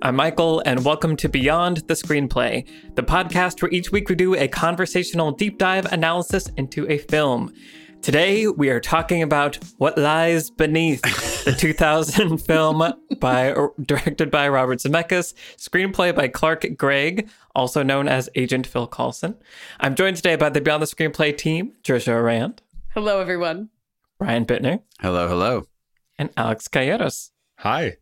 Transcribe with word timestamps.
I'm 0.00 0.14
Michael, 0.14 0.62
and 0.64 0.84
welcome 0.84 1.16
to 1.16 1.28
Beyond 1.28 1.78
the 1.88 1.94
Screenplay, 1.94 2.66
the 2.94 3.02
podcast 3.02 3.60
where 3.60 3.70
each 3.72 3.90
week 3.90 4.08
we 4.08 4.14
do 4.14 4.34
a 4.36 4.46
conversational 4.46 5.32
deep 5.32 5.58
dive 5.58 5.86
analysis 5.86 6.48
into 6.56 6.88
a 6.88 6.98
film. 6.98 7.52
Today, 8.00 8.46
we 8.46 8.70
are 8.70 8.78
talking 8.78 9.24
about 9.24 9.58
What 9.78 9.98
Lies 9.98 10.50
Beneath, 10.50 11.02
the 11.44 11.52
2000 11.58 12.38
film 12.38 12.92
by 13.18 13.52
directed 13.82 14.30
by 14.30 14.48
Robert 14.48 14.78
Zemeckis, 14.78 15.34
screenplay 15.56 16.14
by 16.14 16.28
Clark 16.28 16.64
Gregg, 16.76 17.28
also 17.56 17.82
known 17.82 18.06
as 18.06 18.30
Agent 18.36 18.68
Phil 18.68 18.86
Coulson. 18.86 19.34
I'm 19.80 19.96
joined 19.96 20.16
today 20.16 20.36
by 20.36 20.48
the 20.50 20.60
Beyond 20.60 20.84
the 20.84 20.86
Screenplay 20.86 21.36
team, 21.36 21.72
Trisha 21.82 22.24
Rand. 22.24 22.62
Hello, 22.94 23.18
everyone. 23.20 23.70
Ryan 24.20 24.46
Bittner. 24.46 24.80
Hello, 25.00 25.26
hello. 25.26 25.66
And 26.16 26.30
Alex 26.36 26.68
Calleros. 26.68 27.30
Hi. 27.58 27.96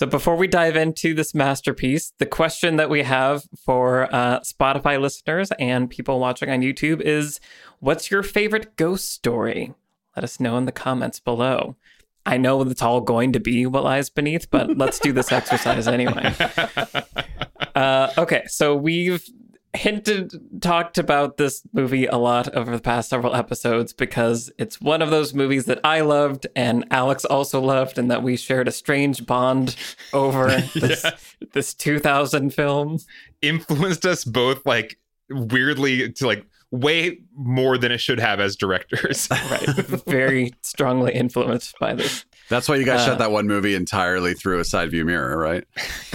So 0.00 0.06
before 0.06 0.36
we 0.36 0.46
dive 0.46 0.76
into 0.76 1.12
this 1.12 1.34
masterpiece, 1.34 2.14
the 2.16 2.24
question 2.24 2.76
that 2.76 2.88
we 2.88 3.02
have 3.02 3.44
for 3.66 4.08
uh, 4.10 4.40
Spotify 4.40 4.98
listeners 4.98 5.52
and 5.58 5.90
people 5.90 6.18
watching 6.18 6.48
on 6.48 6.62
YouTube 6.62 7.02
is, 7.02 7.38
what's 7.80 8.10
your 8.10 8.22
favorite 8.22 8.76
ghost 8.76 9.10
story? 9.10 9.74
Let 10.16 10.24
us 10.24 10.40
know 10.40 10.56
in 10.56 10.64
the 10.64 10.72
comments 10.72 11.20
below. 11.20 11.76
I 12.24 12.38
know 12.38 12.62
it's 12.62 12.80
all 12.80 13.02
going 13.02 13.34
to 13.34 13.40
be 13.40 13.66
what 13.66 13.84
lies 13.84 14.08
beneath, 14.08 14.50
but 14.50 14.78
let's 14.78 14.98
do 14.98 15.12
this 15.12 15.30
exercise 15.32 15.86
anyway. 15.86 16.34
Uh, 17.74 18.10
okay, 18.16 18.44
so 18.46 18.74
we've 18.74 19.22
hinted 19.74 20.60
talked 20.60 20.98
about 20.98 21.36
this 21.36 21.62
movie 21.72 22.06
a 22.06 22.16
lot 22.16 22.52
over 22.54 22.72
the 22.74 22.82
past 22.82 23.08
several 23.08 23.36
episodes 23.36 23.92
because 23.92 24.50
it's 24.58 24.80
one 24.80 25.00
of 25.00 25.10
those 25.10 25.32
movies 25.32 25.66
that 25.66 25.78
I 25.84 26.00
loved 26.00 26.46
and 26.56 26.84
Alex 26.90 27.24
also 27.24 27.60
loved 27.60 27.96
and 27.96 28.10
that 28.10 28.22
we 28.22 28.36
shared 28.36 28.66
a 28.66 28.72
strange 28.72 29.26
bond 29.26 29.76
over 30.12 30.48
this, 30.74 31.04
yeah. 31.04 31.10
this 31.52 31.72
2000 31.74 32.52
film. 32.52 32.98
Influenced 33.42 34.04
us 34.06 34.24
both 34.24 34.66
like 34.66 34.98
weirdly 35.28 36.10
to 36.12 36.26
like 36.26 36.44
way 36.72 37.18
more 37.34 37.78
than 37.78 37.92
it 37.92 37.98
should 37.98 38.20
have 38.20 38.40
as 38.40 38.56
directors. 38.56 39.28
Right. 39.30 39.66
Very 40.06 40.52
strongly 40.62 41.12
influenced 41.12 41.78
by 41.78 41.94
this 41.94 42.24
that's 42.50 42.68
why 42.68 42.74
you 42.74 42.84
guys 42.84 43.02
uh, 43.02 43.06
shot 43.06 43.18
that 43.18 43.30
one 43.30 43.46
movie 43.46 43.76
entirely 43.76 44.34
through 44.34 44.58
a 44.58 44.64
side 44.64 44.90
view 44.90 45.04
mirror, 45.04 45.38
right? 45.38 45.64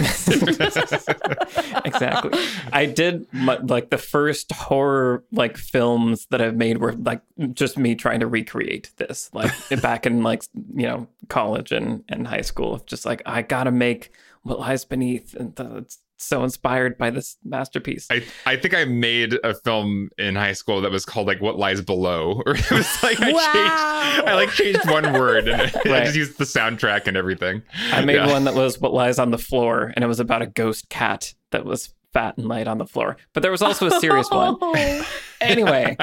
exactly. 1.84 2.38
I 2.72 2.84
did 2.84 3.26
like 3.32 3.88
the 3.88 3.98
first 3.98 4.52
horror 4.52 5.24
like 5.32 5.56
films 5.56 6.26
that 6.26 6.42
I've 6.42 6.54
made 6.54 6.78
were 6.78 6.92
like 6.92 7.22
just 7.54 7.78
me 7.78 7.94
trying 7.94 8.20
to 8.20 8.26
recreate 8.26 8.90
this, 8.98 9.30
like 9.32 9.50
back 9.82 10.04
in 10.04 10.22
like 10.22 10.44
you 10.74 10.86
know 10.86 11.08
college 11.28 11.72
and 11.72 12.04
and 12.10 12.26
high 12.26 12.42
school. 12.42 12.82
Just 12.86 13.06
like 13.06 13.22
I 13.24 13.40
gotta 13.40 13.70
make 13.70 14.12
what 14.42 14.60
lies 14.60 14.84
beneath, 14.84 15.34
and 15.34 15.58
it's 15.58 16.00
so 16.18 16.44
inspired 16.44 16.98
by 16.98 17.10
this 17.10 17.36
masterpiece. 17.44 18.06
I, 18.10 18.24
I 18.44 18.56
think 18.56 18.74
I 18.74 18.84
made 18.84 19.38
a 19.44 19.54
film 19.54 20.10
in 20.18 20.34
high 20.34 20.52
school 20.52 20.80
that 20.82 20.90
was 20.90 21.04
called 21.04 21.26
like 21.26 21.40
What 21.40 21.58
Lies 21.58 21.80
Below. 21.80 22.42
Or 22.46 22.54
it 22.54 22.70
was 22.70 23.02
like 23.02 23.20
I 23.20 23.32
wow. 23.32 23.52
changed 23.52 24.28
I 24.28 24.34
like 24.34 24.50
changed 24.50 24.88
one 24.88 25.12
word 25.12 25.48
and 25.48 25.60
right. 25.74 25.86
I 25.86 26.04
just 26.04 26.16
used 26.16 26.38
the 26.38 26.44
soundtrack 26.44 27.06
and 27.06 27.16
everything. 27.16 27.62
I 27.92 28.04
made 28.04 28.16
yeah. 28.16 28.28
one 28.28 28.44
that 28.44 28.54
was 28.54 28.80
What 28.80 28.92
Lies 28.92 29.18
on 29.18 29.30
the 29.30 29.38
Floor 29.38 29.92
and 29.94 30.04
it 30.04 30.08
was 30.08 30.20
about 30.20 30.42
a 30.42 30.46
ghost 30.46 30.88
cat 30.88 31.34
that 31.50 31.64
was 31.64 31.92
fat 32.12 32.38
and 32.38 32.46
light 32.48 32.66
on 32.66 32.78
the 32.78 32.86
floor. 32.86 33.16
But 33.34 33.42
there 33.42 33.50
was 33.50 33.60
also 33.60 33.86
a 33.86 34.00
serious 34.00 34.30
one. 34.30 34.56
Oh. 34.62 35.06
anyway. 35.40 35.96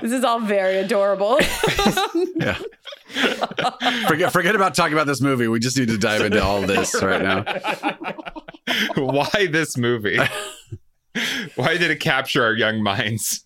This 0.00 0.12
is 0.12 0.24
all 0.24 0.40
very 0.40 0.78
adorable. 0.78 1.38
yeah. 2.36 2.58
Forget 4.08 4.32
forget 4.32 4.54
about 4.54 4.74
talking 4.74 4.94
about 4.94 5.06
this 5.06 5.20
movie. 5.20 5.48
We 5.48 5.60
just 5.60 5.76
need 5.76 5.88
to 5.88 5.98
dive 5.98 6.22
into 6.22 6.42
all 6.42 6.62
this 6.62 6.94
right 7.02 7.22
now. 7.22 7.44
Why 8.96 9.48
this 9.50 9.76
movie? 9.76 10.18
Why 11.56 11.76
did 11.76 11.90
it 11.90 12.00
capture 12.00 12.42
our 12.42 12.54
young 12.54 12.82
minds? 12.82 13.44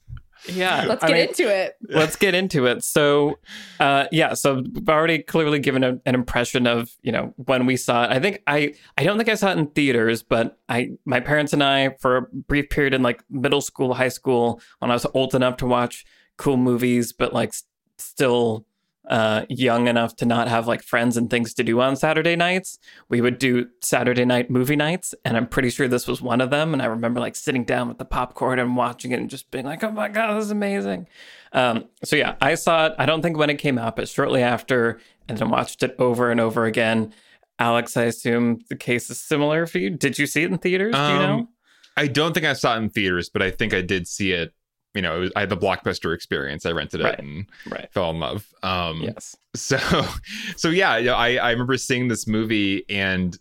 Yeah, 0.48 0.84
let's 0.86 1.02
I 1.02 1.08
get 1.08 1.14
mean, 1.14 1.28
into 1.28 1.52
it. 1.52 1.74
Let's 1.88 2.14
get 2.14 2.34
into 2.34 2.66
it. 2.66 2.84
So, 2.84 3.40
uh, 3.80 4.06
yeah, 4.12 4.34
so 4.34 4.62
we've 4.72 4.88
already 4.88 5.18
clearly 5.18 5.58
given 5.58 5.82
a, 5.82 5.98
an 6.06 6.14
impression 6.14 6.68
of 6.68 6.90
you 7.02 7.10
know 7.10 7.34
when 7.36 7.66
we 7.66 7.76
saw 7.76 8.04
it. 8.04 8.10
I 8.10 8.20
think 8.20 8.42
I 8.46 8.74
I 8.96 9.02
don't 9.02 9.16
think 9.16 9.28
I 9.28 9.34
saw 9.34 9.50
it 9.50 9.58
in 9.58 9.66
theaters, 9.68 10.22
but 10.22 10.58
I 10.68 10.90
my 11.04 11.18
parents 11.18 11.52
and 11.52 11.64
I 11.64 11.96
for 12.00 12.16
a 12.16 12.22
brief 12.22 12.70
period 12.70 12.94
in 12.94 13.02
like 13.02 13.24
middle 13.28 13.60
school, 13.60 13.94
high 13.94 14.08
school, 14.08 14.60
when 14.78 14.92
I 14.92 14.94
was 14.94 15.06
old 15.14 15.34
enough 15.34 15.56
to 15.58 15.66
watch 15.66 16.04
cool 16.36 16.56
movies, 16.56 17.12
but 17.12 17.32
like 17.32 17.54
still 17.98 18.66
uh, 19.08 19.46
young 19.48 19.86
enough 19.86 20.16
to 20.16 20.26
not 20.26 20.48
have 20.48 20.66
like 20.66 20.82
friends 20.82 21.16
and 21.16 21.30
things 21.30 21.54
to 21.54 21.62
do 21.62 21.80
on 21.80 21.96
Saturday 21.96 22.34
nights, 22.34 22.78
we 23.08 23.20
would 23.20 23.38
do 23.38 23.68
Saturday 23.80 24.24
night 24.24 24.50
movie 24.50 24.76
nights. 24.76 25.14
And 25.24 25.36
I'm 25.36 25.46
pretty 25.46 25.70
sure 25.70 25.86
this 25.86 26.08
was 26.08 26.20
one 26.20 26.40
of 26.40 26.50
them. 26.50 26.72
And 26.72 26.82
I 26.82 26.86
remember 26.86 27.20
like 27.20 27.36
sitting 27.36 27.64
down 27.64 27.88
with 27.88 27.98
the 27.98 28.04
popcorn 28.04 28.58
and 28.58 28.76
watching 28.76 29.12
it 29.12 29.20
and 29.20 29.30
just 29.30 29.50
being 29.50 29.64
like, 29.64 29.84
oh 29.84 29.92
my 29.92 30.08
God, 30.08 30.34
this 30.34 30.46
is 30.46 30.50
amazing. 30.50 31.06
Um, 31.52 31.84
so 32.02 32.16
yeah, 32.16 32.34
I 32.40 32.56
saw 32.56 32.86
it, 32.86 32.94
I 32.98 33.06
don't 33.06 33.22
think 33.22 33.38
when 33.38 33.50
it 33.50 33.58
came 33.58 33.78
out, 33.78 33.96
but 33.96 34.08
shortly 34.08 34.42
after, 34.42 35.00
and 35.28 35.38
then 35.38 35.50
watched 35.50 35.82
it 35.82 35.94
over 35.98 36.30
and 36.30 36.40
over 36.40 36.66
again. 36.66 37.12
Alex, 37.58 37.96
I 37.96 38.04
assume 38.04 38.60
the 38.68 38.76
case 38.76 39.08
is 39.08 39.20
similar 39.20 39.66
for 39.66 39.78
you. 39.78 39.90
Did 39.90 40.18
you 40.18 40.26
see 40.26 40.42
it 40.42 40.50
in 40.50 40.58
theaters? 40.58 40.94
Do 40.94 41.00
you 41.00 41.18
know? 41.18 41.34
Um, 41.38 41.48
I 41.96 42.08
don't 42.08 42.34
think 42.34 42.44
I 42.44 42.52
saw 42.52 42.74
it 42.74 42.78
in 42.78 42.90
theaters, 42.90 43.30
but 43.30 43.40
I 43.40 43.50
think 43.50 43.72
I 43.72 43.80
did 43.80 44.06
see 44.06 44.32
it 44.32 44.52
you 44.96 45.02
know, 45.02 45.20
was, 45.20 45.32
I 45.36 45.40
had 45.40 45.50
the 45.50 45.56
blockbuster 45.56 46.14
experience. 46.14 46.66
I 46.66 46.72
rented 46.72 47.00
it 47.00 47.04
right. 47.04 47.18
and 47.18 47.46
right. 47.68 47.88
fell 47.92 48.10
in 48.10 48.18
love. 48.18 48.52
Um, 48.62 49.02
yes. 49.02 49.36
So, 49.54 49.78
so 50.56 50.70
yeah, 50.70 50.96
you 50.96 51.06
know, 51.06 51.14
I 51.14 51.36
I 51.36 51.50
remember 51.50 51.76
seeing 51.76 52.08
this 52.08 52.26
movie 52.26 52.84
and 52.88 53.38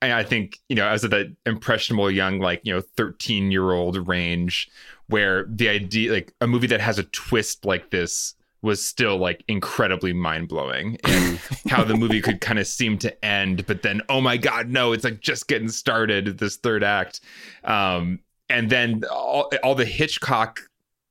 I 0.00 0.22
think 0.22 0.60
you 0.68 0.76
know 0.76 0.86
I 0.86 0.92
was 0.92 1.04
at 1.04 1.10
that 1.10 1.34
impressionable 1.44 2.10
young 2.10 2.38
like 2.38 2.60
you 2.64 2.72
know 2.72 2.80
13 2.80 3.50
year 3.50 3.72
old 3.72 4.06
range 4.06 4.70
where 5.08 5.44
the 5.48 5.68
idea 5.68 6.12
like 6.12 6.32
a 6.40 6.46
movie 6.46 6.68
that 6.68 6.80
has 6.80 6.98
a 6.98 7.04
twist 7.04 7.64
like 7.64 7.90
this 7.90 8.34
was 8.60 8.84
still 8.84 9.16
like 9.16 9.44
incredibly 9.48 10.12
mind 10.12 10.48
blowing 10.48 10.98
and 11.04 11.38
how 11.68 11.84
the 11.84 11.96
movie 11.96 12.20
could 12.20 12.40
kind 12.40 12.58
of 12.58 12.66
seem 12.66 12.98
to 12.98 13.24
end, 13.24 13.66
but 13.66 13.82
then 13.82 14.00
oh 14.08 14.20
my 14.20 14.36
god, 14.36 14.68
no, 14.68 14.92
it's 14.92 15.04
like 15.04 15.20
just 15.20 15.48
getting 15.48 15.68
started 15.68 16.38
this 16.38 16.56
third 16.56 16.82
act, 16.82 17.20
um, 17.64 18.20
and 18.50 18.70
then 18.70 19.04
all, 19.10 19.50
all 19.62 19.74
the 19.74 19.84
Hitchcock 19.84 20.60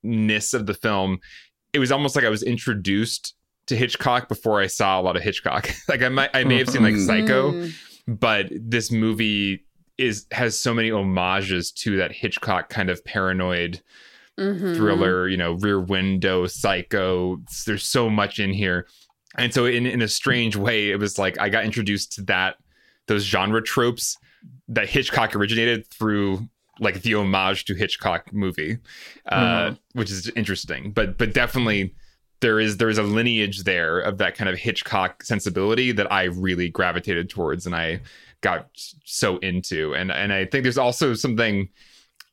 ness 0.04 0.54
of 0.54 0.66
the 0.66 0.74
film, 0.74 1.20
it 1.74 1.80
was 1.80 1.92
almost 1.92 2.16
like 2.16 2.26
I 2.26 2.30
was 2.30 2.44
introduced 2.44 3.36
to 3.68 3.76
Hitchcock 3.76 4.28
before 4.28 4.60
I 4.60 4.68
saw 4.68 5.00
a 5.00 5.04
lot 5.04 5.16
of 5.16 5.24
Hitchcock. 5.24 5.70
like 5.88 6.02
I 6.02 6.10
might 6.10 6.30
I 6.34 6.44
may 6.44 6.58
have 6.58 6.70
seen 6.70 6.84
like 6.84 6.96
Psycho, 6.96 7.52
mm. 7.52 7.74
but 8.08 8.48
this 8.52 8.92
movie 8.92 9.66
is 9.98 10.26
has 10.32 10.60
so 10.60 10.74
many 10.74 10.90
homages 10.90 11.72
to 11.72 11.98
that 11.98 12.12
Hitchcock 12.12 12.70
kind 12.70 12.90
of 12.90 13.04
paranoid 13.04 13.82
mm-hmm. 14.40 14.76
thriller, 14.76 15.28
you 15.28 15.38
know, 15.38 15.54
rear 15.54 15.80
window, 15.80 16.48
psycho. 16.48 17.42
There's 17.66 17.86
so 17.86 18.10
much 18.10 18.40
in 18.40 18.54
here. 18.54 18.88
And 19.38 19.54
so 19.54 19.66
in, 19.66 19.86
in 19.86 20.02
a 20.02 20.08
strange 20.08 20.56
way, 20.56 20.90
it 20.90 21.00
was 21.00 21.20
like 21.20 21.40
I 21.40 21.50
got 21.50 21.66
introduced 21.66 22.14
to 22.14 22.22
that 22.24 22.56
those 23.08 23.24
genre 23.24 23.62
tropes 23.62 24.18
that 24.68 24.90
Hitchcock 24.90 25.36
originated 25.36 25.88
through 25.88 26.48
like 26.80 27.02
the 27.02 27.16
homage 27.16 27.66
to 27.66 27.74
Hitchcock 27.74 28.34
movie, 28.34 28.78
uh, 29.28 29.40
mm-hmm. 29.42 30.00
which 30.00 30.12
is 30.12 30.30
interesting. 30.30 30.92
But 30.92 31.18
but 31.18 31.34
definitely 31.34 31.94
there 32.40 32.60
is 32.60 32.78
there 32.78 32.90
is 32.90 32.98
a 32.98 33.04
lineage 33.04 33.64
there 33.64 34.00
of 34.00 34.18
that 34.20 34.36
kind 34.36 34.50
of 34.50 34.58
Hitchcock 34.58 35.24
sensibility 35.24 35.92
that 35.92 36.12
I 36.12 36.26
really 36.26 36.70
gravitated 36.70 37.30
towards 37.30 37.66
and 37.66 37.76
I 37.76 38.02
got 38.42 38.70
so 39.04 39.38
into. 39.38 39.96
And 39.96 40.12
and 40.12 40.32
I 40.32 40.46
think 40.46 40.64
there's 40.64 40.78
also 40.78 41.14
something 41.14 41.70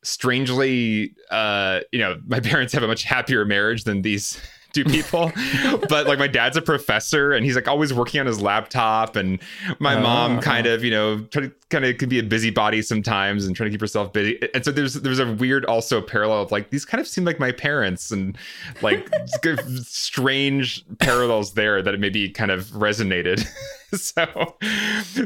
strangely 0.02 1.14
uh 1.30 1.80
you 1.90 1.98
know 1.98 2.20
my 2.26 2.38
parents 2.50 2.74
have 2.74 2.82
a 2.82 2.86
much 2.86 3.04
happier 3.04 3.46
marriage 3.46 3.84
than 3.84 4.02
these 4.02 4.38
two 4.74 4.84
people. 4.84 5.32
but 5.88 6.06
like 6.06 6.18
my 6.18 6.26
dad's 6.26 6.56
a 6.56 6.62
professor 6.62 7.32
and 7.32 7.44
he's 7.44 7.54
like 7.54 7.68
always 7.68 7.94
working 7.94 8.20
on 8.20 8.26
his 8.26 8.42
laptop. 8.42 9.16
And 9.16 9.40
my 9.78 9.98
mom 9.98 10.38
oh. 10.38 10.40
kind 10.42 10.66
of, 10.66 10.84
you 10.84 10.90
know, 10.90 11.20
to 11.30 11.50
kind 11.70 11.84
of 11.84 11.96
could 11.98 12.08
be 12.08 12.18
a 12.18 12.22
busybody 12.22 12.82
sometimes 12.82 13.46
and 13.46 13.56
trying 13.56 13.68
to 13.68 13.70
keep 13.70 13.80
herself 13.80 14.12
busy. 14.12 14.38
And 14.52 14.64
so 14.64 14.70
there's 14.70 14.94
there's 14.94 15.18
a 15.18 15.32
weird 15.32 15.64
also 15.64 16.00
parallel 16.00 16.42
of 16.42 16.52
like 16.52 16.70
these 16.70 16.84
kind 16.84 17.00
of 17.00 17.06
seem 17.06 17.24
like 17.24 17.38
my 17.38 17.52
parents 17.52 18.10
and 18.10 18.36
like 18.82 19.08
strange 19.82 20.84
parallels 20.98 21.54
there 21.54 21.82
that 21.82 21.94
it 21.94 22.00
maybe 22.00 22.28
kind 22.28 22.50
of 22.50 22.66
resonated. 22.70 23.46
so 23.94 24.56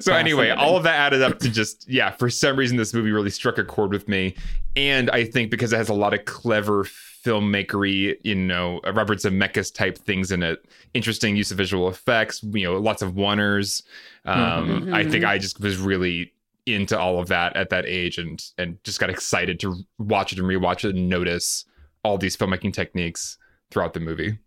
so 0.01 0.15
anyway, 0.15 0.51
all 0.51 0.77
of 0.77 0.83
that 0.85 0.94
added 0.94 1.23
up 1.23 1.39
to 1.41 1.49
just 1.49 1.89
yeah, 1.89 2.11
for 2.11 2.31
some 2.31 2.56
reason 2.56 2.77
this 2.77 2.94
movie 2.94 3.11
really 3.11 3.31
struck 3.31 3.59
a 3.59 3.65
chord 3.65 3.91
with 3.91 4.09
me. 4.09 4.35
And 4.77 5.11
I 5.11 5.25
think 5.25 5.51
because 5.51 5.73
it 5.73 5.77
has 5.77 5.89
a 5.89 5.94
lot 5.94 6.15
of 6.15 6.25
clever 6.25 6.87
filmmakery, 7.29 8.17
you 8.25 8.35
know, 8.35 8.81
Robert 8.85 9.19
Zemeckis 9.19 9.73
type 9.73 9.99
things 9.99 10.33
in 10.33 10.43
it. 10.43 10.65
Interesting 10.95 11.37
use 11.37 11.51
of 11.51 11.57
visual 11.57 11.89
effects, 11.89 12.43
you 12.43 12.65
know, 12.65 12.79
lots 12.79 13.03
of 13.03 13.13
oneers. 13.13 13.83
Um, 14.25 14.83
mm-hmm. 14.83 14.95
I 14.95 15.05
think 15.05 15.25
I 15.25 15.39
just 15.39 15.61
was 15.61 15.79
really 15.79 16.33
into 16.67 16.99
all 16.99 17.19
of 17.19 17.29
that 17.29 17.57
at 17.57 17.71
that 17.71 17.87
age 17.87 18.19
and 18.19 18.45
and 18.59 18.83
just 18.85 19.01
got 19.01 19.09
excited 19.11 19.59
to 19.61 19.75
watch 19.99 20.33
it 20.33 20.39
and 20.39 20.47
rewatch 20.47 20.85
it 20.89 20.95
and 20.95 21.09
notice 21.09 21.65
all 22.03 22.19
these 22.19 22.37
filmmaking 22.37 22.73
techniques 22.73 23.39
throughout 23.71 23.95
the 23.95 24.01
movie. 24.01 24.39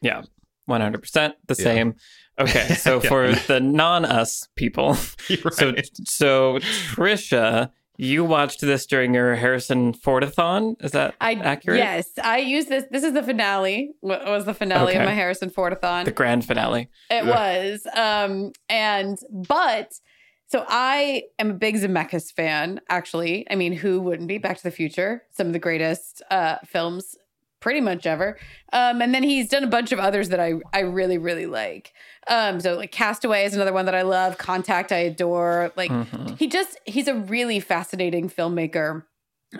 Yeah. 0.00 0.22
100% 0.68 1.02
the 1.46 1.54
Yeah. 1.58 1.64
same. 1.64 1.94
Okay, 2.38 2.68
so 2.78 3.02
Yeah. 3.02 3.08
for 3.08 3.32
the 3.32 3.60
non-us 3.60 4.48
people, 4.56 4.96
You're 5.28 5.50
so 5.52 5.74
so 6.04 6.58
Trisha, 6.94 7.70
you 8.00 8.24
watched 8.24 8.60
this 8.62 8.86
during 8.86 9.12
your 9.14 9.34
Harrison 9.34 9.92
Fordathon. 9.92 10.82
Is 10.82 10.92
that 10.92 11.14
I 11.20 11.34
accurate? 11.34 11.78
yes, 11.78 12.08
I 12.22 12.38
used 12.38 12.68
this. 12.68 12.84
This 12.90 13.04
is 13.04 13.12
the 13.12 13.22
finale. 13.22 13.92
What 14.00 14.24
was 14.26 14.44
the 14.46 14.54
finale 14.54 14.92
Okay. 14.92 14.98
of 15.00 15.04
my 15.04 15.12
Harrison 15.14 15.50
Fordathon? 15.50 16.04
The 16.06 16.10
grand 16.10 16.44
finale. 16.46 16.88
It 17.10 17.26
was. 17.26 17.86
Um, 17.94 18.52
and 18.68 19.18
but 19.30 19.92
so 20.46 20.64
I 20.68 21.24
am 21.38 21.50
a 21.50 21.54
big 21.54 21.76
Zemeckis 21.76 22.32
fan, 22.32 22.80
actually. 22.88 23.46
I 23.50 23.54
mean, 23.54 23.72
who 23.72 24.00
wouldn't 24.00 24.28
be? 24.28 24.38
Back 24.38 24.56
to 24.56 24.62
the 24.62 24.70
Future, 24.70 25.22
some 25.30 25.48
of 25.48 25.52
the 25.52 25.58
greatest 25.58 26.22
uh 26.30 26.56
films 26.66 27.16
pretty 27.60 27.82
much 27.82 28.06
ever. 28.06 28.38
Um, 28.72 29.02
and 29.02 29.14
then 29.14 29.22
he's 29.22 29.48
done 29.50 29.62
a 29.64 29.66
bunch 29.68 29.92
of 29.92 29.98
others 29.98 30.30
that 30.30 30.40
I 30.40 30.54
I 30.72 30.80
really, 30.80 31.18
really 31.18 31.46
like. 31.46 31.92
Um, 32.28 32.60
so 32.60 32.76
like 32.76 32.92
Castaway 32.92 33.44
is 33.44 33.54
another 33.54 33.72
one 33.72 33.86
that 33.86 33.94
I 33.94 34.02
love, 34.02 34.36
Contact 34.38 34.92
I 34.92 34.98
adore. 34.98 35.72
Like 35.76 35.90
Mhm. 35.90 36.38
he 36.38 36.46
just 36.48 36.78
he's 36.86 37.08
a 37.08 37.14
really 37.14 37.60
fascinating 37.60 38.28
filmmaker 38.30 39.04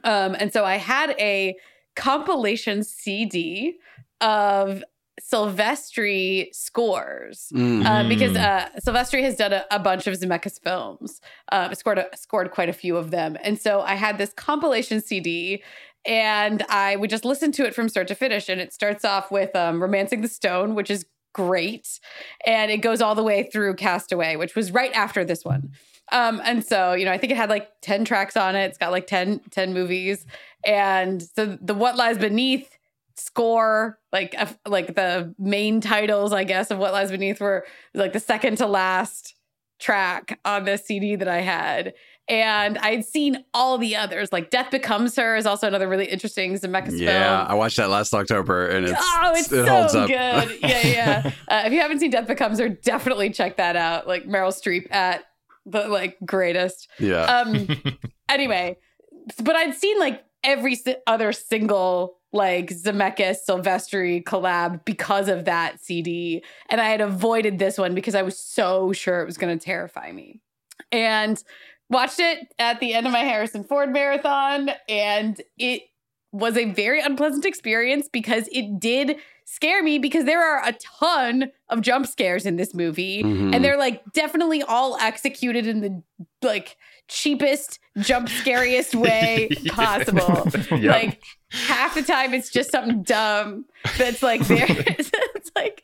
um 0.04 0.36
and 0.38 0.52
so 0.52 0.64
i 0.64 0.76
had 0.76 1.10
a 1.18 1.56
compilation 1.96 2.84
cd 2.84 3.74
of 4.20 4.84
silvestri 5.20 6.54
scores 6.54 7.50
Mm. 7.52 7.84
uh, 7.86 8.08
because 8.08 8.32
Mm. 8.32 8.40
uh, 8.44 8.68
Silvestri 8.80 9.22
has 9.22 9.36
done 9.36 9.52
a, 9.52 9.64
a 9.70 9.78
bunch 9.78 10.06
of 10.06 10.14
Zemeckis 10.14 10.60
films, 10.62 11.20
uh, 11.52 11.74
scored 11.74 11.98
a, 11.98 12.06
scored 12.16 12.50
quite 12.52 12.68
a 12.68 12.72
few 12.72 12.96
of 12.96 13.10
them, 13.10 13.36
and 13.42 13.60
so 13.60 13.80
I 13.80 13.94
had 13.94 14.16
this 14.18 14.32
compilation 14.32 15.00
CD, 15.00 15.62
and 16.06 16.64
I 16.68 16.96
would 16.96 17.10
just 17.10 17.24
listen 17.24 17.52
to 17.52 17.66
it 17.66 17.74
from 17.74 17.88
start 17.88 18.08
to 18.08 18.14
finish. 18.14 18.48
And 18.48 18.60
it 18.60 18.72
starts 18.72 19.04
off 19.04 19.30
with 19.30 19.54
um, 19.56 19.82
"Romancing 19.82 20.20
the 20.22 20.28
Stone," 20.28 20.74
which 20.74 20.90
is 20.90 21.04
great, 21.32 22.00
and 22.46 22.70
it 22.70 22.78
goes 22.78 23.00
all 23.00 23.14
the 23.14 23.22
way 23.22 23.48
through 23.52 23.74
"Castaway," 23.74 24.36
which 24.36 24.54
was 24.54 24.72
right 24.72 24.92
after 24.94 25.24
this 25.24 25.44
one. 25.44 25.72
Um, 26.12 26.40
and 26.44 26.64
so 26.64 26.92
you 26.92 27.04
know, 27.04 27.12
I 27.12 27.18
think 27.18 27.32
it 27.32 27.36
had 27.36 27.50
like 27.50 27.68
ten 27.82 28.04
tracks 28.04 28.36
on 28.36 28.56
it. 28.56 28.64
It's 28.64 28.78
got 28.78 28.90
like 28.90 29.06
10, 29.06 29.40
10 29.50 29.72
movies, 29.72 30.26
and 30.64 31.22
so 31.22 31.58
the 31.60 31.74
"What 31.74 31.96
Lies 31.96 32.18
Beneath." 32.18 32.76
score 33.16 33.98
like 34.12 34.34
like 34.66 34.94
the 34.94 35.34
main 35.38 35.80
titles 35.82 36.32
i 36.32 36.42
guess 36.42 36.70
of 36.70 36.78
what 36.78 36.92
lies 36.92 37.10
beneath 37.10 37.38
were 37.38 37.66
like 37.92 38.14
the 38.14 38.20
second 38.20 38.56
to 38.56 38.66
last 38.66 39.34
track 39.78 40.40
on 40.46 40.64
this 40.64 40.86
cd 40.86 41.16
that 41.16 41.28
i 41.28 41.42
had 41.42 41.92
and 42.30 42.78
i'd 42.78 43.04
seen 43.04 43.44
all 43.52 43.76
the 43.76 43.94
others 43.96 44.32
like 44.32 44.48
death 44.50 44.70
becomes 44.70 45.16
her 45.16 45.36
is 45.36 45.44
also 45.44 45.66
another 45.66 45.88
really 45.88 46.06
interesting 46.06 46.54
zemeckis 46.58 46.98
Yeah, 46.98 47.38
film. 47.40 47.50
I 47.50 47.54
watched 47.54 47.76
that 47.76 47.90
last 47.90 48.14
October, 48.14 48.68
and 48.68 48.86
it's 48.86 48.98
oh 48.98 49.32
it's 49.34 49.52
it 49.52 49.66
so 49.66 49.66
holds 49.66 49.94
up. 49.94 50.08
good. 50.08 50.58
Yeah 50.62 50.86
yeah 50.86 51.30
uh, 51.48 51.62
if 51.66 51.72
you 51.72 51.80
haven't 51.80 51.98
seen 52.00 52.10
death 52.10 52.26
becomes 52.28 52.58
her 52.58 52.68
definitely 52.68 53.30
check 53.30 53.56
that 53.58 53.76
out 53.76 54.06
like 54.06 54.24
meryl 54.24 54.52
streep 54.52 54.90
at 54.94 55.24
the 55.66 55.88
like 55.88 56.16
greatest. 56.24 56.88
Yeah, 56.98 57.24
um 57.24 57.68
anyway 58.30 58.76
but 59.42 59.54
i'd 59.56 59.74
seen 59.74 59.98
like 59.98 60.24
every 60.42 60.78
other 61.06 61.32
single 61.32 62.16
like 62.32 62.70
zemeckis 62.70 63.38
silvestri 63.48 64.22
collab 64.22 64.84
because 64.84 65.28
of 65.28 65.44
that 65.44 65.80
cd 65.84 66.42
and 66.70 66.80
i 66.80 66.88
had 66.88 67.00
avoided 67.00 67.58
this 67.58 67.76
one 67.76 67.94
because 67.94 68.14
i 68.14 68.22
was 68.22 68.38
so 68.38 68.92
sure 68.92 69.20
it 69.20 69.26
was 69.26 69.36
going 69.36 69.56
to 69.58 69.62
terrify 69.62 70.12
me. 70.12 70.40
And 70.92 71.42
watched 71.90 72.20
it 72.20 72.48
at 72.58 72.80
the 72.80 72.94
end 72.94 73.06
of 73.06 73.12
my 73.12 73.20
harrison 73.20 73.64
ford 73.64 73.92
marathon 73.92 74.70
and 74.88 75.40
it 75.58 75.82
was 76.32 76.56
a 76.56 76.66
very 76.66 77.00
unpleasant 77.00 77.44
experience 77.44 78.08
because 78.12 78.48
it 78.52 78.78
did 78.78 79.16
scare 79.44 79.82
me 79.82 79.98
because 79.98 80.24
there 80.26 80.40
are 80.40 80.64
a 80.68 80.72
ton 81.00 81.50
of 81.68 81.80
jump 81.80 82.06
scares 82.06 82.46
in 82.46 82.54
this 82.54 82.72
movie 82.72 83.22
Mhm. 83.24 83.52
and 83.54 83.64
they're 83.64 83.76
like 83.76 84.00
definitely 84.12 84.62
all 84.62 84.96
executed 85.00 85.66
in 85.66 85.80
the 85.80 86.02
like 86.46 86.76
cheapest 87.08 87.80
jump 87.98 88.28
scariest 88.28 88.94
way 88.94 89.48
Yeah. 89.60 89.72
possible 89.74 90.46
Yep. 90.70 90.82
like 90.94 91.22
half 91.50 91.96
the 91.96 92.02
time 92.02 92.32
it's 92.32 92.50
just 92.50 92.70
something 92.70 93.02
dumb 93.02 93.64
that's 93.98 94.22
like 94.22 94.42
there 94.46 94.66
it's 94.68 95.50
like 95.56 95.82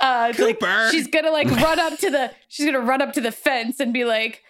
uh 0.00 0.32
it's 0.36 0.40
like 0.40 0.60
she's 0.90 1.06
gonna 1.06 1.30
like 1.30 1.48
run 1.48 1.78
up 1.78 1.96
to 2.00 2.10
the 2.10 2.32
she's 2.48 2.66
gonna 2.66 2.80
run 2.80 3.00
up 3.00 3.12
to 3.12 3.20
the 3.20 3.30
fence 3.30 3.78
and 3.78 3.92
be 3.92 4.04
like 4.04 4.42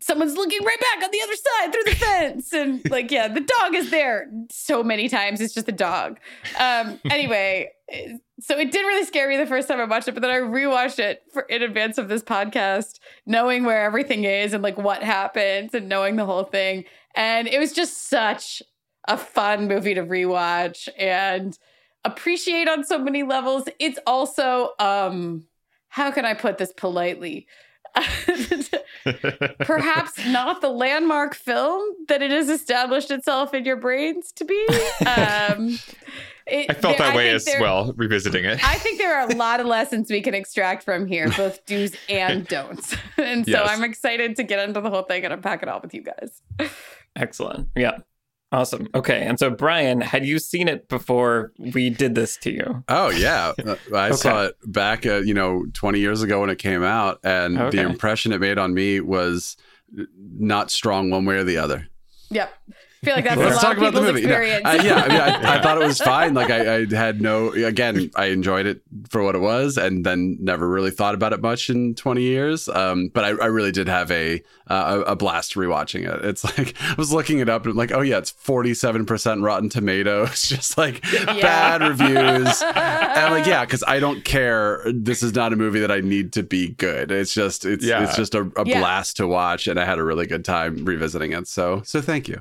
someone's 0.00 0.36
looking 0.36 0.64
right 0.64 0.80
back 0.80 1.04
on 1.04 1.10
the 1.10 1.20
other 1.22 1.34
side 1.34 1.72
through 1.72 1.84
the 1.84 1.94
fence. 1.96 2.52
And 2.52 2.90
like 2.90 3.10
yeah 3.10 3.28
the 3.28 3.40
dog 3.40 3.74
is 3.74 3.90
there 3.90 4.30
so 4.50 4.82
many 4.82 5.08
times 5.08 5.40
it's 5.40 5.54
just 5.54 5.68
a 5.68 5.72
dog. 5.72 6.18
Um 6.58 7.00
anyway 7.10 7.70
so 8.40 8.56
it 8.56 8.70
did 8.70 8.82
really 8.82 9.04
scare 9.06 9.28
me 9.28 9.36
the 9.38 9.46
first 9.46 9.66
time 9.66 9.80
i 9.80 9.84
watched 9.84 10.08
it 10.08 10.12
but 10.12 10.20
then 10.20 10.30
i 10.30 10.36
rewatched 10.36 10.98
it 10.98 11.22
for 11.32 11.42
in 11.42 11.62
advance 11.62 11.96
of 11.96 12.08
this 12.08 12.22
podcast 12.22 12.98
knowing 13.24 13.64
where 13.64 13.82
everything 13.82 14.24
is 14.24 14.52
and 14.52 14.62
like 14.62 14.76
what 14.76 15.02
happens 15.02 15.72
and 15.74 15.88
knowing 15.88 16.16
the 16.16 16.26
whole 16.26 16.44
thing. 16.44 16.84
And 17.14 17.48
it 17.48 17.58
was 17.58 17.72
just 17.72 18.08
such 18.08 18.62
a 19.06 19.16
fun 19.16 19.68
movie 19.68 19.94
to 19.94 20.02
rewatch 20.02 20.88
and 20.98 21.58
appreciate 22.04 22.68
on 22.68 22.84
so 22.84 22.98
many 22.98 23.22
levels. 23.22 23.64
It's 23.78 23.98
also 24.06 24.70
um 24.78 25.46
how 25.88 26.10
can 26.10 26.26
i 26.26 26.34
put 26.34 26.58
this 26.58 26.72
politely 26.76 27.46
perhaps 29.60 30.24
not 30.26 30.60
the 30.60 30.68
landmark 30.68 31.34
film 31.34 31.82
that 32.08 32.22
it 32.22 32.30
has 32.30 32.48
established 32.48 33.10
itself 33.10 33.54
in 33.54 33.64
your 33.64 33.76
brains 33.76 34.32
to 34.32 34.44
be. 34.44 34.66
Um, 35.06 35.78
it- 36.46 36.70
I 36.70 36.74
felt 36.74 36.98
there- 36.98 37.08
that 37.08 37.16
way 37.16 37.30
as 37.30 37.44
there- 37.44 37.60
well, 37.60 37.92
revisiting 37.96 38.44
it. 38.44 38.62
I 38.66 38.76
think 38.76 38.98
there 38.98 39.16
are 39.18 39.28
a 39.30 39.34
lot 39.34 39.60
of 39.60 39.66
lessons 39.66 40.10
we 40.10 40.20
can 40.20 40.34
extract 40.34 40.82
from 40.84 41.06
here, 41.06 41.28
both 41.36 41.64
do's 41.66 41.94
and 42.08 42.46
don'ts. 42.48 42.94
And 43.16 43.44
so 43.44 43.50
Yes. 43.52 43.68
I'm 43.70 43.84
excited 43.84 44.36
to 44.36 44.42
get 44.42 44.66
into 44.66 44.80
the 44.80 44.90
whole 44.90 45.02
thing 45.02 45.24
and 45.24 45.32
unpack 45.32 45.62
it 45.62 45.68
all 45.68 45.80
with 45.80 45.94
you 45.94 46.02
guys. 46.02 46.42
Excellent. 47.16 47.68
Yeah. 47.76 47.98
Awesome. 48.50 48.88
Okay. 48.94 49.22
And 49.26 49.38
so, 49.38 49.54
Ryan, 49.60 50.00
had 50.00 50.24
you 50.24 50.38
seen 50.38 50.68
it 50.68 50.88
before 50.88 51.52
we 51.58 51.90
did 51.90 52.14
this 52.14 52.36
to 52.38 52.50
you? 52.50 52.82
Oh 52.88 53.10
yeah, 53.10 53.52
I 53.94 54.12
saw 54.12 54.44
it 54.46 54.56
back, 54.64 55.04
uh, 55.04 55.16
you 55.18 55.34
know, 55.34 55.66
20 55.74 55.98
years 55.98 56.22
ago 56.22 56.40
when 56.40 56.48
it 56.48 56.56
came 56.58 56.82
out, 56.82 57.20
and 57.24 57.58
Okay. 57.58 57.76
the 57.76 57.82
impression 57.82 58.32
it 58.32 58.40
made 58.40 58.56
on 58.58 58.72
me 58.72 59.00
was 59.00 59.56
not 60.16 60.70
strong 60.70 61.10
one 61.10 61.24
way 61.26 61.36
or 61.36 61.44
the 61.44 61.58
other. 61.58 61.88
Yep. 62.30 62.50
I 63.00 63.06
feel 63.06 63.14
like 63.14 63.24
that's 63.24 63.36
Let's 63.36 63.52
a 63.52 63.54
lot 63.56 63.62
talk 63.62 63.72
of 63.76 63.78
about 63.78 63.92
the 63.94 64.00
people's 64.00 64.14
movie. 64.14 64.26
No, 64.26 64.32
experience. 64.40 64.62
I- 64.64 64.82
yeah, 64.84 64.94
I 64.96 65.08
mean, 65.08 65.20
I, 65.46 65.58
I 65.58 65.62
thought 65.62 65.80
it 65.80 65.86
was 65.86 65.98
fine. 65.98 66.34
Like 66.34 66.50
I, 66.50 66.76
I 66.82 66.86
had 66.86 67.20
no, 67.20 67.52
again, 67.52 68.10
I 68.16 68.26
enjoyed 68.26 68.66
it 68.66 68.82
for 69.08 69.22
what 69.22 69.34
it 69.36 69.38
was, 69.40 69.76
and 69.76 70.04
then 70.04 70.36
never 70.40 70.68
really 70.68 70.90
thought 70.90 71.14
about 71.14 71.32
it 71.32 71.40
much 71.40 71.70
in 71.70 71.94
20 71.94 72.22
years. 72.22 72.68
Um, 72.68 73.08
but 73.14 73.24
I, 73.24 73.28
I 73.28 73.46
really 73.46 73.70
did 73.70 73.86
have 73.88 74.10
a, 74.10 74.42
uh, 74.68 75.02
a 75.06 75.12
a 75.12 75.16
blast 75.16 75.54
rewatching 75.54 76.12
it. 76.12 76.24
It's 76.24 76.44
like 76.58 76.74
I 76.82 76.94
was 76.94 77.12
looking 77.12 77.38
it 77.38 77.48
up 77.48 77.66
and 77.66 77.76
like, 77.76 77.92
oh 77.92 78.00
yeah, 78.00 78.18
it's 78.18 78.32
47% 78.32 79.44
Rotten 79.44 79.68
Tomatoes, 79.68 80.42
just 80.48 80.76
like 80.76 81.00
bad 81.02 81.80
reviews. 81.82 82.62
And 82.62 82.76
I'm 82.76 83.30
like, 83.32 83.46
yeah, 83.46 83.64
because 83.64 83.84
I 83.86 84.00
don't 84.00 84.24
care. 84.24 84.82
This 84.92 85.22
is 85.22 85.34
not 85.34 85.52
a 85.52 85.56
movie 85.56 85.80
that 85.80 85.90
I 85.92 86.00
need 86.00 86.32
to 86.32 86.42
be 86.42 86.70
good. 86.70 87.10
It's 87.12 87.32
just, 87.32 87.64
it's, 87.64 87.84
Yeah. 87.84 88.02
it's 88.04 88.16
just 88.16 88.34
a, 88.34 88.42
a 88.56 88.66
Yeah. 88.66 88.80
blast 88.80 89.16
to 89.18 89.26
watch, 89.28 89.68
and 89.68 89.78
I 89.78 89.84
had 89.84 89.98
a 89.98 90.04
really 90.04 90.26
good 90.26 90.44
time 90.44 90.84
revisiting 90.84 91.32
it. 91.32 91.46
So, 91.46 91.82
so 91.84 92.00
thank 92.00 92.28
you. 92.28 92.40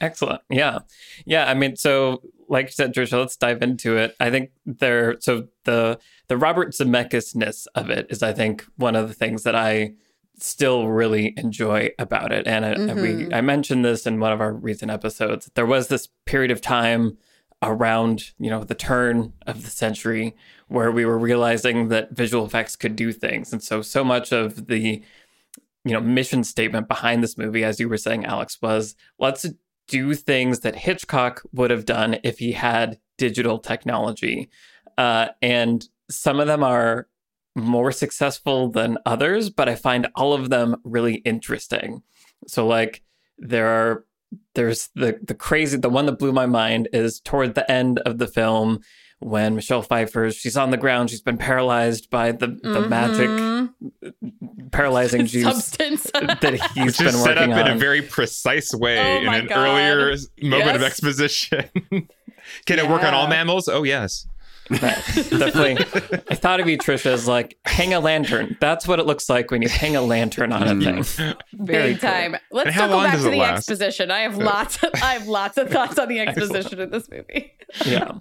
Excellent. 0.00 0.42
Yeah. 0.50 0.80
Yeah. 1.24 1.46
I 1.48 1.54
mean, 1.54 1.76
so 1.76 2.22
like 2.48 2.66
you 2.66 2.72
said, 2.72 2.94
Trisha, 2.94 3.18
let's 3.18 3.36
dive 3.36 3.62
into 3.62 3.96
it. 3.96 4.14
I 4.20 4.30
think 4.30 4.50
there, 4.64 5.16
so 5.20 5.48
the, 5.64 5.98
the 6.28 6.36
Robert 6.36 6.70
Zemeckis-ness 6.70 7.66
of 7.74 7.90
it 7.90 8.06
is, 8.08 8.22
I 8.22 8.32
think, 8.32 8.64
one 8.76 8.94
of 8.94 9.08
the 9.08 9.14
things 9.14 9.42
that 9.42 9.56
I 9.56 9.94
still 10.38 10.88
really 10.88 11.34
enjoy 11.36 11.90
about 11.98 12.30
it. 12.32 12.46
And 12.46 12.64
I, 12.64 12.70
and 12.72 13.00
we, 13.00 13.08
Mhm. 13.08 13.34
I 13.34 13.40
mentioned 13.40 13.84
this 13.84 14.06
in 14.06 14.20
one 14.20 14.32
of 14.32 14.40
our 14.40 14.52
recent 14.52 14.90
episodes. 14.90 15.50
There 15.54 15.66
was 15.66 15.88
this 15.88 16.08
period 16.26 16.50
of 16.50 16.60
time 16.60 17.16
around, 17.62 18.32
you 18.38 18.50
know, 18.50 18.62
the 18.62 18.74
turn 18.74 19.32
of 19.46 19.64
the 19.64 19.70
century 19.70 20.36
where 20.68 20.92
we 20.92 21.04
were 21.06 21.18
realizing 21.18 21.88
that 21.88 22.10
visual 22.12 22.44
effects 22.44 22.76
could 22.76 22.94
do 22.96 23.12
things. 23.12 23.52
And 23.52 23.62
so, 23.62 23.80
so 23.80 24.04
much 24.04 24.30
of 24.30 24.66
the, 24.66 25.02
you 25.84 25.92
know, 25.92 26.00
mission 26.00 26.44
statement 26.44 26.86
behind 26.86 27.22
this 27.22 27.38
movie, 27.38 27.64
as 27.64 27.80
you 27.80 27.88
were 27.88 27.96
saying, 27.96 28.26
Alex, 28.26 28.58
was 28.60 28.94
let's 29.18 29.46
do 29.88 30.14
things 30.14 30.60
that 30.60 30.76
Hitchcock 30.76 31.42
would 31.52 31.70
have 31.70 31.84
done 31.84 32.18
if 32.22 32.38
he 32.38 32.52
had 32.52 32.98
digital 33.18 33.58
technology. 33.58 34.48
Uh, 34.98 35.28
and 35.42 35.88
some 36.10 36.40
of 36.40 36.46
them 36.46 36.62
are 36.62 37.08
more 37.54 37.92
successful 37.92 38.68
than 38.70 38.98
others, 39.06 39.50
but 39.50 39.68
I 39.68 39.74
find 39.74 40.08
all 40.14 40.34
of 40.34 40.50
them 40.50 40.76
really 40.84 41.16
interesting. 41.16 42.02
So, 42.46 42.66
like, 42.66 43.02
there 43.38 43.68
are 43.68 44.04
there's 44.54 44.90
the 44.94 45.18
the 45.22 45.34
crazy 45.34 45.76
the 45.76 45.88
one 45.90 46.06
that 46.06 46.18
blew 46.18 46.32
my 46.32 46.46
mind 46.46 46.88
is 46.92 47.20
toward 47.20 47.54
the 47.54 47.70
end 47.70 47.98
of 48.00 48.18
the 48.18 48.26
film 48.26 48.80
when 49.20 49.54
Michelle 49.54 49.82
Pfeiffer 49.82 50.30
she's 50.30 50.56
on 50.56 50.70
the 50.70 50.76
ground 50.76 51.10
she's 51.10 51.22
been 51.22 51.38
paralyzed 51.38 52.10
by 52.10 52.32
the 52.32 52.48
the 52.62 52.82
magic 52.88 53.28
Mhm. 53.28 53.70
paralyzing 54.72 55.26
juice 55.32 55.44
substance. 55.44 56.10
that 56.14 56.60
he's 56.74 56.84
Which 56.86 56.98
been 56.98 57.06
is 57.08 57.22
set 57.22 57.38
up 57.38 57.48
working 57.48 57.66
in 57.66 57.76
a 57.76 57.78
very 57.78 58.02
precise 58.02 58.74
way 58.74 58.98
Oh 58.98 59.26
in 59.28 59.34
an 59.34 59.46
God. 59.46 59.56
earlier 59.58 60.10
s- 60.12 60.26
moment 60.42 60.76
of 60.76 60.82
exposition. 60.82 61.64
Can 62.66 62.78
it 62.78 62.88
work 62.88 63.02
on 63.02 63.14
all 63.14 63.26
mammals? 63.26 63.68
Oh 63.68 63.82
yes. 63.82 64.26
Right. 64.68 64.80
Definitely. 65.14 65.76
I 66.28 66.34
thought 66.34 66.58
of 66.60 66.68
you, 66.68 66.76
Trisha, 66.76 67.06
as 67.12 67.28
like 67.28 67.56
hang 67.64 67.94
a 67.94 68.00
lantern. 68.00 68.56
That's 68.60 68.88
what 68.88 68.98
it 68.98 69.06
looks 69.06 69.28
like 69.28 69.50
when 69.50 69.62
you 69.62 69.68
hang 69.68 69.94
a 69.96 70.02
lantern 70.02 70.52
on 70.52 70.62
a 70.64 70.74
Mm. 70.74 71.06
thing. 71.06 71.34
Very 71.54 71.92
Big 71.92 72.00
cool. 72.00 72.10
time. 72.10 72.36
Let's 72.50 72.66
And 72.66 72.74
how 72.74 72.86
circle 72.86 73.00
back 73.00 73.16
to 73.16 73.22
the 73.22 73.36
last? 73.36 73.58
exposition. 73.58 74.10
I 74.10 74.20
have 74.20 74.36
lots. 74.38 74.82
Of, 74.82 74.90
I 74.96 75.14
have 75.14 75.28
lots 75.28 75.56
of 75.56 75.70
thoughts 75.70 75.98
on 75.98 76.08
the 76.08 76.18
exposition 76.26 76.80
in 76.80 76.90
this 76.90 77.08
movie. 77.10 77.52
yeah. 77.84 78.12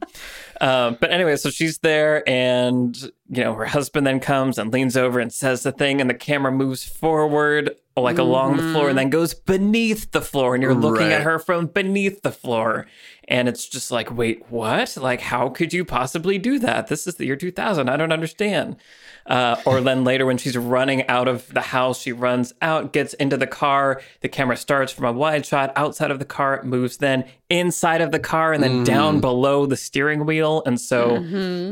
Um, 0.61 0.97
but 1.01 1.11
anyway, 1.11 1.35
so 1.35 1.49
she's 1.49 1.79
there, 1.79 2.27
and 2.29 2.95
you 3.29 3.43
know 3.43 3.53
her 3.55 3.65
husband 3.65 4.05
then 4.07 4.19
comes 4.19 4.57
and 4.57 4.71
leans 4.71 4.95
over 4.95 5.19
and 5.19 5.33
says 5.33 5.63
the 5.63 5.71
thing, 5.71 5.99
and 5.99 6.09
the 6.09 6.13
camera 6.13 6.51
moves 6.51 6.83
forward 6.83 7.75
like 7.97 8.17
along 8.17 8.57
the 8.57 8.63
floor 8.73 8.89
and 8.89 8.97
then 8.97 9.09
goes 9.09 9.33
beneath 9.33 10.11
the 10.11 10.19
floor, 10.21 10.53
and 10.53 10.61
you're 10.61 10.73
looking 10.73 11.13
at 11.13 11.21
her 11.21 11.39
from 11.39 11.67
beneath 11.67 12.21
the 12.23 12.31
floor, 12.31 12.85
and 13.27 13.47
it's 13.47 13.67
just 13.67 13.91
like, 13.91 14.15
wait, 14.15 14.43
what? 14.49 14.95
Like, 14.97 15.21
how 15.21 15.49
could 15.49 15.73
you 15.73 15.83
possibly 15.83 16.37
do 16.37 16.59
that? 16.59 16.87
This 16.87 17.07
is 17.07 17.15
the 17.15 17.25
year 17.25 17.35
2000. 17.35 17.89
I 17.89 17.97
don't 17.97 18.11
understand. 18.11 18.77
Uh, 19.25 19.59
or 19.65 19.81
then 19.81 20.03
later, 20.03 20.25
when 20.25 20.37
she's 20.37 20.55
running 20.55 21.07
out 21.07 21.27
of 21.27 21.51
the 21.51 21.61
house, 21.61 22.01
she 22.01 22.11
runs 22.11 22.53
out, 22.61 22.93
gets 22.93 23.15
into 23.15 23.35
the 23.35 23.47
car. 23.47 24.01
The 24.21 24.29
camera 24.29 24.55
starts 24.55 24.91
from 24.91 25.05
a 25.05 25.11
wide 25.11 25.45
shot 25.45 25.73
outside 25.75 26.11
of 26.11 26.19
the 26.19 26.25
car, 26.25 26.55
it 26.57 26.65
moves 26.65 26.97
then 26.97 27.25
inside 27.49 28.01
of 28.01 28.11
the 28.11 28.19
car, 28.19 28.53
and 28.53 28.61
then 28.63 28.83
down 28.83 29.19
below 29.21 29.65
the 29.65 29.77
steering 29.77 30.25
wheel. 30.27 30.61
And 30.67 30.79
so, 30.79 31.15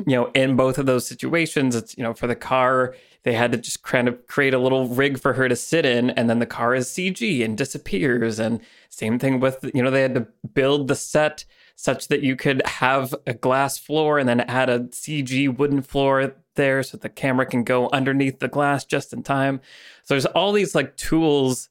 you 0.08 0.16
know, 0.16 0.32
in 0.34 0.56
both 0.56 0.80
of 0.80 0.88
those 0.88 1.06
situations, 1.06 1.76
it's, 1.76 1.96
you 1.96 2.04
know, 2.04 2.14
for 2.16 2.26
the 2.26 2.36
car, 2.36 2.96
they 3.24 3.34
had 3.34 3.52
to 3.52 3.58
just 3.58 3.84
kind 3.84 4.08
of 4.08 4.28
create 4.28 4.54
a 4.54 4.60
little 4.60 4.88
rig 4.88 5.20
for 5.20 5.34
her 5.34 5.48
to 5.48 5.56
sit 5.56 5.86
in, 5.86 6.10
and 6.12 6.30
then 6.30 6.40
the 6.40 6.46
car 6.46 6.76
is 6.76 6.88
CG 6.88 7.44
and 7.44 7.58
disappears. 7.58 8.40
And 8.40 8.60
same 8.90 9.20
thing 9.20 9.40
with, 9.40 9.64
you 9.74 9.82
know, 9.82 9.92
they 9.92 10.02
had 10.02 10.16
to 10.16 10.28
build 10.54 10.88
the 10.88 10.96
set 10.96 11.46
such 11.76 12.08
that 12.10 12.22
you 12.22 12.36
could 12.36 12.66
have 12.66 13.16
a 13.26 13.34
glass 13.34 13.78
floor 13.78 14.20
and 14.20 14.30
then 14.30 14.42
add 14.42 14.70
a 14.70 14.80
CG 14.80 15.58
wooden 15.58 15.82
floor 15.82 16.36
there 16.56 16.84
so 16.84 16.98
the 16.98 17.10
camera 17.10 17.46
can 17.46 17.64
go 17.64 17.90
underneath 17.92 18.40
the 18.40 18.48
glass 18.48 18.86
just 18.86 19.12
in 19.12 19.24
time. 19.24 19.60
So 20.04 20.14
there's 20.14 20.26
all 20.28 20.52
these 20.52 20.76
like 20.76 20.96
tools 20.98 21.70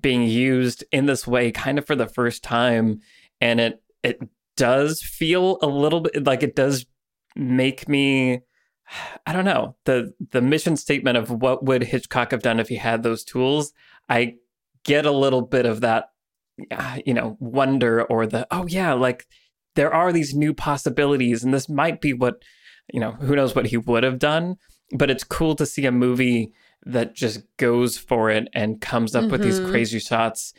being 0.00 0.22
used 0.22 0.84
in 0.90 1.06
this 1.06 1.26
way 1.26 1.52
kind 1.52 1.78
of 1.78 1.86
for 1.86 1.94
the 1.94 2.08
first 2.08 2.42
time 2.42 3.00
and 3.40 3.60
it 3.60 3.82
it 4.02 4.20
does 4.56 5.00
feel 5.02 5.58
a 5.62 5.66
little 5.66 6.00
bit 6.00 6.24
like 6.24 6.42
it 6.42 6.56
does 6.56 6.86
make 7.34 7.88
me 7.88 8.40
I 9.26 9.32
don't 9.32 9.44
know. 9.44 9.76
The 9.84 10.14
the 10.32 10.40
mission 10.42 10.76
statement 10.76 11.16
of 11.16 11.30
what 11.30 11.64
would 11.64 11.84
Hitchcock 11.84 12.30
have 12.30 12.42
done 12.42 12.60
if 12.60 12.68
he 12.68 12.76
had 12.76 13.02
those 13.02 13.24
tools, 13.24 13.72
I 14.08 14.36
get 14.84 15.04
a 15.06 15.10
little 15.10 15.42
bit 15.42 15.66
of 15.66 15.80
that 15.80 16.10
uh, 16.70 16.98
you 17.04 17.12
know, 17.12 17.36
wonder 17.40 18.02
or 18.04 18.26
the 18.26 18.46
oh 18.50 18.66
yeah, 18.66 18.92
like 18.92 19.26
there 19.74 19.92
are 19.92 20.12
these 20.12 20.34
new 20.34 20.54
possibilities 20.54 21.44
and 21.44 21.52
this 21.52 21.68
might 21.68 22.00
be 22.00 22.12
what 22.12 22.42
you 22.92 23.00
know, 23.00 23.12
who 23.12 23.34
knows 23.34 23.54
what 23.54 23.66
he 23.66 23.76
would 23.76 24.04
have 24.04 24.18
done, 24.18 24.56
but 24.92 25.10
it's 25.10 25.24
cool 25.24 25.56
to 25.56 25.66
see 25.66 25.84
a 25.86 25.92
movie 25.92 26.52
that 26.84 27.14
just 27.16 27.40
goes 27.56 27.98
for 27.98 28.30
it 28.30 28.46
and 28.54 28.80
comes 28.80 29.16
up 29.16 29.32
with 29.32 29.42
these 29.42 29.58
Mhm. 29.58 29.64
crazy 29.66 29.98
shots 29.98 30.54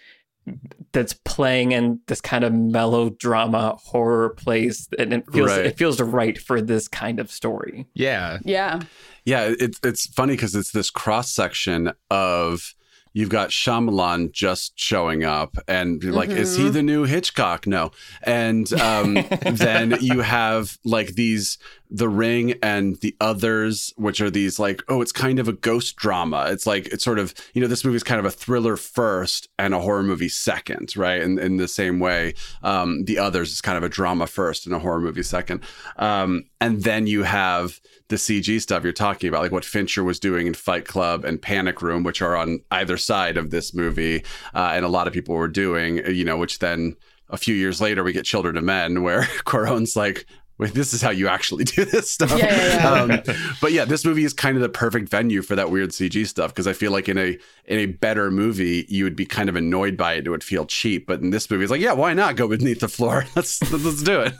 that's 0.94 1.13
playing 1.13 1.72
in 1.74 2.00
this 2.08 2.22
kind 2.22 2.44
of 2.44 2.54
melodrama 2.54 3.75
horror 3.84 4.30
place 4.32 4.88
and 4.98 5.13
it 5.13 5.25
feels 5.32 5.50
Right. 5.50 5.66
it 5.66 5.77
feels 5.77 6.00
right 6.01 6.38
for 6.38 6.62
this 6.62 6.88
kind 6.88 7.20
of 7.20 7.30
story. 7.32 7.88
Yeah. 7.94 8.39
Yeah. 8.44 8.82
Yeah, 9.25 9.54
it's 9.60 9.80
it's 9.84 10.08
funny 10.08 10.34
because 10.34 10.56
it's 10.56 10.72
this 10.72 10.89
cross 10.89 11.30
section 11.32 11.92
of 12.10 12.74
you've 13.13 13.30
got 13.30 13.50
Shyamalan 13.50 14.32
just 14.32 14.80
showing 14.80 15.24
up, 15.24 15.58
and 15.68 16.01
you're 16.04 16.13
like, 16.13 16.30
is 16.30 16.56
he 16.56 16.70
the 16.70 16.84
new 16.84 17.04
Hitchcock? 17.04 17.66
No, 17.66 17.92
and 18.24 18.72
um, 18.74 19.16
then 19.42 19.98
you 20.01 20.22
have 20.22 20.77
like 20.86 21.16
these 21.16 21.58
the 21.89 22.10
Ring 22.10 22.53
and 22.62 22.98
the 22.98 23.15
others, 23.22 23.94
which 23.96 24.20
are 24.22 24.29
these 24.29 24.60
like, 24.60 24.82
oh, 24.89 25.01
it's 25.01 25.12
kind 25.12 25.39
of 25.39 25.48
a 25.48 25.53
ghost 25.53 25.96
drama. 25.96 26.48
It's 26.50 26.67
like 26.67 26.88
it's 26.88 27.03
sort 27.03 27.20
of 27.20 27.34
you 27.53 27.62
know 27.62 27.67
this 27.67 27.86
movie 27.86 27.96
is 27.96 28.03
kind 28.03 28.20
of 28.20 28.25
a 28.25 28.32
thriller 28.32 28.77
first 28.77 29.48
and 29.58 29.74
a 29.74 29.79
horror 29.79 30.03
movie 30.03 30.29
second, 30.29 30.96
right? 30.96 31.22
And 31.22 31.39
in 31.39 31.58
the 31.58 31.67
same 31.67 32.00
way, 32.00 32.34
um, 32.63 33.06
the 33.06 33.17
others 33.17 33.51
is 33.51 33.62
kind 33.62 33.77
of 33.77 33.84
a 33.84 33.89
drama 33.89 34.27
first 34.27 34.65
and 34.65 34.75
a 34.75 34.79
horror 34.79 35.00
movie 35.00 35.24
second, 35.24 35.62
um, 35.98 36.46
and 36.60 36.84
then 36.84 37.08
you 37.08 37.24
have 37.24 37.79
the 38.10 38.15
CG 38.15 38.62
stuff 38.62 38.84
you're 38.84 38.94
talking 38.94 39.27
about, 39.27 39.41
like 39.41 39.51
what 39.51 39.65
Fincher 39.65 40.03
was 40.03 40.20
doing 40.20 40.48
in 40.48 40.53
Fight 40.53 40.86
Club 40.86 41.25
and 41.25 41.41
Panic 41.41 41.82
Room, 41.82 42.03
which 42.03 42.22
are 42.22 42.36
on 42.36 42.60
either 42.72 42.98
side 42.98 43.38
of 43.38 43.50
this 43.51 43.74
movie, 43.74 44.24
uh, 44.53 44.72
and 44.74 44.86
a 44.86 44.89
lot 44.89 45.08
of 45.08 45.13
people 45.13 45.36
were 45.36 45.48
doing, 45.48 45.98
you 46.13 46.25
know, 46.25 46.38
which 46.38 46.60
then 46.60 46.96
a 47.29 47.38
few 47.38 47.56
years 47.56 47.82
later 47.82 48.03
we 48.03 48.13
get 48.13 48.25
Children 48.25 48.58
of 48.58 48.63
Men, 48.63 49.03
where 49.03 49.22
Cuarón's 49.46 49.96
like, 49.96 50.25
wait, 50.57 50.73
this 50.73 50.93
is 50.93 51.01
how 51.01 51.09
you 51.11 51.27
actually 51.27 51.63
do 51.75 51.85
this 51.85 52.09
stuff. 52.09 52.37
Yeah, 52.37 52.55
yeah, 52.79 52.89
Um, 52.89 53.35
but 53.61 53.71
yeah, 53.71 53.85
this 53.85 54.03
movie 54.05 54.23
is 54.23 54.33
kind 54.33 54.55
of 54.57 54.61
the 54.61 54.69
perfect 54.69 55.09
venue 55.09 55.41
for 55.41 55.55
that 55.55 55.69
weird 55.71 55.91
CG 55.91 56.25
stuff 56.27 56.51
because 56.51 56.67
I 56.67 56.73
feel 56.73 56.91
like 56.91 57.07
in 57.09 57.17
a 57.17 57.37
in 57.65 57.79
a 57.79 57.85
better 57.87 58.31
movie 58.31 58.85
you 58.89 59.03
would 59.03 59.15
be 59.15 59.25
kind 59.25 59.49
of 59.49 59.55
annoyed 59.55 59.97
by 59.97 60.13
it; 60.13 60.27
it 60.27 60.29
would 60.29 60.43
feel 60.43 60.65
cheap. 60.65 61.07
But 61.07 61.21
in 61.21 61.29
this 61.29 61.49
movie, 61.49 61.63
it's 61.63 61.71
like, 61.71 61.81
yeah, 61.81 61.93
why 61.93 62.13
not 62.13 62.35
go 62.35 62.47
beneath 62.47 62.79
the 62.79 62.87
floor? 62.87 63.25
Let's 63.35 63.61
let's 63.71 64.03
do 64.03 64.21
it. 64.21 64.33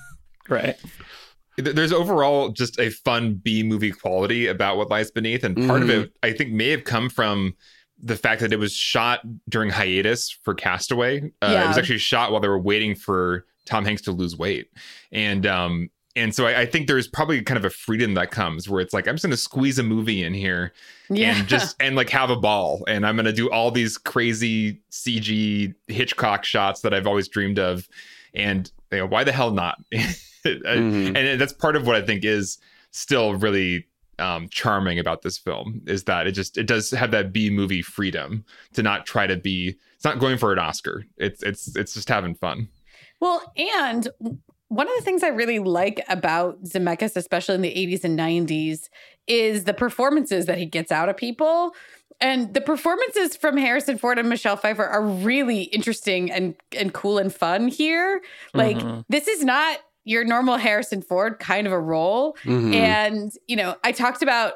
Right. 0.50 0.75
There's 1.57 1.91
overall 1.91 2.50
just 2.50 2.79
a 2.79 2.91
fun 2.91 3.33
B 3.33 3.63
movie 3.63 3.91
quality 3.91 4.45
about 4.45 4.77
what 4.77 4.91
lies 4.91 5.09
beneath, 5.09 5.43
and 5.43 5.55
part 5.67 5.81
of 5.81 5.88
Mhm. 5.89 6.03
it 6.03 6.12
I 6.21 6.31
think 6.31 6.51
may 6.51 6.69
have 6.69 6.83
come 6.83 7.09
from 7.09 7.55
the 8.00 8.15
fact 8.15 8.41
that 8.41 8.53
it 8.53 8.59
was 8.59 8.74
shot 8.74 9.21
during 9.50 9.71
hiatus 9.71 10.29
for 10.43 10.53
Castaway. 10.53 11.31
Uh, 11.41 11.63
It 11.65 11.67
was 11.67 11.79
actually 11.79 11.97
shot 11.97 12.31
while 12.31 12.39
they 12.41 12.47
were 12.47 12.59
waiting 12.62 12.93
for 12.93 13.47
Tom 13.65 13.86
Hanks 13.86 14.03
to 14.03 14.12
lose 14.12 14.38
weight, 14.38 14.67
and 15.12 15.47
um, 15.47 15.89
and 16.17 16.36
so 16.36 16.45
I, 16.47 16.62
I 16.62 16.65
think 16.65 16.88
there's 16.88 17.07
probably 17.07 17.41
kind 17.41 17.57
of 17.57 17.63
a 17.65 17.69
freedom 17.69 18.13
that 18.15 18.31
comes 18.31 18.67
where 18.67 18.81
it's 18.81 18.93
like 18.93 19.07
I'm 19.07 19.15
just 19.15 19.24
going 19.24 19.31
to 19.31 19.38
squeeze 19.38 19.79
a 19.79 19.83
movie 19.83 20.24
in 20.24 20.33
here 20.33 20.74
Yeah. 21.09 21.38
and 21.38 21.47
just 21.47 21.75
and 21.81 21.95
like 21.95 22.09
have 22.09 22.29
a 22.29 22.36
ball. 22.36 22.83
And 22.88 23.05
i'm 23.05 23.15
gonna 23.15 23.31
do 23.31 23.50
all 23.50 23.71
these 23.71 23.97
crazy 23.97 24.81
cg 24.91 25.74
hitchcock 25.88 26.43
shots 26.43 26.81
that 26.81 26.93
i've 26.93 27.07
always 27.07 27.27
dreamed 27.27 27.59
of. 27.59 27.88
And 28.33 28.69
you 28.91 28.97
know, 29.00 29.05
why 29.07 29.24
the 29.24 29.31
hell 29.31 29.51
not? 29.51 29.77
Mhm. 30.45 31.17
and 31.17 31.41
that's 31.41 31.51
part 31.51 31.75
of 31.75 31.86
what 31.86 31.95
i 31.97 32.01
think 32.01 32.24
is 32.24 32.57
still 32.91 33.36
really 33.36 33.86
um, 34.19 34.47
charming 34.50 34.97
about 34.97 35.21
this 35.21 35.38
film 35.38 35.81
is 35.88 36.05
that 36.05 36.25
it 36.25 36.31
just 36.31 36.57
it 36.57 36.65
does 36.67 36.89
have 36.91 37.12
that 37.12 37.33
b 37.33 37.50
movie 37.50 37.81
freedom 37.81 38.45
to 38.74 38.81
not 38.81 39.05
try 39.05 39.27
to 39.27 39.36
be 39.36 39.75
it's 39.95 40.05
not 40.05 40.19
going 40.19 40.38
for 40.38 40.53
an 40.53 40.59
oscar. 40.59 41.03
It's 41.17 41.43
it's 41.43 41.75
it's 41.75 41.93
just 41.93 42.07
having 42.07 42.33
fun. 42.33 42.69
Well, 43.19 43.41
and 43.57 44.07
one 44.69 44.88
of 44.88 44.93
the 44.97 45.01
things 45.03 45.24
I 45.24 45.29
really 45.29 45.59
like 45.59 46.03
about 46.09 46.63
Zemeckis, 46.63 47.15
especially 47.15 47.55
in 47.55 47.62
the 47.62 47.74
80s 47.74 48.03
and 48.03 48.17
90s, 48.19 48.89
is 49.27 49.63
the 49.65 49.74
performances 49.74 50.45
that 50.45 50.57
he 50.57 50.65
gets 50.65 50.91
out 50.91 51.09
of 51.09 51.17
people. 51.17 51.74
And 52.19 52.53
the 52.53 52.62
performances 52.62 53.36
from 53.36 53.57
Harrison 53.57 53.97
Ford 53.97 54.17
and 54.17 54.27
Michelle 54.27 54.57
Pfeiffer 54.57 54.83
are 54.86 55.03
really 55.03 55.63
interesting 55.63 56.31
and, 56.31 56.55
and 56.77 56.93
cool 56.93 57.17
and 57.17 57.33
fun 57.33 57.67
here. 57.67 58.21
Like, 58.53 58.77
Mhm. 58.77 59.05
this 59.07 59.27
is 59.27 59.43
not 59.43 59.79
your 60.03 60.24
normal 60.24 60.57
Harrison 60.57 61.01
Ford 61.01 61.38
kind 61.39 61.67
of 61.67 61.74
a 61.74 61.79
role. 61.79 62.36
Mhm. 62.43 62.74
And, 62.74 63.31
you 63.47 63.55
know, 63.55 63.75
I 63.83 63.91
talked 63.91 64.24
about 64.24 64.53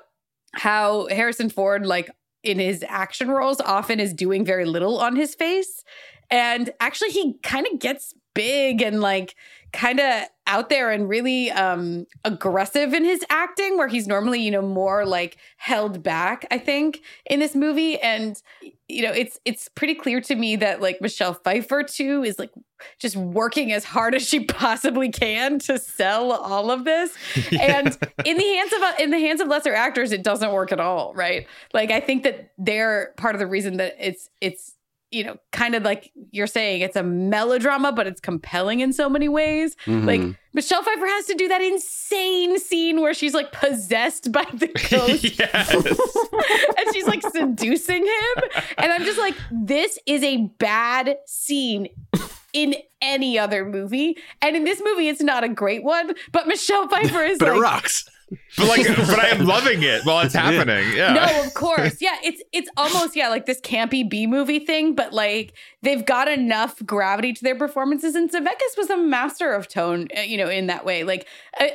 how 0.53 1.07
Harrison 1.07 1.49
Ford, 1.49 1.85
like 1.85 2.09
in 2.43 2.57
his 2.57 2.83
action 2.87 3.29
roles, 3.29 3.61
often 3.61 3.99
is 3.99 4.13
doing 4.13 4.43
very 4.43 4.65
little 4.65 4.97
on 4.99 5.15
his 5.15 5.35
face. 5.35 5.83
And 6.31 6.71
actually, 6.79 7.09
he 7.11 7.35
kind 7.43 7.67
of 7.71 7.79
gets 7.79 8.13
big 8.33 8.81
and 8.81 9.01
like 9.01 9.35
kind 9.73 9.99
of 9.99 10.23
out 10.47 10.69
there 10.69 10.91
and 10.91 11.07
really 11.07 11.49
um 11.51 12.05
aggressive 12.25 12.93
in 12.93 13.05
his 13.05 13.23
acting 13.29 13.77
where 13.77 13.87
he's 13.87 14.07
normally 14.07 14.41
you 14.41 14.51
know 14.51 14.61
more 14.61 15.05
like 15.05 15.37
held 15.57 16.03
back 16.03 16.45
i 16.51 16.57
think 16.57 17.01
in 17.29 17.39
this 17.39 17.55
movie. 17.55 17.99
And 17.99 18.41
you 18.87 19.03
know 19.03 19.11
it's 19.11 19.39
it's 19.45 19.69
pretty 19.69 19.95
clear 19.95 20.19
to 20.21 20.35
me 20.35 20.57
that 20.57 20.81
like 20.81 21.01
michelle 21.01 21.33
pfeiffer 21.33 21.83
too 21.83 22.23
is 22.23 22.37
like 22.37 22.51
just 22.99 23.15
working 23.15 23.71
as 23.71 23.85
hard 23.85 24.15
as 24.15 24.27
she 24.27 24.43
possibly 24.45 25.09
can 25.09 25.59
to 25.59 25.79
sell 25.79 26.31
all 26.31 26.71
of 26.71 26.83
this. 26.83 27.15
And 27.51 27.97
in 28.25 28.37
the 28.37 28.43
hands 28.43 28.73
of 28.73 28.99
in 28.99 29.11
the 29.11 29.19
hands 29.19 29.41
of 29.41 29.47
lesser 29.47 29.73
actors 29.73 30.11
it 30.11 30.23
doesn't 30.23 30.51
work 30.51 30.71
at 30.71 30.79
all 30.79 31.13
right? 31.13 31.47
Like 31.73 31.91
i 31.91 31.99
think 31.99 32.23
that 32.23 32.51
they're 32.57 33.13
part 33.17 33.35
of 33.35 33.39
the 33.39 33.47
reason 33.47 33.77
that 33.77 33.95
it's 33.99 34.29
it's 34.41 34.73
you 35.11 35.23
know 35.23 35.37
kind 35.51 35.75
of 35.75 35.83
like 35.83 36.11
you're 36.31 36.47
saying 36.47 36.81
it's 36.81 36.95
a 36.95 37.03
melodrama 37.03 37.91
but 37.91 38.07
it's 38.07 38.21
compelling 38.21 38.79
in 38.79 38.93
so 38.93 39.09
many 39.09 39.27
ways. 39.29 39.75
Mhm. 39.85 40.05
like 40.05 40.37
michelle 40.53 40.81
pfeiffer 40.83 41.05
has 41.05 41.25
to 41.25 41.33
do 41.35 41.47
that 41.49 41.61
insane 41.61 42.57
scene 42.59 43.01
where 43.01 43.13
she's 43.13 43.33
like 43.33 43.51
possessed 43.51 44.31
by 44.31 44.45
the 44.53 44.67
ghost. 44.89 45.39
And 46.77 46.93
she's 46.93 47.07
like 47.07 47.21
seducing 47.21 48.05
him. 48.05 48.43
And 48.77 48.91
i'm 48.91 49.03
just 49.03 49.19
like 49.19 49.35
this 49.51 49.99
is 50.05 50.23
a 50.23 50.47
bad 50.59 51.17
scene 51.25 51.87
in 52.53 52.75
any 53.01 53.39
other 53.39 53.63
movie. 53.65 54.17
And 54.41 54.55
in 54.55 54.63
this 54.63 54.81
movie 54.83 55.07
it's 55.09 55.21
not 55.21 55.43
a 55.43 55.49
great 55.49 55.83
one 55.83 56.13
but 56.31 56.47
michelle 56.47 56.87
pfeiffer 56.87 57.21
is 57.23 57.37
but 57.37 57.49
like 57.49 57.57
it 57.57 57.61
rocks. 57.61 58.09
But 58.57 58.67
like, 58.67 58.87
but 58.97 59.19
I 59.19 59.27
am 59.29 59.45
loving 59.45 59.83
it 59.83 60.05
while 60.05 60.25
it's 60.25 60.33
happening. 60.33 60.93
Yeah. 60.95 61.13
No, 61.13 61.43
of 61.45 61.53
course. 61.53 62.01
Yeah, 62.01 62.15
it's 62.23 62.41
it's 62.51 62.69
almost 62.77 63.15
yeah 63.15 63.29
like 63.29 63.45
this 63.45 63.59
campy 63.61 64.07
B 64.07 64.27
movie 64.27 64.59
thing, 64.59 64.95
but 64.95 65.13
like 65.13 65.53
they've 65.81 66.05
got 66.05 66.27
enough 66.27 66.83
gravity 66.85 67.33
to 67.33 67.43
their 67.43 67.55
performances, 67.55 68.15
and 68.15 68.31
Zemeckis 68.31 68.77
was 68.77 68.89
a 68.89 68.97
master 68.97 69.51
of 69.51 69.67
tone, 69.67 70.07
uh, 70.17 70.21
you 70.21 70.37
know, 70.37 70.49
in 70.49 70.67
that 70.67 70.85
way. 70.85 71.03
Like 71.03 71.27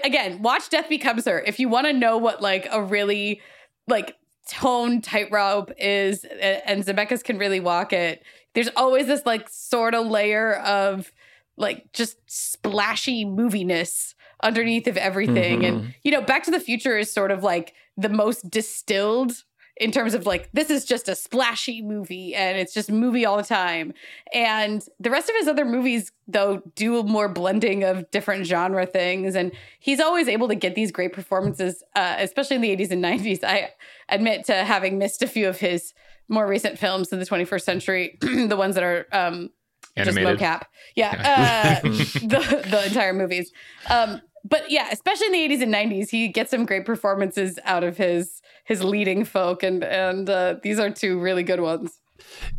again, 0.04 0.42
watch 0.42 0.68
Death 0.70 0.88
Becomes 0.88 1.26
Her 1.26 1.40
if 1.40 1.60
you 1.60 1.68
want 1.68 1.86
to 1.86 1.92
know 1.92 2.16
what 2.16 2.40
like 2.40 2.66
a 2.70 2.82
really 2.82 3.40
like 3.88 4.16
tone 4.48 5.00
tightrope 5.00 5.72
is, 5.78 6.25
and 6.25 6.84
Zemeckis 6.84 7.22
can 7.22 7.38
really 7.38 7.60
walk 7.60 7.92
it. 7.92 8.22
There's 8.54 8.70
always 8.76 9.06
this 9.06 9.26
like 9.26 9.48
sort 9.50 9.94
of 9.94 10.06
layer 10.06 10.54
of 10.54 11.12
like 11.56 11.92
just 11.92 12.18
splashy 12.26 13.25
moviness 13.25 14.14
underneath 14.46 14.86
of 14.86 14.96
everything. 14.96 15.60
Mm-hmm. 15.60 15.76
And, 15.76 15.94
you 16.04 16.12
know, 16.12 16.22
Back 16.22 16.44
to 16.44 16.50
the 16.50 16.60
Future 16.60 16.96
is 16.96 17.12
sort 17.12 17.32
of 17.32 17.42
like 17.42 17.74
the 17.96 18.08
most 18.08 18.48
distilled 18.48 19.42
in 19.78 19.90
terms 19.90 20.14
of 20.14 20.24
like, 20.24 20.48
this 20.52 20.70
is 20.70 20.86
just 20.86 21.08
a 21.08 21.14
splashy 21.14 21.82
movie 21.82 22.34
and 22.34 22.56
it's 22.56 22.72
just 22.72 22.90
movie 22.90 23.26
all 23.26 23.36
the 23.36 23.42
time. 23.42 23.92
And 24.32 24.82
the 25.00 25.10
rest 25.10 25.28
of 25.28 25.34
his 25.36 25.48
other 25.48 25.66
movies, 25.66 26.12
though, 26.26 26.62
do 26.76 27.02
more 27.02 27.28
blending 27.28 27.82
of 27.84 28.10
different 28.10 28.46
genre 28.46 28.86
things. 28.86 29.34
And 29.34 29.52
he's 29.80 30.00
always 30.00 30.28
able 30.28 30.48
to 30.48 30.54
get 30.54 30.76
these 30.76 30.92
great 30.92 31.12
performances, 31.12 31.82
uh, 31.94 32.14
especially 32.18 32.56
in 32.56 32.62
the 32.62 32.74
80s 32.74 32.90
and 32.90 33.04
90s. 33.04 33.44
I 33.44 33.70
admit 34.08 34.46
to 34.46 34.54
having 34.54 34.96
missed 34.96 35.22
a 35.22 35.26
few 35.26 35.48
of 35.48 35.58
his 35.58 35.92
more 36.28 36.46
recent 36.46 36.78
films 36.78 37.12
in 37.12 37.18
the 37.18 37.26
21st 37.26 37.62
century, 37.62 38.18
the 38.20 38.56
ones 38.56 38.76
that 38.76 38.84
are 38.84 39.06
um, 39.12 39.50
Animated. 39.96 40.38
just 40.38 40.42
mocap. 40.42 40.62
Yeah, 40.94 41.80
uh, 41.82 41.88
the 41.88 42.64
the 42.70 42.86
entire 42.86 43.12
movies. 43.12 43.52
Um, 43.88 44.20
but 44.48 44.70
yeah, 44.70 44.88
especially 44.92 45.26
in 45.26 45.32
the 45.32 45.56
80s 45.56 45.62
and 45.62 45.74
90s, 45.74 46.10
he 46.10 46.28
gets 46.28 46.50
some 46.50 46.66
great 46.66 46.84
performances 46.84 47.58
out 47.64 47.84
of 47.84 47.96
his 47.96 48.42
his 48.64 48.82
leading 48.82 49.24
folk, 49.24 49.62
and 49.62 49.84
and 49.84 50.28
uh, 50.28 50.56
these 50.62 50.78
are 50.78 50.90
two 50.90 51.18
really 51.20 51.42
good 51.42 51.60
ones. 51.60 52.00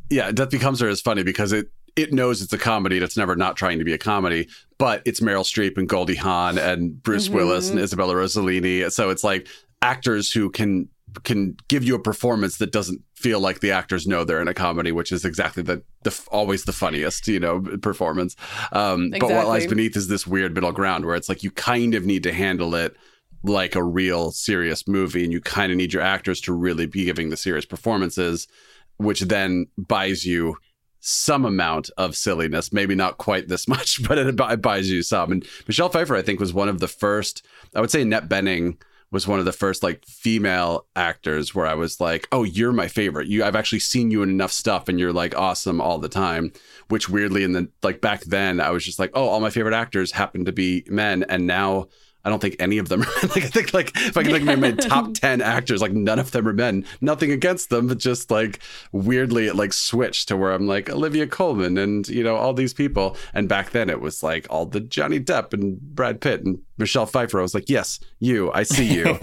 Yeah, 0.09 0.31
Death 0.31 0.49
Becomes 0.49 0.79
Her 0.79 0.87
is 0.87 1.01
funny 1.01 1.23
because 1.23 1.51
it 1.51 1.69
it 1.95 2.13
knows 2.13 2.41
it's 2.41 2.53
a 2.53 2.57
comedy 2.57 2.99
that's 2.99 3.17
never 3.17 3.35
not 3.35 3.57
trying 3.57 3.79
to 3.79 3.85
be 3.85 3.93
a 3.93 3.97
comedy, 3.97 4.47
but 4.77 5.01
it's 5.05 5.19
Meryl 5.19 5.43
Streep 5.43 5.77
and 5.77 5.89
Goldie 5.89 6.15
Hawn 6.15 6.57
and 6.57 7.01
Bruce 7.01 7.27
mm-hmm. 7.27 7.37
Willis 7.37 7.69
and 7.69 7.79
Isabella 7.79 8.13
Rossellini. 8.13 8.91
So 8.91 9.09
it's 9.09 9.23
like 9.23 9.47
actors 9.81 10.31
who 10.31 10.49
can 10.49 10.89
can 11.23 11.55
give 11.67 11.83
you 11.83 11.95
a 11.95 11.99
performance 11.99 12.57
that 12.57 12.71
doesn't 12.71 13.01
feel 13.15 13.39
like 13.39 13.59
the 13.59 13.71
actors 13.71 14.07
know 14.07 14.23
they're 14.23 14.41
in 14.41 14.47
a 14.47 14.53
comedy, 14.53 14.91
which 14.91 15.11
is 15.11 15.25
exactly 15.25 15.63
the, 15.63 15.81
the 16.03 16.19
always 16.31 16.65
the 16.65 16.71
funniest, 16.71 17.27
you 17.27 17.39
know, 17.39 17.61
performance. 17.81 18.35
Um, 18.71 19.05
exactly. 19.05 19.19
But 19.19 19.35
what 19.35 19.47
lies 19.47 19.67
beneath 19.67 19.95
is 19.95 20.07
this 20.07 20.27
weird 20.27 20.53
middle 20.53 20.71
ground 20.71 21.05
where 21.05 21.15
it's 21.15 21.29
like 21.29 21.43
you 21.43 21.51
kind 21.51 21.93
of 21.95 22.05
need 22.05 22.23
to 22.23 22.33
handle 22.33 22.75
it 22.75 22.95
like 23.43 23.75
a 23.75 23.83
real 23.83 24.31
serious 24.31 24.87
movie, 24.87 25.23
and 25.23 25.31
you 25.31 25.41
kind 25.41 25.71
of 25.71 25.77
need 25.77 25.93
your 25.93 26.03
actors 26.03 26.41
to 26.41 26.53
really 26.53 26.85
be 26.85 27.05
giving 27.05 27.29
the 27.29 27.37
serious 27.37 27.65
performances, 27.65 28.47
which 28.97 29.21
then 29.21 29.67
buys 29.77 30.25
you 30.25 30.57
some 30.99 31.45
amount 31.45 31.89
of 31.97 32.15
silliness, 32.15 32.73
maybe 32.73 32.95
not 32.95 33.17
quite 33.17 33.47
this 33.47 33.67
much, 33.67 34.05
but 34.07 34.17
it 34.17 34.61
buys 34.61 34.89
you 34.89 35.01
some. 35.03 35.31
And 35.31 35.45
Michelle 35.67 35.89
Pfeiffer, 35.89 36.15
I 36.15 36.21
think, 36.21 36.39
was 36.39 36.53
one 36.53 36.69
of 36.69 36.79
the 36.79 36.87
first. 36.87 37.45
I 37.75 37.81
would 37.81 37.91
say 37.91 38.01
Annette 38.01 38.29
Bening 38.29 38.77
was 39.11 39.27
one 39.27 39.39
of 39.39 39.45
the 39.45 39.51
first 39.53 39.83
like 39.83 40.05
female 40.05 40.85
actors 40.95 41.55
where 41.55 41.65
I 41.65 41.75
was 41.75 41.99
like, 41.99 42.27
"Oh, 42.31 42.43
you're 42.43 42.73
my 42.73 42.87
favorite. 42.87 43.27
You 43.27 43.43
I've 43.43 43.55
actually 43.55 43.79
seen 43.79 44.11
you 44.11 44.21
in 44.23 44.29
enough 44.29 44.51
stuff 44.51 44.89
and 44.89 44.99
you're 44.99 45.13
like 45.13 45.35
awesome 45.35 45.79
all 45.79 45.97
the 45.97 46.09
time." 46.09 46.51
Which 46.89 47.09
weirdly 47.09 47.43
in 47.43 47.53
the 47.53 47.69
like 47.83 48.01
back 48.01 48.21
then 48.25 48.59
I 48.59 48.69
was 48.71 48.83
just 48.83 48.99
like, 48.99 49.11
"Oh, 49.13 49.27
all 49.27 49.39
my 49.39 49.49
favorite 49.49 49.75
actors 49.75 50.11
happen 50.11 50.45
to 50.45 50.51
be 50.51 50.83
men." 50.87 51.23
And 51.29 51.47
now 51.47 51.87
I 52.25 52.29
don't 52.29 52.39
think 52.39 52.57
any 52.59 52.77
of 52.77 52.89
them. 52.89 52.99
like 53.23 53.37
I 53.37 53.47
think 53.47 53.73
like 53.73 53.91
if 53.95 54.17
I 54.17 54.23
can 54.23 54.33
think 54.33 54.49
of 54.49 54.59
my 54.59 54.71
top 54.71 55.13
ten 55.13 55.41
actors, 55.41 55.81
like 55.81 55.93
none 55.93 56.19
of 56.19 56.31
them 56.31 56.47
are 56.47 56.53
men. 56.53 56.85
Nothing 56.99 57.31
against 57.31 57.69
them, 57.69 57.87
but 57.87 57.99
just 57.99 58.29
like 58.29 58.59
weirdly 58.91 59.47
it 59.47 59.55
like 59.55 59.71
switched 59.71 60.27
to 60.27 60.37
where 60.37 60.51
I'm 60.51 60.67
like 60.67 60.89
Olivia 60.89 61.25
Colman 61.27 61.77
and 61.77 62.07
you 62.07 62.23
know 62.23 62.35
all 62.35 62.53
these 62.53 62.73
people. 62.73 63.15
And 63.33 63.47
back 63.47 63.71
then 63.71 63.89
it 63.89 64.01
was 64.01 64.23
like 64.23 64.45
all 64.49 64.65
the 64.65 64.81
Johnny 64.81 65.19
Depp 65.19 65.53
and 65.53 65.79
Brad 65.79 66.19
Pitt 66.19 66.43
and 66.43 66.59
Michelle 66.77 67.05
Pfeiffer. 67.05 67.39
I 67.39 67.43
was 67.43 67.53
like, 67.53 67.69
yes, 67.69 67.99
you. 68.19 68.51
I 68.51 68.63
see 68.63 68.85
you. 68.93 69.17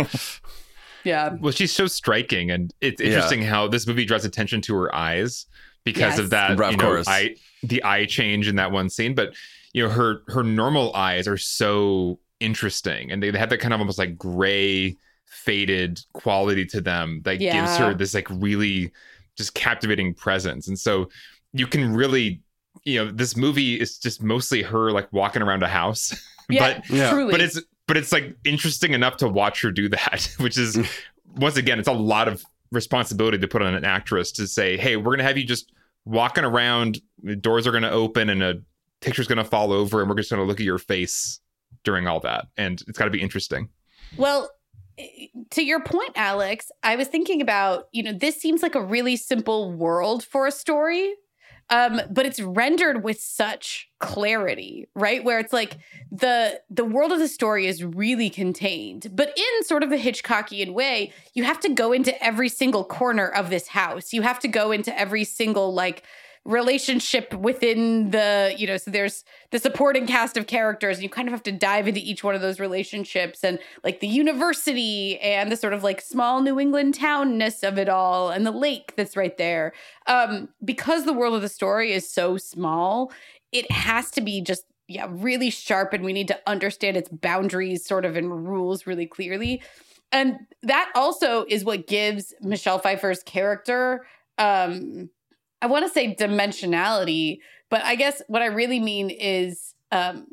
yeah. 1.04 1.34
Well, 1.40 1.52
she's 1.52 1.72
so 1.72 1.86
striking, 1.86 2.50
and 2.50 2.72
it's 2.80 3.00
interesting 3.00 3.42
yeah. 3.42 3.48
how 3.48 3.68
this 3.68 3.86
movie 3.86 4.04
draws 4.04 4.24
attention 4.24 4.60
to 4.62 4.74
her 4.76 4.94
eyes 4.94 5.46
because 5.84 6.12
yes. 6.12 6.18
of 6.18 6.30
that. 6.30 6.52
Of 6.52 6.70
you 6.70 6.76
know, 6.78 6.84
course. 6.84 7.08
eye 7.08 7.36
the 7.62 7.84
eye 7.84 8.06
change 8.06 8.48
in 8.48 8.56
that 8.56 8.72
one 8.72 8.88
scene, 8.88 9.14
but 9.14 9.34
you 9.72 9.82
know 9.82 9.90
her 9.90 10.22
her 10.28 10.42
normal 10.42 10.94
eyes 10.94 11.28
are 11.28 11.36
so 11.36 12.18
interesting 12.44 13.10
and 13.10 13.22
they 13.22 13.30
they 13.30 13.38
have 13.38 13.48
that 13.48 13.58
kind 13.58 13.72
of 13.72 13.80
almost 13.80 13.98
like 13.98 14.18
gray 14.18 14.96
faded 15.24 16.00
quality 16.12 16.64
to 16.66 16.80
them 16.80 17.20
that 17.24 17.40
yeah. 17.40 17.60
gives 17.60 17.76
her 17.76 17.94
this 17.94 18.14
like 18.14 18.28
really 18.30 18.92
just 19.36 19.54
captivating 19.54 20.12
presence 20.14 20.68
and 20.68 20.78
so 20.78 21.08
you 21.52 21.66
can 21.66 21.94
really 21.94 22.40
you 22.84 23.02
know 23.02 23.10
this 23.10 23.36
movie 23.36 23.80
is 23.80 23.98
just 23.98 24.22
mostly 24.22 24.62
her 24.62 24.92
like 24.92 25.10
walking 25.12 25.42
around 25.42 25.62
a 25.62 25.68
house 25.68 26.12
yeah, 26.50 26.74
but 26.74 26.90
yeah. 26.90 27.10
Truly. 27.10 27.30
but 27.30 27.40
it's 27.40 27.60
but 27.86 27.96
it's 27.96 28.12
like 28.12 28.36
interesting 28.44 28.92
enough 28.92 29.16
to 29.18 29.28
watch 29.28 29.62
her 29.62 29.70
do 29.70 29.88
that 29.88 30.28
which 30.38 30.58
is 30.58 30.76
mm. 30.76 30.88
once 31.36 31.56
again 31.56 31.78
it's 31.78 31.88
a 31.88 31.92
lot 31.92 32.28
of 32.28 32.44
responsibility 32.70 33.38
to 33.38 33.48
put 33.48 33.62
on 33.62 33.74
an 33.74 33.84
actress 33.84 34.32
to 34.32 34.46
say 34.46 34.76
hey 34.76 34.96
we're 34.96 35.12
gonna 35.12 35.22
have 35.22 35.38
you 35.38 35.44
just 35.44 35.72
walking 36.04 36.44
around 36.44 37.00
doors 37.40 37.66
are 37.66 37.72
gonna 37.72 37.90
open 37.90 38.28
and 38.28 38.42
a 38.42 38.60
picture's 39.00 39.26
gonna 39.26 39.44
fall 39.44 39.72
over 39.72 40.00
and 40.00 40.10
we're 40.10 40.16
just 40.16 40.30
gonna 40.30 40.44
look 40.44 40.60
at 40.60 40.66
your 40.66 40.78
face 40.78 41.40
during 41.84 42.06
all 42.06 42.20
that 42.20 42.46
and 42.56 42.82
it's 42.88 42.98
got 42.98 43.04
to 43.04 43.10
be 43.10 43.22
interesting. 43.22 43.68
Well 44.16 44.50
to 45.50 45.64
your 45.64 45.80
point 45.80 46.12
alex 46.14 46.70
i 46.84 46.94
was 46.94 47.08
thinking 47.08 47.40
about 47.40 47.88
you 47.90 48.00
know 48.00 48.12
this 48.12 48.36
seems 48.36 48.62
like 48.62 48.76
a 48.76 48.80
really 48.80 49.16
simple 49.16 49.72
world 49.72 50.22
for 50.22 50.46
a 50.46 50.52
story 50.52 51.14
um, 51.70 52.00
but 52.10 52.26
it's 52.26 52.40
rendered 52.40 53.02
with 53.02 53.20
such 53.20 53.88
clarity 53.98 54.86
right? 54.94 55.24
Where 55.24 55.38
it's 55.38 55.52
like 55.52 55.78
the 56.12 56.60
the 56.68 56.84
world 56.84 57.10
of 57.10 57.18
the 57.18 57.28
story 57.28 57.66
is 57.66 57.82
really 57.82 58.28
contained 58.28 59.10
but 59.14 59.32
in 59.36 59.64
sort 59.64 59.82
of 59.82 59.90
a 59.90 59.96
hitchcockian 59.96 60.74
way 60.74 61.12
you 61.32 61.44
have 61.44 61.60
to 61.60 61.70
go 61.70 61.92
into 61.92 62.22
every 62.22 62.48
single 62.48 62.84
corner 62.84 63.26
of 63.26 63.50
this 63.50 63.68
house. 63.68 64.12
You 64.12 64.22
have 64.22 64.38
to 64.40 64.48
go 64.48 64.72
into 64.72 64.96
every 64.98 65.24
single 65.24 65.72
like 65.72 66.04
relationship 66.44 67.32
within 67.32 68.10
the 68.10 68.54
you 68.58 68.66
know 68.66 68.76
so 68.76 68.90
there's 68.90 69.24
the 69.50 69.58
supporting 69.58 70.06
cast 70.06 70.36
of 70.36 70.46
characters 70.46 70.98
and 70.98 71.02
you 71.02 71.08
kind 71.08 71.26
of 71.26 71.32
have 71.32 71.42
to 71.42 71.50
dive 71.50 71.88
into 71.88 72.00
each 72.00 72.22
one 72.22 72.34
of 72.34 72.42
those 72.42 72.60
relationships 72.60 73.42
and 73.42 73.58
like 73.82 74.00
the 74.00 74.06
university 74.06 75.18
and 75.20 75.50
the 75.50 75.56
sort 75.56 75.72
of 75.72 75.82
like 75.82 76.02
small 76.02 76.42
new 76.42 76.60
england 76.60 76.94
townness 76.94 77.66
of 77.66 77.78
it 77.78 77.88
all 77.88 78.28
and 78.28 78.44
the 78.44 78.50
lake 78.50 78.92
that's 78.94 79.16
right 79.16 79.38
there. 79.38 79.72
Um 80.06 80.50
because 80.62 81.06
the 81.06 81.14
world 81.14 81.34
of 81.34 81.40
the 81.40 81.48
story 81.48 81.92
is 81.92 82.08
so 82.08 82.36
small 82.36 83.10
it 83.50 83.70
has 83.70 84.10
to 84.10 84.20
be 84.20 84.42
just 84.42 84.64
yeah 84.86 85.06
really 85.10 85.48
sharp 85.48 85.94
and 85.94 86.04
we 86.04 86.12
need 86.12 86.28
to 86.28 86.38
understand 86.46 86.94
its 86.98 87.08
boundaries 87.08 87.86
sort 87.86 88.04
of 88.04 88.16
and 88.16 88.46
rules 88.46 88.86
really 88.86 89.06
clearly. 89.06 89.62
And 90.12 90.40
that 90.62 90.92
also 90.94 91.46
is 91.48 91.64
what 91.64 91.86
gives 91.86 92.34
michelle 92.42 92.78
pfeiffer's 92.78 93.22
character 93.22 94.04
um 94.36 95.08
I 95.64 95.66
want 95.66 95.86
to 95.86 95.92
say 95.92 96.14
dimensionality, 96.14 97.38
but 97.70 97.82
I 97.84 97.94
guess 97.94 98.20
what 98.28 98.42
I 98.42 98.46
really 98.46 98.80
mean 98.80 99.08
is 99.08 99.74
um 99.90 100.26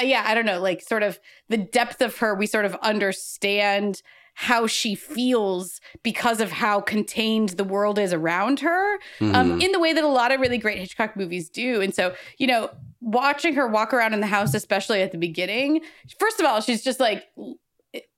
yeah, 0.00 0.24
I 0.26 0.34
don't 0.34 0.46
know, 0.46 0.60
like 0.60 0.82
sort 0.82 1.02
of 1.02 1.18
the 1.48 1.56
depth 1.56 2.00
of 2.02 2.18
her, 2.18 2.34
we 2.34 2.46
sort 2.46 2.64
of 2.64 2.74
understand 2.76 4.02
how 4.34 4.66
she 4.66 4.94
feels 4.94 5.80
because 6.02 6.40
of 6.40 6.50
how 6.50 6.80
contained 6.80 7.50
the 7.50 7.64
world 7.64 7.98
is 7.98 8.12
around 8.12 8.60
her 8.60 8.98
mm-hmm. 9.18 9.34
um, 9.34 9.60
in 9.60 9.70
the 9.72 9.78
way 9.78 9.92
that 9.92 10.02
a 10.02 10.08
lot 10.08 10.32
of 10.32 10.40
really 10.40 10.58
great 10.58 10.78
Hitchcock 10.78 11.16
movies 11.16 11.48
do. 11.48 11.80
And 11.80 11.94
so, 11.94 12.14
you 12.36 12.46
know, 12.46 12.70
watching 13.00 13.54
her 13.54 13.68
walk 13.68 13.94
around 13.94 14.12
in 14.12 14.20
the 14.20 14.26
house, 14.26 14.52
especially 14.52 15.02
at 15.02 15.12
the 15.12 15.18
beginning, 15.18 15.82
first 16.18 16.40
of 16.40 16.46
all, 16.46 16.60
she's 16.60 16.82
just 16.82 16.98
like, 16.98 17.24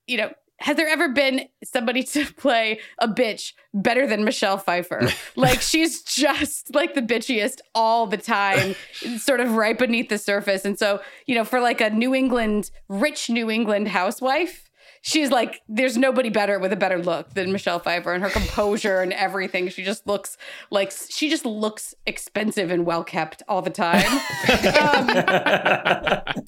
you 0.06 0.16
know, 0.16 0.30
has 0.58 0.76
there 0.76 0.88
ever 0.88 1.08
been 1.08 1.48
somebody 1.64 2.02
to 2.14 2.24
play 2.34 2.80
a 2.98 3.08
bitch 3.08 3.52
better 3.74 4.06
than 4.06 4.24
Michelle 4.24 4.58
Pfeiffer? 4.58 5.08
like 5.36 5.60
she's 5.60 6.02
just 6.02 6.74
like 6.74 6.94
the 6.94 7.02
bitchiest 7.02 7.58
all 7.74 8.06
the 8.06 8.16
time, 8.16 8.74
sort 9.18 9.40
of 9.40 9.52
right 9.52 9.78
beneath 9.78 10.08
the 10.08 10.18
surface. 10.18 10.64
And 10.64 10.78
so, 10.78 11.00
you 11.26 11.34
know, 11.34 11.44
for 11.44 11.60
like 11.60 11.80
a 11.80 11.90
New 11.90 12.14
England, 12.14 12.70
rich 12.88 13.28
New 13.30 13.50
England 13.50 13.88
housewife, 13.88 14.65
she's 15.02 15.30
like, 15.30 15.62
there's 15.68 15.96
nobody 15.96 16.28
better 16.28 16.58
with 16.58 16.72
a 16.72 16.76
better 16.76 16.98
look 16.98 17.34
than 17.34 17.52
Michelle 17.52 17.78
Pfeiffer 17.78 18.12
and 18.12 18.22
her 18.22 18.30
composure 18.30 19.00
and 19.00 19.12
everything. 19.12 19.68
She 19.68 19.84
just 19.84 20.06
looks 20.06 20.36
like 20.70 20.92
she 21.08 21.28
just 21.28 21.46
looks 21.46 21.94
expensive 22.06 22.70
and 22.70 22.84
well 22.86 23.04
kept 23.04 23.42
all 23.48 23.62
the 23.62 23.70
time. 23.70 24.06
um, 24.06 25.08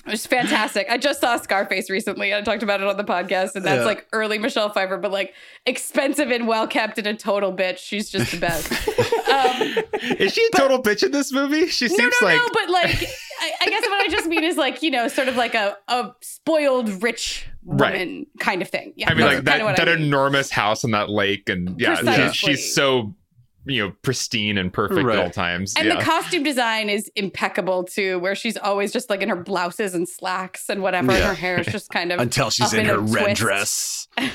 it's 0.07 0.27
fantastic. 0.27 0.87
I 0.91 0.99
just 0.99 1.21
saw 1.21 1.37
Scarface 1.37 1.91
recently. 1.91 2.35
I 2.35 2.41
talked 2.43 2.63
about 2.63 2.81
it 2.81 2.87
on 2.87 2.97
the 2.97 3.05
podcast, 3.05 3.55
and 3.55 3.65
that's 3.65 3.81
yeah. 3.81 3.85
like 3.85 4.07
early 4.13 4.39
Michelle 4.39 4.71
Pfeiffer, 4.71 4.97
but 4.99 5.13
like 5.13 5.35
expensive 5.67 6.31
and 6.31 6.49
well 6.49 6.67
kept 6.67 6.99
and 6.99 7.07
a 7.07 7.15
total 7.15 7.53
bitch. 7.53 7.79
She's 7.79 8.11
just 8.11 8.33
the 8.33 8.39
best. 8.39 8.73
Um, 9.29 9.85
Is 10.19 10.33
she 10.33 10.43
a 10.43 10.49
but, 10.53 10.59
total 10.59 10.83
bitch 10.83 11.03
in 11.03 11.13
this 11.13 11.33
movie? 11.33 11.67
She 11.67 11.87
seems 11.87 12.15
no, 12.21 12.29
no, 12.29 12.35
like 12.35 12.37
no, 12.39 12.49
but 12.53 12.71
like 12.71 13.09
I, 13.41 13.53
I 13.63 13.67
guess 13.69 13.83
what 13.83 14.01
I 14.05 14.09
just 14.09 14.27
mean 14.27 14.45
is 14.45 14.57
like 14.57 14.83
you 14.83 14.91
know, 14.91 15.09
sort 15.09 15.29
of 15.29 15.37
like 15.37 15.55
a 15.55 15.77
a 15.89 16.13
spoiled 16.21 17.03
rich 17.03 17.47
Right. 17.71 17.93
woman 17.93 18.27
kind 18.41 18.63
of 18.63 18.71
thing. 18.71 18.95
Yeah, 18.97 19.11
I 19.11 19.15
mean, 19.15 19.27
like 19.27 19.45
kinda 19.45 19.51
that, 19.51 19.61
I 19.81 19.85
mean. 19.97 20.05
enormous 20.07 20.51
house 20.51 20.85
on 20.85 20.93
that 20.93 21.11
lake, 21.11 21.49
and 21.51 21.79
yeah, 21.79 21.97
she's, 21.97 22.35
she's 22.35 22.75
so 22.75 23.15
you 23.67 23.85
know 23.87 23.93
pristine 24.03 24.59
and 24.59 24.73
perfect 24.73 25.05
Right. 25.05 25.19
at 25.19 25.25
all 25.25 25.31
times. 25.31 25.75
And 25.77 25.89
yeah. 25.89 25.97
the 25.97 26.03
costume 26.05 26.43
design 26.43 26.89
is 26.89 27.11
impeccable 27.17 27.85
too, 27.85 28.19
where 28.19 28.35
she's 28.35 28.57
always 28.57 28.93
just 28.93 29.11
like 29.11 29.23
in 29.23 29.29
her 29.29 29.37
blouses 29.37 29.95
and 29.95 30.09
slacks 30.09 30.69
and 30.69 30.83
whatever. 30.83 31.13
And 31.13 31.25
her 31.25 31.35
hair 31.35 31.61
is 31.61 31.67
just 31.67 31.91
kind 31.91 32.13
of 32.13 32.21
Until 32.21 32.51
she's 32.51 32.73
in 32.73 32.81
in 32.81 32.87
her 32.87 32.99
red 32.99 33.37
twist. 33.37 33.41
dress. 33.41 34.09
but 34.19 34.29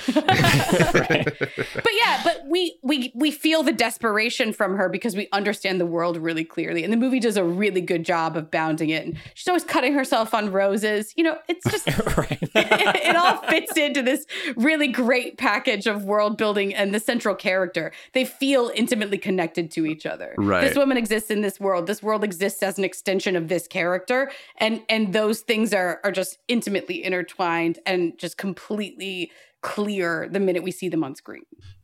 yeah, 1.94 2.22
but 2.24 2.44
we 2.48 2.78
we 2.84 3.12
we 3.16 3.32
feel 3.32 3.64
the 3.64 3.72
desperation 3.74 4.54
from 4.54 4.76
her 4.76 4.90
because 4.90 5.16
we 5.16 5.28
understand 5.32 5.80
the 5.80 5.86
world 5.86 6.18
really 6.18 6.44
clearly, 6.44 6.84
and 6.84 6.92
the 6.94 6.98
movie 6.98 7.20
does 7.20 7.38
a 7.38 7.44
really 7.44 7.82
good 7.82 8.06
job 8.06 8.38
of 8.38 8.52
bounding 8.52 8.90
it. 8.90 9.06
And 9.06 9.18
she's 9.34 9.48
always 9.48 9.64
cutting 9.64 9.94
herself 9.94 10.34
on 10.34 10.52
roses. 10.52 11.14
You 11.16 11.24
know, 11.24 11.38
it's 11.48 11.70
just 11.70 11.88
right. 12.18 12.40
it 12.56 13.16
all 13.16 13.38
fits 13.50 13.76
into 13.78 14.02
this 14.02 14.26
really 14.56 14.88
great 14.88 15.38
package 15.38 15.88
of 15.88 16.04
world 16.06 16.38
building 16.38 16.74
and 16.74 16.94
the 16.94 17.00
central 17.00 17.36
character. 17.36 17.92
They 18.14 18.26
feel 18.26 18.72
intimately 18.76 19.12
connected 19.17 19.71
to 19.71 19.86
each 19.86 20.06
other. 20.06 20.34
Right. 20.38 20.62
This 20.67 20.78
woman 20.78 20.97
exists 20.97 21.32
in 21.32 21.41
this 21.41 21.60
world. 21.60 21.88
This 21.88 22.02
world 22.04 22.23
exists 22.23 22.63
as 22.63 22.78
an 22.78 22.84
extension 22.84 23.36
of 23.36 23.47
this 23.47 23.67
character, 23.67 24.32
and 24.58 24.82
and 24.89 25.13
those 25.13 25.41
things 25.41 25.73
are 25.73 25.99
are 26.04 26.12
just 26.12 26.38
intimately 26.47 27.04
intertwined 27.04 27.80
and 27.86 28.17
just 28.17 28.38
completely 28.38 29.32
clear 29.62 30.28
the 30.30 30.39
minute 30.39 30.63
we 30.63 30.71
see 30.71 30.89
them 30.89 31.04
on 31.04 31.15
screen. 31.15 31.43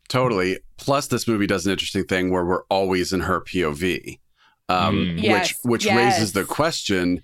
Totally. 0.09 0.59
Plus, 0.77 1.07
this 1.07 1.27
movie 1.27 1.47
does 1.47 1.65
an 1.65 1.71
interesting 1.71 2.03
thing 2.03 2.31
where 2.31 2.43
we're 2.43 2.63
always 2.69 3.13
in 3.13 3.21
her 3.21 3.41
POV, 3.41 4.19
um, 4.67 4.95
Mm. 4.95 5.23
Yes, 5.23 5.49
which 5.63 5.71
which 5.71 5.85
yes. 5.85 5.95
raises 5.95 6.33
the 6.33 6.43
question: 6.45 7.21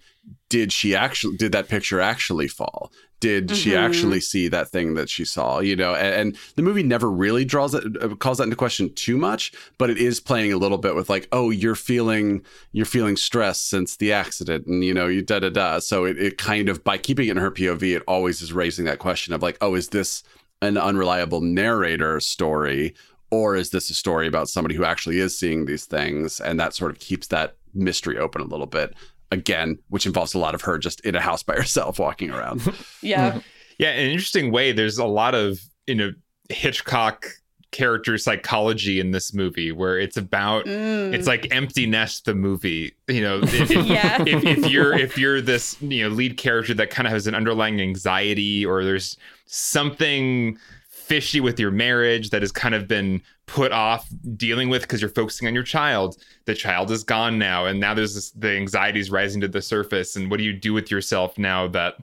Did 0.49 0.71
she 0.71 0.95
actually? 0.95 1.37
Did 1.37 1.51
that 1.53 1.67
picture 1.67 1.99
actually 1.99 2.47
fall? 2.47 2.91
Did 3.21 3.49
she 3.55 3.71
Mhm. 3.71 3.77
actually 3.77 4.19
see 4.19 4.47
that 4.49 4.69
thing 4.69 4.93
that 4.93 5.09
she 5.09 5.25
saw? 5.25 5.59
You 5.59 5.75
know, 5.75 5.95
and, 5.95 6.13
and 6.13 6.37
the 6.55 6.61
movie 6.61 6.83
never 6.83 7.09
really 7.09 7.45
draws 7.45 7.73
it 7.73 7.83
uh, 8.01 8.09
calls 8.15 8.37
that 8.37 8.43
into 8.43 8.55
question 8.55 8.93
too 8.93 9.17
much, 9.17 9.51
but 9.79 9.89
it 9.89 9.97
is 9.97 10.19
playing 10.19 10.53
a 10.53 10.57
little 10.57 10.77
bit 10.77 10.93
with 10.93 11.09
like, 11.09 11.27
oh, 11.31 11.49
you're 11.49 11.73
feeling 11.75 12.43
you're 12.73 12.85
feeling 12.85 13.15
stress 13.17 13.59
since 13.59 13.97
the 13.97 14.13
accident, 14.13 14.67
and 14.67 14.83
you 14.83 14.93
know, 14.93 15.07
you 15.07 15.23
da 15.23 15.39
da 15.39 15.49
da. 15.49 15.79
So 15.79 16.05
it, 16.05 16.21
it 16.21 16.37
kind 16.37 16.69
of 16.69 16.83
by 16.83 16.97
keeping 16.99 17.27
it 17.27 17.31
in 17.31 17.37
her 17.37 17.51
POV, 17.51 17.95
it 17.95 18.03
always 18.07 18.41
is 18.41 18.53
raising 18.53 18.85
that 18.85 18.99
question 18.99 19.33
of 19.33 19.41
like, 19.41 19.57
oh, 19.61 19.73
is 19.73 19.89
this 19.89 20.21
an 20.61 20.77
unreliable 20.77 21.41
narrator 21.41 22.19
story 22.19 22.93
or 23.31 23.55
is 23.55 23.71
this 23.71 23.89
a 23.89 23.93
story 23.93 24.27
about 24.27 24.47
somebody 24.47 24.75
who 24.75 24.85
actually 24.85 25.19
is 25.19 25.37
seeing 25.37 25.65
these 25.65 25.85
things 25.85 26.39
and 26.39 26.59
that 26.59 26.73
sort 26.75 26.91
of 26.91 26.99
keeps 26.99 27.27
that 27.27 27.55
mystery 27.73 28.17
open 28.17 28.39
a 28.41 28.45
little 28.45 28.65
bit 28.67 28.93
again 29.31 29.77
which 29.89 30.05
involves 30.05 30.33
a 30.33 30.39
lot 30.39 30.53
of 30.55 30.61
her 30.61 30.77
just 30.77 30.99
in 31.01 31.15
a 31.15 31.21
house 31.21 31.43
by 31.43 31.55
herself 31.57 31.99
walking 31.99 32.29
around 32.31 32.61
Yeah. 33.01 33.39
Yeah, 33.77 33.91
in 33.91 34.05
an 34.05 34.11
interesting 34.11 34.51
way, 34.53 34.71
there's 34.71 34.97
a 34.97 35.05
lot 35.05 35.35
of 35.35 35.59
you 35.87 35.95
know 35.95 36.11
Hitchcock 36.49 37.25
character 37.71 38.17
psychology 38.17 39.01
in 39.01 39.11
this 39.11 39.33
movie 39.33 39.73
where 39.73 39.99
it's 39.99 40.15
about 40.15 40.63
Mm. 40.65 41.13
it's 41.13 41.27
like 41.27 41.45
empty 41.51 41.85
nest 41.85 42.23
the 42.23 42.33
movie 42.33 42.93
you 43.09 43.19
know 43.21 43.39
if, 43.43 43.53
if- 43.71 43.85
Yeah. 43.85 44.21
if, 44.25 44.45
if 44.45 44.69
you're 44.71 44.93
if 44.97 45.17
you're 45.17 45.41
this 45.41 45.75
you 45.81 46.03
know 46.07 46.15
lead 46.15 46.37
character 46.37 46.73
that 46.75 46.89
kind 46.89 47.05
of 47.05 47.11
has 47.11 47.27
an 47.27 47.35
underlying 47.35 47.81
anxiety 47.81 48.65
or 48.65 48.85
there's 48.85 49.17
something 49.47 50.57
fishy 51.05 51.39
with 51.39 51.59
your 51.59 51.71
marriage 51.71 52.31
that 52.31 52.41
has 52.41 52.51
kind 52.51 52.73
of 52.73 52.87
been 52.87 53.21
put 53.45 53.71
off 53.71 54.07
dealing 54.35 54.69
with 54.69 54.81
because 54.81 55.01
you're 55.01 55.09
focusing 55.09 55.47
on 55.47 55.53
your 55.53 55.63
child. 55.63 56.17
The 56.45 56.55
child 56.55 56.89
is 56.89 57.03
gone 57.03 57.37
now 57.37 57.65
and 57.65 57.79
now 57.79 57.93
there's 57.93 58.15
this, 58.15 58.31
the 58.31 58.51
anxieties 58.51 59.11
rising 59.11 59.41
to 59.41 59.47
the 59.47 59.61
surface. 59.61 60.15
And 60.15 60.31
what 60.31 60.37
do 60.37 60.43
you 60.43 60.53
do 60.53 60.73
with 60.73 60.89
yourself 60.89 61.37
now 61.37 61.67
that 61.69 61.97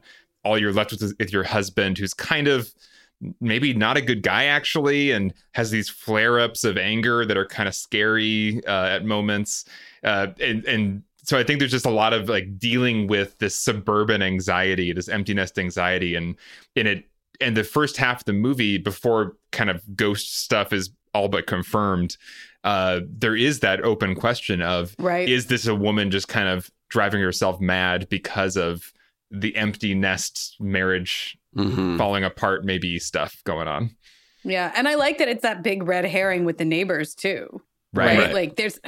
all 0.45 0.57
you're 0.57 0.73
left 0.73 0.93
with 0.93 1.15
is 1.19 1.33
your 1.33 1.43
husband 1.43 1.99
who's 1.99 2.15
kind 2.15 2.47
of 2.47 2.73
maybe 3.41 3.75
not 3.75 3.97
a 3.97 4.01
good 4.01 4.23
guy 4.23 4.45
actually 4.45 5.13
and 5.13 5.33
has 5.53 5.71
these 5.71 5.89
flare-ups 5.89 6.65
of 6.65 6.77
anger 6.77 7.25
that 7.25 7.37
are 7.37 7.47
kind 7.47 7.69
of 7.69 7.75
scary 7.75 8.65
uh, 8.67 8.87
at 8.87 9.05
moments? 9.05 9.65
Uh, 10.05 10.29
and 10.41 10.65
and 10.65 11.03
so 11.25 11.39
i 11.39 11.45
think 11.45 11.61
there's 11.61 11.71
just 11.71 11.87
a 11.87 11.91
lot 11.91 12.13
of 12.13 12.29
like 12.29 12.59
dealing 12.59 13.07
with 13.07 13.39
this 13.39 13.55
suburban 13.55 14.23
anxiety 14.23 14.93
this 14.93 15.09
empty 15.09 15.33
nest 15.33 15.57
anxiety 15.57 16.17
and 16.17 16.35
in 16.75 16.89
it 16.89 17.05
and 17.43 17.57
the 17.57 17.65
first 17.65 17.97
half 17.97 18.21
of 18.21 18.25
the 18.25 18.33
movie 18.33 18.79
before 18.79 19.37
kind 19.51 19.69
of 19.71 19.83
ghost 19.97 20.39
stuff 20.43 20.73
is 20.73 20.91
all 21.15 21.29
but 21.29 21.47
confirmed 21.47 22.17
uh 22.65 23.01
there 23.09 23.37
is 23.37 23.61
that 23.61 23.81
open 23.85 24.15
question 24.15 24.63
of 24.63 24.95
right. 24.99 25.29
is 25.29 25.47
this 25.49 25.67
a 25.67 25.75
woman 25.75 26.11
just 26.11 26.29
kind 26.29 26.49
of 26.49 26.71
driving 26.89 27.21
herself 27.21 27.61
mad 27.61 28.09
because 28.09 28.57
of 28.57 28.93
the 29.31 29.55
empty 29.57 29.95
nest 29.95 30.57
marriage 30.61 31.37
Mhm. 31.57 31.99
falling 31.99 32.25
apart 32.25 32.65
maybe 32.65 32.99
stuff 32.99 33.43
going 33.45 33.69
on 33.69 33.91
yeah. 34.45 34.73
And 34.75 34.89
I 34.89 34.97
like 34.97 35.19
that 35.19 35.29
it's 35.29 35.43
that 35.43 35.63
big 35.63 35.85
red 35.85 36.05
herring 36.05 36.45
with 36.45 36.59
the 36.59 36.65
neighbors 36.65 37.15
too. 37.15 37.63
right, 37.95 38.19
Right. 38.19 38.35
Like 38.35 38.57
there's 38.57 38.81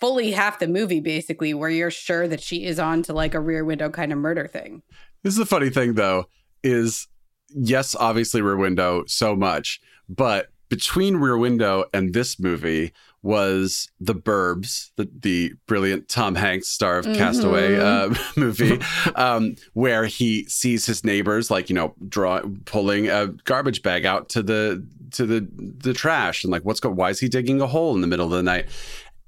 fully 0.00 0.32
half 0.32 0.58
the 0.58 0.66
movie 0.66 0.98
basically 1.00 1.54
where 1.54 1.70
you're 1.70 1.90
sure 1.90 2.26
that 2.26 2.40
she 2.42 2.64
is 2.64 2.78
on 2.80 3.02
to 3.04 3.12
like 3.12 3.34
a 3.34 3.40
rear 3.40 3.64
window 3.64 3.90
kind 3.90 4.10
of 4.12 4.18
murder 4.18 4.46
thing. 4.48 4.82
this 5.22 5.32
is 5.34 5.38
the 5.38 5.46
funny 5.46 5.70
thing 5.70 5.94
though 5.94 6.24
is 6.64 7.06
yes 7.50 7.94
obviously 7.98 8.42
rear 8.42 8.56
window 8.56 9.04
so 9.06 9.34
much 9.34 9.80
but 10.08 10.48
between 10.68 11.16
rear 11.16 11.38
window 11.38 11.84
and 11.92 12.12
this 12.12 12.38
movie 12.38 12.92
was 13.22 13.88
the 13.98 14.14
burbs 14.14 14.90
the, 14.96 15.08
the 15.20 15.52
brilliant 15.66 16.08
tom 16.08 16.34
hanks 16.34 16.68
star 16.68 16.98
of 16.98 17.04
castaway 17.04 17.76
uh, 17.76 18.14
movie 18.36 18.78
um, 19.16 19.56
where 19.72 20.06
he 20.06 20.44
sees 20.44 20.86
his 20.86 21.04
neighbors 21.04 21.50
like 21.50 21.68
you 21.68 21.74
know 21.74 21.94
draw 22.08 22.40
pulling 22.64 23.08
a 23.08 23.26
garbage 23.44 23.82
bag 23.82 24.06
out 24.06 24.28
to 24.28 24.42
the 24.42 24.86
to 25.12 25.26
the 25.26 25.46
the 25.52 25.92
trash 25.92 26.44
and 26.44 26.52
like 26.52 26.64
what's 26.64 26.80
go 26.80 26.90
why 26.90 27.10
is 27.10 27.20
he 27.20 27.28
digging 27.28 27.60
a 27.60 27.66
hole 27.66 27.94
in 27.94 28.00
the 28.00 28.06
middle 28.06 28.26
of 28.26 28.32
the 28.32 28.42
night? 28.42 28.68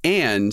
And 0.03 0.53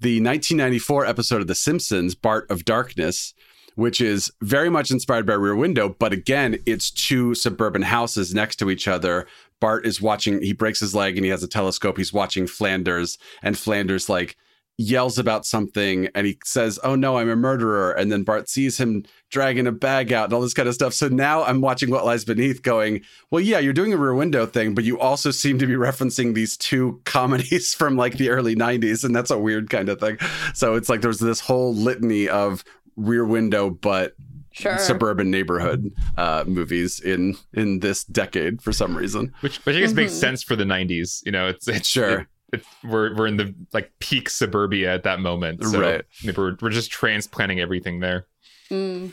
the 0.00 0.20
1994 0.20 1.06
episode 1.06 1.40
of 1.40 1.46
the 1.46 1.54
simpsons 1.54 2.14
bart 2.14 2.50
of 2.50 2.64
darkness 2.64 3.34
which 3.78 4.00
is 4.00 4.28
very 4.42 4.68
much 4.68 4.90
inspired 4.90 5.24
by 5.24 5.34
Rear 5.34 5.54
Window, 5.54 5.88
but 6.00 6.12
again, 6.12 6.58
it's 6.66 6.90
two 6.90 7.32
suburban 7.32 7.82
houses 7.82 8.34
next 8.34 8.56
to 8.56 8.70
each 8.70 8.88
other. 8.88 9.28
Bart 9.60 9.86
is 9.86 10.02
watching, 10.02 10.42
he 10.42 10.52
breaks 10.52 10.80
his 10.80 10.96
leg 10.96 11.16
and 11.16 11.24
he 11.24 11.30
has 11.30 11.44
a 11.44 11.48
telescope. 11.48 11.96
He's 11.96 12.12
watching 12.12 12.48
Flanders, 12.48 13.18
and 13.40 13.56
Flanders 13.56 14.08
like 14.08 14.36
yells 14.78 15.18
about 15.18 15.44
something 15.44 16.08
and 16.14 16.24
he 16.26 16.38
says, 16.44 16.78
Oh 16.84 16.94
no, 16.94 17.18
I'm 17.18 17.28
a 17.28 17.36
murderer. 17.36 17.90
And 17.92 18.10
then 18.12 18.22
Bart 18.22 18.48
sees 18.48 18.78
him 18.78 19.04
dragging 19.28 19.66
a 19.66 19.72
bag 19.72 20.12
out 20.12 20.26
and 20.26 20.32
all 20.32 20.40
this 20.40 20.54
kind 20.54 20.68
of 20.68 20.74
stuff. 20.74 20.94
So 20.94 21.08
now 21.08 21.42
I'm 21.42 21.60
watching 21.60 21.90
What 21.90 22.04
Lies 22.04 22.24
Beneath 22.24 22.62
going, 22.62 23.02
Well, 23.30 23.40
yeah, 23.40 23.58
you're 23.58 23.72
doing 23.72 23.92
a 23.92 23.96
rear 23.96 24.14
window 24.14 24.46
thing, 24.46 24.74
but 24.74 24.84
you 24.84 24.98
also 24.98 25.32
seem 25.32 25.58
to 25.58 25.66
be 25.66 25.74
referencing 25.74 26.34
these 26.34 26.56
two 26.56 27.00
comedies 27.04 27.74
from 27.78 27.96
like 27.96 28.14
the 28.14 28.30
early 28.30 28.54
90s. 28.54 29.02
And 29.04 29.14
that's 29.14 29.32
a 29.32 29.38
weird 29.38 29.68
kind 29.68 29.88
of 29.88 29.98
thing. 29.98 30.16
So 30.54 30.74
it's 30.76 30.88
like 30.88 31.00
there's 31.00 31.18
this 31.18 31.40
whole 31.40 31.74
litany 31.74 32.28
of 32.28 32.62
rear 32.98 33.24
window, 33.24 33.70
but 33.70 34.14
Sure. 34.50 34.76
suburban 34.78 35.30
neighborhood 35.30 35.92
uh, 36.16 36.42
movies 36.46 36.98
in 37.00 37.36
in 37.54 37.78
this 37.78 38.02
decade 38.04 38.60
for 38.60 38.72
some 38.72 38.96
reason. 38.96 39.32
which 39.40 39.58
which 39.64 39.76
i 39.76 39.80
guess 39.80 39.92
makes 39.92 40.12
Mhm. 40.12 40.20
sense 40.20 40.42
for 40.42 40.56
the 40.56 40.64
90s 40.64 41.22
you 41.24 41.30
know 41.30 41.46
it's 41.46 41.68
it's 41.68 41.86
Sure. 41.86 42.20
it- 42.20 42.26
it- 42.54 42.64
we're 42.82 43.14
we're 43.14 43.26
in 43.28 43.36
the 43.36 43.54
like 43.72 43.92
peak 44.00 44.28
suburbia 44.28 44.92
at 44.92 45.04
that 45.04 45.20
moment 45.20 45.62
so 45.62 45.80
Right. 45.80 46.02
we're, 46.36 46.56
we're 46.60 46.70
just 46.70 46.90
transplanting 46.90 47.60
everything 47.60 48.00
there 48.00 48.26
Mm. 48.70 49.12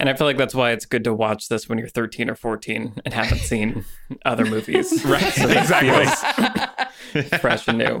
And 0.00 0.08
I 0.08 0.14
feel 0.14 0.28
like 0.28 0.36
that's 0.36 0.54
why 0.54 0.70
it's 0.70 0.86
good 0.86 1.02
to 1.04 1.12
watch 1.12 1.48
this 1.48 1.68
when 1.68 1.76
you're 1.78 1.88
13 1.88 2.30
or 2.30 2.36
14 2.36 3.00
and 3.04 3.12
haven't 3.12 3.40
seen 3.40 3.84
other 4.24 4.44
movies. 4.44 5.04
Right, 5.04 5.32
So 5.32 5.48
exactly. 5.48 7.22
fresh 7.40 7.66
and 7.66 7.78
new. 7.78 8.00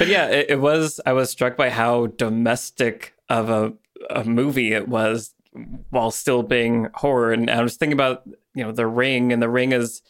But 0.00 0.08
yeah, 0.08 0.26
it, 0.28 0.46
it 0.50 0.60
was. 0.60 0.98
I 1.04 1.12
was 1.12 1.30
struck 1.30 1.56
by 1.56 1.68
how 1.70 2.06
domestic 2.06 3.14
of 3.28 3.50
a, 3.50 3.74
a 4.08 4.24
movie 4.24 4.72
it 4.72 4.88
was, 4.88 5.34
while 5.90 6.10
still 6.10 6.42
being 6.42 6.88
horror. 6.94 7.32
And 7.32 7.50
I 7.50 7.62
was 7.62 7.76
thinking 7.76 7.92
about 7.92 8.22
you 8.54 8.64
know 8.64 8.72
the 8.72 8.86
Ring, 8.86 9.32
and 9.32 9.42
the 9.42 9.48
Ring 9.50 9.72
is 9.72 10.00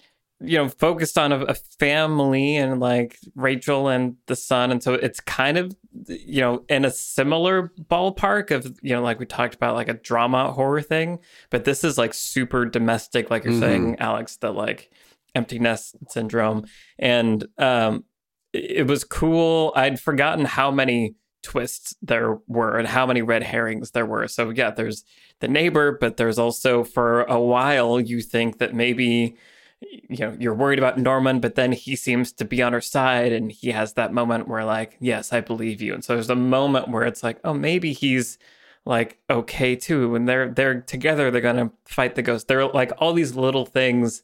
you 0.42 0.56
know 0.56 0.68
focused 0.68 1.18
on 1.18 1.32
a, 1.32 1.40
a 1.44 1.54
family 1.54 2.56
and 2.56 2.78
like 2.80 3.18
Rachel 3.34 3.88
and 3.88 4.14
the 4.26 4.36
son, 4.36 4.70
and 4.70 4.80
so 4.82 4.94
it's 4.94 5.18
kind 5.20 5.58
of 5.58 5.74
you 6.06 6.40
know 6.40 6.64
in 6.68 6.84
a 6.84 6.90
similar 6.90 7.72
ballpark 7.90 8.52
of 8.52 8.78
you 8.82 8.94
know 8.94 9.02
like 9.02 9.18
we 9.18 9.26
talked 9.26 9.56
about 9.56 9.74
like 9.74 9.88
a 9.88 9.94
drama 9.94 10.52
horror 10.52 10.82
thing, 10.82 11.18
but 11.50 11.64
this 11.64 11.82
is 11.82 11.98
like 11.98 12.14
super 12.14 12.64
domestic, 12.64 13.28
like 13.28 13.42
you're 13.44 13.52
Mhm. 13.52 13.58
saying, 13.60 13.96
Alex, 13.98 14.36
the 14.36 14.52
like 14.52 14.92
empty 15.34 15.58
nest 15.58 15.96
syndrome, 16.08 16.64
and 16.98 17.46
um, 17.58 18.04
it 18.52 18.86
was 18.86 19.04
cool. 19.04 19.72
I'd 19.76 20.00
forgotten 20.00 20.44
how 20.44 20.70
many 20.70 21.14
twists 21.42 21.94
there 22.02 22.38
were 22.46 22.78
and 22.78 22.88
how 22.88 23.06
many 23.06 23.22
red 23.22 23.42
herrings 23.42 23.92
there 23.92 24.06
were. 24.06 24.28
So 24.28 24.50
yeah, 24.50 24.70
there's 24.70 25.04
the 25.40 25.48
neighbor, 25.48 25.96
but 25.98 26.16
there's 26.16 26.38
also 26.38 26.84
for 26.84 27.22
a 27.22 27.40
while 27.40 28.00
you 28.00 28.20
think 28.20 28.58
that 28.58 28.74
maybe 28.74 29.36
you 29.80 30.18
know 30.18 30.36
you're 30.38 30.54
worried 30.54 30.78
about 30.78 30.98
Norman, 30.98 31.40
but 31.40 31.54
then 31.54 31.72
he 31.72 31.96
seems 31.96 32.32
to 32.32 32.44
be 32.44 32.62
on 32.62 32.72
her 32.72 32.80
side, 32.80 33.32
and 33.32 33.50
he 33.50 33.70
has 33.70 33.94
that 33.94 34.12
moment 34.12 34.48
where 34.48 34.64
like, 34.64 34.96
yes, 35.00 35.32
I 35.32 35.40
believe 35.40 35.80
you. 35.80 35.94
And 35.94 36.04
so 36.04 36.14
there's 36.14 36.30
a 36.30 36.36
moment 36.36 36.88
where 36.88 37.04
it's 37.04 37.22
like, 37.22 37.38
oh, 37.44 37.54
maybe 37.54 37.92
he's 37.92 38.38
like 38.84 39.18
okay 39.30 39.76
too, 39.76 40.14
and 40.14 40.28
they're 40.28 40.50
they're 40.50 40.80
together. 40.82 41.30
They're 41.30 41.40
gonna 41.40 41.72
fight 41.86 42.14
the 42.14 42.22
ghost. 42.22 42.48
They're 42.48 42.66
like 42.66 42.92
all 42.98 43.12
these 43.12 43.34
little 43.36 43.66
things 43.66 44.22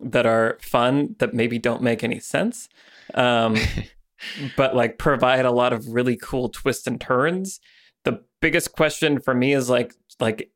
that 0.00 0.26
are 0.26 0.58
fun 0.60 1.16
that 1.18 1.34
maybe 1.34 1.58
don't 1.58 1.82
make 1.82 2.04
any 2.04 2.20
sense. 2.20 2.68
Um, 3.14 3.56
but 4.56 4.74
like 4.74 4.98
provide 4.98 5.44
a 5.44 5.50
lot 5.50 5.72
of 5.72 5.88
really 5.88 6.16
cool 6.16 6.48
twists 6.48 6.86
and 6.86 7.00
turns. 7.00 7.60
The 8.04 8.22
biggest 8.40 8.72
question 8.72 9.20
for 9.20 9.34
me 9.34 9.52
is 9.52 9.68
like 9.68 9.94
like 10.20 10.50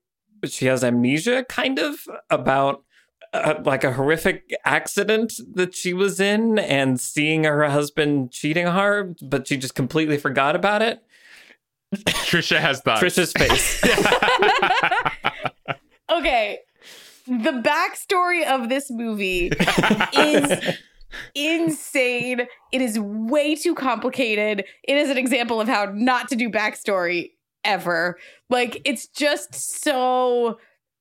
she 0.45 0.67
has 0.67 0.83
amnesia 0.83 1.45
kind 1.49 1.79
of 1.79 2.01
about 2.31 2.85
uh, 3.33 3.55
like 3.65 3.85
a 3.85 3.93
horrific 3.93 4.53
accident 4.65 5.35
that 5.55 5.75
she 5.75 5.95
was 5.95 6.21
in 6.21 6.59
and 6.59 7.01
seeing 7.01 7.45
her 7.45 7.69
husband 7.69 8.31
cheating 8.31 8.67
on 8.67 8.75
her, 8.75 9.15
but 9.23 9.49
she 9.49 9.57
just 9.57 9.75
completely 9.75 10.19
forgot 10.19 10.55
about 10.55 10.83
it. 10.83 11.03
Trisha 11.95 12.59
has 12.59 12.81
thoughts. 12.81 13.03
Trisha's 13.03 13.33
face. 13.33 13.83
okay. 16.11 16.59
The 17.27 17.63
backstory 17.63 18.45
of 18.45 18.69
this 18.69 18.91
movie 18.91 19.53
is 20.13 20.77
insane. 21.35 22.47
It 22.73 22.83
is 22.83 22.99
way 22.99 23.55
too 23.55 23.75
complicated. 23.75 24.65
It 24.85 24.97
is 24.97 25.11
an 25.11 25.19
example 25.19 25.61
of 25.61 25.69
how 25.69 25.93
not 25.95 26.29
to 26.29 26.37
do 26.37 26.51
backstory 26.51 27.33
ever. 27.65 28.19
Like, 28.49 28.83
it's 28.85 29.07
just 29.07 29.55
so 29.55 30.59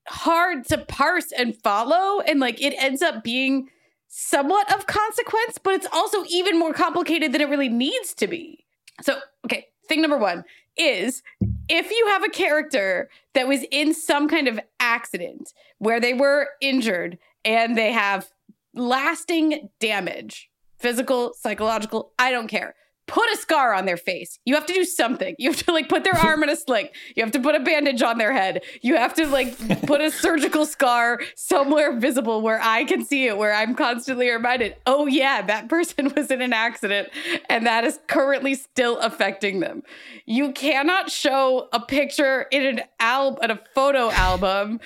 hard 0.07 0.65
to 0.67 0.77
parse 0.77 1.31
and 1.31 1.55
follow. 1.55 2.21
And 2.21 2.39
like, 2.39 2.61
it 2.61 2.73
ends 2.77 3.01
up 3.01 3.23
being 3.23 3.69
somewhat 4.07 4.73
of 4.73 4.87
consequence, 4.87 5.57
but 5.57 5.73
it's 5.73 5.87
also 5.91 6.23
even 6.29 6.59
more 6.59 6.73
complicated 6.73 7.31
than 7.31 7.41
it 7.41 7.49
really 7.49 7.69
needs 7.69 8.13
to 8.15 8.27
be. 8.27 8.65
So, 9.01 9.19
okay, 9.45 9.67
thing 9.87 10.01
number 10.01 10.17
one 10.17 10.43
is 10.77 11.23
if 11.69 11.91
you 11.91 12.07
have 12.07 12.23
a 12.23 12.29
character 12.29 13.09
that 13.33 13.47
was 13.47 13.63
in 13.71 13.93
some 13.93 14.27
kind 14.27 14.47
of 14.47 14.59
accident 14.79 15.53
where 15.79 15.99
they 15.99 16.13
were 16.13 16.49
injured 16.61 17.17
and 17.45 17.77
they 17.77 17.91
have 17.91 18.29
lasting 18.73 19.69
damage, 19.79 20.49
physical, 20.79 21.33
psychological, 21.39 22.13
I 22.17 22.31
don't 22.31 22.47
care. 22.47 22.75
Put 23.07 23.29
a 23.33 23.35
scar 23.35 23.73
on 23.73 23.85
their 23.85 23.97
face. 23.97 24.39
You 24.45 24.55
have 24.55 24.65
to 24.67 24.73
do 24.73 24.85
something. 24.85 25.35
You 25.37 25.49
have 25.51 25.61
to 25.63 25.73
like 25.73 25.89
put 25.89 26.05
their 26.05 26.15
arm 26.23 26.43
in 26.43 26.49
a 26.49 26.55
sling. 26.55 26.87
You 27.13 27.23
have 27.23 27.33
to 27.33 27.41
put 27.41 27.55
a 27.55 27.59
bandage 27.59 28.01
on 28.01 28.17
their 28.17 28.31
head. 28.31 28.61
You 28.81 28.95
have 28.95 29.13
to 29.15 29.27
like 29.27 29.57
put 29.85 29.99
a 29.99 30.11
surgical 30.11 30.65
scar 30.65 31.19
somewhere 31.35 31.99
visible 31.99 32.41
where 32.41 32.61
I 32.61 32.85
can 32.85 33.03
see 33.03 33.27
it, 33.27 33.37
where 33.37 33.53
I'm 33.53 33.75
constantly 33.75 34.29
reminded, 34.29 34.77
oh 34.85 35.07
yeah, 35.07 35.41
that 35.41 35.67
person 35.67 36.13
was 36.15 36.31
in 36.31 36.41
an 36.41 36.53
accident 36.53 37.09
and 37.49 37.65
that 37.65 37.83
is 37.83 37.99
currently 38.07 38.55
still 38.55 38.97
affecting 38.99 39.59
them. 39.59 39.83
You 40.25 40.53
cannot 40.53 41.11
show 41.11 41.67
a 41.73 41.81
picture 41.81 42.43
in 42.49 42.65
an 42.65 42.81
album, 42.99 43.39
in 43.43 43.51
a 43.51 43.59
photo 43.75 44.09
album 44.11 44.79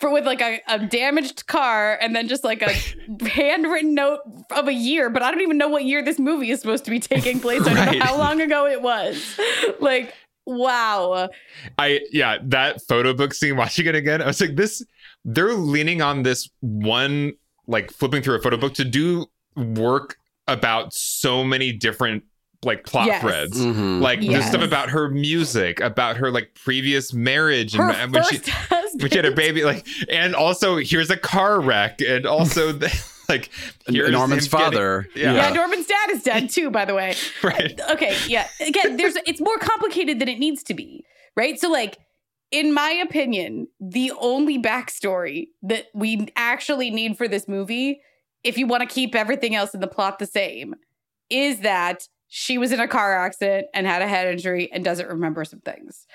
for 0.00 0.10
with 0.10 0.26
like 0.26 0.40
a, 0.40 0.60
a 0.68 0.78
damaged 0.86 1.46
car 1.46 1.96
and 2.00 2.14
then 2.14 2.28
just 2.28 2.44
like 2.44 2.62
a 2.62 2.72
handwritten 3.28 3.94
note 3.94 4.20
of 4.50 4.68
a 4.68 4.72
year, 4.72 5.08
but 5.10 5.22
I 5.22 5.30
don't 5.30 5.40
even 5.40 5.58
know 5.58 5.68
what 5.68 5.84
year 5.84 6.02
this 6.04 6.18
movie 6.18 6.50
is 6.50 6.60
supposed 6.60 6.84
to 6.84 6.90
be 6.90 7.00
taking 7.00 7.40
place. 7.40 7.62
I 7.62 7.74
don't 7.74 7.86
Right. 7.86 7.98
know 7.98 8.04
how 8.04 8.18
long 8.18 8.40
ago 8.40 8.66
it 8.66 8.82
was. 8.82 9.38
Like, 9.80 10.14
wow. 10.46 11.28
I 11.78 12.00
yeah, 12.12 12.38
that 12.44 12.82
photo 12.82 13.12
book 13.14 13.34
scene 13.34 13.56
watching 13.56 13.86
it 13.86 13.94
again, 13.94 14.22
I 14.22 14.26
was 14.26 14.40
like, 14.40 14.56
this 14.56 14.84
they're 15.24 15.54
leaning 15.54 16.02
on 16.02 16.22
this 16.22 16.48
one 16.60 17.32
like 17.66 17.90
flipping 17.90 18.22
through 18.22 18.36
a 18.36 18.42
photo 18.42 18.56
book 18.58 18.74
to 18.74 18.84
do 18.84 19.26
work 19.56 20.16
about 20.46 20.92
so 20.92 21.42
many 21.44 21.72
different 21.72 22.24
like 22.62 22.84
plot 22.84 23.06
Yes. 23.06 23.20
threads. 23.22 23.58
Mhm. 23.60 24.00
Like 24.00 24.20
the 24.20 24.26
Yes. 24.26 24.48
stuff 24.48 24.62
about 24.62 24.90
her 24.90 25.08
music, 25.08 25.80
about 25.80 26.16
her 26.18 26.30
like 26.30 26.54
previous 26.54 27.12
marriage 27.12 27.74
Her 27.74 27.90
and 27.90 28.12
when 28.12 28.22
she 28.24 28.36
first 28.38 28.48
husband. 28.48 28.80
when 28.98 29.10
she 29.10 29.16
had 29.16 29.26
a 29.26 29.32
baby, 29.32 29.64
like 29.64 29.86
and 30.08 30.34
also 30.34 30.76
here's 30.76 31.10
a 31.10 31.16
car 31.16 31.60
wreck, 31.60 32.00
and 32.00 32.26
also 32.26 32.72
the, 32.72 32.88
like 33.28 33.50
And 33.86 33.96
here's 33.96 34.10
Norman's 34.10 34.46
him 34.46 34.58
getting- 34.58 34.72
father. 34.72 35.08
yeah. 35.14 35.34
Yeah, 35.34 35.50
Norman's 35.50 35.86
dad 35.86 36.10
is 36.10 36.22
dead 36.22 36.50
too, 36.50 36.70
by 36.70 36.84
the 36.84 36.94
way. 36.94 37.14
right. 37.42 37.78
okay 37.90 38.16
yeah 38.26 38.46
again 38.60 38.96
there's 38.96 39.16
it's 39.26 39.40
more 39.40 39.58
complicated 39.58 40.18
than 40.18 40.28
it 40.28 40.38
needs 40.38 40.62
to 40.64 40.74
be 40.74 41.04
right 41.36 41.58
so 41.58 41.70
like 41.70 41.98
in 42.50 42.72
my 42.74 42.90
opinion 42.90 43.66
the 43.80 44.12
only 44.20 44.58
backstory 44.60 45.48
that 45.62 45.86
we 45.94 46.28
actually 46.36 46.90
need 46.90 47.16
for 47.16 47.26
this 47.28 47.48
movie 47.48 48.00
if 48.44 48.58
you 48.58 48.66
want 48.66 48.86
to 48.86 48.94
keep 48.94 49.14
everything 49.14 49.54
else 49.54 49.72
in 49.74 49.80
the 49.80 49.86
plot 49.88 50.18
the 50.18 50.26
same 50.26 50.74
is 51.30 51.60
that 51.60 52.06
she 52.28 52.58
was 52.58 52.72
in 52.72 52.78
a 52.80 52.86
car 52.88 53.16
accident 53.24 53.66
and 53.72 53.86
had 53.86 54.02
a 54.02 54.06
head 54.08 54.26
injury 54.26 54.70
and 54.70 54.84
doesn't 54.84 55.08
remember 55.08 55.44
some 55.44 55.60
things 55.60 56.06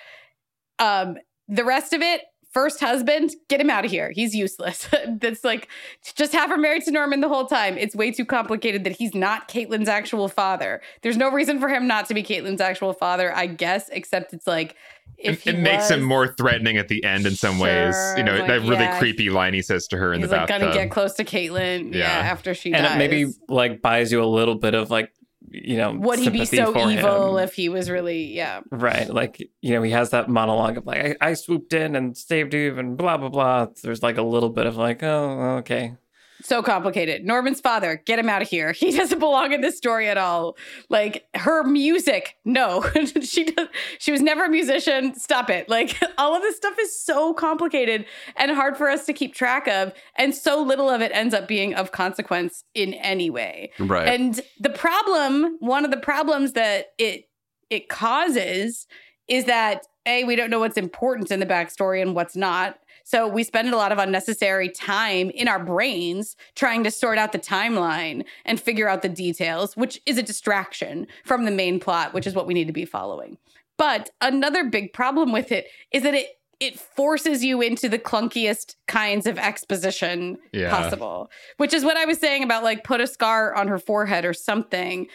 um 0.77 1.17
the 1.47 1.63
rest 1.65 1.93
of 1.93 2.01
it 2.01 2.21
first 2.51 2.79
husband 2.79 3.31
get 3.47 3.61
him 3.61 3.69
out 3.69 3.85
of 3.85 3.91
here 3.91 4.11
he's 4.11 4.35
useless 4.35 4.87
that's 5.19 5.43
like 5.43 5.67
just 6.15 6.33
have 6.33 6.49
her 6.49 6.57
married 6.57 6.83
to 6.83 6.91
norman 6.91 7.21
the 7.21 7.29
whole 7.29 7.45
time 7.45 7.77
it's 7.77 7.95
way 7.95 8.11
too 8.11 8.25
complicated 8.25 8.83
that 8.83 8.95
he's 8.95 9.13
not 9.13 9.47
caitlin's 9.47 9.87
actual 9.89 10.27
father 10.27 10.81
there's 11.01 11.17
no 11.17 11.29
reason 11.31 11.59
for 11.59 11.69
him 11.69 11.87
not 11.87 12.07
to 12.07 12.13
be 12.13 12.23
caitlin's 12.23 12.61
actual 12.61 12.93
father 12.93 13.35
i 13.35 13.45
guess 13.45 13.89
except 13.89 14.33
it's 14.33 14.47
like 14.47 14.75
if 15.17 15.45
it 15.45 15.55
he 15.55 15.61
makes 15.61 15.89
him 15.89 16.01
more 16.01 16.33
threatening 16.35 16.77
at 16.77 16.87
the 16.87 17.03
end 17.03 17.25
in 17.25 17.35
some 17.35 17.59
ways. 17.59 17.93
You 18.15 18.23
know, 18.23 18.37
like, 18.37 18.47
that 18.47 18.61
really 18.61 18.75
yeah. 18.75 18.99
creepy 18.99 19.29
line 19.29 19.53
he 19.53 19.61
says 19.61 19.85
to 19.87 19.97
her 19.97 20.13
in 20.13 20.21
he's 20.21 20.29
the 20.29 20.37
like 20.37 20.47
bathtub. 20.47 20.69
gonna 20.69 20.81
get 20.85 20.91
close 20.91 21.13
to 21.15 21.25
caitlin 21.25 21.93
yeah, 21.93 21.99
Yeah. 21.99 22.31
after 22.31 22.53
she 22.53 22.71
and 22.73 22.83
dies 22.85 22.95
it 22.95 22.97
maybe 22.97 23.33
like 23.49 23.81
buys 23.81 24.11
you 24.13 24.23
a 24.23 24.25
little 24.25 24.55
bit 24.55 24.73
of 24.75 24.89
like 24.89 25.11
you 25.51 25.77
know 25.77 25.91
would 25.93 26.19
he 26.19 26.29
be 26.29 26.45
so 26.45 26.69
evil 26.89 27.37
him. 27.37 27.43
if 27.43 27.53
he 27.53 27.69
was 27.69 27.89
really 27.89 28.33
yeah 28.33 28.61
Right. 28.71 29.09
Like, 29.09 29.49
you 29.61 29.73
know, 29.73 29.81
he 29.81 29.91
has 29.91 30.11
that 30.11 30.29
monologue 30.29 30.77
of 30.77 30.85
like, 30.85 31.17
I, 31.21 31.29
I 31.29 31.33
swooped 31.33 31.73
in 31.73 31.95
and 31.95 32.15
saved 32.15 32.53
you 32.53 32.77
and 32.77 32.97
blah, 32.97 33.17
blah, 33.17 33.29
blah. 33.29 33.67
There's 33.83 34.03
like 34.03 34.17
a 34.17 34.23
little 34.23 34.49
bit 34.49 34.65
of 34.65 34.77
like, 34.77 35.03
oh, 35.03 35.57
okay. 35.59 35.95
So 36.41 36.63
complicated. 36.63 37.25
Norman's 37.25 37.59
father, 37.59 38.01
get 38.05 38.19
him 38.19 38.29
out 38.29 38.41
of 38.41 38.47
here. 38.47 38.71
He 38.71 38.91
doesn't 38.97 39.19
belong 39.19 39.51
in 39.51 39.61
this 39.61 39.77
story 39.77 40.07
at 40.07 40.17
all. 40.17 40.57
Like 40.89 41.25
her 41.35 41.63
music, 41.63 42.35
no, 42.45 42.85
she 43.21 43.45
does. 43.45 43.67
She 43.99 44.11
was 44.11 44.21
never 44.21 44.45
a 44.45 44.49
musician. 44.49 45.15
Stop 45.15 45.49
it. 45.49 45.69
Like 45.69 45.97
all 46.17 46.35
of 46.35 46.41
this 46.41 46.55
stuff 46.55 46.75
is 46.79 46.99
so 47.01 47.33
complicated 47.33 48.05
and 48.37 48.51
hard 48.51 48.77
for 48.77 48.89
us 48.89 49.05
to 49.05 49.13
keep 49.13 49.33
track 49.33 49.67
of, 49.67 49.93
and 50.15 50.33
so 50.33 50.61
little 50.61 50.89
of 50.89 51.01
it 51.01 51.11
ends 51.13 51.33
up 51.33 51.47
being 51.47 51.73
of 51.75 51.91
consequence 51.91 52.63
in 52.73 52.93
any 52.95 53.29
way. 53.29 53.71
Right. 53.79 54.07
And 54.07 54.41
the 54.59 54.69
problem, 54.69 55.57
one 55.59 55.85
of 55.85 55.91
the 55.91 55.97
problems 55.97 56.53
that 56.53 56.87
it 56.97 57.25
it 57.69 57.87
causes 57.87 58.87
is 59.27 59.45
that 59.45 59.85
a 60.05 60.23
we 60.23 60.35
don't 60.35 60.49
know 60.49 60.59
what's 60.59 60.77
important 60.77 61.31
in 61.31 61.39
the 61.39 61.45
backstory 61.45 62.01
and 62.01 62.15
what's 62.15 62.35
not. 62.35 62.79
So 63.03 63.27
we 63.27 63.43
spend 63.43 63.73
a 63.73 63.77
lot 63.77 63.91
of 63.91 63.97
unnecessary 63.97 64.69
time 64.69 65.29
in 65.31 65.47
our 65.47 65.63
brains 65.63 66.35
trying 66.55 66.83
to 66.83 66.91
sort 66.91 67.17
out 67.17 67.31
the 67.31 67.39
timeline 67.39 68.25
and 68.45 68.59
figure 68.59 68.87
out 68.87 69.01
the 69.01 69.09
details, 69.09 69.75
which 69.75 70.01
is 70.05 70.17
a 70.17 70.23
distraction 70.23 71.07
from 71.23 71.45
the 71.45 71.51
main 71.51 71.79
plot, 71.79 72.13
which 72.13 72.27
is 72.27 72.35
what 72.35 72.47
we 72.47 72.53
need 72.53 72.67
to 72.67 72.73
be 72.73 72.85
following. 72.85 73.37
But 73.77 74.09
another 74.21 74.65
big 74.65 74.93
problem 74.93 75.31
with 75.31 75.51
it 75.51 75.67
is 75.91 76.03
that 76.03 76.13
it 76.13 76.35
it 76.59 76.77
forces 76.77 77.41
you 77.41 77.61
into 77.61 77.87
the 77.87 77.97
clunkiest 77.97 78.75
kinds 78.85 79.25
of 79.25 79.37
exposition 79.39 80.37
Yeah. 80.51 80.69
possible, 80.69 81.31
which 81.55 81.73
is 81.73 81.85
what 81.85 81.95
I 81.95 82.03
was 82.03 82.19
saying 82.19 82.43
about 82.43 82.63
like 82.63 82.83
put 82.83 82.99
a 82.99 83.07
scar 83.07 83.55
on 83.55 83.69
her 83.69 83.79
forehead 83.79 84.25
or 84.25 84.33
something. 84.33 85.07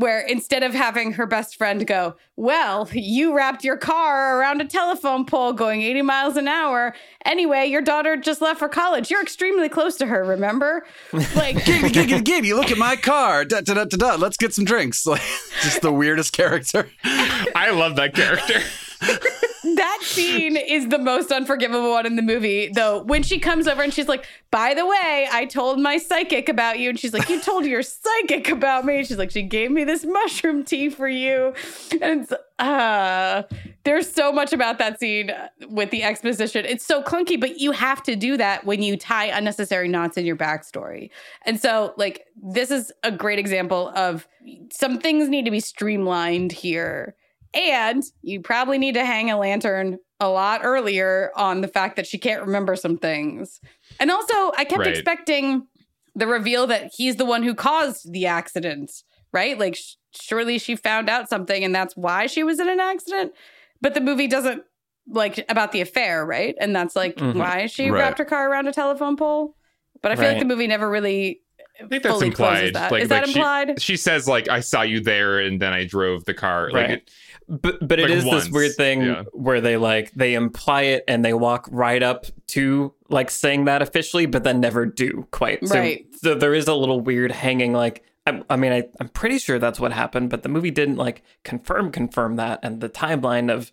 Where 0.00 0.20
instead 0.20 0.62
of 0.62 0.72
having 0.72 1.12
her 1.12 1.26
best 1.26 1.56
friend 1.56 1.86
go, 1.86 2.16
Well, 2.34 2.88
you 2.92 3.36
wrapped 3.36 3.64
your 3.64 3.76
car 3.76 4.38
around 4.40 4.62
a 4.62 4.64
telephone 4.64 5.26
pole 5.26 5.52
going 5.52 5.82
80 5.82 6.00
miles 6.00 6.36
an 6.38 6.48
hour. 6.48 6.94
Anyway, 7.26 7.66
your 7.66 7.82
daughter 7.82 8.16
just 8.16 8.40
left 8.40 8.58
for 8.60 8.68
college. 8.70 9.10
You're 9.10 9.20
extremely 9.20 9.68
close 9.68 9.96
to 9.96 10.06
her, 10.06 10.24
remember? 10.24 10.86
Like, 11.12 11.56
Giggity, 11.56 11.90
giggity, 11.90 12.22
giggity, 12.22 12.56
look 12.56 12.70
at 12.70 12.78
my 12.78 12.96
car. 12.96 13.44
Da, 13.44 13.60
da, 13.60 13.74
da, 13.74 13.84
da, 13.84 13.96
da. 13.98 14.14
Let's 14.14 14.38
get 14.38 14.54
some 14.54 14.64
drinks. 14.64 15.06
Like, 15.10 15.20
just 15.62 15.82
the 15.82 15.92
weirdest 15.92 16.32
character. 16.32 16.88
I 17.04 17.70
love 17.72 17.96
that 17.96 18.14
character. 18.14 18.60
that 19.76 19.98
scene 20.02 20.56
is 20.56 20.88
the 20.88 20.98
most 20.98 21.32
unforgivable 21.32 21.90
one 21.90 22.06
in 22.06 22.16
the 22.16 22.22
movie, 22.22 22.68
though. 22.68 23.02
When 23.02 23.22
she 23.22 23.38
comes 23.38 23.66
over 23.66 23.82
and 23.82 23.92
she's 23.92 24.08
like, 24.08 24.26
"By 24.50 24.74
the 24.74 24.86
way, 24.86 25.28
I 25.30 25.46
told 25.46 25.78
my 25.78 25.98
psychic 25.98 26.48
about 26.48 26.78
you," 26.78 26.90
and 26.90 26.98
she's 26.98 27.12
like, 27.12 27.28
"You 27.28 27.40
told 27.40 27.66
your 27.66 27.82
psychic 27.82 28.50
about 28.50 28.84
me." 28.84 29.04
She's 29.04 29.18
like, 29.18 29.30
"She 29.30 29.42
gave 29.42 29.70
me 29.70 29.84
this 29.84 30.04
mushroom 30.04 30.64
tea 30.64 30.88
for 30.88 31.08
you," 31.08 31.54
and 32.00 32.22
it's, 32.22 32.32
uh, 32.58 33.42
there's 33.84 34.10
so 34.10 34.30
much 34.32 34.52
about 34.52 34.78
that 34.78 35.00
scene 35.00 35.32
with 35.68 35.90
the 35.90 36.02
exposition. 36.02 36.64
It's 36.66 36.84
so 36.84 37.02
clunky, 37.02 37.40
but 37.40 37.58
you 37.58 37.72
have 37.72 38.02
to 38.04 38.14
do 38.16 38.36
that 38.36 38.64
when 38.64 38.82
you 38.82 38.96
tie 38.96 39.26
unnecessary 39.26 39.88
knots 39.88 40.16
in 40.16 40.26
your 40.26 40.36
backstory. 40.36 41.10
And 41.46 41.58
so, 41.58 41.94
like, 41.96 42.26
this 42.42 42.70
is 42.70 42.92
a 43.02 43.10
great 43.10 43.38
example 43.38 43.90
of 43.96 44.28
some 44.70 44.98
things 44.98 45.28
need 45.28 45.46
to 45.46 45.50
be 45.50 45.60
streamlined 45.60 46.52
here. 46.52 47.14
And 47.54 48.02
you 48.22 48.40
probably 48.40 48.78
need 48.78 48.94
to 48.94 49.04
hang 49.04 49.30
a 49.30 49.38
lantern 49.38 49.98
a 50.20 50.28
lot 50.28 50.60
earlier 50.62 51.32
on 51.34 51.60
the 51.62 51.68
fact 51.68 51.96
that 51.96 52.06
she 52.06 52.18
can't 52.18 52.42
remember 52.42 52.76
some 52.76 52.96
things. 52.98 53.60
And 53.98 54.10
also, 54.10 54.52
I 54.56 54.64
kept 54.64 54.80
Right. 54.80 54.88
expecting 54.88 55.66
the 56.14 56.26
reveal 56.26 56.66
that 56.68 56.92
he's 56.96 57.16
the 57.16 57.24
one 57.24 57.42
who 57.42 57.54
caused 57.54 58.12
the 58.12 58.26
accident, 58.26 58.92
right? 59.32 59.58
Like, 59.58 59.76
sh- 59.76 59.94
surely 60.12 60.58
she 60.58 60.76
found 60.76 61.08
out 61.08 61.28
something 61.28 61.64
and 61.64 61.74
that's 61.74 61.96
why 61.96 62.26
she 62.26 62.42
was 62.42 62.60
in 62.60 62.68
an 62.68 62.80
accident. 62.80 63.32
But 63.80 63.94
the 63.94 64.00
movie 64.00 64.26
doesn't 64.26 64.62
like 65.08 65.44
about 65.48 65.72
the 65.72 65.80
affair, 65.80 66.24
right? 66.26 66.54
And 66.60 66.76
that's 66.76 66.94
like 66.94 67.16
Mhm. 67.16 67.34
why 67.36 67.66
she 67.66 67.90
Right. 67.90 68.00
wrapped 68.00 68.18
her 68.18 68.24
car 68.24 68.50
around 68.50 68.68
a 68.68 68.72
telephone 68.72 69.16
pole. 69.16 69.56
But 70.02 70.12
I 70.12 70.16
feel 70.16 70.28
like 70.28 70.38
the 70.38 70.44
movie 70.44 70.66
never 70.66 70.88
really 70.88 71.40
I 71.82 71.86
think 71.86 72.02
that's 72.02 72.20
implied. 72.22 72.74
that. 72.74 72.92
Like, 72.92 73.02
Is 73.02 73.08
that 73.08 73.26
implied? 73.26 73.80
She, 73.80 73.92
she 73.92 73.96
says 73.96 74.28
like 74.28 74.48
I 74.48 74.60
saw 74.60 74.82
you 74.82 75.00
there 75.00 75.38
and 75.40 75.60
then 75.60 75.72
I 75.72 75.84
drove 75.86 76.24
the 76.26 76.34
car. 76.34 76.66
Like 76.70 76.74
Right. 76.74 76.90
it- 76.90 77.10
But 77.50 77.86
but 77.86 77.98
it 77.98 78.04
Like 78.04 78.12
is 78.12 78.24
once, 78.24 78.44
this 78.44 78.52
weird 78.52 78.76
thing 78.76 79.02
yeah. 79.02 79.24
where 79.32 79.60
they 79.60 79.76
like 79.76 80.12
they 80.12 80.34
imply 80.34 80.82
it 80.82 81.04
and 81.08 81.24
they 81.24 81.34
walk 81.34 81.68
right 81.72 82.02
up 82.02 82.26
to 82.48 82.94
like 83.08 83.28
saying 83.28 83.64
that 83.64 83.82
officially, 83.82 84.26
but 84.26 84.44
then 84.44 84.60
never 84.60 84.86
do 84.86 85.26
quite. 85.32 85.66
So, 85.66 85.76
Right. 85.76 86.06
So 86.22 86.36
there 86.36 86.54
is 86.54 86.68
a 86.68 86.74
little 86.74 87.00
weird 87.00 87.32
hanging 87.32 87.72
like. 87.72 88.04
I, 88.26 88.42
I 88.50 88.56
mean, 88.56 88.70
I, 88.70 88.84
I'm 89.00 89.08
pretty 89.08 89.38
sure 89.38 89.58
that's 89.58 89.80
what 89.80 89.92
happened, 89.92 90.30
but 90.30 90.42
the 90.42 90.48
movie 90.48 90.70
didn't 90.70 90.96
like 90.96 91.22
confirm 91.42 91.90
confirm 91.90 92.36
that, 92.36 92.60
and 92.62 92.80
the 92.80 92.88
timeline 92.88 93.52
of 93.52 93.72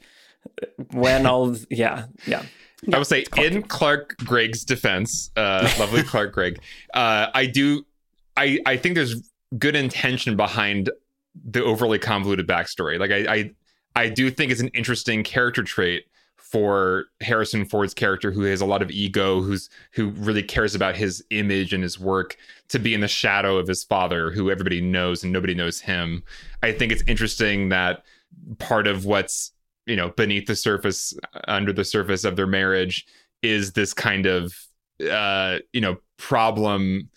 when 0.92 1.26
all 1.26 1.56
yeah 1.70 2.06
yeah 2.26 2.44
I 2.94 2.98
would 2.98 3.08
say 3.08 3.26
in 3.38 3.64
Clark 3.64 4.18
Gregg's 4.18 4.64
defense, 4.64 5.32
uh, 5.36 5.70
lovely 5.80 6.04
Clark 6.04 6.32
Gregg, 6.34 6.60
uh, 6.94 7.28
I 7.34 7.46
do, 7.46 7.86
I 8.36 8.60
I 8.66 8.78
think 8.78 8.96
there's 8.96 9.30
good 9.58 9.76
intention 9.76 10.36
behind 10.36 10.90
the 11.44 11.64
overly 11.64 12.00
convoluted 12.00 12.48
backstory. 12.48 13.00
Like 13.00 13.12
I 13.12 13.34
I, 13.34 13.52
I 13.98 14.10
do 14.10 14.30
think 14.30 14.52
it's 14.52 14.62
an 14.62 14.70
interesting 14.70 15.24
character 15.24 15.64
trait 15.64 16.06
for 16.36 17.06
Harrison 17.20 17.66
Ford's 17.66 17.96
character, 17.96 18.32
who 18.32 18.44
has 18.44 18.62
a 18.62 18.66
lot 18.66 18.84
of 18.84 18.92
ego, 18.92 19.42
who's 19.42 19.70
who 19.92 20.12
really 20.12 20.44
cares 20.44 20.76
about 20.76 20.96
his 20.96 21.24
image 21.32 21.74
and 21.74 21.82
his 21.82 22.00
work, 22.00 22.38
to 22.70 22.78
be 22.78 22.94
in 22.94 23.02
the 23.02 23.08
shadow 23.08 23.58
of 23.58 23.68
his 23.68 23.84
father, 23.84 24.32
who 24.32 24.52
everybody 24.52 24.80
knows 24.80 25.24
and 25.24 25.34
nobody 25.34 25.56
knows 25.56 25.82
him. 25.82 26.24
I 26.62 26.72
think 26.74 26.92
it's 26.92 27.04
interesting 27.08 27.70
that 27.70 28.04
part 28.60 28.86
of 28.86 29.06
what's 29.06 29.52
you 29.88 29.96
know 29.96 30.10
beneath 30.10 30.46
the 30.46 30.56
surface 30.56 31.14
under 31.48 31.74
the 31.74 31.84
surface 31.84 32.24
of 32.24 32.36
their 32.36 32.48
marriage 32.48 33.08
is 33.42 33.74
this 33.74 33.94
kind 33.94 34.28
of 34.28 34.54
uh 35.10 35.58
you 35.74 35.82
know 35.82 35.98
problem 36.18 37.10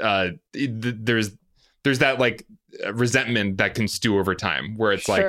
uh 0.00 0.28
th- 0.54 0.70
there's 0.72 1.36
there's 1.84 1.98
that 1.98 2.18
like 2.18 2.46
Uh, 2.84 2.94
resentment 2.94 3.58
that 3.58 3.74
can 3.74 3.86
stew 3.86 4.18
over 4.18 4.34
time 4.34 4.76
where 4.76 4.92
it's 4.92 5.08
like. 5.08 5.24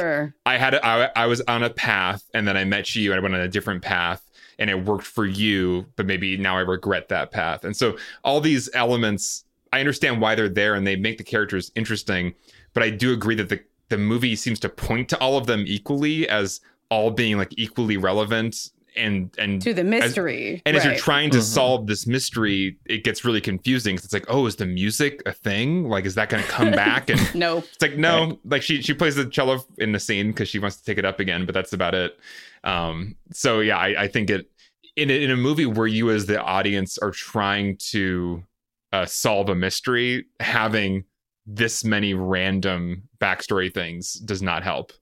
I 0.45 0.57
had 0.57 0.75
a, 0.75 0.85
I, 0.85 1.09
I 1.15 1.25
was 1.25 1.41
on 1.41 1.61
a 1.61 1.69
path 1.69 2.23
and 2.33 2.47
then 2.47 2.55
I 2.55 2.63
met 2.63 2.95
you 2.95 3.11
and 3.11 3.19
I 3.19 3.21
went 3.21 3.35
on 3.35 3.41
a 3.41 3.49
different 3.49 3.81
path 3.81 4.29
and 4.57 4.69
it 4.69 4.85
worked 4.85 5.05
for 5.05 5.25
you 5.25 5.85
but 5.97 6.05
maybe 6.05 6.37
now 6.37 6.57
I 6.57 6.61
regret 6.61 7.09
that 7.09 7.31
path 7.31 7.65
and 7.65 7.75
so 7.75 7.97
all 8.23 8.39
these 8.39 8.69
elements 8.73 9.43
I 9.73 9.79
understand 9.79 10.21
why 10.21 10.35
they're 10.35 10.47
there 10.47 10.73
and 10.75 10.87
they 10.87 10.95
make 10.95 11.17
the 11.17 11.23
characters 11.23 11.71
interesting 11.75 12.33
but 12.73 12.81
I 12.81 12.89
do 12.91 13.11
agree 13.11 13.35
that 13.35 13.49
the 13.49 13.61
the 13.89 13.97
movie 13.97 14.35
seems 14.37 14.59
to 14.61 14.69
point 14.69 15.09
to 15.09 15.17
all 15.19 15.37
of 15.37 15.45
them 15.45 15.65
equally 15.67 16.29
as 16.29 16.61
all 16.89 17.11
being 17.11 17.37
like 17.37 17.53
equally 17.57 17.97
relevant 17.97 18.69
and 18.95 19.33
and 19.37 19.61
to 19.61 19.73
the 19.73 19.83
mystery. 19.83 20.61
and 20.65 20.77
as 20.77 20.85
you're 20.85 20.95
trying 20.95 21.29
to 21.31 21.37
Mhm. 21.39 21.41
solve 21.43 21.87
this 21.87 22.05
mystery 22.07 22.77
it 22.85 23.03
gets 23.03 23.25
really 23.25 23.41
confusing. 23.41 23.95
it's 23.95 24.13
like 24.13 24.25
oh 24.27 24.45
is 24.45 24.55
the 24.57 24.65
music 24.65 25.21
a 25.25 25.31
thing 25.33 25.89
like 25.89 26.05
is 26.05 26.15
that 26.15 26.29
going 26.29 26.43
to 26.43 26.49
come 26.49 26.71
back 26.85 27.09
and 27.09 27.19
no, 27.35 27.57
it's 27.59 27.81
like 27.81 27.97
no, 27.97 28.39
like 28.45 28.61
she 28.61 28.81
she 28.81 28.93
plays 28.93 29.15
the 29.15 29.25
cello 29.25 29.65
in 29.77 29.91
the 29.91 29.99
scene 29.99 30.27
because 30.27 30.49
she 30.49 30.59
wants 30.59 30.77
to 30.77 30.83
take 30.83 30.97
it 30.97 31.05
up 31.05 31.19
again, 31.19 31.45
but 31.45 31.53
that's 31.53 31.73
about 31.73 31.95
it. 31.95 32.17
Um, 32.63 33.15
so 33.31 33.59
yeah, 33.59 33.77
I, 33.77 34.03
I 34.03 34.07
think 34.07 34.29
it 34.29 34.49
in 34.95 35.09
a, 35.09 35.23
in 35.23 35.31
a 35.31 35.35
movie 35.35 35.65
where 35.65 35.87
you 35.87 36.11
as 36.11 36.27
the 36.27 36.41
audience 36.41 36.97
are 36.99 37.11
trying 37.11 37.77
to 37.77 38.43
uh, 38.91 39.05
solve 39.07 39.49
a 39.49 39.55
mystery, 39.55 40.25
having 40.39 41.03
this 41.47 41.83
many 41.83 42.13
random 42.13 43.03
backstory 43.19 43.73
things 43.73 44.13
does 44.13 44.41
not 44.41 44.63
help, 44.63 44.93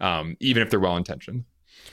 um, 0.00 0.36
even 0.40 0.62
if 0.62 0.68
they're 0.70 0.80
well 0.80 0.96
intentioned. 0.96 1.44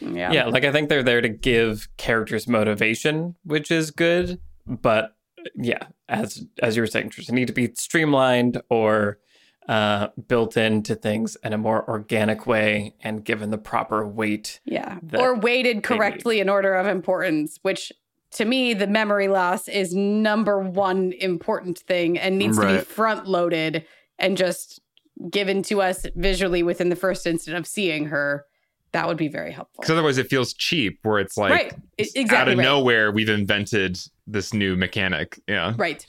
Yeah, 0.01 0.31
yeah 0.31 0.45
like 0.45 0.63
I 0.63 0.71
think 0.71 0.89
they're 0.89 1.03
there 1.03 1.21
to 1.21 1.29
give 1.29 1.87
characters 1.97 2.47
motivation, 2.47 3.35
which 3.43 3.71
is 3.71 3.91
good, 3.91 4.39
but 4.65 5.15
yeah, 5.55 5.87
as 6.07 6.45
as 6.61 6.75
you 6.75 6.81
were 6.81 6.87
saying, 6.87 7.09
Tristan, 7.09 7.35
need 7.35 7.47
to 7.47 7.53
be 7.53 7.73
streamlined 7.73 8.61
or 8.69 9.19
uh, 9.67 10.07
built 10.27 10.57
into 10.57 10.95
things 10.95 11.37
in 11.43 11.53
a 11.53 11.57
more 11.57 11.87
organic 11.89 12.45
way 12.45 12.95
and 13.01 13.23
given 13.23 13.49
the 13.49 13.57
proper 13.57 14.05
weight. 14.05 14.59
Yeah. 14.65 14.99
Or 15.17 15.35
weighted 15.35 15.77
they 15.77 15.81
correctly 15.81 16.39
in 16.39 16.49
order 16.49 16.75
of 16.75 16.87
importance, 16.87 17.59
which 17.61 17.91
to 18.31 18.45
me, 18.45 18.73
the 18.73 18.87
memory 18.87 19.27
loss 19.27 19.67
is 19.67 19.93
number 19.93 20.59
one 20.59 21.13
important 21.19 21.79
thing 21.79 22.17
and 22.17 22.37
needs 22.37 22.57
to 22.57 22.65
be 22.65 22.77
front 22.79 23.27
loaded 23.27 23.85
and 24.17 24.37
just 24.37 24.81
given 25.29 25.61
to 25.63 25.81
us 25.81 26.05
visually 26.15 26.63
within 26.63 26.89
the 26.89 26.95
first 26.95 27.27
instant 27.27 27.55
of 27.55 27.67
seeing 27.67 28.05
her. 28.05 28.45
That 28.93 29.07
would 29.07 29.17
be 29.17 29.27
very 29.27 29.51
helpful. 29.51 29.81
Because 29.81 29.91
otherwise, 29.91 30.17
it 30.17 30.29
feels 30.29 30.53
cheap. 30.53 30.99
Where 31.03 31.19
it's 31.19 31.35
like 31.37 31.51
right. 31.51 31.73
I- 31.99 32.03
Exactly. 32.15 32.35
out 32.37 32.47
of 32.49 32.57
right. 32.57 32.63
nowhere, 32.63 33.11
we've 33.11 33.29
invented 33.29 33.99
this 34.27 34.53
new 34.53 34.75
mechanic. 34.75 35.39
Yeah. 35.47 35.73
Right. 35.77 36.05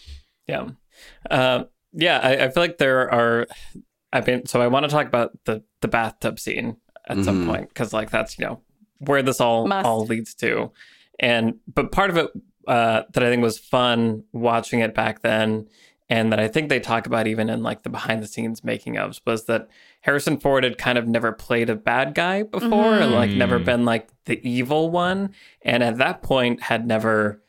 Yeah. 0.47 0.69
Uh, 1.31 1.65
yeah, 1.93 2.21
I, 2.23 2.45
I 2.45 2.51
feel 2.51 2.63
like 2.63 2.79
there 2.79 3.11
are. 3.13 3.47
I 4.13 4.21
mean, 4.21 4.47
so 4.47 4.61
I 4.63 4.67
want 4.69 4.85
to 4.85 4.89
talk 4.91 5.07
about 5.07 5.33
the 5.45 5.63
the 5.81 5.89
bathtub 5.89 6.39
scene 6.39 6.77
at 7.09 7.25
some 7.25 7.45
Mhm. 7.45 7.47
point 7.49 7.69
because, 7.69 7.93
like, 7.93 8.11
that's 8.11 8.39
you 8.39 8.45
know 8.47 8.61
where 8.99 9.23
this 9.23 9.41
all 9.41 9.67
Must. 9.67 9.85
all 9.87 10.05
leads 10.07 10.35
to, 10.37 10.71
and 11.19 11.55
but 11.73 11.91
part 11.91 12.11
of 12.11 12.17
it 12.17 12.31
uh, 12.69 13.03
that 13.13 13.23
I 13.23 13.31
think 13.31 13.43
was 13.43 13.59
fun 13.59 14.25
watching 14.33 14.81
it 14.81 14.95
back 14.95 15.23
then, 15.23 15.67
and 16.11 16.31
that 16.33 16.39
I 16.41 16.49
think 16.49 16.69
they 16.69 16.81
talk 16.81 17.07
about 17.07 17.27
even 17.27 17.49
in 17.49 17.63
like 17.63 17.83
the 17.83 17.89
behind 17.89 18.23
the 18.23 18.27
scenes 18.27 18.63
making 18.63 18.95
ofs 18.95 19.21
was 19.27 19.47
that 19.47 19.69
Harrison 20.03 20.37
Ford 20.39 20.65
had 20.65 20.77
kind 20.79 20.99
of 20.99 21.07
never 21.09 21.33
played 21.33 21.71
a 21.71 21.75
bad 21.77 22.15
guy 22.15 22.43
before, 22.43 22.69
Mhm. 22.99 23.13
like 23.13 23.31
never 23.31 23.59
Mm. 23.59 23.65
been 23.65 23.85
like 23.85 24.09
the 24.27 24.41
evil 24.49 24.91
one, 24.91 25.31
and 25.63 25.83
at 25.83 25.99
that 25.99 26.23
point 26.23 26.65
had 26.65 26.87
never 26.87 27.41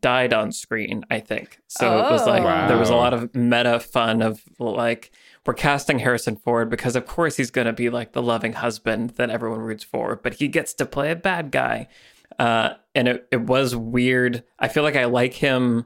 died 0.00 0.32
on 0.32 0.50
screen. 0.50 1.04
I 1.10 1.20
think 1.20 1.58
so. 1.68 1.98
It 2.06 2.10
was 2.10 2.26
like 2.26 2.42
Oh. 2.42 2.68
there 2.68 2.78
was 2.78 2.90
a 2.90 2.96
lot 2.96 3.14
of 3.14 3.32
meta 3.34 3.78
fun 3.78 4.22
of 4.22 4.42
like 4.58 5.10
we're 5.46 5.54
casting 5.54 5.98
Harrison 6.00 6.36
Ford 6.36 6.68
because 6.70 6.96
of 6.96 7.06
course 7.06 7.36
he's 7.36 7.50
going 7.50 7.66
to 7.66 7.72
be 7.72 7.90
like 7.90 8.12
the 8.12 8.22
loving 8.22 8.54
husband 8.54 9.10
that 9.10 9.28
everyone 9.30 9.60
roots 9.60 9.84
for, 9.84 10.16
but 10.16 10.34
he 10.34 10.48
gets 10.48 10.72
to 10.74 10.86
play 10.86 11.10
a 11.10 11.16
bad 11.16 11.50
guy. 11.52 11.86
Uh, 12.38 12.70
and 12.94 13.06
it, 13.06 13.28
it 13.30 13.42
was 13.42 13.76
weird. 13.76 14.42
I 14.58 14.66
feel 14.68 14.82
like 14.82 14.96
I 14.96 15.04
like 15.04 15.34
him 15.34 15.84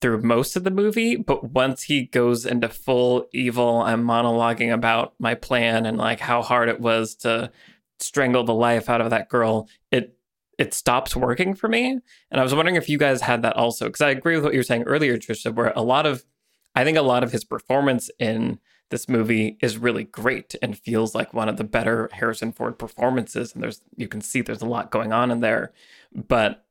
through 0.00 0.22
most 0.22 0.56
of 0.56 0.64
the 0.64 0.70
movie, 0.70 1.16
but 1.16 1.50
once 1.50 1.84
he 1.84 2.04
goes 2.04 2.46
into 2.46 2.68
full 2.68 3.26
evil, 3.32 3.80
I'm 3.82 4.04
monologuing 4.04 4.72
about 4.72 5.14
my 5.18 5.34
plan 5.34 5.86
and 5.86 5.98
like 5.98 6.20
how 6.20 6.42
hard 6.42 6.68
it 6.68 6.80
was 6.80 7.14
to 7.16 7.50
strangle 7.98 8.44
the 8.44 8.54
life 8.54 8.88
out 8.88 9.00
of 9.00 9.10
that 9.10 9.28
girl. 9.28 9.68
It 9.90 10.14
it 10.58 10.74
stops 10.74 11.14
working 11.14 11.54
for 11.54 11.68
me. 11.68 11.98
And 12.30 12.40
I 12.40 12.42
was 12.42 12.54
wondering 12.54 12.76
if 12.76 12.88
you 12.88 12.98
guys 12.98 13.20
had 13.20 13.42
that 13.42 13.56
also, 13.56 13.86
because 13.86 14.00
I 14.00 14.10
agree 14.10 14.34
with 14.34 14.44
what 14.44 14.52
you 14.52 14.58
were 14.58 14.64
saying 14.64 14.82
earlier, 14.84 15.16
Trisha, 15.16 15.54
where 15.54 15.72
a 15.74 15.82
lot 15.82 16.06
of 16.06 16.24
I 16.74 16.84
think 16.84 16.96
a 16.98 17.02
lot 17.02 17.24
of 17.24 17.32
his 17.32 17.44
performance 17.44 18.10
in 18.18 18.60
this 18.90 19.08
movie 19.08 19.58
is 19.60 19.78
really 19.78 20.04
great 20.04 20.54
and 20.62 20.78
feels 20.78 21.14
like 21.14 21.34
one 21.34 21.48
of 21.48 21.56
the 21.56 21.64
better 21.64 22.08
Harrison 22.12 22.52
Ford 22.52 22.78
performances. 22.78 23.54
And 23.54 23.62
there's 23.62 23.82
you 23.96 24.08
can 24.08 24.20
see 24.20 24.40
there's 24.40 24.62
a 24.62 24.66
lot 24.66 24.90
going 24.90 25.12
on 25.12 25.30
in 25.30 25.40
there, 25.40 25.72
but 26.12 26.64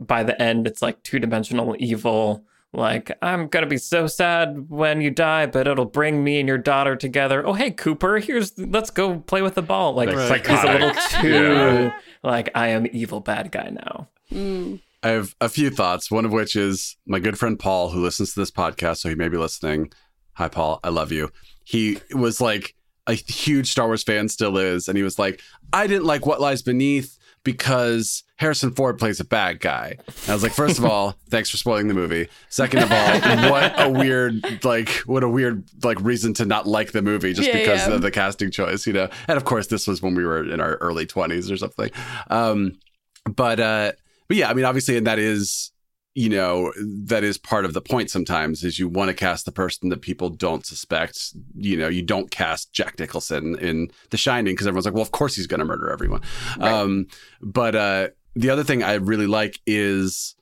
by 0.00 0.22
the 0.22 0.40
end, 0.40 0.66
it's 0.66 0.82
like 0.82 1.02
two 1.02 1.18
dimensional 1.18 1.76
evil. 1.78 2.44
Like 2.72 3.10
I'm 3.20 3.48
gonna 3.48 3.66
be 3.66 3.78
so 3.78 4.06
sad 4.06 4.66
when 4.68 5.00
you 5.00 5.10
die, 5.10 5.46
but 5.46 5.66
it'll 5.66 5.84
bring 5.86 6.22
me 6.22 6.38
and 6.38 6.48
your 6.48 6.58
daughter 6.58 6.94
together. 6.94 7.44
Oh 7.46 7.52
hey 7.54 7.72
Cooper, 7.72 8.18
here's 8.18 8.56
let's 8.58 8.90
go 8.90 9.18
play 9.18 9.42
with 9.42 9.56
the 9.56 9.62
ball. 9.62 9.94
Like 9.94 10.08
Like 10.12 10.46
he's 10.46 10.62
a 10.62 10.66
little 10.66 10.90
too 11.20 11.28
Yeah. 11.28 11.92
like 12.22 12.50
I 12.54 12.68
am 12.68 12.86
evil 12.92 13.18
bad 13.20 13.50
guy 13.50 13.70
now. 13.70 14.08
Mm. 14.32 14.80
I 15.02 15.08
have 15.08 15.34
a 15.40 15.48
few 15.48 15.70
thoughts. 15.70 16.10
One 16.10 16.24
of 16.24 16.32
which 16.32 16.54
is 16.54 16.96
my 17.06 17.18
good 17.18 17.38
friend 17.38 17.58
Paul, 17.58 17.88
who 17.90 18.02
listens 18.02 18.34
to 18.34 18.40
this 18.40 18.50
podcast, 18.50 18.98
so 18.98 19.08
he 19.08 19.14
may 19.14 19.28
be 19.28 19.38
listening. 19.38 19.90
Hi, 20.34 20.48
Paul. 20.48 20.78
I 20.84 20.90
love 20.90 21.10
you. 21.10 21.30
He 21.64 21.98
was 22.12 22.40
like 22.40 22.74
a 23.06 23.14
huge 23.14 23.70
Star 23.70 23.86
Wars 23.86 24.02
fan, 24.04 24.28
still 24.28 24.58
is, 24.58 24.88
and 24.88 24.96
he 24.96 25.02
was 25.02 25.18
like, 25.18 25.40
"I 25.72 25.86
didn't 25.86 26.04
like 26.04 26.26
What 26.26 26.40
Lies 26.40 26.62
Beneath." 26.62 27.18
Because 27.44 28.22
Harrison 28.36 28.72
Ford 28.72 28.98
plays 28.98 29.20
a 29.20 29.24
bad 29.24 29.60
guy. 29.60 29.96
And 30.06 30.28
I 30.28 30.32
was 30.34 30.42
like, 30.42 30.52
first 30.52 30.78
of 30.78 30.84
all, 30.84 31.16
thanks 31.30 31.50
for 31.50 31.56
spoiling 31.56 31.88
the 31.88 31.94
movie. 31.94 32.28
Second 32.48 32.82
of 32.82 32.92
all, 32.92 33.50
what 33.50 33.80
a 33.80 33.88
weird 33.88 34.64
like 34.64 34.88
what 35.06 35.22
a 35.22 35.28
weird 35.28 35.64
like 35.82 36.00
reason 36.00 36.34
to 36.34 36.44
not 36.44 36.66
like 36.66 36.92
the 36.92 37.02
movie 37.02 37.32
just 37.32 37.48
Yeah, 37.48 37.58
because 37.58 37.86
yeah. 37.86 37.94
of 37.94 38.02
the 38.02 38.10
casting 38.10 38.50
choice, 38.50 38.86
you 38.86 38.92
know. 38.92 39.08
And 39.28 39.36
of 39.36 39.44
course, 39.44 39.68
this 39.68 39.86
was 39.86 40.02
when 40.02 40.14
we 40.14 40.24
were 40.24 40.44
in 40.44 40.60
our 40.60 40.76
early 40.76 41.06
twenties 41.06 41.50
or 41.50 41.56
something. 41.56 41.90
Um, 42.28 42.78
but 43.24 43.60
uh, 43.60 43.92
but 44.28 44.36
yeah, 44.36 44.50
I 44.50 44.54
mean, 44.54 44.64
obviously, 44.64 44.96
and 44.96 45.06
that 45.06 45.18
is 45.18 45.72
you 46.14 46.28
know 46.28 46.72
that 46.76 47.22
is 47.22 47.38
part 47.38 47.64
of 47.64 47.72
the 47.72 47.80
point 47.80 48.10
sometimes 48.10 48.64
is 48.64 48.78
you 48.78 48.88
want 48.88 49.08
to 49.08 49.14
cast 49.14 49.44
the 49.44 49.52
person 49.52 49.88
that 49.90 50.00
people 50.02 50.28
don't 50.28 50.66
suspect 50.66 51.32
you 51.54 51.76
know 51.76 51.86
you 51.88 52.02
don't 52.02 52.30
cast 52.32 52.72
jack 52.72 52.98
nicholson 52.98 53.56
in 53.60 53.88
the 54.10 54.16
shining 54.16 54.52
because 54.54 54.66
everyone's 54.66 54.84
like 54.86 54.94
well 54.94 55.02
of 55.02 55.12
course 55.12 55.36
he's 55.36 55.46
going 55.46 55.60
to 55.60 55.64
murder 55.64 55.88
everyone 55.90 56.20
um 56.60 57.06
but 57.40 57.74
uh 57.76 58.08
the 58.34 58.50
other 58.50 58.64
thing 58.64 58.82
i 58.82 58.94
really 58.94 59.28
like 59.28 59.60
is 59.66 60.34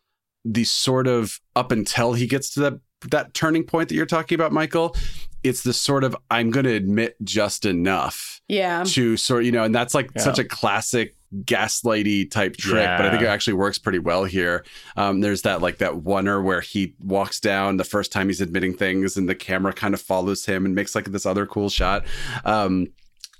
the 0.44 0.64
sort 0.64 1.06
of 1.06 1.38
up 1.54 1.70
until 1.70 2.14
he 2.14 2.26
gets 2.26 2.48
to 2.50 2.60
that 2.60 2.74
that 3.10 3.34
turning 3.34 3.62
point 3.62 3.90
that 3.90 3.94
you're 3.94 4.06
talking 4.06 4.36
about 4.36 4.52
michael 4.52 4.96
it's 5.44 5.62
the 5.62 5.72
sort 5.74 6.02
of 6.02 6.16
i'm 6.30 6.50
going 6.50 6.64
to 6.64 6.72
admit 6.74 7.14
just 7.22 7.66
enough 7.66 8.40
Yeah. 8.48 8.84
to 8.86 9.16
sort 9.18 9.44
you 9.44 9.52
know 9.52 9.64
and 9.64 9.74
that's 9.74 9.94
like 9.94 10.10
Yeah. 10.16 10.22
such 10.22 10.38
a 10.38 10.44
classic 10.44 11.14
gaslighty 11.44 12.30
type 12.30 12.56
trick 12.56 12.86
but 12.86 13.04
i 13.04 13.10
think 13.10 13.22
it 13.22 13.26
actually 13.26 13.52
works 13.52 13.78
pretty 13.78 13.98
well 13.98 14.24
here 14.24 14.64
um, 14.96 15.20
there's 15.20 15.42
that 15.42 15.60
like 15.60 15.78
that 15.78 15.92
oneer 15.92 16.42
where 16.42 16.60
he 16.60 16.94
walks 17.00 17.38
down 17.38 17.76
the 17.76 17.84
first 17.84 18.10
time 18.10 18.28
he's 18.28 18.40
admitting 18.40 18.74
things 18.74 19.16
and 19.16 19.28
the 19.28 19.34
camera 19.34 19.72
kind 19.72 19.92
of 19.92 20.00
follows 20.00 20.46
him 20.46 20.64
and 20.64 20.74
makes 20.74 20.94
like 20.94 21.04
this 21.06 21.26
other 21.26 21.46
cool 21.46 21.68
shot 21.68 22.04
um, 22.44 22.86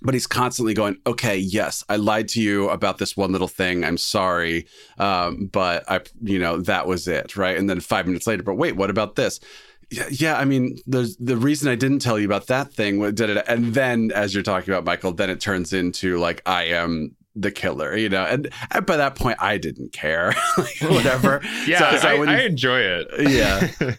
but 0.02 0.12
he's 0.12 0.26
constantly 0.26 0.74
going 0.74 0.98
okay 1.06 1.36
yes 1.36 1.82
i 1.88 1.96
lied 1.96 2.28
to 2.28 2.42
you 2.42 2.68
about 2.68 2.98
this 2.98 3.16
one 3.16 3.32
little 3.32 3.48
thing 3.48 3.84
i'm 3.84 3.98
sorry 3.98 4.66
um, 4.98 5.46
but 5.46 5.82
i 5.90 6.00
you 6.22 6.38
know 6.38 6.58
that 6.58 6.86
was 6.86 7.08
it 7.08 7.36
right 7.36 7.56
and 7.56 7.70
then 7.70 7.80
five 7.80 8.06
minutes 8.06 8.26
later 8.26 8.42
but 8.42 8.54
wait 8.54 8.76
what 8.76 8.90
about 8.90 9.14
this 9.16 9.40
yeah, 9.90 10.06
yeah, 10.10 10.38
I 10.38 10.44
mean, 10.44 10.76
there's 10.86 11.16
the 11.16 11.36
reason 11.36 11.70
I 11.70 11.74
didn't 11.74 12.00
tell 12.00 12.18
you 12.18 12.26
about 12.26 12.48
that 12.48 12.72
thing. 12.72 13.00
da, 13.00 13.10
da, 13.10 13.34
da. 13.34 13.42
And 13.48 13.72
then, 13.72 14.10
as 14.14 14.34
you're 14.34 14.42
talking 14.42 14.72
about 14.72 14.84
Michael, 14.84 15.12
then 15.12 15.30
it 15.30 15.40
turns 15.40 15.72
into 15.72 16.18
like 16.18 16.42
I 16.44 16.64
am 16.64 17.16
the 17.40 17.50
killer, 17.50 17.96
you 17.96 18.08
know. 18.08 18.24
And, 18.24 18.48
and 18.70 18.84
by 18.86 18.96
that 18.96 19.14
point, 19.14 19.38
I 19.40 19.58
didn't 19.58 19.92
care, 19.92 20.34
like, 20.58 20.78
whatever. 20.80 21.40
Yeah, 21.66 21.92
So- 21.92 21.96
so 21.98 22.08
I, 22.08 22.18
when- 22.18 22.28
I 22.28 22.44
enjoy 22.44 22.80
it. 22.80 23.06
yeah, 23.30 23.68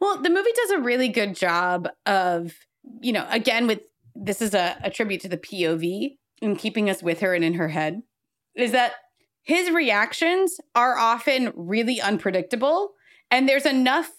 Well, 0.00 0.20
the 0.22 0.30
movie 0.30 0.50
does 0.56 0.70
a 0.70 0.78
really 0.80 1.08
good 1.08 1.34
job 1.36 1.88
of, 2.06 2.54
you 3.00 3.12
know, 3.12 3.26
again, 3.30 3.66
with 3.66 3.80
this 4.14 4.40
is 4.40 4.54
a, 4.54 4.76
a 4.82 4.90
tribute 4.90 5.20
to 5.22 5.28
the 5.28 5.36
POV 5.36 6.16
and 6.42 6.58
keeping 6.58 6.88
us 6.88 7.02
with 7.02 7.20
her 7.20 7.34
and 7.34 7.44
in 7.44 7.54
her 7.54 7.68
head, 7.68 8.00
is 8.56 8.72
that 8.72 8.92
his 9.42 9.70
reactions 9.70 10.58
are 10.74 10.96
often 10.98 11.52
really 11.54 12.00
unpredictable. 12.00 12.92
And 13.30 13.48
there's 13.48 13.66
enough 13.66 14.10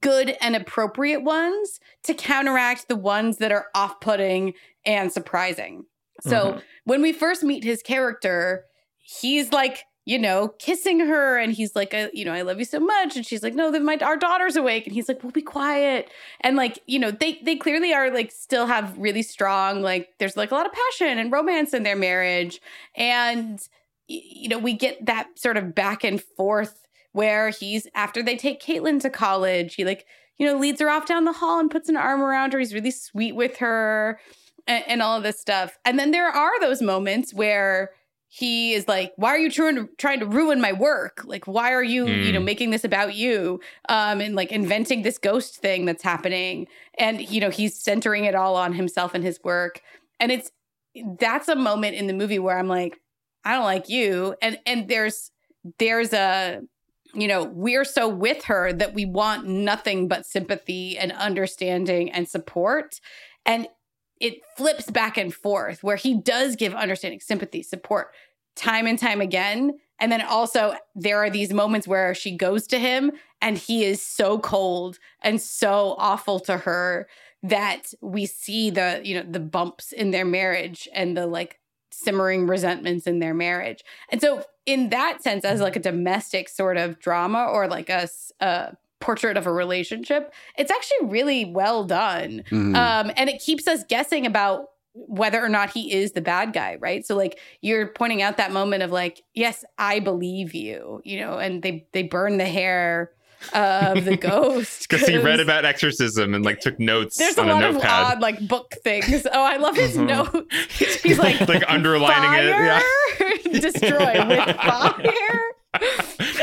good 0.00 0.36
and 0.40 0.56
appropriate 0.56 1.22
ones 1.22 1.78
to 2.02 2.14
counteract 2.14 2.88
the 2.88 2.96
ones 2.96 3.36
that 3.38 3.52
are 3.52 3.66
off 3.76 4.00
putting 4.00 4.54
and 4.84 5.12
surprising. 5.12 5.84
So 6.20 6.54
Mhm. 6.54 6.62
when 6.84 7.02
we 7.02 7.12
first 7.12 7.42
meet 7.42 7.64
his 7.64 7.82
character, 7.82 8.64
he's 9.02 9.52
like, 9.52 9.84
you 10.04 10.18
know, 10.18 10.48
kissing 10.58 11.00
her 11.00 11.36
and 11.38 11.52
he's 11.52 11.76
like, 11.76 11.92
you 12.14 12.24
know, 12.24 12.32
I 12.32 12.40
love 12.40 12.58
you 12.58 12.64
so 12.64 12.80
much. 12.80 13.14
And 13.14 13.26
she's 13.26 13.42
like, 13.42 13.54
no, 13.54 13.70
then 13.70 13.84
my 13.84 13.98
our 13.98 14.16
daughter's 14.16 14.56
awake. 14.56 14.86
And 14.86 14.94
he's 14.94 15.06
like, 15.08 15.22
we'll 15.22 15.32
be 15.32 15.42
quiet. 15.42 16.10
And 16.40 16.56
like, 16.56 16.78
you 16.86 16.98
know, 16.98 17.10
they 17.10 17.38
they 17.42 17.56
clearly 17.56 17.92
are 17.92 18.10
like 18.10 18.32
still 18.32 18.66
have 18.66 18.96
really 18.96 19.22
strong, 19.22 19.82
like 19.82 20.08
there's 20.18 20.36
like 20.36 20.50
a 20.50 20.54
lot 20.54 20.66
of 20.66 20.72
passion 20.72 21.18
and 21.18 21.30
romance 21.30 21.74
in 21.74 21.82
their 21.82 21.96
marriage. 21.96 22.60
And 22.96 23.60
you 24.06 24.48
know, 24.48 24.58
we 24.58 24.72
get 24.72 25.04
that 25.04 25.38
sort 25.38 25.58
of 25.58 25.74
back 25.74 26.02
and 26.04 26.22
forth 26.22 26.86
where 27.12 27.50
he's 27.50 27.86
after 27.94 28.22
they 28.22 28.36
take 28.36 28.62
Caitlin 28.62 29.00
to 29.02 29.10
college, 29.10 29.74
he 29.74 29.84
like, 29.84 30.06
you 30.38 30.46
know, 30.46 30.56
leads 30.56 30.80
her 30.80 30.88
off 30.88 31.04
down 31.06 31.24
the 31.24 31.32
hall 31.32 31.60
and 31.60 31.70
puts 31.70 31.88
an 31.90 31.96
arm 31.96 32.22
around 32.22 32.52
her. 32.54 32.58
He's 32.58 32.72
really 32.74 32.90
sweet 32.90 33.32
with 33.34 33.58
her 33.58 34.18
and, 34.68 34.84
and 34.86 35.02
all 35.02 35.16
of 35.16 35.22
this 35.24 35.40
stuff. 35.40 35.76
And 35.84 35.98
then 35.98 36.12
there 36.12 36.28
are 36.28 36.60
those 36.60 36.80
moments 36.80 37.34
where 37.34 37.90
he 38.28 38.74
is 38.74 38.86
like, 38.86 39.12
"Why 39.16 39.30
are 39.30 39.38
you 39.38 39.50
trying 39.50 39.76
to 39.76 39.88
trying 39.96 40.20
to 40.20 40.26
ruin 40.26 40.60
my 40.60 40.72
work? 40.72 41.22
Like, 41.24 41.46
why 41.46 41.72
are 41.72 41.82
you, 41.82 42.06
you 42.06 42.30
know, 42.32 42.40
Mm. 42.40 42.44
making 42.44 42.70
this 42.70 42.84
about 42.84 43.14
you? 43.14 43.58
Um, 43.88 44.20
and 44.20 44.34
like 44.36 44.52
inventing 44.52 45.02
this 45.02 45.16
ghost 45.18 45.56
thing 45.56 45.86
that's 45.86 46.02
happening." 46.02 46.66
And 46.98 47.28
you 47.28 47.40
know, 47.40 47.50
he's 47.50 47.74
centering 47.74 48.24
it 48.26 48.34
all 48.34 48.54
on 48.54 48.74
himself 48.74 49.14
and 49.14 49.24
his 49.24 49.40
work. 49.42 49.80
And 50.20 50.30
it's 50.30 50.50
that's 51.18 51.48
a 51.48 51.56
moment 51.56 51.96
in 51.96 52.06
the 52.06 52.12
movie 52.12 52.38
where 52.38 52.58
I'm 52.58 52.68
like, 52.68 53.00
"I 53.44 53.54
don't 53.54 53.64
like 53.64 53.88
you." 53.88 54.34
And 54.42 54.58
and 54.66 54.88
there's 54.88 55.30
there's 55.78 56.12
a 56.12 56.60
you 57.14 57.26
know, 57.26 57.44
we're 57.44 57.86
so 57.86 58.06
with 58.06 58.44
her 58.44 58.70
that 58.74 58.92
we 58.92 59.06
want 59.06 59.46
nothing 59.46 60.06
but 60.08 60.26
sympathy 60.26 60.98
and 60.98 61.10
understanding 61.12 62.12
and 62.12 62.28
support. 62.28 63.00
And 63.46 63.66
it 64.20 64.40
flips 64.56 64.90
back 64.90 65.16
and 65.16 65.32
forth 65.32 65.82
where 65.82 65.96
he 65.96 66.14
does 66.14 66.56
give 66.56 66.74
understanding, 66.74 67.20
sympathy, 67.20 67.62
support 67.62 68.12
time 68.56 68.86
and 68.86 68.98
time 68.98 69.20
again. 69.20 69.78
And 70.00 70.12
then 70.12 70.22
also, 70.22 70.74
there 70.94 71.18
are 71.18 71.30
these 71.30 71.52
moments 71.52 71.88
where 71.88 72.14
she 72.14 72.36
goes 72.36 72.66
to 72.68 72.78
him 72.78 73.12
and 73.40 73.56
he 73.58 73.84
is 73.84 74.04
so 74.04 74.38
cold 74.38 74.98
and 75.22 75.40
so 75.40 75.94
awful 75.98 76.40
to 76.40 76.58
her 76.58 77.08
that 77.42 77.92
we 78.00 78.26
see 78.26 78.70
the, 78.70 79.00
you 79.04 79.14
know, 79.14 79.26
the 79.28 79.40
bumps 79.40 79.92
in 79.92 80.10
their 80.10 80.24
marriage 80.24 80.88
and 80.92 81.16
the 81.16 81.26
like 81.26 81.60
simmering 81.90 82.46
resentments 82.46 83.06
in 83.06 83.18
their 83.18 83.34
marriage. 83.34 83.82
And 84.10 84.20
so, 84.20 84.44
in 84.66 84.90
that 84.90 85.22
sense, 85.22 85.44
as 85.44 85.60
like 85.60 85.76
a 85.76 85.80
domestic 85.80 86.48
sort 86.48 86.76
of 86.76 86.98
drama 86.98 87.46
or 87.46 87.66
like 87.68 87.88
a, 87.88 88.08
portrait 89.00 89.36
of 89.36 89.46
a 89.46 89.52
relationship, 89.52 90.32
it's 90.56 90.70
actually 90.70 91.08
really 91.08 91.44
well 91.44 91.84
done. 91.84 92.42
Mhm. 92.50 92.74
Um, 92.76 93.12
and 93.16 93.30
it 93.30 93.40
keeps 93.40 93.68
us 93.68 93.84
guessing 93.88 94.26
about 94.26 94.70
whether 94.94 95.42
or 95.44 95.48
not 95.48 95.70
he 95.70 95.92
is 95.92 96.12
the 96.12 96.20
bad 96.20 96.52
guy, 96.52 96.76
right? 96.80 97.06
So 97.06 97.14
like 97.16 97.38
you're 97.60 97.86
pointing 97.88 98.20
out 98.22 98.36
that 98.38 98.50
moment 98.50 98.82
of 98.82 98.90
like, 98.90 99.22
yes, 99.34 99.64
I 99.78 100.00
believe 100.00 100.54
you, 100.54 101.00
you 101.04 101.20
know, 101.20 101.38
and 101.38 101.62
they 101.62 101.86
they 101.92 102.02
burn 102.02 102.38
the 102.38 102.46
hair 102.46 103.12
of 103.52 104.04
the 104.04 104.16
ghost 104.20 104.88
Because 104.88 105.06
he 105.06 105.16
read 105.16 105.38
about 105.48 105.64
exorcism 105.64 106.34
and 106.34 106.44
like 106.44 106.58
took 106.58 106.80
notes 106.80 107.16
There's 107.16 107.38
a 107.38 107.42
on 107.42 107.48
a, 107.48 107.52
lot 107.52 107.62
of 107.64 107.76
odd 107.84 108.20
like 108.20 108.40
book 108.48 108.74
things. 108.82 109.24
Oh, 109.32 109.44
I 109.44 109.58
love 109.58 109.76
his 109.76 109.96
Mhm. 109.96 110.06
note. 110.08 110.52
He's 111.04 111.18
like 111.18 111.46
like 111.48 111.62
underlining 111.68 112.44
it. 112.44 112.48
Yeah. 112.48 113.60
destroy 113.60 114.26
with 114.26 114.56
fire. 114.56 115.40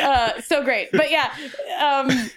Uh, 0.01 0.39
so 0.41 0.63
great, 0.63 0.89
but 0.91 1.09
yeah, 1.09 1.31
um, 1.79 2.29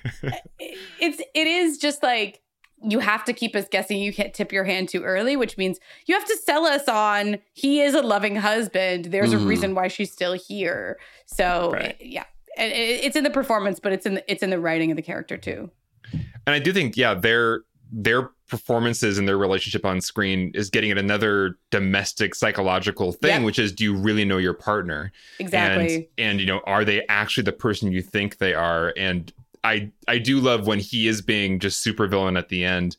it's 0.58 1.20
it 1.34 1.46
is 1.46 1.76
just 1.78 2.02
like 2.02 2.40
you 2.82 2.98
have 3.00 3.24
to 3.24 3.32
keep 3.32 3.56
us 3.56 3.66
guessing. 3.68 3.98
You 3.98 4.12
can't 4.12 4.32
tip 4.32 4.52
your 4.52 4.64
hand 4.64 4.88
too 4.88 5.02
early, 5.02 5.36
which 5.36 5.58
means 5.58 5.78
you 6.06 6.14
have 6.14 6.24
to 6.26 6.36
sell 6.36 6.64
us 6.66 6.88
on 6.88 7.38
he 7.54 7.80
is 7.80 7.94
a 7.94 8.00
loving 8.02 8.36
husband. 8.36 9.06
There's 9.06 9.32
Mhm. 9.32 9.44
a 9.44 9.46
reason 9.48 9.74
why 9.74 9.88
she's 9.88 10.12
still 10.12 10.32
here. 10.34 10.98
So 11.26 11.72
Right. 11.72 11.96
yeah, 12.00 12.24
and 12.56 12.72
it, 12.72 13.04
it's 13.04 13.16
in 13.16 13.24
the 13.24 13.30
performance, 13.30 13.80
but 13.80 13.92
it's 13.92 14.06
in 14.06 14.14
the, 14.14 14.30
it's 14.30 14.42
in 14.42 14.50
the 14.50 14.60
writing 14.60 14.90
of 14.92 14.96
the 14.96 15.02
character 15.02 15.36
too. 15.36 15.70
And 16.12 16.54
I 16.54 16.58
do 16.60 16.72
think, 16.72 16.96
yeah, 16.96 17.14
their 17.14 17.62
their 17.90 18.30
performances 18.48 19.18
and 19.18 19.28
their 19.28 19.38
relationship 19.38 19.84
on 19.84 20.00
screen 20.00 20.50
is 20.54 20.70
getting 20.70 20.90
at 20.90 20.98
another 20.98 21.56
domestic 21.70 22.34
psychological 22.34 23.12
thing, 23.12 23.36
Yep. 23.40 23.42
which 23.42 23.58
is 23.58 23.72
do 23.72 23.84
you 23.84 23.94
really 23.94 24.24
know 24.24 24.38
your 24.38 24.54
partner? 24.54 25.12
Exactly. 25.38 25.94
And 25.96 26.06
and 26.18 26.40
you 26.40 26.46
know, 26.46 26.60
are 26.64 26.84
they 26.84 27.06
actually 27.08 27.44
the 27.44 27.52
person 27.52 27.92
you 27.92 28.02
think 28.02 28.38
they 28.38 28.54
are? 28.54 28.92
And 28.96 29.32
I 29.64 29.90
I 30.06 30.18
do 30.18 30.40
love 30.40 30.66
when 30.66 30.78
he 30.78 31.08
is 31.08 31.20
being 31.22 31.58
just 31.58 31.80
super 31.80 32.06
villain 32.06 32.36
at 32.36 32.48
the 32.48 32.64
end. 32.64 32.96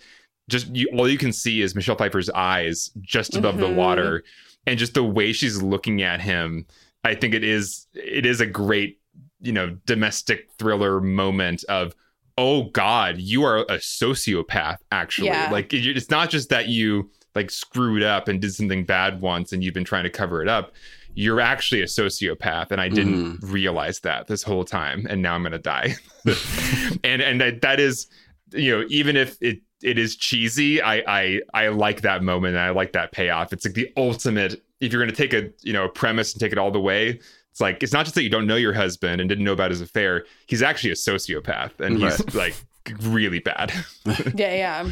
Just 0.49 0.73
you 0.75 0.87
all 0.93 1.07
you 1.09 1.17
can 1.17 1.31
see 1.33 1.61
is 1.61 1.75
Michelle 1.75 1.95
Pfeiffer's 1.95 2.29
eyes 2.29 2.91
just 3.01 3.35
above 3.35 3.57
the 3.57 3.67
Mhm. 3.67 3.75
water 3.75 4.23
and 4.67 4.77
just 4.79 4.93
the 4.93 5.03
way 5.03 5.31
she's 5.33 5.61
looking 5.61 6.01
at 6.01 6.21
him. 6.21 6.65
I 7.03 7.15
think 7.15 7.33
it 7.33 7.43
is 7.43 7.87
it 7.93 8.25
is 8.25 8.41
a 8.41 8.45
great, 8.45 8.99
you 9.41 9.51
know, 9.53 9.77
domestic 9.85 10.49
thriller 10.57 10.99
moment 11.01 11.63
of 11.65 11.95
oh 12.39 12.63
god, 12.63 13.17
you 13.17 13.43
are 13.43 13.59
a 13.59 13.77
sociopath 13.77 14.77
actually. 14.91 15.27
Yeah. 15.27 15.49
Like 15.51 15.73
it's 15.73 16.09
not 16.09 16.29
just 16.29 16.49
that 16.49 16.69
you 16.69 17.11
like 17.35 17.51
screwed 17.51 18.01
up 18.01 18.27
and 18.27 18.41
did 18.41 18.53
something 18.53 18.85
bad 18.85 19.21
once 19.21 19.51
and 19.51 19.63
you've 19.63 19.73
been 19.73 19.83
trying 19.83 20.03
to 20.03 20.09
cover 20.09 20.41
it 20.41 20.47
up 20.47 20.73
you're 21.15 21.41
actually 21.41 21.81
a 21.81 21.85
sociopath 21.85 22.71
and 22.71 22.79
i 22.79 22.87
didn't 22.87 23.37
mm-hmm. 23.37 23.51
realize 23.51 23.99
that 23.99 24.27
this 24.27 24.43
whole 24.43 24.63
time 24.63 25.05
and 25.09 25.21
now 25.21 25.35
i'm 25.35 25.43
gonna 25.43 25.57
die 25.57 25.93
and 27.03 27.21
and 27.21 27.41
that, 27.41 27.61
that 27.61 27.79
is 27.79 28.07
you 28.53 28.71
know 28.71 28.85
even 28.89 29.15
if 29.15 29.37
it 29.41 29.59
it 29.81 29.97
is 29.97 30.15
cheesy 30.15 30.81
i 30.81 31.03
i 31.07 31.41
i 31.53 31.67
like 31.67 32.01
that 32.01 32.23
moment 32.23 32.55
and 32.55 32.63
i 32.63 32.69
like 32.69 32.93
that 32.93 33.11
payoff 33.11 33.53
it's 33.53 33.65
like 33.65 33.73
the 33.73 33.91
ultimate 33.97 34.61
if 34.79 34.91
you're 34.91 35.01
gonna 35.01 35.11
take 35.11 35.33
a 35.33 35.49
you 35.61 35.73
know 35.73 35.85
a 35.85 35.89
premise 35.89 36.33
and 36.33 36.39
take 36.39 36.51
it 36.51 36.57
all 36.57 36.71
the 36.71 36.79
way 36.79 37.19
it's 37.59 37.61
like 37.61 37.83
it's 37.83 37.91
not 37.91 38.05
just 38.05 38.15
that 38.15 38.23
you 38.23 38.29
don't 38.29 38.47
know 38.47 38.55
your 38.55 38.71
husband 38.71 39.19
and 39.19 39.27
didn't 39.27 39.43
know 39.43 39.51
about 39.51 39.69
his 39.69 39.81
affair 39.81 40.25
he's 40.47 40.61
actually 40.61 40.91
a 40.91 40.95
sociopath 40.95 41.77
and 41.81 41.97
he's 41.99 42.19
Right. 42.19 42.35
like 42.35 42.55
really 43.01 43.39
bad 43.39 43.73
yeah, 44.33 44.53
yeah. 44.53 44.89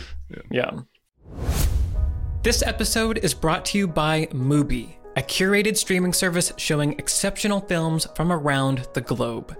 Yeah. 0.52 0.72
This 2.44 2.62
episode 2.64 3.20
is 3.20 3.34
brought 3.34 3.64
to 3.68 3.78
you 3.78 3.88
by 3.88 4.26
Mubi. 4.34 4.96
a 5.16 5.22
curated 5.22 5.78
streaming 5.78 6.12
service 6.14 6.52
showing 6.58 6.94
exceptional 7.00 7.62
films 7.62 8.06
from 8.16 8.32
around 8.32 8.88
the 8.94 9.02
globe. 9.02 9.56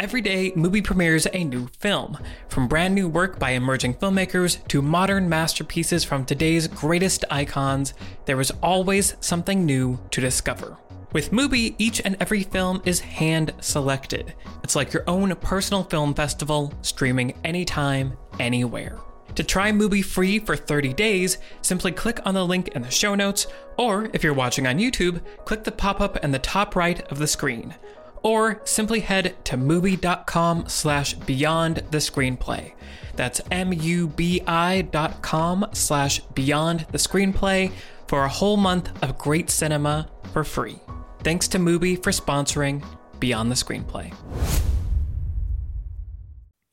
Every 0.00 0.20
day, 0.20 0.52
Mubi 0.52 0.82
premieres 0.84 1.26
a 1.32 1.42
new 1.44 1.68
film. 1.78 2.18
From 2.48 2.68
brand 2.68 2.94
new 2.94 3.08
work 3.08 3.38
by 3.38 3.50
emerging 3.52 3.94
filmmakers 3.94 4.66
to 4.68 4.82
modern 4.82 5.28
masterpieces 5.28 6.04
from 6.04 6.24
today's 6.24 6.68
greatest 6.68 7.24
icons, 7.30 7.94
there 8.26 8.40
is 8.40 8.52
always 8.62 9.16
something 9.20 9.64
new 9.64 9.98
to 10.12 10.20
discover. 10.20 10.76
With 11.12 11.30
Mubi, 11.30 11.74
each 11.78 12.00
and 12.04 12.16
every 12.20 12.42
film 12.42 12.82
is 12.84 13.00
hand 13.00 13.54
selected. 13.60 14.34
It's 14.62 14.76
like 14.76 14.92
your 14.92 15.04
own 15.06 15.34
personal 15.36 15.84
film 15.84 16.14
festival, 16.14 16.72
streaming 16.82 17.34
anytime, 17.44 18.16
anywhere. 18.38 18.98
To 19.34 19.44
try 19.44 19.72
Mubi 19.72 20.04
free 20.04 20.38
for 20.38 20.56
30 20.56 20.92
days, 20.94 21.38
simply 21.62 21.92
click 21.92 22.20
on 22.26 22.34
the 22.34 22.44
link 22.44 22.68
in 22.68 22.82
the 22.82 22.90
show 22.90 23.14
notes, 23.14 23.46
or 23.76 24.10
if 24.12 24.22
you're 24.22 24.34
watching 24.34 24.66
on 24.66 24.78
YouTube, 24.78 25.20
click 25.44 25.64
the 25.64 25.72
pop 25.72 26.00
up 26.00 26.22
in 26.24 26.30
the 26.30 26.38
top 26.38 26.76
right 26.76 27.00
of 27.10 27.18
the 27.18 27.26
screen 27.26 27.74
or 28.22 28.60
simply 28.64 29.00
head 29.00 29.36
to 29.44 29.56
mubi.com 29.56 30.64
slash 30.68 31.14
beyond 31.14 31.76
the 31.90 31.98
screenplay. 31.98 32.72
That's 33.16 33.40
M-U-B-I 33.50 34.82
dot 34.82 35.22
com 35.22 35.66
slash 35.72 36.20
beyond 36.34 36.86
the 36.92 36.98
screenplay 36.98 37.72
for 38.06 38.24
a 38.24 38.28
whole 38.28 38.56
month 38.56 38.90
of 39.02 39.18
great 39.18 39.50
cinema 39.50 40.08
for 40.32 40.44
free. 40.44 40.78
Thanks 41.28 41.46
to 41.48 41.58
Mubi 41.58 42.02
for 42.02 42.10
sponsoring 42.10 42.82
Beyond 43.20 43.50
the 43.50 43.54
Screenplay. 43.54 44.14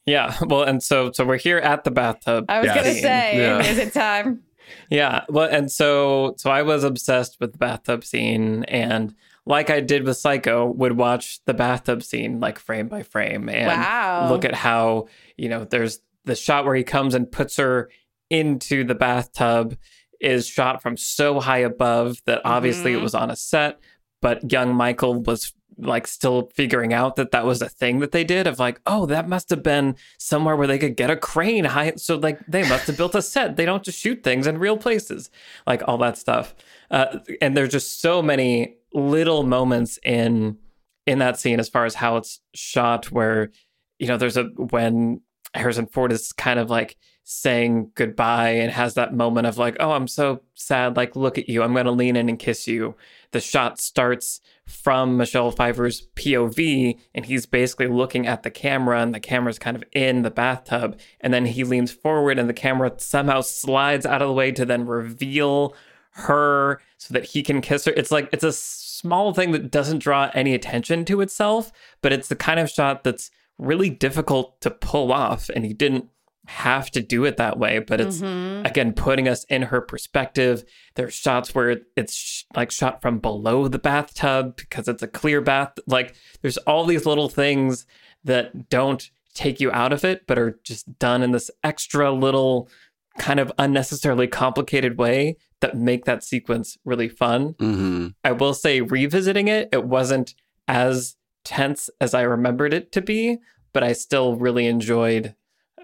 Yeah, 0.06 0.34
well, 0.46 0.64
and 0.64 0.82
so 0.82 1.12
so 1.12 1.26
we're 1.26 1.36
here 1.36 1.58
at 1.58 1.84
the 1.84 1.92
bathtub. 1.92 2.46
I 2.48 2.60
was 2.60 2.68
Yes. 2.68 2.78
gonna 2.78 2.94
say, 2.96 3.38
Yeah. 3.38 3.60
is 3.60 3.78
it 3.78 3.92
time? 3.92 4.44
Yeah, 4.90 5.26
well, 5.28 5.50
and 5.52 5.70
so 5.70 6.36
so 6.38 6.50
I 6.52 6.62
was 6.62 6.86
obsessed 6.86 7.36
with 7.42 7.52
the 7.52 7.58
bathtub 7.58 8.06
scene, 8.06 8.64
and 8.70 9.14
like 9.46 9.70
I 9.70 9.82
did 9.82 10.06
with 10.06 10.16
Psycho, 10.16 10.68
would 10.68 10.96
watch 10.96 11.42
the 11.44 11.54
bathtub 11.54 12.02
scene 12.02 12.40
like 12.40 12.58
frame 12.58 12.88
by 12.88 13.04
frame, 13.04 13.50
and 13.50 13.68
Wow. 13.68 14.30
look 14.30 14.46
at 14.46 14.56
how 14.56 15.08
you 15.36 15.50
know 15.50 15.66
there's 15.66 16.00
the 16.24 16.34
shot 16.34 16.64
where 16.64 16.76
he 16.76 16.84
comes 16.86 17.14
and 17.14 17.30
puts 17.30 17.58
her 17.58 17.90
into 18.30 18.86
the 18.86 18.96
bathtub 18.96 19.76
is 20.22 20.48
shot 20.48 20.82
from 20.82 20.96
so 20.96 21.42
high 21.42 21.58
above 21.58 22.22
that 22.26 22.42
obviously 22.46 22.94
it 22.94 23.00
Mhm. 23.00 23.04
was 23.04 23.14
on 23.14 23.30
a 23.30 23.36
set, 23.36 23.80
but 24.26 24.52
young 24.52 24.74
Michael 24.74 25.22
was 25.22 25.54
like 25.78 26.08
still 26.08 26.50
figuring 26.56 26.94
out 26.94 27.16
that 27.16 27.30
that 27.30 27.46
was 27.46 27.62
a 27.62 27.70
thing 27.70 28.00
that 28.00 28.12
they 28.12 28.24
did 28.24 28.48
of 28.48 28.58
like 28.58 28.82
oh 28.88 29.06
that 29.06 29.30
must 29.30 29.52
have 29.52 29.62
been 29.62 29.96
somewhere 30.18 30.56
where 30.56 30.66
they 30.66 30.80
could 30.80 30.96
get 30.96 31.12
a 31.12 31.16
crane 31.16 31.66
high 31.66 31.94
so 31.96 32.16
like 32.16 32.40
they 32.48 32.68
must 32.68 32.88
have 32.88 32.98
built 32.98 33.14
a 33.14 33.22
set. 33.22 33.56
They 33.56 33.66
don't 33.66 33.84
just 33.84 34.00
shoot 34.00 34.24
things 34.24 34.48
in 34.48 34.58
real 34.58 34.78
places 34.78 35.30
like 35.68 35.84
all 35.88 36.00
that 36.00 36.18
stuff. 36.18 36.56
Uh, 36.90 37.20
and 37.40 37.56
there's 37.56 37.70
just 37.70 38.02
so 38.02 38.24
many 38.24 38.78
little 38.96 39.44
moments 39.44 40.00
in 40.04 40.58
in 41.06 41.20
that 41.20 41.40
scene 41.40 41.60
as 41.60 41.70
far 41.70 41.86
as 41.86 41.94
how 41.94 42.18
it's 42.18 42.40
shot 42.56 43.12
where 43.12 43.52
you 44.00 44.08
know 44.08 44.18
there's 44.18 44.38
a 44.38 44.46
when 44.74 45.22
harrison 45.54 45.86
ford 45.86 46.12
is 46.12 46.32
kind 46.32 46.58
of 46.58 46.72
like 46.72 46.98
saying 47.28 47.92
goodbye 47.96 48.50
and 48.50 48.72
has 48.72 48.94
that 48.94 49.14
moment 49.14 49.48
of 49.48 49.58
like 49.58 49.76
oh 49.80 49.92
i'm 49.92 50.08
so 50.08 50.42
sad 50.54 50.96
like 50.96 51.16
look 51.16 51.38
at 51.38 51.50
you 51.50 51.64
i'm 51.64 51.74
going 51.74 51.86
to 51.86 51.92
lean 51.92 52.16
in 52.16 52.30
and 52.30 52.38
kiss 52.38 52.68
you 52.68 52.96
the 53.32 53.42
shot 53.42 53.80
starts 53.80 54.42
from 54.68 55.18
michelle 55.18 55.52
pfeiffer's 55.52 56.08
pov 56.16 57.00
and 57.16 57.26
he's 57.26 57.48
basically 57.48 57.88
looking 57.88 58.28
at 58.28 58.44
the 58.44 58.52
camera 58.52 59.02
and 59.02 59.14
the 59.14 59.20
camera's 59.20 59.58
kind 59.58 59.76
of 59.76 59.84
in 59.92 60.22
the 60.22 60.30
bathtub 60.30 60.98
and 61.20 61.34
then 61.34 61.48
he 61.48 61.64
leans 61.64 61.92
forward 61.92 62.38
and 62.38 62.48
the 62.48 62.54
camera 62.54 62.94
somehow 62.98 63.42
slides 63.42 64.06
out 64.06 64.22
of 64.22 64.28
the 64.28 64.34
way 64.34 64.52
to 64.52 64.64
then 64.64 64.86
reveal 64.86 65.76
her 66.16 66.80
so 66.98 67.14
that 67.14 67.26
he 67.26 67.44
can 67.44 67.62
kiss 67.62 67.86
her. 67.86 67.94
It's 67.96 68.12
like 68.12 68.30
it's 68.32 68.44
a 68.44 68.54
small 68.54 69.34
thing 69.34 69.52
that 69.52 69.70
doesn't 69.70 70.00
draw 70.00 70.32
any 70.34 70.54
attention 70.54 71.06
to 71.06 71.22
itself, 71.22 71.72
but 72.02 72.14
it's 72.14 72.30
the 72.30 72.36
kind 72.36 72.60
of 72.60 72.70
shot 72.70 73.04
that's 73.04 73.32
really 73.58 73.90
difficult 73.90 74.60
to 74.62 74.72
pull 74.72 75.12
off 75.12 75.50
and 75.50 75.66
he 75.66 75.74
didn't 75.74 76.10
have 76.48 76.92
to 76.92 77.02
do 77.02 77.26
it 77.26 77.38
that 77.38 77.58
way, 77.58 77.80
but 77.80 78.00
it's 78.02 78.22
Mhm. 78.22 78.68
again 78.68 78.94
putting 78.94 79.28
us 79.28 79.44
in 79.46 79.64
her 79.64 79.82
perspective. 79.82 80.64
There's 80.96 81.14
shots 81.14 81.56
where 81.56 81.82
it's 81.96 82.14
sh- 82.14 82.44
like 82.56 82.72
shot 82.72 83.02
from 83.02 83.20
below 83.20 83.68
the 83.68 83.80
bathtub 83.80 84.56
because 84.58 84.88
it's 84.88 85.04
a 85.04 85.08
clear 85.08 85.42
bath. 85.42 85.74
Like 85.88 86.16
there's 86.42 86.58
all 86.60 86.86
these 86.86 87.06
little 87.06 87.30
things 87.30 87.86
that 88.24 88.70
don't 88.70 89.10
take 89.34 89.60
you 89.60 89.72
out 89.72 89.92
of 89.92 90.04
it, 90.06 90.26
but 90.28 90.38
are 90.40 90.60
just 90.64 90.98
done 91.00 91.22
in 91.22 91.32
this 91.32 91.52
extra 91.64 92.12
little 92.12 92.70
kind 93.18 93.40
of 93.40 93.52
unnecessarily 93.58 94.28
complicated 94.28 94.98
way 94.98 95.38
that 95.62 95.76
make 95.78 96.06
that 96.06 96.24
sequence 96.24 96.78
really 96.86 97.08
fun. 97.10 97.56
hmm 97.60 98.08
I 98.24 98.32
will 98.34 98.54
say, 98.54 98.82
revisiting 98.82 99.48
it, 99.48 99.70
it 99.72 99.86
wasn't 99.86 100.36
as 100.68 101.16
tense 101.44 101.90
as 102.02 102.14
I 102.14 102.22
remembered 102.24 102.74
it 102.74 102.92
to 102.94 103.02
be, 103.02 103.38
but 103.74 103.84
I 103.84 103.94
still 103.94 104.36
really 104.36 104.68
enjoyed 104.68 105.34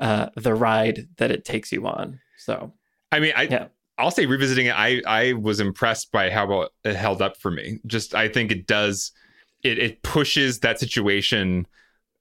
uh, 0.01 0.29
the 0.35 0.53
ride 0.53 1.07
that 1.17 1.31
it 1.31 1.45
takes 1.45 1.71
you 1.71 1.87
on. 1.87 2.19
So, 2.37 2.73
I 3.11 3.19
mean, 3.19 3.33
I 3.35 3.43
Yeah. 3.43 3.67
I'll 3.97 4.11
say 4.11 4.25
revisiting 4.25 4.65
it, 4.65 4.75
I 4.75 5.01
I 5.05 5.33
was 5.33 5.59
impressed 5.59 6.11
by 6.11 6.31
how 6.31 6.47
well 6.47 6.69
it 6.83 6.95
held 6.95 7.21
up 7.21 7.37
for 7.37 7.51
me. 7.51 7.79
Just 7.85 8.15
I 8.15 8.27
think 8.27 8.51
it 8.51 8.65
does 8.65 9.11
it 9.63 9.77
it 9.77 10.01
pushes 10.01 10.59
that 10.59 10.79
situation 10.79 11.67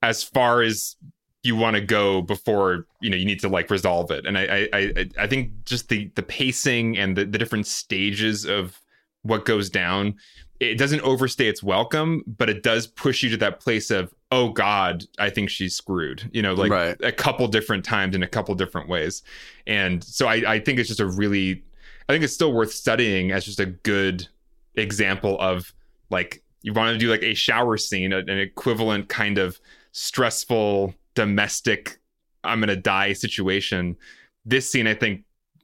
as 0.03 0.23
far 0.23 0.61
as 0.61 0.95
you 1.43 1.55
want 1.55 1.75
to 1.75 1.81
go 1.81 2.21
before 2.21 2.85
you 3.01 3.09
know 3.09 3.17
you 3.17 3.25
need 3.25 3.39
to 3.39 3.49
like 3.49 3.71
resolve 3.71 4.11
it. 4.11 4.27
And 4.27 4.37
I 4.37 4.43
I 4.43 4.69
I, 4.73 5.09
I 5.21 5.27
think 5.27 5.65
just 5.65 5.89
the 5.89 6.11
the 6.15 6.23
pacing 6.23 6.99
and 6.99 7.17
the, 7.17 7.25
the 7.25 7.39
different 7.39 7.65
stages 7.65 8.45
of 8.45 8.79
what 9.23 9.45
goes 9.45 9.69
down, 9.69 10.15
it 10.61 10.77
doesn't 10.77 11.01
overstay 11.01 11.47
its 11.47 11.63
welcome, 11.63 12.23
but 12.27 12.47
it 12.47 12.61
does 12.61 12.85
push 12.85 13.23
you 13.23 13.31
to 13.31 13.37
that 13.37 13.59
place 13.59 13.89
of 13.89 14.13
oh 14.31 14.49
god, 14.49 15.03
I 15.19 15.29
think 15.31 15.49
she's 15.49 15.75
screwed. 15.75 16.29
You 16.31 16.41
know, 16.43 16.53
like 16.53 16.71
Right. 16.71 16.95
a 17.01 17.11
couple 17.11 17.47
different 17.47 17.83
times 17.83 18.15
in 18.15 18.23
a 18.23 18.27
couple 18.27 18.53
different 18.55 18.87
ways. 18.87 19.23
And 19.65 20.03
so 20.03 20.27
I, 20.27 20.53
I 20.53 20.59
think 20.59 20.79
it's 20.79 20.87
just 20.87 21.01
a 21.01 21.07
really, 21.07 21.63
I 22.07 22.13
think 22.13 22.23
it's 22.23 22.33
still 22.33 22.53
worth 22.53 22.71
studying 22.71 23.31
as 23.31 23.45
just 23.45 23.59
a 23.59 23.65
good 23.65 24.27
example 24.75 25.37
of 25.41 25.73
like, 26.11 26.43
you 26.61 26.71
want 26.73 26.93
to 26.93 26.97
do 26.99 27.09
like 27.09 27.23
a 27.23 27.33
shower 27.33 27.75
scene, 27.75 28.13
an 28.13 28.29
equivalent 28.29 29.09
kind 29.09 29.39
of 29.39 29.59
stressful 29.93 30.93
domestic, 31.15 31.99
I'm 32.43 32.59
going 32.59 32.69
to 32.69 32.75
die 32.75 33.13
situation. 33.13 33.97
This 34.45 34.69
scene, 34.71 34.87
I 34.87 34.93
think, 34.93 35.23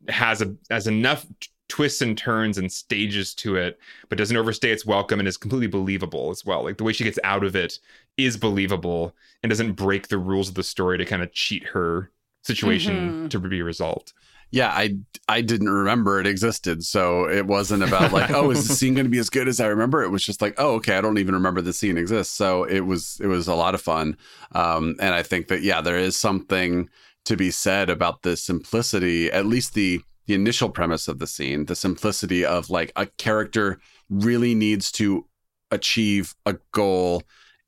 has 0.10 0.42
a 0.42 0.56
has 0.70 0.88
enough 0.88 1.26
twists 1.70 2.02
and 2.02 2.18
turns 2.18 2.58
and 2.58 2.72
stages 2.72 3.34
to 3.36 3.56
it, 3.56 3.78
but 4.10 4.18
doesn't 4.18 4.38
overstay 4.38 4.72
its 4.72 4.86
welcome 4.86 5.20
and 5.20 5.28
is 5.28 5.38
completely 5.38 5.68
believable 5.68 6.30
as 6.30 6.46
well. 6.46 6.64
Like 6.64 6.78
the 6.78 6.84
way 6.84 6.94
she 6.94 7.04
gets 7.04 7.20
out 7.24 7.44
of 7.44 7.56
it 7.56 7.80
is 8.18 8.38
believable 8.38 9.16
and 9.44 9.50
doesn't 9.50 9.74
break 9.74 10.08
the 10.08 10.18
rules 10.18 10.50
of 10.50 10.56
the 10.56 10.64
story 10.64 10.98
to 10.98 11.06
kind 11.06 11.22
of 11.22 11.32
cheat 11.34 11.64
her 11.68 12.12
situation 12.44 13.26
Mhm. 13.26 13.30
to 13.32 13.40
be 13.40 13.62
resolved. 13.62 14.14
Yeah, 14.50 14.70
I 14.70 14.96
I 15.28 15.42
didn't 15.42 15.68
remember 15.70 16.22
it 16.22 16.28
existed, 16.28 16.86
so 16.86 17.28
it 17.30 17.46
wasn't 17.46 17.84
about 17.84 18.14
like, 18.14 18.32
oh, 18.32 18.50
is 18.52 18.66
the 18.66 18.74
scene 18.80 18.94
going 18.94 19.06
to 19.06 19.10
be 19.12 19.18
as 19.20 19.30
good 19.30 19.50
as 19.50 19.60
I 19.60 19.68
remember? 19.68 20.02
It 20.04 20.10
was 20.10 20.24
just 20.24 20.42
like, 20.42 20.56
oh, 20.58 20.76
okay, 20.76 20.96
I 20.98 21.02
don't 21.02 21.18
even 21.18 21.34
remember 21.36 21.60
the 21.62 21.74
scene 21.74 21.98
exists. 21.98 22.34
So 22.34 22.64
it 22.64 22.80
was 22.82 23.20
it 23.22 23.28
was 23.28 23.50
a 23.50 23.56
lot 23.56 23.76
of 23.76 23.82
fun, 23.82 24.16
um, 24.54 24.96
and 25.02 25.14
I 25.14 25.22
think 25.22 25.50
that 25.50 25.64
yeah, 25.64 25.82
there 25.82 25.98
is 25.98 26.16
something 26.16 26.88
to 27.26 27.36
be 27.36 27.52
said 27.52 27.90
about 27.90 28.22
the 28.22 28.38
simplicity, 28.38 29.30
at 29.30 29.46
least 29.46 29.74
the 29.74 30.00
the 30.28 30.34
initial 30.34 30.70
premise 30.70 31.08
of 31.08 31.20
the 31.20 31.28
scene, 31.28 31.66
the 31.66 31.76
simplicity 31.76 32.46
of 32.46 32.70
like 32.70 32.92
a 32.96 33.06
character 33.18 33.80
really 34.10 34.54
needs 34.54 34.92
to 34.94 35.26
achieve 35.72 36.36
a 36.46 36.58
goal 36.72 37.24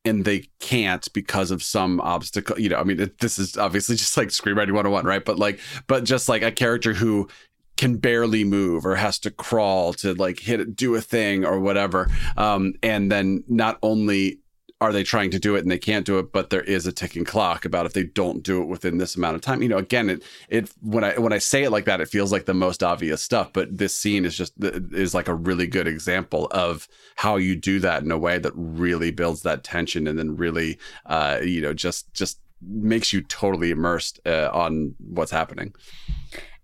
and 0.05 0.23
they 0.23 0.47
can't 0.59 1.11
because 1.13 1.51
of 1.51 1.61
some 1.61 1.99
obstacle 1.99 2.57
you 2.57 2.69
know 2.69 2.77
i 2.77 2.83
mean 2.83 2.99
it, 2.99 3.19
this 3.19 3.37
is 3.37 3.57
obviously 3.57 3.95
just 3.97 4.15
like 4.15 4.29
screenwriting 4.29 4.71
101 4.71 5.05
right? 5.05 5.25
But 5.25 5.37
like 5.37 5.59
but 5.87 6.03
just 6.03 6.29
like 6.29 6.41
a 6.41 6.51
character 6.51 6.93
who 6.93 7.27
can 7.75 7.97
barely 7.97 8.43
move 8.43 8.85
or 8.85 8.95
has 8.95 9.19
to 9.19 9.31
crawl 9.31 9.93
to 9.93 10.13
like 10.13 10.39
hit 10.39 10.75
do 10.75 10.95
a 10.95 11.01
thing 11.01 11.45
or 11.45 11.59
whatever 11.59 12.09
um 12.37 12.73
and 12.83 13.11
then 13.11 13.43
not 13.47 13.77
only 13.81 14.39
are 14.81 14.93
they 14.93 15.03
trying 15.03 15.29
to 15.31 15.39
do 15.39 15.55
it 15.55 15.59
and 15.59 15.69
they 15.69 15.77
can't 15.77 16.05
do 16.05 16.19
it 16.19 16.31
but 16.31 16.49
there 16.49 16.61
is 16.61 16.87
a 16.87 16.91
ticking 16.91 17.25
clock 17.25 17.65
about 17.65 17.85
if 17.85 17.93
they 17.93 18.03
don't 18.03 18.43
do 18.43 18.61
it 18.61 18.65
within 18.65 18.97
this 18.97 19.15
amount 19.15 19.35
of 19.35 19.41
time. 19.41 19.61
You 19.61 19.69
know 19.69 19.77
again 19.77 20.09
it 20.09 20.23
it 20.47 20.71
when 20.81 21.03
i 21.03 21.17
when 21.17 21.33
i 21.33 21.37
say 21.37 21.63
it 21.63 21.71
like 21.71 21.85
that 21.85 22.01
it 22.01 22.07
feels 22.07 22.31
like 22.31 22.45
the 22.45 22.53
most 22.53 22.83
obvious 22.83 23.21
stuff 23.21 23.51
but 23.53 23.77
this 23.77 23.95
scene 23.95 24.25
is 24.25 24.35
just 24.35 24.53
is 24.61 25.13
like 25.13 25.27
a 25.27 25.35
really 25.35 25.67
good 25.67 25.87
example 25.87 26.47
of 26.51 26.87
how 27.15 27.35
you 27.35 27.55
do 27.55 27.79
that 27.79 28.03
in 28.03 28.11
a 28.11 28.17
way 28.17 28.37
that 28.39 28.53
really 28.55 29.11
builds 29.11 29.41
that 29.41 29.63
tension 29.63 30.07
and 30.07 30.17
then 30.17 30.35
really 30.35 30.77
uh 31.05 31.39
you 31.43 31.61
know 31.61 31.73
just 31.73 32.13
just 32.13 32.39
makes 32.61 33.13
you 33.13 33.21
totally 33.21 33.71
immersed 33.71 34.19
uh, 34.25 34.49
on 34.53 34.95
what's 34.99 35.31
happening. 35.31 35.73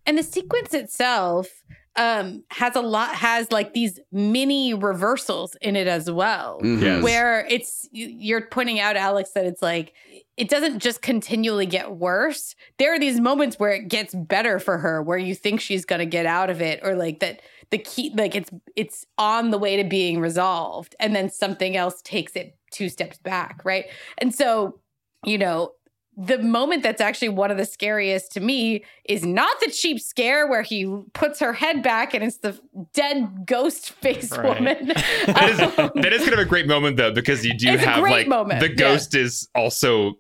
And 0.06 0.18
the 0.18 0.24
sequence 0.24 0.74
itself, 0.74 1.64
um 1.98 2.44
has 2.52 2.76
a 2.76 2.82
lot 2.82 3.16
has 3.16 3.52
like 3.52 3.74
these 3.74 4.00
mini 4.12 4.74
reversals 4.74 5.56
in 5.62 5.76
it 5.76 5.88
as 5.88 6.10
well 6.12 6.60
Mhm. 6.62 6.82
Yes. 6.82 7.04
where 7.04 7.46
it's 7.50 7.88
you're 7.92 8.42
pointing 8.42 8.80
out 8.80 8.96
alex 8.98 9.32
that 9.32 9.46
it's 9.46 9.62
like 9.62 9.94
it 10.38 10.50
doesn't 10.50 10.80
just 10.80 11.02
continually 11.02 11.66
get 11.66 11.92
worse 11.92 12.56
there 12.78 12.94
are 12.94 13.00
these 13.00 13.20
moments 13.22 13.58
where 13.58 13.72
it 13.72 13.88
gets 13.88 14.14
better 14.14 14.60
for 14.60 14.78
her 14.80 15.02
where 15.02 15.18
you 15.18 15.34
think 15.34 15.62
she's 15.62 15.86
going 15.86 16.00
to 16.00 16.06
get 16.06 16.26
out 16.26 16.50
of 16.50 16.62
it 16.62 16.82
or 16.84 16.96
like 16.96 17.20
that 17.22 17.42
the 17.72 17.78
key 17.78 18.12
like 18.16 18.36
it's 18.36 18.50
it's 18.76 19.06
on 19.18 19.52
the 19.52 19.58
way 19.58 19.78
to 19.78 19.84
being 19.88 20.20
resolved 20.20 20.96
and 21.00 21.16
then 21.16 21.30
something 21.30 21.78
else 21.78 22.02
takes 22.02 22.36
it 22.36 22.58
two 22.72 22.90
steps 22.90 23.18
back 23.20 23.62
right 23.64 23.86
and 24.18 24.36
so 24.36 24.78
you 25.24 25.38
know 25.38 25.72
the 26.18 26.38
moment 26.40 26.82
that's 26.82 27.02
actually 27.02 27.30
one 27.30 27.52
of 27.52 27.58
the 27.58 27.66
scariest 27.66 28.32
to 28.32 28.40
me 28.40 28.84
is 29.04 29.26
not 29.26 29.60
the 29.60 29.70
cheap 29.70 30.00
scare 30.00 30.48
where 30.48 30.62
he 30.62 30.86
puts 31.14 31.40
her 31.42 31.52
head 31.54 31.84
back 31.84 32.14
and 32.14 32.24
it's 32.24 32.38
the 32.38 32.58
dead 32.94 33.46
ghost 33.46 33.92
face 33.92 34.32
Right. 34.32 34.46
woman. 34.58 34.88
That 35.28 35.50
is, 35.50 35.60
Um, 35.80 35.92
that 35.96 36.14
is 36.14 36.22
kind 36.22 36.34
of 36.34 36.40
a 36.40 36.46
great 36.46 36.68
moment 36.68 36.96
though, 36.98 37.12
because 37.12 37.46
you 37.46 37.54
do 37.58 37.70
It's 37.74 37.84
have 37.84 38.02
like 38.02 38.28
moment, 38.28 38.62
the 38.62 38.70
yeah. 38.70 38.76
ghost 38.76 39.14
is 39.16 39.50
also 39.56 40.14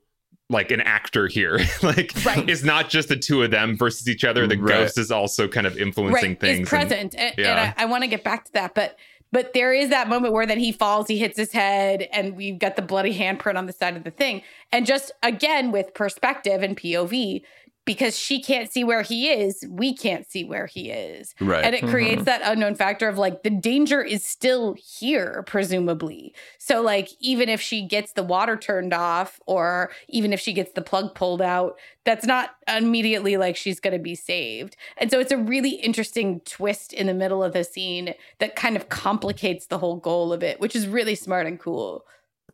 like 0.49 0.69
an 0.69 0.81
actor 0.81 1.27
here. 1.27 1.59
like 1.81 2.11
Right. 2.25 2.47
it's 2.49 2.63
not 2.63 2.89
just 2.89 3.07
the 3.09 3.15
two 3.15 3.41
of 3.43 3.51
them 3.51 3.77
versus 3.77 4.07
each 4.09 4.23
other. 4.23 4.45
The 4.47 4.57
Right. 4.57 4.67
ghost 4.81 4.97
is 4.97 5.11
also 5.11 5.47
kind 5.47 5.65
of 5.65 5.77
influencing 5.77 6.31
right, 6.31 6.39
things. 6.39 6.59
is 6.67 6.69
present. 6.69 7.15
And, 7.15 7.15
and 7.15 7.33
yeah. 7.37 7.73
I, 7.77 7.83
I 7.83 7.85
want 7.85 8.03
to 8.03 8.07
get 8.07 8.23
back 8.23 8.45
to 8.45 8.51
that, 8.53 8.75
but 8.75 8.97
but 9.35 9.51
there 9.51 9.73
is 9.73 9.89
that 9.89 10.07
moment 10.07 10.31
where 10.31 10.45
then 10.45 10.59
he 10.59 10.71
falls, 10.71 11.09
he 11.09 11.17
hits 11.17 11.37
his 11.37 11.51
head, 11.51 12.07
and 12.13 12.37
we've 12.37 12.57
got 12.57 12.77
the 12.77 12.81
bloody 12.81 13.13
handprint 13.13 13.57
on 13.57 13.65
the 13.65 13.73
side 13.73 13.97
of 13.97 14.05
the 14.05 14.11
thing. 14.11 14.41
And 14.71 14.85
just 14.85 15.11
again 15.23 15.73
with 15.73 15.93
perspective 15.93 16.63
and 16.63 16.77
POV, 16.77 17.41
because 17.85 18.17
she 18.17 18.41
can't 18.41 18.71
see 18.71 18.83
where 18.83 19.03
he 19.03 19.29
is, 19.29 19.63
we 19.69 19.95
can't 19.95 20.29
see 20.29 20.43
where 20.43 20.65
he 20.65 20.89
is. 20.89 21.35
Right. 21.39 21.63
And 21.63 21.75
it 21.75 21.81
mm-hmm. 21.81 21.91
creates 21.91 22.23
that 22.23 22.41
unknown 22.43 22.73
factor 22.73 23.07
of 23.07 23.19
like 23.19 23.43
the 23.43 23.51
danger 23.51 24.01
is 24.01 24.23
still 24.23 24.73
here, 24.73 25.43
presumably. 25.45 26.33
So, 26.57 26.81
like, 26.81 27.09
even 27.19 27.47
if 27.47 27.61
she 27.61 27.83
gets 27.83 28.13
the 28.13 28.23
water 28.23 28.57
turned 28.57 28.93
off 28.93 29.39
or 29.45 29.91
even 30.09 30.33
if 30.33 30.39
she 30.39 30.51
gets 30.51 30.73
the 30.73 30.81
plug 30.81 31.13
pulled 31.13 31.41
out, 31.41 31.77
that's 32.03 32.25
not 32.25 32.55
immediately 32.67 33.37
like 33.37 33.55
she's 33.55 33.79
going 33.79 33.93
to 33.93 33.99
be 33.99 34.15
saved. 34.15 34.75
And 34.97 35.11
so, 35.11 35.19
it's 35.19 35.31
a 35.31 35.37
really 35.37 35.75
interesting 35.75 36.41
twist 36.41 36.91
in 36.91 37.05
the 37.05 37.13
middle 37.13 37.43
of 37.43 37.53
the 37.53 37.63
scene 37.63 38.15
that 38.39 38.55
kind 38.55 38.75
of 38.75 38.89
complicates 38.89 39.67
the 39.67 39.77
whole 39.77 39.97
goal 39.97 40.33
of 40.33 40.41
it, 40.41 40.59
which 40.59 40.75
is 40.75 40.87
really 40.87 41.15
smart 41.15 41.45
and 41.45 41.59
cool. 41.59 42.05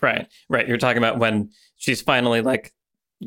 Right, 0.01 0.27
right. 0.49 0.67
You're 0.67 0.77
talking 0.77 0.97
about 0.97 1.19
when 1.19 1.51
she's 1.77 2.01
finally 2.01 2.41
like 2.41 2.73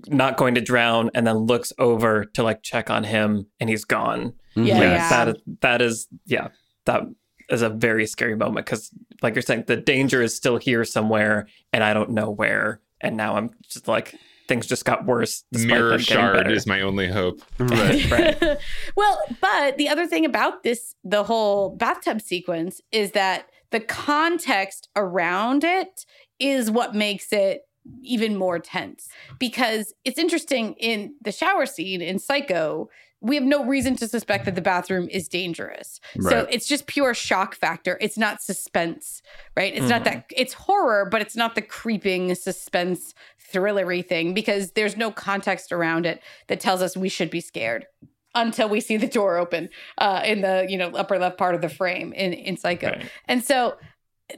not 0.09 0.37
going 0.37 0.55
to 0.57 0.61
drown 0.61 1.11
and 1.15 1.27
then 1.27 1.37
looks 1.37 1.73
over 1.79 2.25
to 2.25 2.43
like 2.43 2.63
check 2.63 2.91
on 2.91 3.05
him 3.05 3.47
and 3.61 3.69
he's 3.71 3.85
gone. 3.85 4.35
Mhm. 4.57 4.67
Yeah, 4.67 4.75
Like, 4.75 4.83
yeah. 4.83 5.09
That 5.09 5.29
is, 5.29 5.37
that 5.61 5.83
is, 5.83 6.09
yeah, 6.27 6.49
that 6.87 7.03
is 7.51 7.63
a 7.63 7.69
very 7.69 8.07
scary 8.07 8.37
moment 8.37 8.67
because, 8.67 8.91
like 9.23 9.35
you're 9.35 9.43
saying, 9.43 9.65
the 9.67 9.77
danger 9.77 10.23
is 10.23 10.35
still 10.35 10.57
here 10.57 10.85
somewhere 10.85 11.47
and 11.73 11.85
I 11.85 11.93
don't 11.95 12.11
know 12.11 12.31
where. 12.31 12.81
And 13.01 13.17
now 13.17 13.37
I'm 13.37 13.51
just 13.69 13.87
like, 13.89 14.15
things 14.49 14.67
just 14.67 14.85
got 14.85 15.07
worse. 15.07 15.45
despite 15.53 15.69
Mirror 15.71 15.99
shard 15.99 16.37
better. 16.37 16.51
is 16.53 16.67
my 16.67 16.81
only 16.83 17.09
hope. 17.09 17.41
Right. 17.59 18.11
Right. 18.11 18.59
well, 18.97 19.19
but 19.41 19.77
the 19.79 19.89
other 19.89 20.07
thing 20.07 20.25
about 20.25 20.63
this, 20.63 20.95
the 21.05 21.25
whole 21.25 21.71
bathtub 21.71 22.21
sequence, 22.21 22.81
is 22.93 23.13
that 23.13 23.47
the 23.71 23.81
context 23.81 24.89
around 24.97 25.65
it 25.65 26.05
is 26.39 26.71
what 26.71 26.95
makes 26.95 27.33
it 27.33 27.63
even 28.03 28.37
more 28.37 28.59
tense. 28.59 29.09
Because 29.39 29.93
it's 30.05 30.19
interesting 30.19 30.75
in 30.75 31.15
the 31.23 31.33
shower 31.33 31.67
scene 31.67 32.01
in 32.01 32.19
Psycho, 32.19 32.89
we 33.21 33.37
have 33.37 33.45
no 33.45 33.65
reason 33.65 33.97
to 33.97 34.07
suspect 34.07 34.45
that 34.45 34.55
the 34.55 34.61
bathroom 34.61 35.09
is 35.11 35.29
dangerous. 35.29 35.99
So 36.21 36.47
it's 36.51 36.67
just 36.67 36.87
pure 36.87 37.15
shock 37.15 37.55
factor. 37.55 37.97
It's 38.03 38.19
not 38.19 38.43
suspense, 38.43 39.23
right? 39.57 39.75
It's 39.75 39.89
not 39.89 40.05
that 40.05 40.27
it's 40.37 40.53
horror, 40.53 41.09
but 41.11 41.23
it's 41.23 41.35
not 41.35 41.55
the 41.55 41.63
creeping 41.63 42.35
suspense 42.35 43.15
thrillery 43.51 44.07
thing 44.07 44.35
because 44.35 44.73
there's 44.73 44.97
no 44.97 45.11
context 45.11 45.73
around 45.73 46.05
it 46.05 46.21
that 46.49 46.61
tells 46.61 46.83
us 46.83 46.99
we 46.99 47.09
should 47.09 47.31
be 47.31 47.41
scared 47.41 47.87
until 48.35 48.69
we 48.69 48.81
see 48.81 48.99
the 48.99 49.07
door 49.07 49.39
open 49.39 49.71
uh, 49.99 50.21
in 50.25 50.43
the 50.43 50.67
you 50.69 50.77
know 50.77 50.91
upper 50.91 51.19
left 51.19 51.39
part 51.39 51.55
of 51.55 51.63
the 51.63 51.69
frame 51.71 52.13
in 52.13 52.35
in 52.35 52.59
Psycho. 52.59 52.89
Right. 52.89 53.11
And 53.27 53.43
so 53.43 53.77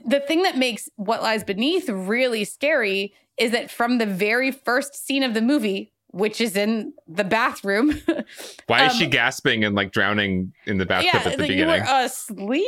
the 0.05 0.19
thing 0.21 0.43
that 0.43 0.57
makes 0.57 0.89
what 0.95 1.21
lies 1.21 1.43
beneath 1.43 1.89
really 1.89 2.45
scary 2.45 3.13
is 3.37 3.51
that 3.51 3.69
from 3.71 3.97
the 3.97 4.05
very 4.05 4.51
first 4.51 5.05
scene 5.05 5.23
of 5.23 5.33
the 5.33 5.41
movie, 5.41 5.93
which 6.07 6.41
is 6.41 6.55
in 6.55 6.93
the 7.07 7.23
bathroom, 7.23 8.01
Why 8.67 8.85
is 8.85 8.93
Um, 8.93 8.97
she 8.97 9.07
gasping 9.07 9.63
and 9.63 9.75
like 9.75 9.91
drowning 9.91 10.53
in 10.65 10.77
the 10.77 10.85
bathtub 10.85 11.11
yeah, 11.13 11.31
at 11.31 11.37
the 11.37 11.43
like, 11.43 11.51
you 11.51 11.65
were 11.65 11.83
asleep. 11.87 12.65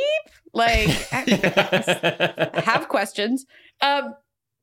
Like, 0.52 0.88
have 2.64 2.88
questions. 2.88 3.46
Um, 3.80 4.14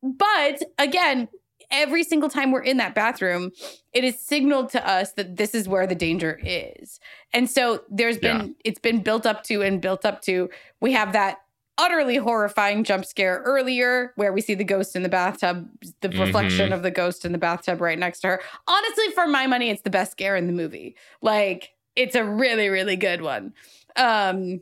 but 0.03 0.61
again, 0.77 1.27
every 1.71 2.03
single 2.03 2.29
time 2.29 2.51
we're 2.51 2.63
in 2.63 2.77
that 2.77 2.95
bathroom, 2.95 3.51
it 3.93 4.03
is 4.03 4.19
signaled 4.19 4.69
to 4.71 4.87
us 4.87 5.13
that 5.13 5.37
this 5.37 5.53
is 5.55 5.67
where 5.67 5.87
the 5.87 5.95
danger 5.95 6.39
is. 6.43 6.99
And 7.33 7.49
so 7.49 7.83
there's 7.89 8.17
been 8.17 8.55
it's 8.63 8.79
been 8.79 9.01
built 9.01 9.25
up 9.25 9.43
to 9.45 9.61
and 9.61 9.81
built 9.81 10.05
up 10.05 10.21
to. 10.23 10.49
We 10.81 10.93
have 10.93 11.13
that 11.13 11.39
utterly 11.77 12.17
horrifying 12.17 12.83
jump 12.83 13.05
scare 13.05 13.41
earlier 13.45 14.11
where 14.15 14.33
we 14.33 14.41
see 14.41 14.55
the 14.55 14.63
ghost 14.63 14.95
in 14.95 15.03
the 15.03 15.09
bathtub, 15.09 15.69
the 16.01 16.09
reflection 16.09 16.71
Mhm. 16.71 16.73
of 16.73 16.83
the 16.83 16.91
ghost 16.91 17.23
in 17.25 17.31
the 17.31 17.37
bathtub 17.37 17.81
right 17.81 17.99
next 17.99 18.21
to 18.21 18.27
her. 18.29 18.41
Honestly, 18.67 19.09
for 19.11 19.27
my 19.27 19.47
money, 19.47 19.69
it's 19.69 19.83
the 19.83 19.89
best 19.89 20.11
scare 20.11 20.35
in 20.35 20.47
the 20.47 20.53
movie. 20.53 20.95
Like 21.21 21.71
it's 21.95 22.15
a 22.15 22.23
really 22.23 22.69
really 22.69 22.95
good 22.95 23.21
one. 23.21 23.53
Um 23.95 24.61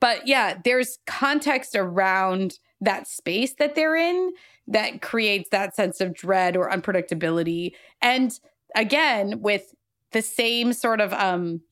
but 0.00 0.26
yeah, 0.26 0.58
there's 0.64 0.98
context 1.06 1.74
around 1.74 2.58
that 2.80 3.06
space 3.08 3.54
that 3.54 3.74
they're 3.74 3.96
in 3.96 4.32
that 4.68 5.02
creates 5.02 5.50
that 5.50 5.74
sense 5.74 6.00
of 6.00 6.14
dread 6.14 6.56
or 6.56 6.70
unpredictability. 6.70 7.72
And 8.02 8.38
again, 8.74 9.40
with 9.40 9.74
the 10.12 10.22
same 10.22 10.72
sort 10.72 11.00
of 11.00 11.12
um 11.14 11.62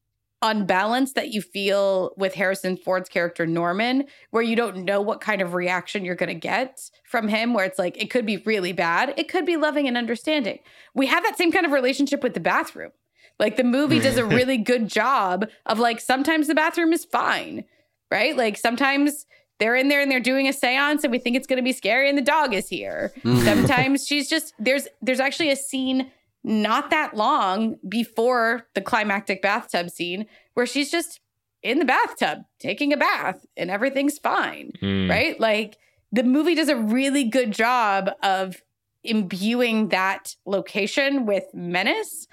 unbalance 0.43 1.13
that 1.15 1.33
you 1.33 1.43
feel 1.43 2.13
with 2.17 2.35
Harrison 2.35 2.77
Ford's 2.77 3.09
character 3.09 3.47
Norman, 3.47 4.05
where 4.31 4.43
you 4.43 4.55
don't 4.55 4.85
know 4.85 5.01
what 5.01 5.21
kind 5.21 5.43
of 5.43 5.55
reaction 5.55 6.05
you're 6.05 6.15
going 6.15 6.29
to 6.29 6.35
get 6.35 6.91
from 7.05 7.29
him, 7.29 7.55
where 7.55 7.65
it's 7.65 7.79
like 7.79 8.01
it 8.01 8.11
could 8.11 8.25
be 8.25 8.39
really 8.39 8.73
bad, 8.73 9.15
it 9.17 9.29
could 9.29 9.45
be 9.45 9.57
loving 9.57 9.89
and 9.89 9.97
understanding. 9.97 10.59
We 10.95 11.07
have 11.07 11.25
that 11.25 11.37
same 11.37 11.51
kind 11.51 11.67
of 11.67 11.73
relationship 11.73 12.23
with 12.23 12.35
the 12.35 12.41
bathroom. 12.41 12.93
Like 13.39 13.57
the 13.57 13.65
movie 13.65 14.01
does 14.01 14.17
a 14.17 14.25
really 14.27 14.59
good 14.59 14.89
job 14.89 15.47
of 15.67 15.79
like 15.79 16.01
sometimes 16.01 16.47
the 16.47 16.55
bathroom 16.55 16.93
is 16.93 17.05
fine, 17.05 17.65
right? 18.11 18.37
Like 18.37 18.57
sometimes 18.57 19.27
they're 19.59 19.77
in 19.77 19.89
there 19.89 20.01
and 20.01 20.11
they're 20.11 20.21
doing 20.21 20.47
a 20.47 20.53
séance 20.53 21.03
and 21.03 21.11
we 21.11 21.19
think 21.19 21.37
it's 21.37 21.47
going 21.47 21.59
to 21.59 21.65
be 21.65 21.73
scary 21.73 22.09
and 22.09 22.17
the 22.17 22.23
dog 22.23 22.55
is 22.55 22.69
here. 22.69 23.13
Mm. 23.25 23.45
Sometimes 23.45 24.07
she's 24.07 24.29
just 24.29 24.55
there's 24.59 24.87
there's 25.03 25.21
actually 25.21 25.51
a 25.51 25.57
scene 25.57 26.11
not 26.45 26.91
that 26.91 27.15
long 27.15 27.77
before 27.89 28.67
the 28.75 28.81
climactic 28.81 29.43
bathtub 29.43 29.91
scene 29.91 30.27
where 30.55 30.67
she's 30.67 30.91
just 30.91 31.21
in 31.63 31.79
the 31.81 31.85
bathtub 31.85 32.39
taking 32.61 32.93
a 32.93 32.97
bath 32.97 33.45
and 33.57 33.71
everything's 33.71 34.19
fine, 34.19 34.73
Mm. 34.81 35.11
right? 35.11 35.39
Like 35.41 35.77
the 36.13 36.23
movie 36.23 36.55
does 36.55 36.69
a 36.69 36.77
really 36.77 37.25
good 37.25 37.51
job 37.51 38.11
of 38.23 38.63
imbuing 39.05 39.89
that 39.89 40.35
location 40.47 41.27
with 41.27 41.45
menace, 41.53 42.27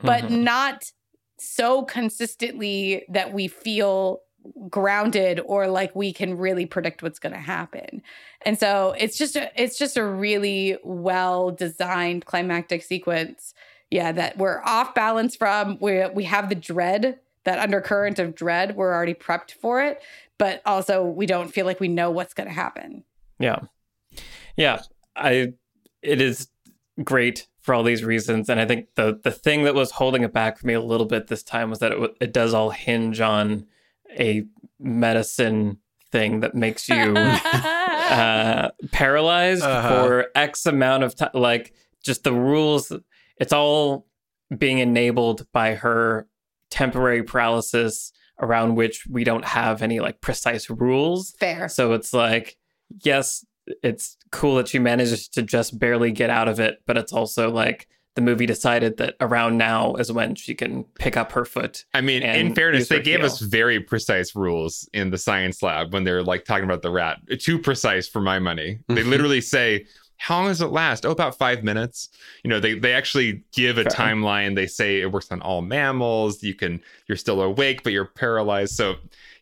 but 0.00 0.24
Mhm. 0.24 0.30
not 0.44 0.92
so 1.38 1.82
consistently 1.84 3.04
that 3.08 3.32
we 3.32 3.48
feel 3.48 4.20
grounded 4.68 5.40
or 5.44 5.68
like 5.68 5.94
we 5.94 6.12
can 6.12 6.36
really 6.36 6.66
predict 6.66 7.02
what's 7.02 7.18
going 7.18 7.34
to 7.34 7.38
happen. 7.38 8.02
And 8.44 8.58
so 8.58 8.94
it's 8.98 9.16
just 9.16 9.36
a, 9.36 9.50
it's 9.60 9.78
just 9.78 9.96
a 9.96 10.04
really 10.04 10.76
well 10.82 11.50
designed 11.50 12.26
climactic 12.26 12.82
sequence. 12.82 13.54
Yeah, 13.90 14.10
that 14.12 14.38
we're 14.38 14.62
off 14.64 14.94
balance 14.94 15.36
from. 15.36 15.76
We 15.78 16.06
we 16.14 16.24
have 16.24 16.48
the 16.48 16.54
dread, 16.54 17.18
that 17.44 17.58
undercurrent 17.58 18.18
of 18.18 18.34
dread. 18.34 18.74
We're 18.74 18.94
already 18.94 19.12
prepped 19.12 19.52
for 19.52 19.82
it, 19.82 20.00
but 20.38 20.62
also 20.64 21.04
we 21.04 21.26
don't 21.26 21.52
feel 21.52 21.66
like 21.66 21.78
we 21.78 21.88
know 21.88 22.10
what's 22.10 22.32
going 22.32 22.48
to 22.48 22.54
happen. 22.54 23.04
Yeah. 23.38 23.58
Yeah. 24.56 24.82
I 25.14 25.52
it 26.00 26.20
is 26.20 26.48
great 27.04 27.46
for 27.60 27.74
all 27.74 27.82
these 27.82 28.02
reasons 28.02 28.48
and 28.48 28.60
I 28.60 28.66
think 28.66 28.94
the 28.96 29.20
the 29.22 29.30
thing 29.30 29.64
that 29.64 29.74
was 29.74 29.92
holding 29.92 30.22
it 30.24 30.32
back 30.32 30.58
for 30.58 30.66
me 30.66 30.74
a 30.74 30.80
little 30.80 31.06
bit 31.06 31.28
this 31.28 31.42
time 31.42 31.70
was 31.70 31.78
that 31.78 31.92
it 31.92 32.16
it 32.20 32.32
does 32.32 32.54
all 32.54 32.70
hinge 32.70 33.20
on 33.20 33.66
a 34.18 34.44
medicine 34.78 35.78
thing 36.10 36.40
that 36.40 36.54
makes 36.54 36.88
you 36.88 37.14
uh 37.16 38.68
paralyzed 38.90 39.62
Uh-huh. 39.62 39.88
for 40.06 40.26
x 40.34 40.66
amount 40.66 41.02
of 41.04 41.14
time 41.16 41.30
like 41.34 41.72
just 42.04 42.24
the 42.24 42.32
rules 42.32 42.92
it's 43.38 43.52
all 43.52 44.06
being 44.56 44.78
enabled 44.78 45.46
by 45.52 45.74
her 45.74 46.26
temporary 46.70 47.22
paralysis 47.22 48.12
around 48.40 48.74
which 48.74 49.06
we 49.08 49.24
don't 49.24 49.44
have 49.44 49.82
any 49.82 50.00
like 50.00 50.20
precise 50.20 50.68
rules 50.68 51.32
Fair. 51.38 51.68
so 51.68 51.92
it's 51.92 52.12
like, 52.12 52.56
yes, 53.04 53.44
it's 53.82 54.16
cool 54.32 54.56
that 54.56 54.68
she 54.68 54.78
manages 54.78 55.28
to 55.28 55.42
just 55.42 55.78
barely 55.78 56.10
get 56.10 56.28
out 56.28 56.48
of 56.48 56.58
it, 56.58 56.82
but 56.86 56.96
it's 56.98 57.12
also 57.12 57.50
like 57.50 57.88
the 58.14 58.20
movie 58.20 58.46
decided 58.46 58.98
that 58.98 59.16
around 59.20 59.56
now 59.56 59.94
is 59.94 60.12
when 60.12 60.34
she 60.34 60.54
can 60.54 60.84
pick 60.98 61.16
up 61.16 61.32
her 61.32 61.44
foot. 61.44 61.84
I 61.94 62.02
mean, 62.02 62.22
in 62.22 62.54
fairness, 62.54 62.88
they 62.88 63.00
gave 63.00 63.20
heel. 63.20 63.26
us 63.26 63.40
very 63.40 63.80
precise 63.80 64.36
rules 64.36 64.88
in 64.92 65.10
the 65.10 65.18
science 65.18 65.62
lab 65.62 65.92
when 65.92 66.04
they're 66.04 66.22
like 66.22 66.44
talking 66.44 66.64
about 66.64 66.82
the 66.82 66.90
rat. 66.90 67.20
Too 67.40 67.58
precise 67.58 68.06
for 68.08 68.20
my 68.20 68.38
money. 68.38 68.80
They 68.88 68.96
mm-hmm. 68.96 69.10
literally 69.10 69.40
say, 69.40 69.86
"How 70.18 70.38
long 70.38 70.48
does 70.48 70.60
it 70.60 70.66
last?" 70.66 71.06
Oh, 71.06 71.10
about 71.10 71.38
five 71.38 71.64
minutes. 71.64 72.10
You 72.44 72.50
know, 72.50 72.60
they 72.60 72.78
they 72.78 72.92
actually 72.92 73.44
give 73.52 73.78
a 73.78 73.82
Okay. 73.82 73.90
timeline. 73.90 74.56
They 74.56 74.66
say 74.66 75.00
it 75.00 75.10
works 75.10 75.32
on 75.32 75.40
all 75.40 75.62
mammals. 75.62 76.42
You 76.42 76.54
can 76.54 76.82
you're 77.06 77.16
still 77.16 77.40
awake, 77.40 77.82
but 77.82 77.94
you're 77.94 78.04
paralyzed. 78.04 78.74
So 78.74 78.96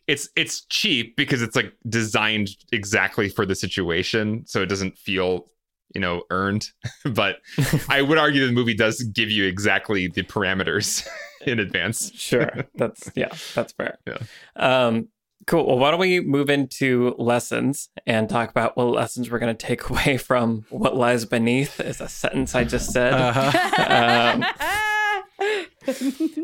it's 0.07 0.29
it's 0.37 0.61
cheap 0.65 1.17
because 1.17 1.41
it's 1.41 1.55
like 1.57 1.73
designed 1.89 2.55
exactly 2.71 3.27
for 3.27 3.45
the 3.45 3.55
situation, 3.55 4.45
so 4.45 4.61
it 4.61 4.67
doesn't 4.67 4.97
feel 4.97 5.47
you 5.93 6.01
know 6.01 6.23
earned. 6.29 6.69
but 7.05 7.37
I 7.89 8.01
would 8.01 8.17
argue 8.17 8.45
the 8.45 8.51
movie 8.51 8.73
does 8.73 9.03
give 9.03 9.29
you 9.29 9.45
exactly 9.45 10.07
the 10.07 10.23
parameters 10.23 11.07
in 11.45 11.59
advance. 11.59 12.11
Sure. 12.13 12.51
That's 12.75 13.11
yeah, 13.15 13.33
that's 13.53 13.73
fair. 13.73 13.97
Yeah. 14.07 14.17
Um 14.55 15.09
cool. 15.47 15.65
Well, 15.65 15.79
why 15.79 15.91
don't 15.91 15.99
we 15.99 16.19
move 16.19 16.49
into 16.49 17.15
lessons 17.17 17.89
and 18.05 18.29
talk 18.29 18.49
about 18.49 18.77
what 18.77 18.85
lessons 18.85 19.31
we're 19.31 19.39
going 19.39 19.55
to 19.55 19.65
take 19.67 19.89
away 19.89 20.17
from 20.17 20.65
what 20.69 20.95
lies 20.95 21.25
beneath 21.25 21.79
is 21.79 21.99
a 21.99 22.07
sentence 22.07 22.53
I 22.53 22.63
just 22.63 22.91
said. 22.91 23.13
Um, 23.13 24.45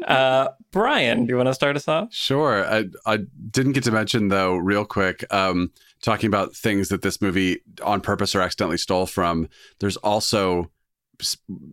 uh 0.07 0.47
Ryan, 0.73 1.25
do 1.25 1.31
you 1.31 1.37
want 1.37 1.47
to 1.47 1.53
start 1.53 1.75
us 1.75 1.87
off? 1.87 2.11
Sure. 2.11 2.65
I, 2.65 2.85
I 3.05 3.19
didn't 3.51 3.73
get 3.73 3.83
to 3.83 3.91
mention 3.91 4.29
though, 4.29 4.55
real 4.55 4.85
quick, 4.85 5.23
um, 5.31 5.71
talking 6.01 6.27
about 6.27 6.55
things 6.55 6.89
that 6.89 7.01
this 7.01 7.21
movie 7.21 7.61
on 7.83 8.01
purpose 8.01 8.35
or 8.35 8.41
accidentally 8.41 8.77
stole 8.77 9.05
from. 9.05 9.49
There's 9.79 9.97
also, 9.97 10.71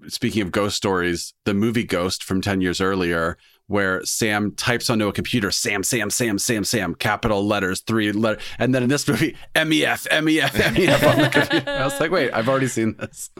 speaking 0.07 0.43
of 0.43 0.53
ghost 0.53 0.77
stories, 0.77 1.35
the 1.45 1.55
movie 1.55 1.85
Ghost 1.85 2.25
from 2.25 2.41
ten 2.41 2.61
years 2.61 2.81
earlier, 2.81 3.37
where 3.67 4.05
Sam 4.05 4.53
types 4.53 4.91
onto 4.91 5.09
a 5.09 5.13
computer, 5.13 5.51
Sam, 5.51 5.83
Sam, 5.83 6.11
Sam, 6.11 6.39
Sam, 6.39 6.65
Sam, 6.65 6.95
capital 6.95 7.45
letters, 7.47 7.81
three 7.81 8.13
letter, 8.13 8.41
and 8.59 8.75
then 8.75 8.83
in 8.83 8.89
this 8.89 9.09
movie, 9.09 9.37
E 9.57 9.61
MEF, 9.61 10.07
MEF, 10.09 10.51
MEF 10.51 11.11
on 11.11 11.19
the 11.19 11.29
computer. 11.31 11.71
I 11.71 11.85
was 11.85 11.99
like, 11.99 12.11
wait, 12.11 12.31
I've 12.33 12.49
already 12.49 12.69
seen 12.69 12.97
this. 12.99 13.31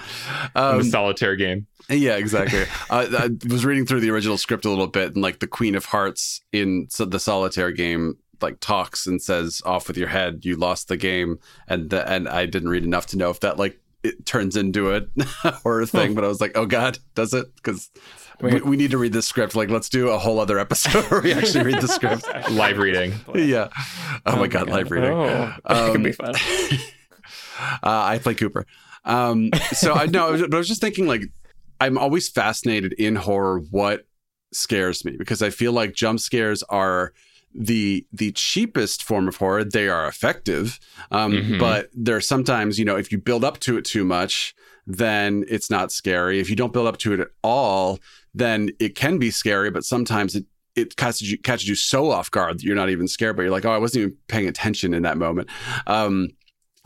Um, 0.55 0.79
the 0.79 0.85
solitaire 0.85 1.37
game. 1.37 1.67
yeah, 1.91 2.17
exactly. 2.17 2.65
uh, 2.89 3.07
I 3.11 3.31
was 3.51 3.65
reading 3.65 3.85
through 3.85 4.01
the 4.01 4.11
original 4.11 4.39
script 4.39 4.65
a 4.65 4.71
little 4.71 4.87
bit, 4.87 5.15
and 5.15 5.23
like 5.23 5.41
the 5.41 5.47
Queen 5.47 5.75
of 5.75 5.87
Hearts 5.87 6.41
in 6.53 6.89
the 6.99 7.21
solitaire 7.21 7.73
game, 7.73 8.17
like 8.45 8.61
talks 8.61 9.07
and 9.09 9.21
says, 9.21 9.61
"Off 9.65 9.89
with 9.89 9.97
your 9.97 10.09
head, 10.09 10.45
you 10.45 10.55
lost 10.57 10.87
the 10.89 10.97
game," 10.97 11.39
and 11.67 11.91
the, 11.91 12.09
and 12.09 12.29
I 12.29 12.47
didn't 12.47 12.69
read 12.69 12.85
enough 12.85 13.07
to 13.07 13.19
know 13.19 13.31
if 13.31 13.41
that 13.41 13.59
like 13.59 13.81
it 14.05 14.25
turns 14.27 14.57
into 14.57 14.95
a 14.95 15.03
horror 15.63 15.87
thing. 15.87 16.15
But 16.15 16.23
I 16.25 16.29
was 16.29 16.41
like, 16.41 16.53
"Oh 16.57 16.67
God, 16.67 16.99
does 17.17 17.35
it?" 17.35 17.47
Because 17.57 17.91
we, 18.41 18.61
we 18.61 18.77
need 18.77 18.91
to 18.93 18.99
read 18.99 19.13
this 19.13 19.27
script. 19.27 19.55
Like, 19.57 19.71
let's 19.71 19.89
do 19.89 20.09
a 20.11 20.19
whole 20.19 20.39
other 20.41 20.59
episode 20.59 21.05
where 21.11 21.21
we 21.21 21.33
actually 21.33 21.65
read 21.65 21.81
the 21.81 21.89
script. 21.89 22.25
Live 22.51 22.79
reading. 22.79 23.15
yeah. 23.35 23.69
Oh, 24.27 24.37
my 24.37 24.47
God, 24.49 24.69
live 24.69 24.91
reading. 24.91 25.11
Oh, 25.13 25.53
Um, 25.65 25.93
could 25.93 26.03
be 26.03 26.13
fun. 26.13 26.35
uh, 27.59 27.79
I 27.83 28.19
play 28.19 28.35
Cooper. 28.35 28.67
Um, 29.05 29.51
so 29.73 29.93
I 29.95 30.07
know, 30.07 30.37
but 30.39 30.55
I 30.55 30.59
was 30.59 30.69
just 30.69 30.81
thinking 30.81 31.07
like 31.07 31.23
I'm 31.81 31.99
always 31.99 32.29
fascinated 32.29 32.93
in 32.95 33.17
horror 33.17 33.61
what 33.71 34.07
scares 34.53 35.05
me 35.05 35.17
because 35.19 35.43
I 35.43 35.51
feel 35.51 35.73
like 35.73 35.95
jump 35.95 36.21
scares 36.21 36.63
are 36.65 37.13
the 37.55 38.07
the 38.13 38.33
cheapest 38.33 39.03
form 39.03 39.29
of 39.29 39.37
horror. 39.37 39.65
They 39.65 39.89
are 39.89 40.07
effective, 40.07 40.81
um, 41.11 41.33
Mhm. 41.33 41.59
but 41.59 41.89
they're 41.95 42.21
sometimes 42.21 42.79
you 42.79 42.85
know 42.85 42.97
if 42.97 43.13
you 43.13 43.19
build 43.19 43.45
up 43.45 43.61
to 43.61 43.77
it 43.77 43.85
too 43.85 44.05
much, 44.05 44.55
then 44.87 45.45
it's 45.49 45.71
not 45.71 45.93
scary. 45.93 46.41
If 46.41 46.51
you 46.51 46.57
don't 46.57 46.73
build 46.73 46.87
up 46.87 46.99
to 46.99 47.13
it 47.15 47.21
at 47.21 47.29
all, 47.43 48.01
then 48.35 48.71
it 48.81 48.95
can 48.97 49.19
be 49.19 49.31
scary. 49.31 49.71
But 49.71 49.85
sometimes 49.85 50.35
it 50.35 50.45
it 50.77 50.97
catches 50.97 51.31
you 51.31 51.39
catches 51.39 51.69
you 51.69 51.77
so 51.77 52.11
off 52.11 52.31
guard 52.31 52.59
that 52.59 52.65
you're 52.65 52.75
not 52.75 52.91
even 52.91 53.07
scared, 53.07 53.37
but 53.37 53.43
you're 53.43 53.53
like, 53.53 53.65
oh, 53.65 53.71
I 53.73 53.79
wasn't 53.79 54.03
even 54.03 54.17
paying 54.27 54.49
attention 54.49 54.93
in 54.93 55.03
that 55.03 55.17
moment. 55.17 55.49
Um, 55.87 56.31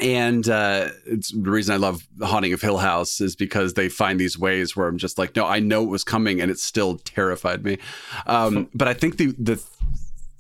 and 0.00 0.48
uh, 0.48 0.90
it's 1.06 1.32
the 1.32 1.50
reason 1.50 1.74
I 1.74 1.78
love 1.78 2.06
the 2.16 2.26
Haunting 2.26 2.52
of 2.52 2.60
Hill 2.60 2.78
House 2.78 3.20
is 3.20 3.34
because 3.34 3.74
they 3.74 3.88
find 3.88 4.20
these 4.20 4.38
ways 4.38 4.76
where 4.76 4.86
I'm 4.86 4.96
just 4.98 5.18
like, 5.18 5.34
no, 5.34 5.44
I 5.44 5.58
know 5.58 5.82
it 5.82 5.88
was 5.88 6.04
coming, 6.04 6.40
and 6.40 6.50
it 6.52 6.60
still 6.60 6.98
terrified 6.98 7.64
me. 7.64 7.78
Um, 8.26 8.68
but 8.74 8.86
I 8.86 8.94
think 8.94 9.16
the 9.16 9.34
the 9.38 9.60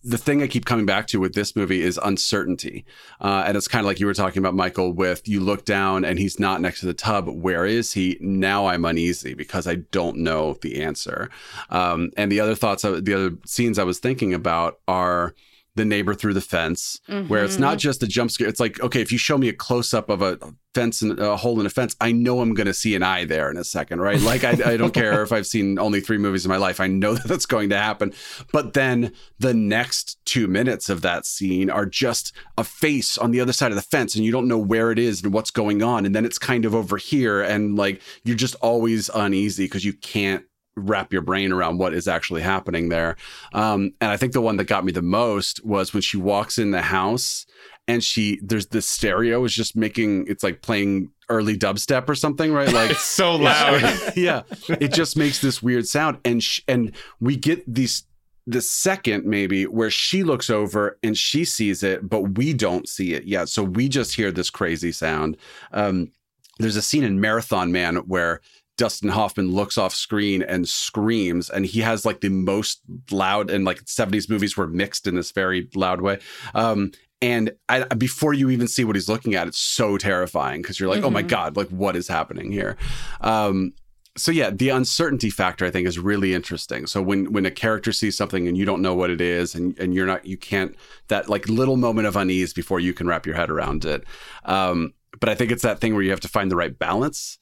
the 0.02 0.18
thing 0.18 0.42
I 0.42 0.46
keep 0.46 0.64
coming 0.64 0.86
back 0.86 1.06
to 1.08 1.20
with 1.20 1.34
this 1.34 1.56
movie 1.56 1.82
is 1.82 1.98
uncertainty, 2.02 2.84
uh, 3.20 3.44
and 3.46 3.56
it's 3.56 3.68
kind 3.68 3.84
of 3.84 3.86
like 3.86 4.00
you 4.00 4.06
were 4.06 4.14
talking 4.14 4.38
about, 4.40 4.54
Michael. 4.54 4.92
With 4.92 5.28
you 5.28 5.40
look 5.40 5.64
down 5.64 6.04
and 6.04 6.18
he's 6.18 6.38
not 6.38 6.60
next 6.60 6.80
to 6.80 6.86
the 6.86 6.94
tub. 6.94 7.28
Where 7.28 7.66
is 7.66 7.92
he? 7.92 8.16
Now 8.20 8.66
I'm 8.66 8.84
uneasy 8.84 9.34
because 9.34 9.66
I 9.66 9.76
don't 9.76 10.18
know 10.18 10.56
the 10.62 10.82
answer. 10.82 11.30
Um, 11.70 12.10
and 12.16 12.30
the 12.30 12.40
other 12.40 12.54
thoughts, 12.54 12.82
the 12.82 13.14
other 13.14 13.36
scenes 13.44 13.78
I 13.78 13.84
was 13.84 13.98
thinking 13.98 14.34
about 14.34 14.78
are 14.86 15.34
the 15.78 15.84
neighbor 15.84 16.12
through 16.12 16.34
the 16.34 16.40
fence, 16.42 17.00
where 17.28 17.44
it's 17.44 17.58
not 17.58 17.72
mm-hmm. 17.72 17.78
just 17.78 18.02
a 18.02 18.06
jump 18.06 18.30
scare. 18.30 18.48
It's 18.48 18.60
like, 18.60 18.80
okay, 18.80 19.00
if 19.00 19.10
you 19.10 19.16
show 19.16 19.38
me 19.38 19.48
a 19.48 19.52
close 19.52 19.94
up 19.94 20.10
of 20.10 20.20
a 20.20 20.38
fence 20.74 21.00
and 21.00 21.18
a 21.18 21.36
hole 21.36 21.58
in 21.60 21.66
a 21.66 21.70
fence, 21.70 21.96
I 22.00 22.12
know 22.12 22.40
I'm 22.40 22.52
going 22.52 22.66
to 22.66 22.74
see 22.74 22.94
an 22.94 23.02
eye 23.02 23.24
there 23.24 23.50
in 23.50 23.56
a 23.56 23.64
second, 23.64 24.00
right? 24.00 24.20
Like, 24.20 24.44
I, 24.44 24.72
I 24.72 24.76
don't 24.76 24.92
care 24.92 25.22
if 25.22 25.32
I've 25.32 25.46
seen 25.46 25.78
only 25.78 26.00
three 26.00 26.18
movies 26.18 26.44
in 26.44 26.50
my 26.50 26.56
life. 26.56 26.80
I 26.80 26.88
know 26.88 27.14
that 27.16 27.26
that's 27.26 27.46
going 27.46 27.70
to 27.70 27.78
happen. 27.78 28.12
But 28.52 28.74
then 28.74 29.12
the 29.38 29.54
next 29.54 30.18
two 30.24 30.46
minutes 30.48 30.88
of 30.88 31.00
that 31.02 31.24
scene 31.24 31.70
are 31.70 31.86
just 31.86 32.32
a 32.58 32.64
face 32.64 33.16
on 33.16 33.30
the 33.30 33.40
other 33.40 33.52
side 33.52 33.70
of 33.70 33.76
the 33.76 33.82
fence, 33.82 34.14
and 34.14 34.24
you 34.24 34.32
don't 34.32 34.48
know 34.48 34.58
where 34.58 34.90
it 34.90 34.98
is 34.98 35.22
and 35.22 35.32
what's 35.32 35.50
going 35.50 35.82
on. 35.82 36.04
And 36.04 36.14
then 36.14 36.24
it's 36.24 36.38
kind 36.38 36.64
of 36.64 36.74
over 36.74 36.96
here, 36.96 37.40
and 37.40 37.76
like 37.76 38.02
you're 38.24 38.36
just 38.36 38.56
always 38.56 39.08
uneasy 39.14 39.64
because 39.64 39.84
you 39.84 39.92
can't 39.92 40.44
wrap 40.78 41.12
your 41.12 41.22
brain 41.22 41.52
around 41.52 41.78
what 41.78 41.94
is 41.94 42.08
actually 42.08 42.42
happening 42.42 42.88
there. 42.88 43.16
Um, 43.52 43.92
and 44.00 44.10
I 44.10 44.16
think 44.16 44.32
the 44.32 44.40
one 44.40 44.56
that 44.58 44.64
got 44.64 44.84
me 44.84 44.92
the 44.92 45.02
most 45.02 45.64
was 45.64 45.92
when 45.92 46.02
she 46.02 46.16
walks 46.16 46.58
in 46.58 46.70
the 46.70 46.82
house 46.82 47.46
and 47.86 48.04
she 48.04 48.38
there's 48.42 48.66
the 48.66 48.82
stereo 48.82 49.44
is 49.44 49.54
just 49.54 49.74
making 49.74 50.26
it's 50.28 50.42
like 50.42 50.60
playing 50.62 51.10
early 51.30 51.56
dubstep 51.56 52.08
or 52.08 52.14
something, 52.14 52.52
right? 52.52 52.72
Like 52.72 52.90
It's 52.98 53.04
so 53.04 53.36
loud. 53.36 53.82
yeah, 54.16 54.42
it 54.68 54.92
just 54.92 55.16
makes 55.16 55.40
this 55.40 55.62
weird 55.62 55.86
sound, 55.86 56.18
and 56.24 56.42
sh- 56.42 56.60
and 56.68 56.92
we 57.20 57.36
get 57.36 57.62
these 57.72 58.04
the 58.46 58.60
second 58.62 59.26
maybe 59.26 59.64
where 59.66 59.90
she 59.90 60.22
looks 60.22 60.48
over 60.48 60.98
and 61.02 61.18
she 61.18 61.44
sees 61.44 61.82
it, 61.82 62.08
but 62.08 62.38
we 62.38 62.54
don't 62.54 62.88
see 62.88 63.12
it 63.12 63.24
yet. 63.24 63.48
So 63.50 63.62
we 63.62 63.90
just 63.90 64.14
hear 64.14 64.30
this 64.32 64.48
crazy 64.48 64.90
sound. 64.90 65.36
Um, 65.72 66.12
there's 66.58 66.76
a 66.76 66.82
scene 66.82 67.04
in 67.04 67.20
Marathon 67.20 67.72
Man 67.72 67.96
where 67.96 68.40
Dustin 68.78 69.10
Hoffman 69.10 69.52
looks 69.52 69.76
off 69.76 69.94
screen 69.94 70.40
and 70.40 70.66
screams, 70.66 71.50
and 71.50 71.66
he 71.66 71.80
has 71.80 72.06
like 72.06 72.20
the 72.22 72.30
most 72.30 72.80
loud 73.10 73.50
and 73.50 73.64
like 73.66 73.84
70s 73.84 74.30
movies 74.30 74.56
were 74.56 74.66
mixed 74.68 75.06
in 75.06 75.14
this 75.16 75.32
very 75.32 75.68
loud 75.74 76.00
way. 76.00 76.18
Um, 76.54 76.92
and 77.20 77.50
I, 77.68 77.82
before 77.94 78.32
you 78.32 78.48
even 78.48 78.68
see 78.68 78.84
what 78.84 78.94
he's 78.96 79.08
looking 79.08 79.34
at, 79.34 79.48
it's 79.48 79.58
so 79.58 79.98
terrifying 79.98 80.62
because 80.62 80.78
you're 80.80 80.88
like, 80.88 81.02
oh 81.02 81.10
my 81.10 81.22
Mhm. 81.24 81.28
God, 81.28 81.56
like 81.56 81.68
what 81.68 81.96
is 81.96 82.06
happening 82.08 82.52
here? 82.52 82.76
Um, 83.20 83.72
so 84.16 84.30
yeah, 84.32 84.50
the 84.50 84.68
uncertainty 84.70 85.30
factor 85.30 85.64
I 85.66 85.70
think 85.70 85.86
is 85.86 85.98
really 85.98 86.32
interesting. 86.34 86.86
So 86.86 87.02
when 87.02 87.32
when 87.32 87.46
a 87.46 87.50
character 87.50 87.92
sees 87.92 88.16
something 88.16 88.48
and 88.48 88.56
you 88.56 88.64
don't 88.64 88.82
know 88.82 88.94
what 88.94 89.10
it 89.10 89.20
is 89.20 89.54
and 89.54 89.78
and 89.78 89.94
you're 89.94 90.06
not 90.06 90.24
you 90.26 90.36
can't 90.36 90.74
that 91.08 91.28
like 91.28 91.48
little 91.48 91.76
moment 91.76 92.06
of 92.08 92.16
unease 92.16 92.52
before 92.52 92.80
you 92.80 92.92
can 92.92 93.06
wrap 93.06 93.26
your 93.26 93.36
head 93.36 93.50
around 93.50 93.84
it. 93.84 94.04
Um, 94.44 94.92
but 95.20 95.28
I 95.28 95.34
think 95.36 95.50
it's 95.52 95.62
that 95.62 95.80
thing 95.80 95.94
where 95.94 96.02
you 96.02 96.10
have 96.10 96.20
to 96.20 96.28
find 96.28 96.50
the 96.50 96.56
right 96.56 96.76
balance. 96.76 97.38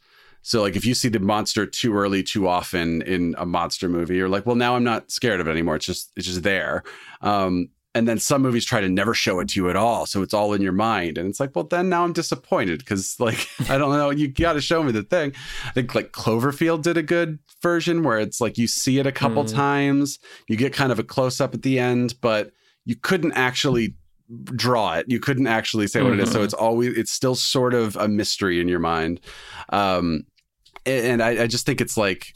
So 0.49 0.63
like 0.63 0.77
if 0.77 0.85
you 0.87 0.95
see 0.95 1.09
the 1.09 1.19
monster 1.19 1.67
too 1.67 1.93
early, 1.97 2.23
too 2.23 2.47
often 2.47 3.03
in 3.03 3.35
a 3.37 3.45
monster 3.45 3.89
movie, 3.89 4.15
you're 4.15 4.29
like, 4.29 4.47
well, 4.47 4.55
now 4.55 4.77
I'm 4.77 4.85
not 4.85 5.11
scared 5.11 5.41
of 5.41 5.49
it 5.49 5.51
anymore. 5.51 5.75
It's 5.75 5.87
just 5.87 6.13
it's 6.17 6.27
just 6.27 6.45
there. 6.45 6.85
Um, 7.21 7.71
and 7.97 8.07
then 8.07 8.21
some 8.21 8.43
movies 8.43 8.65
try 8.65 8.81
to 8.81 8.89
never 8.89 9.13
show 9.13 9.41
it 9.41 9.49
to 9.49 9.61
you 9.61 9.69
at 9.71 9.75
all, 9.75 10.07
so 10.07 10.23
it's 10.23 10.35
all 10.35 10.53
in 10.53 10.61
your 10.63 10.71
mind, 10.73 11.17
and 11.19 11.29
it's 11.29 11.41
like, 11.41 11.57
well, 11.57 11.65
then 11.65 11.89
now 11.89 12.05
I'm 12.05 12.13
disappointed 12.13 12.79
because 12.79 13.19
like 13.19 13.49
I 13.71 13.77
don't 13.77 13.91
know, 13.97 14.11
you 14.11 14.29
got 14.29 14.53
to 14.53 14.61
show 14.61 14.85
me 14.85 14.93
the 14.93 15.03
thing. 15.03 15.33
I 15.65 15.71
think 15.71 15.95
like 15.97 16.13
Cloverfield 16.13 16.83
did 16.83 16.97
a 16.97 17.03
good 17.03 17.41
version 17.61 18.05
where 18.05 18.21
it's 18.21 18.41
like 18.41 18.57
you 18.57 18.69
see 18.69 19.01
it 19.01 19.07
a 19.07 19.13
couple 19.13 19.43
Mm. 19.45 19.53
times, 19.55 20.19
you 20.47 20.57
get 20.57 20.73
kind 20.73 20.93
of 20.93 20.99
a 21.01 21.05
close 21.05 21.41
up 21.41 21.55
at 21.55 21.63
the 21.63 21.79
end, 21.81 22.15
but 22.21 22.53
you 22.85 22.95
couldn't 22.95 23.33
actually 23.33 23.97
draw 24.55 24.93
it. 24.95 25.07
You 25.09 25.19
couldn't 25.19 25.47
actually 25.47 25.87
say 25.89 26.03
what 26.03 26.13
it 26.13 26.21
is. 26.21 26.31
So 26.31 26.41
Mhm. 26.41 26.45
it's 26.45 26.55
always 26.55 26.97
it's 26.97 27.13
still 27.13 27.35
sort 27.35 27.75
of 27.75 27.97
a 27.97 28.07
mystery 28.07 28.61
in 28.61 28.69
your 28.69 28.79
mind. 28.81 29.21
Um, 29.71 30.25
and 30.87 31.23
I, 31.23 31.43
I 31.43 31.47
just 31.47 31.67
think 31.67 31.81
it's 31.81 31.97
like 31.97 32.33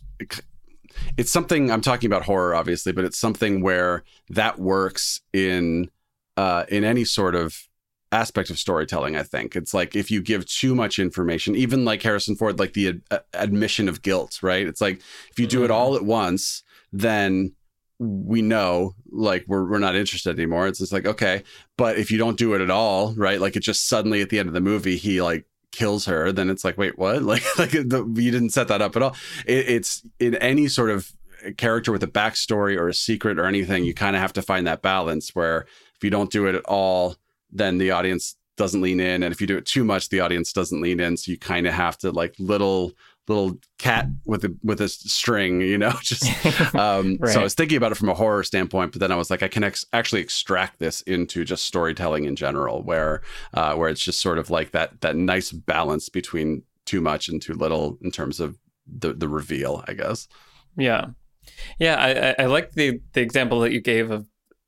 it's 1.17 1.31
something 1.31 1.71
I'm 1.71 1.81
talking 1.81 2.09
about 2.09 2.25
horror, 2.25 2.55
obviously, 2.55 2.93
but 2.93 3.05
it's 3.05 3.19
something 3.19 3.63
where 3.63 4.05
that 4.29 4.59
works 4.59 5.21
in 5.33 5.91
uh, 6.37 6.65
in 6.69 6.85
any 6.85 7.05
sort 7.05 7.35
of 7.35 7.57
aspect 8.13 8.51
of 8.51 8.59
storytelling. 8.59 9.17
I 9.17 9.23
think 9.23 9.55
it's 9.55 9.73
like 9.73 9.95
if 9.95 10.11
you 10.11 10.21
give 10.21 10.47
too 10.47 10.75
much 10.75 10.99
information, 10.99 11.55
even 11.55 11.85
like 11.85 12.03
Harrison 12.03 12.35
Ford, 12.37 12.59
like 12.59 12.73
the 12.73 12.89
ad- 12.89 13.03
uh, 13.11 13.19
admission 13.35 13.89
of 13.89 14.03
guilt, 14.03 14.41
right? 14.43 14.67
It's 14.67 14.81
like 14.81 15.01
if 15.31 15.39
you 15.39 15.47
do 15.47 15.65
it 15.65 15.71
all 15.71 15.97
at 15.97 16.05
once, 16.05 16.63
then 16.93 17.53
we 17.99 18.41
know 18.41 18.95
like 19.13 19.45
we're 19.47 19.69
we're 19.69 19.79
not 19.79 19.95
interested 19.95 20.39
anymore. 20.39 20.67
It's 20.67 20.79
just 20.79 20.93
like 20.93 21.07
okay, 21.07 21.43
but 21.77 21.99
if 21.99 22.11
you 22.11 22.19
don't 22.19 22.39
do 22.39 22.55
it 22.55 22.61
at 22.61 22.71
all, 22.71 23.15
right? 23.15 23.41
Like 23.41 23.57
it 23.57 23.61
just 23.61 23.89
suddenly 23.89 24.23
at 24.23 24.31
the 24.31 24.39
end 24.39 24.49
of 24.49 24.55
the 24.55 24.61
movie, 24.61 24.97
he 24.97 25.23
like 25.23 25.45
kills 25.73 26.07
her, 26.07 26.33
then 26.33 26.51
it's 26.51 26.65
like, 26.65 26.79
wait, 26.79 26.99
what? 26.99 27.23
Like, 27.31 27.43
like 27.59 27.71
the, 27.71 28.05
you 28.17 28.31
didn't 28.31 28.51
set 28.51 28.69
that 28.69 28.83
up 28.83 28.97
at 28.97 29.03
all. 29.03 29.17
It, 29.47 29.69
it's 29.69 30.03
in 30.19 30.35
any 30.37 30.69
sort 30.69 30.91
of 30.91 31.13
character 31.57 31.93
with 31.93 32.03
a 32.03 32.09
backstory 32.09 32.77
or 32.77 32.89
a 32.89 32.95
secret 32.95 33.39
or 33.39 33.47
anything, 33.47 33.85
you 33.85 33.95
kind 33.95 34.17
of 34.17 34.23
have 34.23 34.33
to 34.35 34.43
find 34.43 34.67
that 34.67 34.83
balance 34.83 35.35
where 35.35 35.67
if 35.95 36.05
you 36.05 36.11
don't 36.11 36.31
do 36.31 36.47
it 36.47 36.55
at 36.55 36.65
all, 36.65 37.17
then 37.51 37.79
the 37.79 37.91
audience 37.91 38.37
doesn't 38.57 38.83
lean 38.83 39.01
in, 39.01 39.23
and 39.23 39.33
if 39.33 39.41
you 39.41 39.47
do 39.47 39.57
it 39.57 39.65
too 39.65 39.85
much, 39.85 40.11
the 40.11 40.21
audience 40.21 40.53
doesn't 40.53 40.83
lean 40.83 41.01
in. 41.01 41.17
So 41.17 41.33
you 41.33 41.39
kind 41.39 41.67
of 41.67 41.73
have 41.73 41.97
to 41.99 42.11
like 42.11 42.35
little 42.39 42.93
little 43.31 43.59
cat 43.79 44.07
with 44.27 44.45
a 44.45 44.55
with 44.63 44.81
a 44.81 44.89
string, 44.89 45.61
you 45.63 45.79
know. 45.79 45.93
Just 46.03 46.25
um, 46.75 47.17
Right. 47.21 47.31
so 47.33 47.41
I 47.41 47.43
was 47.43 47.55
thinking 47.55 47.77
about 47.79 47.93
it 47.93 47.97
from 47.97 48.09
a 48.09 48.15
horror 48.15 48.45
standpoint, 48.45 48.93
but 48.93 49.01
then 49.01 49.11
I 49.13 49.17
was 49.17 49.31
like, 49.31 49.43
I 49.43 49.49
can 49.49 49.65
ex- 49.65 49.87
actually 49.93 50.21
extract 50.21 50.79
this 50.79 51.01
into 51.03 51.45
just 51.45 51.65
storytelling 51.65 52.25
in 52.25 52.37
general, 52.37 52.83
where 52.83 53.23
uh, 53.55 53.75
where 53.75 53.89
it's 53.89 54.05
just 54.05 54.21
sort 54.21 54.39
of 54.39 54.51
like 54.51 54.73
that 54.73 55.01
that 55.01 55.17
nice 55.17 55.53
balance 55.53 56.09
between 56.09 56.63
too 56.87 57.01
much 57.01 57.29
and 57.29 57.41
too 57.41 57.55
little 57.55 57.99
in 58.03 58.11
terms 58.11 58.41
of 58.41 58.59
the 58.87 59.13
the 59.13 59.29
reveal, 59.29 59.85
I 59.89 59.95
guess. 59.95 60.29
Yeah, 60.77 61.07
yeah. 61.79 61.97
I, 61.97 62.43
I, 62.43 62.45
I 62.45 62.47
like 62.47 62.73
the 62.73 63.01
the 63.15 63.21
example 63.23 63.61
that 63.61 63.73
you 63.73 63.81
gave 63.81 64.11
of 64.11 64.27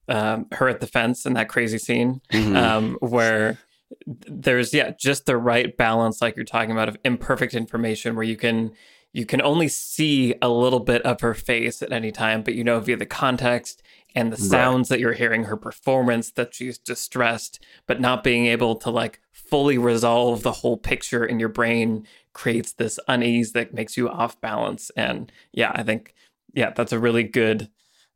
um, 0.09 0.47
her 0.53 0.69
at 0.69 0.81
the 0.81 0.87
fence 0.87 1.27
in 1.27 1.35
that 1.35 1.49
crazy 1.49 1.79
scene, 1.79 2.21
Mhm. 2.33 2.57
um, 2.57 2.97
where 3.01 3.59
there's 4.07 4.73
yeah 4.75 4.93
just 4.99 5.27
the 5.27 5.37
right 5.37 5.77
balance, 5.77 6.21
like 6.23 6.37
you're 6.37 6.45
talking 6.45 6.71
about, 6.71 6.89
of 6.89 6.97
imperfect 7.05 7.55
information, 7.55 8.15
where 8.15 8.25
you 8.25 8.37
can 8.37 8.73
you 9.13 9.27
can 9.27 9.43
only 9.43 9.69
see 9.69 10.35
a 10.41 10.49
little 10.49 10.81
bit 10.81 11.03
of 11.03 11.21
her 11.21 11.35
face 11.35 11.83
at 11.83 11.93
any 11.93 12.11
time, 12.11 12.43
but 12.43 12.55
you 12.55 12.65
know 12.65 12.81
via 12.81 12.97
the 12.97 13.07
context 13.07 13.83
and 14.15 14.33
the 14.33 14.37
Right. 14.37 14.51
sounds 14.51 14.89
that 14.89 15.01
you're 15.01 15.13
hearing, 15.13 15.45
her 15.45 15.57
performance 15.57 16.31
that 16.33 16.55
she's 16.55 16.79
distressed, 16.79 17.63
but 17.87 18.01
not 18.01 18.25
being 18.25 18.47
able 18.47 18.75
to 18.77 18.91
like 18.91 19.21
fully 19.33 19.77
resolve 19.77 20.43
the 20.43 20.53
whole 20.53 20.77
picture 20.79 21.25
in 21.27 21.39
your 21.39 21.49
brain 21.51 22.07
creates 22.33 22.73
this 22.73 22.99
unease 23.09 23.53
that 23.53 23.75
makes 23.75 23.97
you 23.99 24.09
off 24.09 24.41
balance. 24.41 24.91
And 24.97 25.31
yeah, 25.53 25.73
I 25.75 25.83
think 25.83 26.15
yeah, 26.55 26.71
that's 26.75 26.93
a 26.93 26.99
really 26.99 27.25
good. 27.25 27.69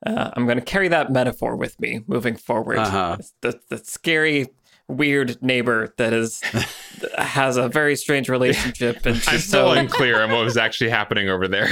Uh, 0.05 0.31
I'm 0.35 0.45
going 0.47 0.59
to 0.59 0.65
carry 0.65 0.89
that 0.89 1.11
metaphor 1.11 1.57
with 1.57 1.81
me 1.81 2.01
moving 2.07 2.37
forward. 2.37 2.79
Uh-huh. 2.79 3.17
The, 3.41 3.59
the 3.71 3.79
scary, 3.79 4.47
weird 4.89 5.43
neighbor 5.43 5.93
that 5.99 6.13
is 6.13 6.41
has 7.19 7.57
a 7.57 7.69
very 7.69 7.97
strange 7.97 8.29
relationship, 8.29 9.05
and 9.07 9.17
I'm 9.17 9.21
she's 9.21 9.45
still 9.45 9.69
so 9.69 9.71
unclear 9.81 10.23
on 10.23 10.31
what 10.31 10.45
was 10.45 10.57
actually 10.57 10.91
happening 10.91 11.29
over 11.29 11.49
there. 11.49 11.69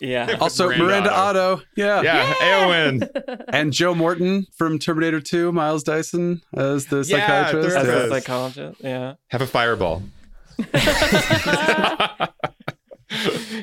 yeah. 0.00 0.36
Also, 0.40 0.66
Miranda 0.66 0.84
Miranda, 0.84 1.12
Otto. 1.14 1.52
Otto, 1.54 1.62
yeah. 1.76 2.02
Yeah, 2.02 2.32
Eowyn. 2.34 3.42
and 3.48 3.72
Joe 3.72 3.94
Morton 3.94 4.46
from 4.56 4.78
Terminator 4.78 5.20
2, 5.20 5.52
Miles 5.52 5.82
Dyson 5.82 6.42
as 6.54 6.86
the 6.86 6.98
Yeah, 6.98 7.02
psychiatrist. 7.26 7.68
there 7.68 7.78
As 7.78 7.88
it 7.88 7.94
a 7.94 8.08
psychologist, 8.10 8.80
yeah, 8.82 9.14
Have 9.28 9.40
a 9.42 9.46
fireball. 9.46 10.02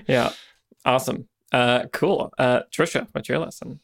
yeah, 0.08 0.32
awesome, 0.86 1.28
uh, 1.52 1.86
cool. 1.92 2.32
Uh, 2.38 2.62
Trisha, 2.72 3.08
what's 3.12 3.30
your 3.30 3.40
lesson? 3.40 3.80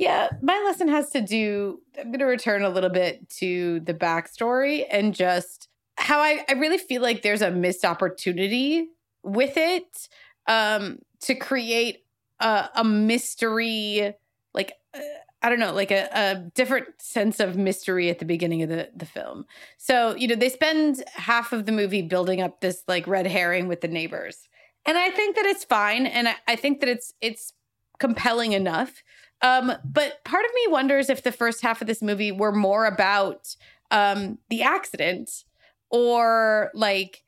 Yeah, 0.00 0.30
my 0.40 0.58
lesson 0.64 0.88
has 0.88 1.10
to 1.10 1.20
do. 1.20 1.82
I'm 1.98 2.06
going 2.06 2.20
to 2.20 2.24
return 2.24 2.62
a 2.62 2.70
little 2.70 2.88
bit 2.88 3.28
to 3.40 3.80
the 3.80 3.92
backstory 3.92 4.86
and 4.90 5.14
just 5.14 5.68
how 5.98 6.20
I, 6.20 6.42
I 6.48 6.54
really 6.54 6.78
feel 6.78 7.02
like 7.02 7.20
there's 7.20 7.42
a 7.42 7.50
missed 7.50 7.84
opportunity 7.84 8.88
with 9.22 9.58
it 9.58 10.08
um, 10.46 11.00
to 11.20 11.34
create 11.34 12.06
a, 12.40 12.70
a 12.76 12.82
mystery, 12.82 14.14
like, 14.54 14.72
uh, 14.94 15.00
I 15.42 15.50
don't 15.50 15.58
know, 15.58 15.74
like 15.74 15.90
a, 15.90 16.08
a 16.14 16.50
different 16.54 16.86
sense 17.02 17.38
of 17.38 17.58
mystery 17.58 18.08
at 18.08 18.20
the 18.20 18.24
beginning 18.24 18.62
of 18.62 18.70
the, 18.70 18.88
the 18.96 19.04
film. 19.04 19.44
So, 19.76 20.16
you 20.16 20.28
know, 20.28 20.34
they 20.34 20.48
spend 20.48 21.04
half 21.12 21.52
of 21.52 21.66
the 21.66 21.72
movie 21.72 22.00
building 22.00 22.40
up 22.40 22.62
this 22.62 22.84
like 22.88 23.06
red 23.06 23.26
herring 23.26 23.68
with 23.68 23.82
the 23.82 23.88
neighbors. 23.88 24.48
And 24.86 24.96
I 24.96 25.10
think 25.10 25.36
that 25.36 25.44
it's 25.44 25.64
fine. 25.64 26.06
And 26.06 26.26
I, 26.26 26.36
I 26.48 26.56
think 26.56 26.80
that 26.80 26.88
it's 26.88 27.12
it's 27.20 27.52
compelling 27.98 28.52
enough. 28.52 29.02
Um, 29.42 29.72
but 29.84 30.22
part 30.24 30.44
of 30.44 30.50
me 30.54 30.66
wonders 30.68 31.08
if 31.08 31.22
the 31.22 31.32
first 31.32 31.62
half 31.62 31.80
of 31.80 31.86
this 31.86 32.02
movie 32.02 32.32
were 32.32 32.52
more 32.52 32.86
about 32.86 33.54
um, 33.90 34.38
the 34.48 34.62
accident 34.62 35.44
or 35.90 36.70
like 36.74 37.22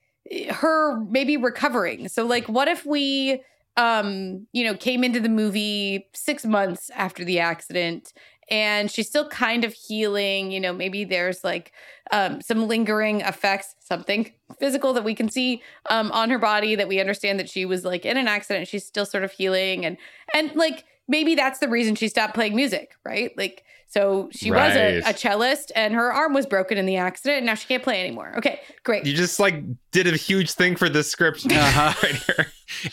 her 0.50 1.00
maybe 1.04 1.36
recovering. 1.36 2.08
So, 2.08 2.24
like, 2.24 2.48
what 2.48 2.68
if 2.68 2.86
we, 2.86 3.42
um, 3.76 4.46
you 4.52 4.64
know, 4.64 4.74
came 4.74 5.04
into 5.04 5.20
the 5.20 5.28
movie 5.28 6.06
six 6.14 6.44
months 6.44 6.90
after 6.94 7.24
the 7.24 7.40
accident 7.40 8.12
and 8.50 8.90
she's 8.90 9.08
still 9.08 9.28
kind 9.28 9.64
of 9.64 9.72
healing? 9.72 10.52
You 10.52 10.60
know, 10.60 10.72
maybe 10.72 11.04
there's 11.04 11.42
like 11.42 11.72
um, 12.12 12.40
some 12.40 12.68
lingering 12.68 13.22
effects, 13.22 13.74
something 13.80 14.32
physical 14.60 14.92
that 14.92 15.04
we 15.04 15.14
can 15.14 15.28
see 15.28 15.62
um, 15.90 16.12
on 16.12 16.30
her 16.30 16.38
body 16.38 16.76
that 16.76 16.88
we 16.88 17.00
understand 17.00 17.40
that 17.40 17.48
she 17.48 17.64
was 17.64 17.84
like 17.84 18.04
in 18.04 18.16
an 18.16 18.28
accident. 18.28 18.68
She's 18.68 18.86
still 18.86 19.06
sort 19.06 19.24
of 19.24 19.32
healing 19.32 19.84
and 19.84 19.96
and 20.34 20.54
like 20.54 20.84
maybe 21.08 21.34
that's 21.34 21.58
the 21.58 21.68
reason 21.68 21.94
she 21.94 22.08
stopped 22.08 22.34
playing 22.34 22.56
music, 22.56 22.92
right? 23.04 23.36
Like 23.36 23.64
so 23.92 24.28
she 24.32 24.50
was 24.50 24.74
a, 24.74 25.00
a 25.00 25.12
cellist 25.14 25.70
and 25.76 25.94
her 25.94 26.12
arm 26.12 26.32
was 26.32 26.46
broken 26.46 26.78
in 26.78 26.86
the 26.86 26.96
accident 26.96 27.38
and 27.38 27.46
now 27.46 27.54
she 27.54 27.66
can't 27.66 27.82
play 27.82 28.00
anymore. 28.00 28.32
Okay, 28.38 28.60
great. 28.84 29.04
You 29.04 29.12
just 29.14 29.38
like 29.38 29.62
did 29.90 30.06
a 30.06 30.16
huge 30.16 30.52
thing 30.52 30.76
for 30.76 30.88
this 30.88 31.10
script 31.10 31.46
Uh-huh. 31.52 31.92
right 32.02 32.14
here, 32.14 32.46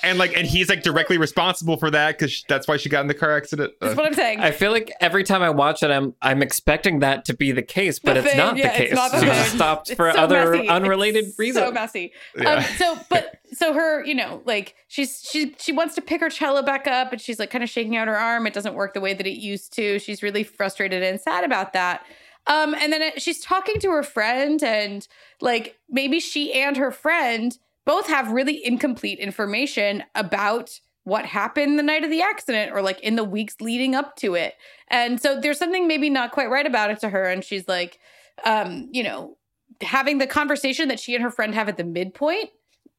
and 0.03 0.17
like, 0.17 0.35
and 0.35 0.45
he's 0.45 0.67
like 0.69 0.83
directly 0.83 1.17
responsible 1.17 1.77
for 1.77 1.89
that 1.91 2.17
because 2.17 2.43
that's 2.49 2.67
why 2.67 2.75
she 2.77 2.89
got 2.89 3.01
in 3.01 3.07
the 3.07 3.13
car 3.13 3.35
accident. 3.37 3.71
Uh, 3.81 3.85
That's 3.87 3.97
what 3.97 4.05
I'm 4.05 4.13
saying. 4.13 4.41
I 4.41 4.51
feel 4.51 4.71
like 4.71 4.91
every 4.99 5.23
time 5.23 5.41
I 5.41 5.49
watch 5.49 5.81
it, 5.83 5.89
I'm 5.91 6.13
I'm 6.21 6.41
expecting 6.41 6.99
that 6.99 7.23
to 7.25 7.33
be 7.33 7.51
the 7.53 7.61
case, 7.63 7.99
but 7.99 8.15
The 8.15 8.19
it's 8.19 8.27
thing, 8.29 8.37
not 8.37 8.57
yeah, 8.57 8.71
the 8.73 8.77
case. 8.77 8.87
it's 8.91 8.95
not 8.95 9.11
the 9.11 9.19
she 9.21 9.25
just 9.27 9.55
stopped 9.55 9.95
for 9.95 10.11
so 10.11 10.19
other 10.19 10.51
messy. 10.57 10.67
unrelated 10.67 11.25
It's 11.25 11.39
reasons. 11.39 11.65
So 11.67 11.71
messy. 11.71 12.11
Yeah. 12.37 12.55
Um, 12.55 12.63
so, 12.77 12.97
but 13.09 13.35
so 13.53 13.71
her, 13.73 14.03
you 14.05 14.13
know, 14.15 14.41
like 14.45 14.75
she's 14.89 15.21
she 15.21 15.55
she 15.57 15.71
wants 15.71 15.95
to 15.95 16.01
pick 16.01 16.19
her 16.19 16.29
cello 16.29 16.61
back 16.61 16.85
up, 16.85 17.13
and 17.13 17.21
she's 17.21 17.39
like 17.39 17.49
kind 17.49 17.63
of 17.63 17.69
shaking 17.69 17.95
out 17.95 18.09
her 18.09 18.17
arm. 18.17 18.45
It 18.45 18.53
doesn't 18.53 18.73
work 18.75 18.93
the 18.93 19.01
way 19.01 19.13
that 19.13 19.25
it 19.25 19.39
used 19.39 19.71
to. 19.73 19.99
She's 19.99 20.21
really 20.21 20.43
frustrated 20.43 20.88
and 20.93 21.19
sad 21.19 21.43
about 21.43 21.73
that. 21.73 22.05
Um, 22.47 22.73
and 22.73 22.91
then 22.91 23.01
it, 23.01 23.21
she's 23.21 23.41
talking 23.41 23.79
to 23.79 23.91
her 23.91 24.03
friend, 24.03 24.63
and 24.63 25.07
like 25.39 25.77
maybe 25.89 26.19
she 26.19 26.53
and 26.53 26.77
her 26.77 26.91
friend 26.91 27.57
both 27.85 28.07
have 28.07 28.31
really 28.31 28.65
incomplete 28.65 29.19
information 29.19 30.03
about 30.15 30.79
what 31.03 31.25
happened 31.25 31.79
the 31.79 31.83
night 31.83 32.03
of 32.03 32.09
the 32.09 32.21
accident 32.21 32.71
or 32.71 32.81
like 32.81 32.99
in 33.01 33.15
the 33.15 33.23
weeks 33.23 33.55
leading 33.61 33.95
up 33.95 34.15
to 34.17 34.35
it. 34.35 34.55
And 34.89 35.19
so 35.21 35.39
there's 35.39 35.57
something 35.57 35.87
maybe 35.87 36.09
not 36.09 36.31
quite 36.31 36.49
right 36.49 36.65
about 36.65 36.91
it 36.91 36.99
to 36.99 37.09
her. 37.09 37.23
And 37.23 37.43
she's 37.43 37.67
like, 37.67 37.99
um, 38.45 38.89
you 38.91 39.03
know, 39.03 39.37
having 39.81 40.17
the 40.17 40.27
conversation 40.27 40.87
that 40.89 40.99
she 40.99 41.15
and 41.15 41.23
her 41.23 41.31
friend 41.31 41.55
have 41.55 41.69
at 41.69 41.77
the 41.77 41.83
midpoint, 41.83 42.49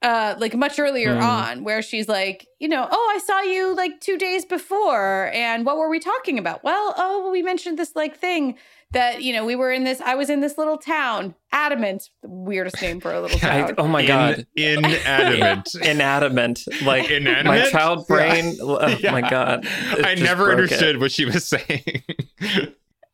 uh, 0.02 0.34
like 0.38 0.54
much 0.54 0.78
earlier 0.78 1.14
Hmm. 1.16 1.22
on, 1.22 1.64
where 1.64 1.82
she's 1.82 2.08
like, 2.08 2.46
you 2.58 2.68
know, 2.68 2.88
oh, 2.90 3.12
I 3.14 3.18
saw 3.18 3.40
you 3.42 3.74
like 3.76 4.00
two 4.00 4.16
days 4.16 4.44
before. 4.46 5.30
And 5.34 5.66
what 5.66 5.76
were 5.76 5.90
we 5.90 5.98
talking 6.00 6.38
about? 6.38 6.64
Well, 6.64 6.94
oh, 6.96 7.30
we 7.30 7.42
mentioned 7.42 7.78
this 7.78 7.94
like 7.94 8.16
thing 8.18 8.56
that, 8.92 9.22
you 9.22 9.32
know, 9.32 9.44
we 9.44 9.54
were 9.56 9.70
in 9.70 9.84
this, 9.84 10.00
I 10.00 10.14
was 10.14 10.30
in 10.30 10.40
this 10.40 10.56
little 10.58 10.78
town, 10.78 11.34
Adamant, 11.52 12.08
weirdest 12.24 12.80
name 12.82 12.98
for 13.00 13.12
a 13.12 13.20
little 13.20 13.36
I- 13.42 13.60
town. 13.62 13.74
oh 13.78 13.86
my 13.88 14.00
in, 14.00 14.06
god, 14.06 14.46
inanimate. 14.56 15.68
inadamant, 15.82 16.66
like 16.82 17.08
my 17.44 17.68
child 17.70 18.06
brain. 18.08 18.56
Oh 18.60 18.86
Yeah. 18.88 19.12
my 19.12 19.20
god, 19.20 19.66
It 19.66 20.06
I 20.06 20.14
never 20.14 20.46
broke 20.46 20.58
it. 20.58 20.62
understood 20.62 20.98
what 20.98 21.12
she 21.12 21.26
was 21.26 21.44
saying. 21.48 22.02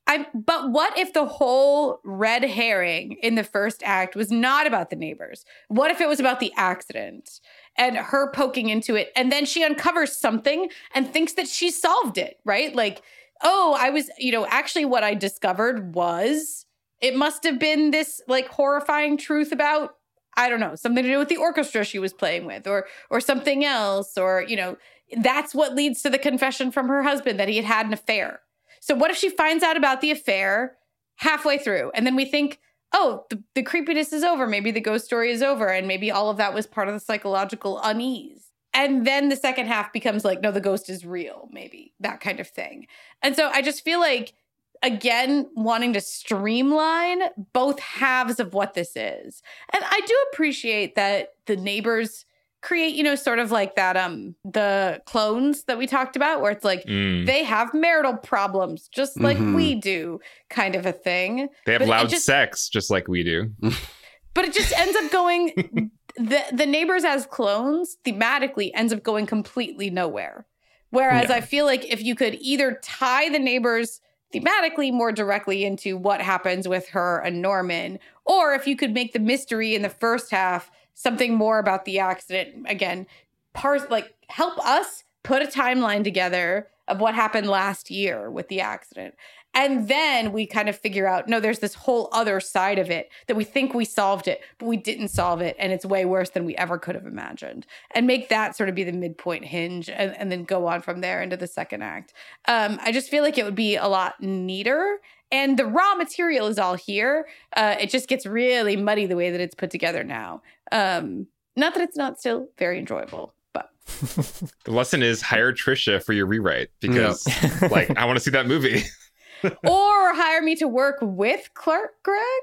I 0.07 0.27
but 0.33 0.71
what 0.71 0.97
if 0.97 1.13
the 1.13 1.27
whole 1.27 2.01
red 2.05 2.45
herring 2.45 3.17
in 3.23 3.35
the 3.35 3.43
first 3.43 3.83
act 3.85 4.15
was 4.15 4.31
not 4.31 4.67
about 4.67 4.91
the 4.91 4.97
neighbors? 4.97 5.45
What 5.69 5.91
if 5.91 6.01
it 6.01 6.09
was 6.09 6.21
about 6.21 6.39
the 6.41 6.53
accident 6.57 7.41
and 7.77 7.97
her 7.97 8.31
poking 8.31 8.69
into 8.69 8.95
it 8.95 9.11
and 9.17 9.33
then 9.33 9.45
she 9.45 9.65
uncovers 9.65 10.17
something 10.17 10.71
and 10.95 11.13
thinks 11.13 11.33
that 11.35 11.49
she 11.49 11.71
solved 11.71 12.19
it, 12.19 12.39
right? 12.45 12.75
Like, 12.75 13.03
oh, 13.43 13.77
I 13.79 13.91
was, 13.91 14.09
you 14.19 14.31
know, 14.31 14.47
actually 14.47 14.85
what 14.85 15.03
I 15.03 15.15
discovered 15.15 15.95
was 15.95 16.67
it 17.01 17.17
must 17.17 17.43
have 17.45 17.59
been 17.59 17.91
this 17.91 18.23
like 18.29 18.49
horrifying 18.49 19.17
truth 19.17 19.51
about 19.51 19.97
I 20.39 20.51
don't 20.51 20.61
know, 20.61 20.75
something 20.75 21.03
to 21.03 21.11
do 21.11 21.19
with 21.19 21.31
the 21.31 21.39
orchestra 21.39 21.83
she 21.83 21.99
was 21.99 22.13
playing 22.13 22.45
with 22.45 22.67
or 22.67 22.87
or 23.11 23.21
something 23.21 23.65
else 23.65 24.17
or, 24.17 24.45
you 24.47 24.57
know, 24.57 24.77
that's 25.19 25.55
what 25.55 25.75
leads 25.75 26.03
to 26.03 26.11
the 26.11 26.19
confession 26.19 26.71
from 26.71 26.89
her 26.89 27.03
husband 27.03 27.41
that 27.41 27.49
he 27.49 27.57
had 27.57 27.65
had 27.65 27.87
an 27.87 27.93
affair. 27.93 28.41
So 28.87 28.95
what 28.95 29.11
if 29.11 29.17
she 29.17 29.29
finds 29.29 29.65
out 29.65 29.77
about 29.77 30.01
the 30.01 30.13
affair 30.13 30.77
halfway 31.17 31.59
through 31.59 31.91
and 31.93 32.07
then 32.07 32.15
we 32.15 32.25
think, 32.25 32.61
oh, 32.95 33.25
the, 33.31 33.43
the 33.57 33.65
creepiness 33.65 34.13
is 34.13 34.23
over. 34.23 34.47
Maybe 34.47 34.71
the 34.71 34.81
ghost 34.81 35.07
story 35.07 35.33
is 35.33 35.43
over. 35.43 35.67
And 35.67 35.89
maybe 35.89 36.13
all 36.13 36.31
of 36.31 36.37
that 36.37 36.55
was 36.55 36.69
part 36.69 36.87
of 36.87 36.95
the 36.95 37.01
psychological 37.01 37.81
unease. 37.83 38.53
And 38.73 39.05
then 39.05 39.29
the 39.29 39.35
second 39.35 39.67
half 39.67 39.93
becomes 39.93 40.25
like, 40.25 40.41
no, 40.41 40.53
the 40.53 40.61
ghost 40.61 40.89
is 40.89 41.05
real, 41.05 41.49
maybe 41.51 41.95
that 41.99 42.21
kind 42.21 42.39
of 42.39 42.47
thing. 42.47 42.87
And 43.23 43.35
so 43.35 43.49
I 43.49 43.61
just 43.61 43.83
feel 43.83 43.99
like, 43.99 44.35
again, 44.83 45.49
wanting 45.57 45.95
to 45.95 46.01
streamline 46.01 47.23
both 47.53 47.81
halves 47.81 48.39
of 48.39 48.55
what 48.55 48.75
this 48.75 48.95
is. 48.95 49.43
And 49.73 49.83
I 49.85 50.01
do 50.07 50.15
appreciate 50.31 50.95
that 50.95 51.31
the 51.47 51.57
neighbors 51.57 52.25
create, 52.67 52.95
you 52.97 53.03
know, 53.05 53.15
sort 53.15 53.39
of 53.39 53.51
like 53.53 53.77
that, 53.77 53.97
um, 53.97 54.35
the 54.45 55.01
clones 55.07 55.63
that 55.65 55.79
we 55.79 55.87
talked 55.87 56.17
about, 56.17 56.41
where 56.41 56.51
it's 56.51 56.65
like, 56.65 56.85
Mm. 56.85 57.25
they 57.25 57.45
have 57.45 57.73
marital 57.73 58.15
problems 58.17 58.89
just 58.89 59.21
like 59.21 59.39
Mhm. 59.39 59.55
we 59.55 59.75
do 59.77 60.19
kind 60.51 60.75
of 60.75 60.85
a 60.85 60.93
thing 60.93 61.49
They 61.65 61.73
have 61.73 61.81
But 61.81 61.89
loud 61.89 62.09
just- 62.09 62.25
sex 62.27 62.69
just 62.69 62.91
like 62.91 63.07
we 63.09 63.23
do. 63.23 63.53
but 64.35 64.45
it 64.47 64.53
just 64.53 64.77
ends 64.79 64.97
up 64.97 65.11
going 65.13 65.91
the 66.17 66.43
the 66.53 66.67
neighbors 66.67 67.05
as 67.05 67.27
clones 67.27 67.99
thematically 68.05 68.71
ends 68.75 68.93
up 68.93 69.03
going 69.03 69.27
completely 69.27 69.89
nowhere. 69.91 70.47
Whereas 70.91 71.29
Yeah. 71.29 71.37
I 71.37 71.41
feel 71.43 71.67
like 71.67 71.85
if 71.93 72.03
you 72.03 72.15
could 72.15 72.37
either 72.41 72.81
tie 72.83 73.29
the 73.29 73.39
neighbors 73.39 74.01
thematically 74.35 74.93
more 74.93 75.13
directly 75.13 75.65
into 75.65 75.97
what 75.97 76.21
happens 76.21 76.67
with 76.67 76.89
her 76.89 77.21
and 77.25 77.41
Norman, 77.41 77.99
or 78.25 78.55
if 78.55 78.67
you 78.67 78.77
could 78.77 78.93
make 78.93 79.13
the 79.13 79.19
mystery 79.21 79.75
in 79.75 79.83
the 79.83 79.89
first 79.91 80.31
half 80.31 80.71
something 80.97 81.35
more 81.35 81.59
about 81.59 81.85
the 81.85 82.01
accident 82.01 82.67
again, 82.67 83.07
parse 83.53 83.83
like 83.91 84.15
help 84.29 84.59
us 84.67 85.05
put 85.23 85.43
a 85.43 85.47
timeline 85.47 86.03
together 86.03 86.67
of 86.89 87.01
what 87.01 87.15
happened 87.15 87.49
last 87.49 87.91
year 87.91 88.31
with 88.31 88.49
the 88.49 88.61
accident. 88.61 89.15
And 89.53 89.89
then 89.89 90.33
we 90.33 90.47
kind 90.47 90.69
of 90.69 90.77
figure 90.77 91.07
out 91.07 91.29
no, 91.29 91.39
there's 91.39 91.59
this 91.59 91.75
whole 91.75 92.09
other 92.13 92.41
side 92.41 92.79
of 92.79 92.91
it 92.91 93.11
that 93.27 93.37
we 93.37 93.45
think 93.45 93.75
we 93.75 93.85
solved 93.85 94.27
it, 94.27 94.41
but 94.59 94.67
we 94.67 94.77
didn't 94.77 95.09
solve 95.09 95.41
it. 95.41 95.55
And 95.59 95.73
it's 95.73 95.85
way 95.85 96.05
worse 96.05 96.31
than 96.31 96.45
we 96.45 96.57
ever 96.57 96.79
could 96.79 96.95
have 96.95 97.07
imagined. 97.07 97.67
And 97.95 98.07
make 98.07 98.29
that 98.31 98.57
sort 98.57 98.69
of 98.69 98.75
be 98.75 98.85
the 98.85 98.93
midpoint 98.93 99.45
hinge 99.45 99.91
and, 99.91 100.17
and 100.17 100.33
then 100.33 100.45
go 100.45 100.67
on 100.67 100.81
from 100.81 101.01
there 101.01 101.23
into 101.23 101.37
the 101.37 101.47
second 101.47 101.83
act. 101.83 102.13
Um, 102.49 102.79
I 102.83 102.93
just 102.93 103.11
feel 103.11 103.23
like 103.23 103.39
it 103.39 103.45
would 103.45 103.55
be 103.55 103.77
a 103.77 103.89
lot 103.89 104.23
neater. 104.23 104.99
And 105.33 105.59
the 105.59 105.67
raw 105.67 105.95
material 105.95 106.47
is 106.47 106.59
all 106.59 106.75
here. 106.75 107.27
Uh, 107.57 107.77
it 107.81 107.91
just 107.91 108.09
gets 108.09 108.27
really 108.27 108.77
muddy 108.77 109.07
the 109.07 109.17
way 109.17 109.31
that 109.31 109.41
it's 109.41 109.55
put 109.55 109.71
together 109.71 110.05
now. 110.05 110.43
Um, 110.71 111.27
not 111.57 111.75
that 111.75 111.83
it's 111.83 111.97
not 111.97 112.21
still 112.21 112.49
very 112.59 112.79
enjoyable, 112.79 113.35
but 113.53 113.71
The 114.65 114.71
lesson 114.71 115.03
is 115.03 115.23
hire 115.23 115.53
Trisha 115.53 116.03
for 116.03 116.13
your 116.13 116.27
rewrite 116.27 116.69
because, 116.81 117.27
like, 117.71 117.97
I 117.97 118.05
want 118.05 118.19
to 118.19 118.21
see 118.23 118.31
that 118.31 118.47
movie. 118.47 118.85
or 119.43 120.15
hire 120.15 120.43
me 120.43 120.55
to 120.57 120.69
work 120.69 120.99
with 121.01 121.51
Clark 121.55 122.03
Gregg. 122.03 122.43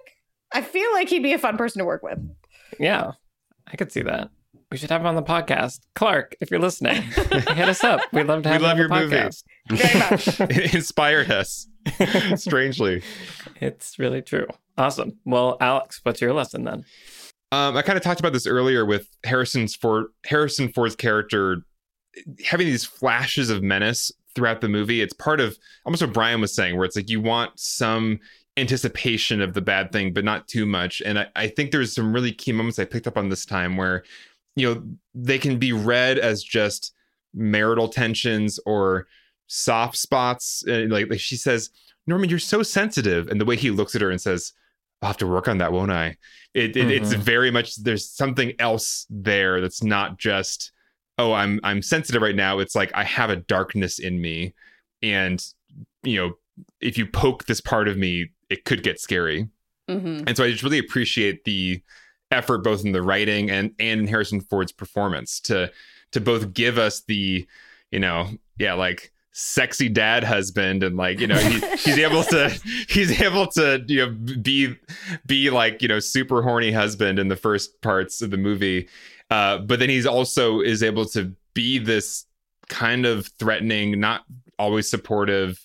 I 0.54 0.62
feel 0.62 0.92
like 0.94 1.10
he'd 1.10 1.24
be 1.24 1.34
a 1.34 1.40
fun 1.40 1.58
person 1.58 1.80
to 1.80 1.86
work 1.86 2.04
with. 2.04 2.20
Yeah, 2.80 3.12
I 3.72 3.76
could 3.76 3.92
see 3.92 4.02
that. 4.04 4.30
We 4.72 4.78
should 4.78 4.90
have 4.90 5.02
him 5.02 5.08
on 5.08 5.16
the 5.16 5.24
podcast. 5.24 5.82
Clark, 5.94 6.36
if 6.42 6.50
you're 6.50 6.60
listening, 6.60 7.02
hit 7.12 7.70
us 7.70 7.84
up. 7.84 8.02
We'd 8.12 8.26
love 8.26 8.44
to 8.44 8.50
We 8.50 8.54
have 8.54 8.62
love 8.62 8.78
you 8.78 8.84
on 8.86 8.90
your 8.90 9.08
the 9.10 9.16
movie. 9.16 9.30
Very 9.70 10.00
much. 10.00 10.28
it 10.40 10.74
inspired 10.74 11.32
us, 11.32 11.68
strangely. 12.36 13.02
It's 13.62 13.98
really 13.98 14.22
true. 14.22 14.48
Awesome. 14.78 15.18
Well, 15.26 15.58
Alex, 15.62 16.02
what's 16.04 16.22
your 16.22 16.34
lesson 16.34 16.64
then? 16.64 16.86
Um, 17.52 17.78
I 17.78 17.84
kind 17.84 17.98
of 17.98 18.04
talked 18.04 18.20
about 18.20 18.34
this 18.34 18.48
earlier 18.48 18.86
with 18.86 19.08
Harrison's 19.24 19.76
Ford, 19.76 20.08
Harrison 20.26 20.70
Ford's 20.70 20.96
character 20.96 21.64
having 22.46 22.68
these 22.68 22.86
flashes 22.86 23.50
of 23.50 23.64
menace 23.64 24.12
throughout 24.36 24.62
the 24.62 24.70
movie. 24.70 25.02
It's 25.02 25.14
part 25.14 25.40
of 25.40 25.58
almost 25.86 26.04
what 26.04 26.16
Ryan 26.16 26.42
was 26.42 26.56
saying, 26.56 26.76
where 26.76 26.86
it's 26.86 26.96
like 26.96 27.10
you 27.10 27.22
want 27.22 27.60
some 27.60 28.20
anticipation 28.58 29.42
of 29.42 29.54
the 29.54 29.62
bad 29.62 29.92
thing, 29.92 30.14
but 30.14 30.24
not 30.24 30.48
too 30.48 30.66
much. 30.66 31.02
And 31.06 31.20
I, 31.20 31.28
I 31.36 31.48
think 31.48 31.72
there's 31.72 31.94
some 31.94 32.14
really 32.14 32.32
key 32.32 32.52
moments 32.52 32.80
I 32.80 32.86
picked 32.86 33.08
up 33.08 33.18
on 33.18 33.30
this 33.30 33.46
time 33.46 33.78
where, 33.78 34.04
you 34.56 34.74
know, 34.74 34.84
they 35.16 35.40
can 35.40 35.58
be 35.58 35.74
read 35.74 36.20
as 36.20 36.44
just 36.44 36.94
marital 37.34 37.88
tensions 37.88 38.60
or 38.66 39.08
soft 39.48 39.98
spots. 39.98 40.64
Uh, 40.68 40.86
like, 40.90 41.10
like 41.10 41.20
she 41.20 41.36
says, 41.36 41.70
Norman, 42.08 42.30
you're 42.30 42.40
so 42.40 42.64
sensitive. 42.64 43.28
And 43.28 43.40
the 43.40 43.46
way 43.46 43.56
he 43.56 43.72
looks 43.72 43.96
at 43.96 44.02
her 44.02 44.10
and 44.12 44.20
says, 44.20 44.54
I'll 45.02 45.08
have 45.10 45.18
to 45.18 45.28
work 45.28 45.48
on 45.48 45.58
that, 45.60 45.72
won't 45.74 45.92
I? 45.92 46.18
It, 46.54 46.76
it 46.78 46.90
it's 46.90 47.14
Mhm. 47.14 47.18
very 47.18 47.52
much 47.52 47.76
there's 47.78 48.10
something 48.10 48.54
else 48.60 49.06
there 49.10 49.60
that's 49.62 49.84
not 49.84 50.18
just 50.20 50.72
oh 51.18 51.34
I'm 51.34 51.60
I'm 51.64 51.82
sensitive 51.82 52.22
right 52.22 52.36
now. 52.36 52.60
It's 52.60 52.76
like 52.76 52.92
I 52.94 53.04
have 53.04 53.30
a 53.30 53.36
darkness 53.38 54.00
in 54.00 54.22
me, 54.22 54.54
and 55.02 55.44
you 56.04 56.18
know 56.18 56.34
if 56.80 56.98
you 56.98 57.06
poke 57.08 57.46
this 57.46 57.60
part 57.62 57.88
of 57.88 57.98
me, 57.98 58.30
it 58.50 58.66
could 58.66 58.84
get 58.84 59.00
scary. 59.00 59.48
hmm 59.90 60.24
And 60.28 60.36
so 60.38 60.44
I 60.44 60.52
just 60.52 60.64
really 60.64 60.78
appreciate 60.80 61.44
the 61.44 61.82
effort 62.32 62.64
both 62.64 62.84
in 62.86 62.92
the 62.92 63.02
writing 63.02 63.50
and 63.50 63.72
and 63.80 64.02
in 64.02 64.08
Harrison 64.08 64.42
Ford's 64.42 64.72
performance 64.72 65.40
to 65.42 65.72
to 66.12 66.22
both 66.22 66.54
give 66.54 66.78
us 66.78 67.02
the 67.08 67.48
you 67.92 68.00
know 68.00 68.30
yeah 68.60 68.74
like 68.74 69.12
sexy 69.36 69.90
dad 69.90 70.24
husband 70.24 70.84
and 70.84 70.96
like 70.96 71.20
you 71.20 71.26
know 71.26 71.36
he, 71.36 71.60
he's 71.78 71.98
able 71.98 72.24
to 72.24 72.50
he's 72.88 73.20
able 73.20 73.48
to 73.48 73.84
you 73.88 74.06
know 74.06 74.12
be 74.42 74.76
be 75.26 75.50
like 75.50 75.82
you 75.82 75.88
know 75.88 76.00
super 76.00 76.44
horny 76.44 76.72
husband 76.72 77.18
in 77.18 77.28
the 77.28 77.36
first 77.36 77.82
parts 77.82 78.22
of 78.22 78.32
the 78.32 78.38
movie. 78.38 78.88
Uh 79.30 79.58
but 79.58 79.80
then 79.80 79.90
he's 79.90 80.06
also 80.06 80.62
is 80.62 80.84
able 80.84 81.06
to 81.06 81.34
be 81.56 81.80
this 81.80 82.26
kind 82.70 83.06
of 83.06 83.28
threatening 83.40 84.00
not 84.00 84.24
always 84.60 84.90
supportive 84.90 85.60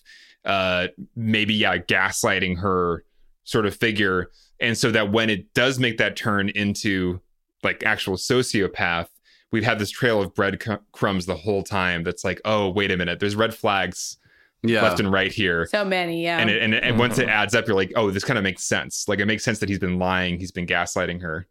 uh 0.47 0.89
maybe 1.15 1.53
yeah 1.55 1.77
gaslighting 1.77 2.59
her 2.59 3.05
sort 3.45 3.67
of 3.67 3.77
figure. 3.77 4.31
And 4.61 4.77
so 4.77 4.91
that 4.91 5.13
when 5.13 5.31
it 5.31 5.53
does 5.55 5.79
make 5.79 5.99
that 5.99 6.17
turn 6.17 6.49
into 6.49 7.21
like 7.63 7.83
actual 7.85 8.17
sociopath 8.17 9.09
we've 9.51 9.65
had 9.65 9.79
this 9.79 9.91
trail 9.91 10.21
of 10.21 10.35
breadcrumbs 10.35 11.27
the 11.27 11.35
whole 11.37 11.63
time 11.63 12.03
that's 12.05 12.25
like 12.25 12.41
oh 12.45 12.69
wait 12.71 12.91
a 12.91 12.97
minute 12.97 13.19
there's 13.21 13.37
red 13.37 13.55
flags 13.55 14.17
Yeah. 14.63 14.83
left 14.83 15.01
and 15.01 15.11
right 15.11 15.33
here 15.33 15.67
So 15.67 15.85
many, 15.85 16.23
yeah. 16.25 16.39
and 16.39 16.51
it, 16.51 16.63
and, 16.63 16.75
and 16.75 16.99
once 16.99 17.19
it 17.19 17.29
adds 17.41 17.55
up 17.55 17.67
you're 17.67 17.77
like 17.77 17.93
oh 17.97 18.11
this 18.11 18.25
kind 18.25 18.37
of 18.39 18.45
makes 18.45 18.65
sense 18.65 19.07
like 19.09 19.19
it 19.21 19.27
makes 19.27 19.45
sense 19.45 19.59
that 19.61 19.69
he's 19.69 19.79
been 19.79 19.99
lying 19.99 20.39
he's 20.39 20.53
been 20.53 20.67
gaslighting 20.67 21.23
her 21.23 21.47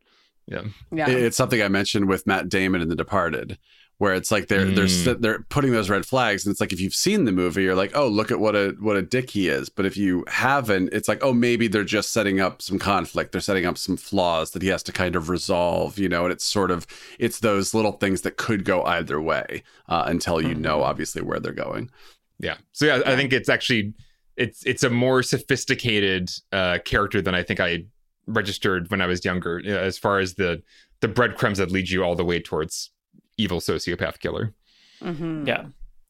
yeah 0.47 0.61
yeah. 0.91 1.09
It's 1.09 1.35
something 1.37 1.61
I 1.61 1.67
mentioned 1.67 2.07
with 2.07 2.25
Matt 2.25 2.47
Damon 2.49 2.81
in 2.81 2.87
The 2.87 2.95
Departed, 2.95 3.57
where 3.99 4.13
it's 4.13 4.31
like 4.31 4.47
they're 4.47 4.65
they're 4.65 4.85
Mm. 4.85 5.21
they're 5.21 5.39
putting 5.49 5.71
those 5.71 5.89
red 5.89 6.05
flags, 6.05 6.45
and 6.45 6.51
it's 6.51 6.61
like 6.61 6.71
if 6.71 6.79
you've 6.79 6.93
seen 6.93 7.25
the 7.25 7.31
movie, 7.31 7.63
you're 7.63 7.75
like, 7.75 7.91
oh, 7.95 8.07
look 8.07 8.29
at 8.31 8.39
what 8.39 8.55
a 8.55 8.75
what 8.79 8.95
a 8.95 9.01
dick 9.01 9.31
he 9.31 9.47
is. 9.49 9.69
But 9.69 9.85
if 9.85 9.97
you 9.97 10.23
haven't, 10.27 10.89
it's 10.93 11.07
like, 11.07 11.23
oh, 11.23 11.33
maybe 11.33 11.67
they're 11.67 11.83
just 11.83 12.11
setting 12.13 12.39
up 12.39 12.61
some 12.61 12.77
conflict. 12.77 13.31
They're 13.31 13.41
setting 13.41 13.65
up 13.65 13.77
some 13.77 13.97
flaws 13.97 14.51
that 14.51 14.61
he 14.61 14.67
has 14.67 14.83
to 14.83 14.91
kind 14.91 15.15
of 15.15 15.29
resolve, 15.29 15.97
you 15.97 16.09
know. 16.09 16.25
And 16.25 16.31
it's 16.31 16.45
sort 16.45 16.69
of 16.71 16.85
it's 17.17 17.39
those 17.39 17.73
little 17.73 17.93
things 17.93 18.21
that 18.21 18.37
could 18.37 18.65
go 18.65 18.83
either 18.83 19.19
way 19.19 19.63
uh, 19.89 20.03
until 20.07 20.39
you 20.41 20.53
know, 20.53 20.83
obviously, 20.83 21.21
where 21.21 21.39
they're 21.39 21.51
going. 21.53 21.89
yeah 22.39 22.57
so 22.71 22.85
yeah, 22.85 23.01
i 23.07 23.15
think 23.15 23.33
it's 23.33 23.49
actually 23.49 23.93
it's 24.35 24.63
it's 24.63 24.83
a 24.83 24.89
more 24.91 25.23
sophisticated 25.23 26.29
uh 26.51 26.77
character 26.85 27.19
than 27.19 27.33
i 27.33 27.41
think 27.41 27.59
i 27.59 27.83
registered 28.27 28.91
when 28.91 29.01
i 29.01 29.07
was 29.07 29.25
younger 29.25 29.59
as 29.67 29.97
far 29.97 30.19
as 30.19 30.35
the 30.35 30.61
the 31.01 31.07
breadcrumbs 31.07 31.57
that 31.57 31.71
lead 31.71 31.89
you 31.89 32.03
all 32.03 32.15
the 32.15 32.23
way 32.25 32.39
towards 32.39 32.91
evil 33.37 33.59
sociopath 33.59 34.19
killer 34.19 34.53
hmm 35.01 35.45
Yeah. 35.47 35.65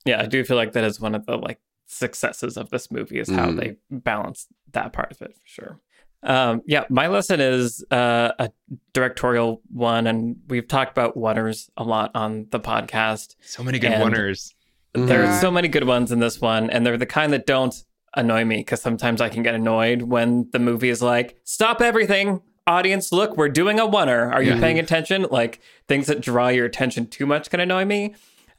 Yeah, 0.06 0.22
I 0.22 0.26
do 0.28 0.44
feel 0.46 0.56
like 0.56 0.72
that 0.74 0.86
is 0.86 1.02
one 1.02 1.14
of 1.16 1.26
the 1.26 1.38
like 1.38 1.60
successes 1.88 2.56
of 2.58 2.70
this 2.70 2.90
movie 2.92 3.20
is 3.20 3.30
how 3.30 3.48
Mhm. 3.50 3.60
they 3.60 3.76
balance 3.92 4.48
that 4.72 4.94
part 4.94 5.12
of 5.12 5.22
it 5.22 5.34
for 5.36 5.42
sure. 5.46 5.80
Um, 6.24 6.62
yeah, 6.66 6.86
my 6.90 7.08
lesson 7.08 7.40
is 7.42 7.84
uh, 7.92 8.32
a 8.40 8.50
directorial 8.94 9.62
one, 9.72 10.08
and 10.08 10.38
we've 10.48 10.68
talked 10.68 10.92
about 10.92 11.16
oneers 11.18 11.70
a 11.78 11.84
lot 11.84 12.12
on 12.16 12.48
the 12.52 12.60
podcast. 12.60 13.36
so 13.42 13.64
many 13.64 13.80
good 13.80 13.92
And- 13.92 14.14
oneers 14.14 14.54
There 14.94 15.24
are 15.26 15.40
so 15.42 15.52
many 15.52 15.68
good 15.68 15.84
ones 15.84 16.12
in 16.12 16.20
this 16.20 16.42
one, 16.42 16.70
and 16.72 16.84
they're 16.86 16.98
the 16.98 17.06
kind 17.06 17.32
that 17.34 17.46
don't 17.46 17.76
annoy 18.16 18.46
me 18.46 18.58
because 18.58 18.82
sometimes 18.82 19.22
I 19.22 19.30
can 19.30 19.44
get 19.44 19.54
annoyed 19.54 20.02
when 20.04 20.50
the 20.54 20.58
movie 20.60 20.90
is 20.90 21.04
like, 21.04 21.36
"Stop 21.44 21.82
everything, 21.82 22.42
audience! 22.68 23.12
Look, 23.12 23.38
we're 23.38 23.50
doing 23.50 23.80
a 23.80 23.88
oneer. 23.88 24.32
Are 24.32 24.44
you 24.44 24.54
Yeah. 24.54 24.60
paying 24.60 24.78
attention?" 24.80 25.26
Like 25.32 25.60
things 25.88 26.08
that 26.08 26.22
draw 26.22 26.50
your 26.50 26.66
attention 26.66 27.08
too 27.08 27.26
much 27.26 27.50
can 27.50 27.60
annoy 27.60 27.86
me. 27.86 28.14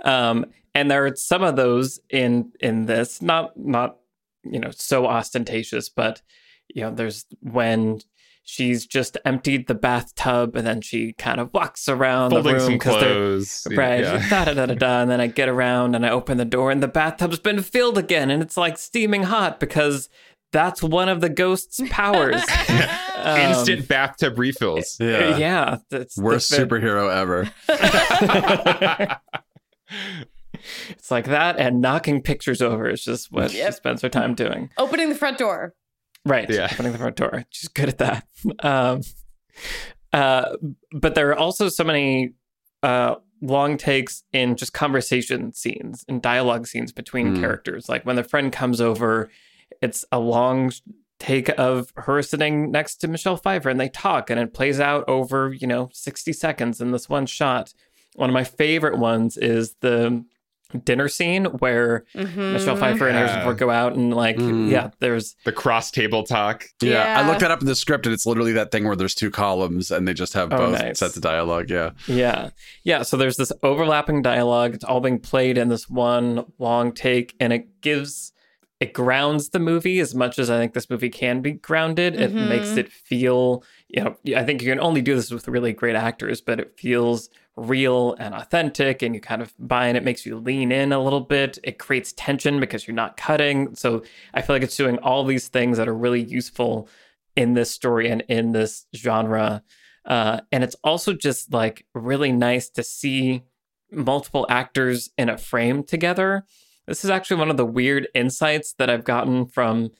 Um, 0.04 0.46
and 0.74 0.90
there 0.90 1.04
are 1.06 1.14
some 1.16 1.42
of 1.42 1.56
those 1.56 2.00
in 2.10 2.52
in 2.60 2.86
this, 2.86 3.20
not 3.22 3.56
not 3.56 3.96
you 4.44 4.58
know 4.58 4.70
so 4.72 5.06
ostentatious, 5.06 5.88
but 5.88 6.22
you 6.74 6.82
know, 6.82 6.90
there's 6.90 7.26
when 7.40 8.00
she's 8.44 8.86
just 8.86 9.18
emptied 9.26 9.66
the 9.66 9.74
bathtub 9.74 10.56
and 10.56 10.66
then 10.66 10.80
she 10.80 11.12
kind 11.12 11.38
of 11.38 11.52
walks 11.52 11.86
around 11.86 12.30
folding 12.30 12.54
the 12.56 12.60
room 12.60 12.72
because 12.78 13.64
they're 13.68 13.76
Right. 13.76 14.00
yeah. 14.00 14.26
Da, 14.30 14.44
da, 14.46 14.54
da, 14.54 14.64
da, 14.66 14.74
da. 14.74 15.02
And 15.02 15.10
then 15.10 15.20
I 15.20 15.26
get 15.26 15.50
around 15.50 15.94
and 15.94 16.06
I 16.06 16.08
open 16.08 16.38
the 16.38 16.46
door 16.46 16.70
and 16.70 16.82
the 16.82 16.88
bathtub's 16.88 17.38
been 17.38 17.60
filled 17.62 17.98
again 17.98 18.30
and 18.30 18.42
it's 18.42 18.56
like 18.56 18.78
steaming 18.78 19.24
hot 19.24 19.60
because 19.60 20.08
that's 20.52 20.82
one 20.82 21.08
of 21.08 21.20
the 21.20 21.28
ghost's 21.28 21.80
powers. 21.90 22.42
Um, 23.16 23.38
instant 23.40 23.86
bathtub 23.88 24.38
refills 24.38 24.96
Yeah, 25.00 25.36
Yeah. 25.36 25.76
That's 25.90 26.16
worst 26.16 26.50
that's 26.50 26.62
superhero 26.62 27.12
ever. 27.14 27.50
It's 30.90 31.10
like 31.10 31.26
that 31.26 31.58
and 31.58 31.80
knocking 31.80 32.20
pictures 32.20 32.60
over 32.60 32.88
is 32.90 33.02
just 33.04 33.30
what 33.30 33.52
she 33.52 33.70
spends 33.70 34.02
her 34.02 34.08
time 34.08 34.34
doing. 34.34 34.70
Opening 34.76 35.08
the 35.08 35.14
front 35.14 35.38
door. 35.38 35.74
Right. 36.24 36.50
Yeah. 36.50 36.68
Opening 36.72 36.92
the 36.92 36.98
front 36.98 37.16
door. 37.16 37.44
She's 37.50 37.68
good 37.68 37.88
at 37.88 37.98
that. 37.98 38.26
Um, 38.60 39.02
uh, 40.12 40.56
but 40.92 41.14
there 41.14 41.30
are 41.30 41.38
also 41.38 41.68
so 41.68 41.84
many 41.84 42.32
uh, 42.82 43.14
long 43.40 43.76
takes 43.76 44.24
in 44.32 44.56
just 44.56 44.72
conversation 44.72 45.52
scenes 45.52 46.04
and 46.08 46.20
dialogue 46.20 46.66
scenes 46.66 46.92
between 46.92 47.36
Hmm. 47.36 47.40
characters. 47.40 47.88
Like 47.88 48.04
when 48.04 48.16
the 48.16 48.24
friend 48.24 48.52
comes 48.52 48.80
over, 48.80 49.30
it's 49.82 50.04
a 50.12 50.18
long 50.18 50.72
take 51.18 51.48
of 51.58 51.92
her 51.96 52.22
sitting 52.22 52.70
next 52.70 52.96
to 52.96 53.08
Michelle 53.08 53.36
Pfeiffer 53.36 53.68
and 53.68 53.80
they 53.80 53.88
talk 53.88 54.30
and 54.30 54.38
it 54.38 54.54
plays 54.54 54.78
out 54.78 55.04
over, 55.08 55.52
you 55.52 55.66
know, 55.66 55.88
60 55.92 56.32
seconds 56.32 56.80
in 56.80 56.92
this 56.92 57.08
one 57.08 57.26
shot. 57.26 57.72
One 58.14 58.30
of 58.30 58.34
my 58.34 58.44
favorite 58.44 58.98
ones 58.98 59.36
is 59.36 59.74
the 59.80 60.24
dinner 60.84 61.08
scene 61.08 61.46
where 61.46 62.04
Mhm. 62.14 62.52
Michelle 62.52 62.76
Pfeiffer 62.76 63.08
and 63.08 63.16
Harrison 63.16 63.42
Ford 63.42 63.56
go 63.58 63.70
out 63.70 63.94
and 63.94 64.14
like 64.14 64.36
Mhm. 64.36 64.70
yeah, 64.70 64.90
there's 65.00 65.34
The 65.44 65.50
cross 65.52 65.90
table 65.90 66.24
talk. 66.24 66.66
Yeah. 66.82 67.00
I 67.18 67.22
Yeah. 67.22 67.28
looked 67.28 67.40
that 67.40 67.50
up 67.50 67.62
in 67.62 67.66
the 67.66 67.74
script 67.74 68.04
and 68.06 68.12
it's 68.12 68.26
literally 68.26 68.52
that 68.52 68.70
thing 68.70 68.84
where 68.84 68.94
there's 68.94 69.14
two 69.14 69.30
columns 69.30 69.90
and 69.90 70.06
they 70.06 70.12
just 70.12 70.34
have 70.34 70.52
Oh, 70.52 70.56
both 70.58 70.80
nice. 70.80 70.98
sets 70.98 71.16
of 71.16 71.22
dialogue. 71.22 71.70
Yeah. 71.70 71.90
Yeah. 72.06 72.50
Yeah. 72.84 73.02
So 73.02 73.16
there's 73.16 73.38
this 73.38 73.50
overlapping 73.62 74.20
dialogue. 74.20 74.74
It's 74.74 74.84
all 74.84 75.00
being 75.00 75.18
played 75.20 75.56
in 75.56 75.68
this 75.68 75.88
one 75.88 76.44
long 76.58 76.92
take, 76.92 77.34
and 77.40 77.50
it 77.52 77.80
gives, 77.80 78.32
it 78.80 78.92
grounds 78.92 79.48
the 79.48 79.58
movie 79.58 79.98
as 79.98 80.14
much 80.14 80.38
as 80.38 80.48
I 80.50 80.56
think 80.58 80.72
this 80.72 80.88
movie 80.88 81.08
can 81.08 81.40
be 81.42 81.52
grounded. 81.52 82.14
It 82.14 82.32
Mhm. 82.32 82.46
makes 82.46 82.76
it 82.76 82.92
feel, 82.92 83.64
you 83.88 84.04
know, 84.04 84.16
I 84.36 84.44
think 84.44 84.62
you 84.62 84.68
can 84.70 84.78
only 84.78 85.02
do 85.02 85.16
this 85.16 85.32
with 85.32 85.48
really 85.48 85.72
great 85.72 85.96
actors, 85.96 86.40
but 86.40 86.60
it 86.60 86.78
feels 86.78 87.28
real 87.56 88.14
and 88.20 88.34
authentic, 88.36 89.02
and 89.02 89.16
you 89.16 89.20
kind 89.20 89.42
of 89.42 89.52
buy 89.58 89.88
in. 89.88 89.96
It 89.96 90.04
makes 90.04 90.24
you 90.24 90.36
lean 90.36 90.70
in 90.70 90.92
a 90.92 91.02
little 91.02 91.20
bit. 91.20 91.58
It 91.64 91.78
creates 91.78 92.12
tension 92.12 92.60
because 92.60 92.86
you're 92.86 92.94
not 92.94 93.16
cutting. 93.16 93.74
So 93.74 94.04
I 94.32 94.42
feel 94.42 94.54
like 94.54 94.62
it's 94.62 94.76
doing 94.76 94.98
all 94.98 95.24
these 95.24 95.48
things 95.48 95.76
that 95.78 95.88
are 95.88 95.94
really 95.94 96.22
useful 96.22 96.88
in 97.34 97.54
this 97.54 97.72
story 97.72 98.08
and 98.08 98.22
in 98.28 98.52
this 98.52 98.86
genre. 98.94 99.64
Uh, 100.04 100.40
and 100.52 100.62
it's 100.62 100.76
also 100.84 101.12
just 101.12 101.52
like 101.52 101.84
really 101.94 102.30
nice 102.30 102.68
to 102.70 102.84
see 102.84 103.42
multiple 103.90 104.46
actors 104.48 105.10
in 105.18 105.28
a 105.28 105.36
frame 105.36 105.82
together. 105.82 106.44
This 106.88 107.04
is 107.04 107.10
actually 107.10 107.36
one 107.38 107.50
of 107.50 107.56
the 107.56 107.66
weird 107.66 108.08
insights 108.14 108.72
that 108.74 108.88
I've 108.90 109.04
gotten 109.04 109.46
from 109.46 109.90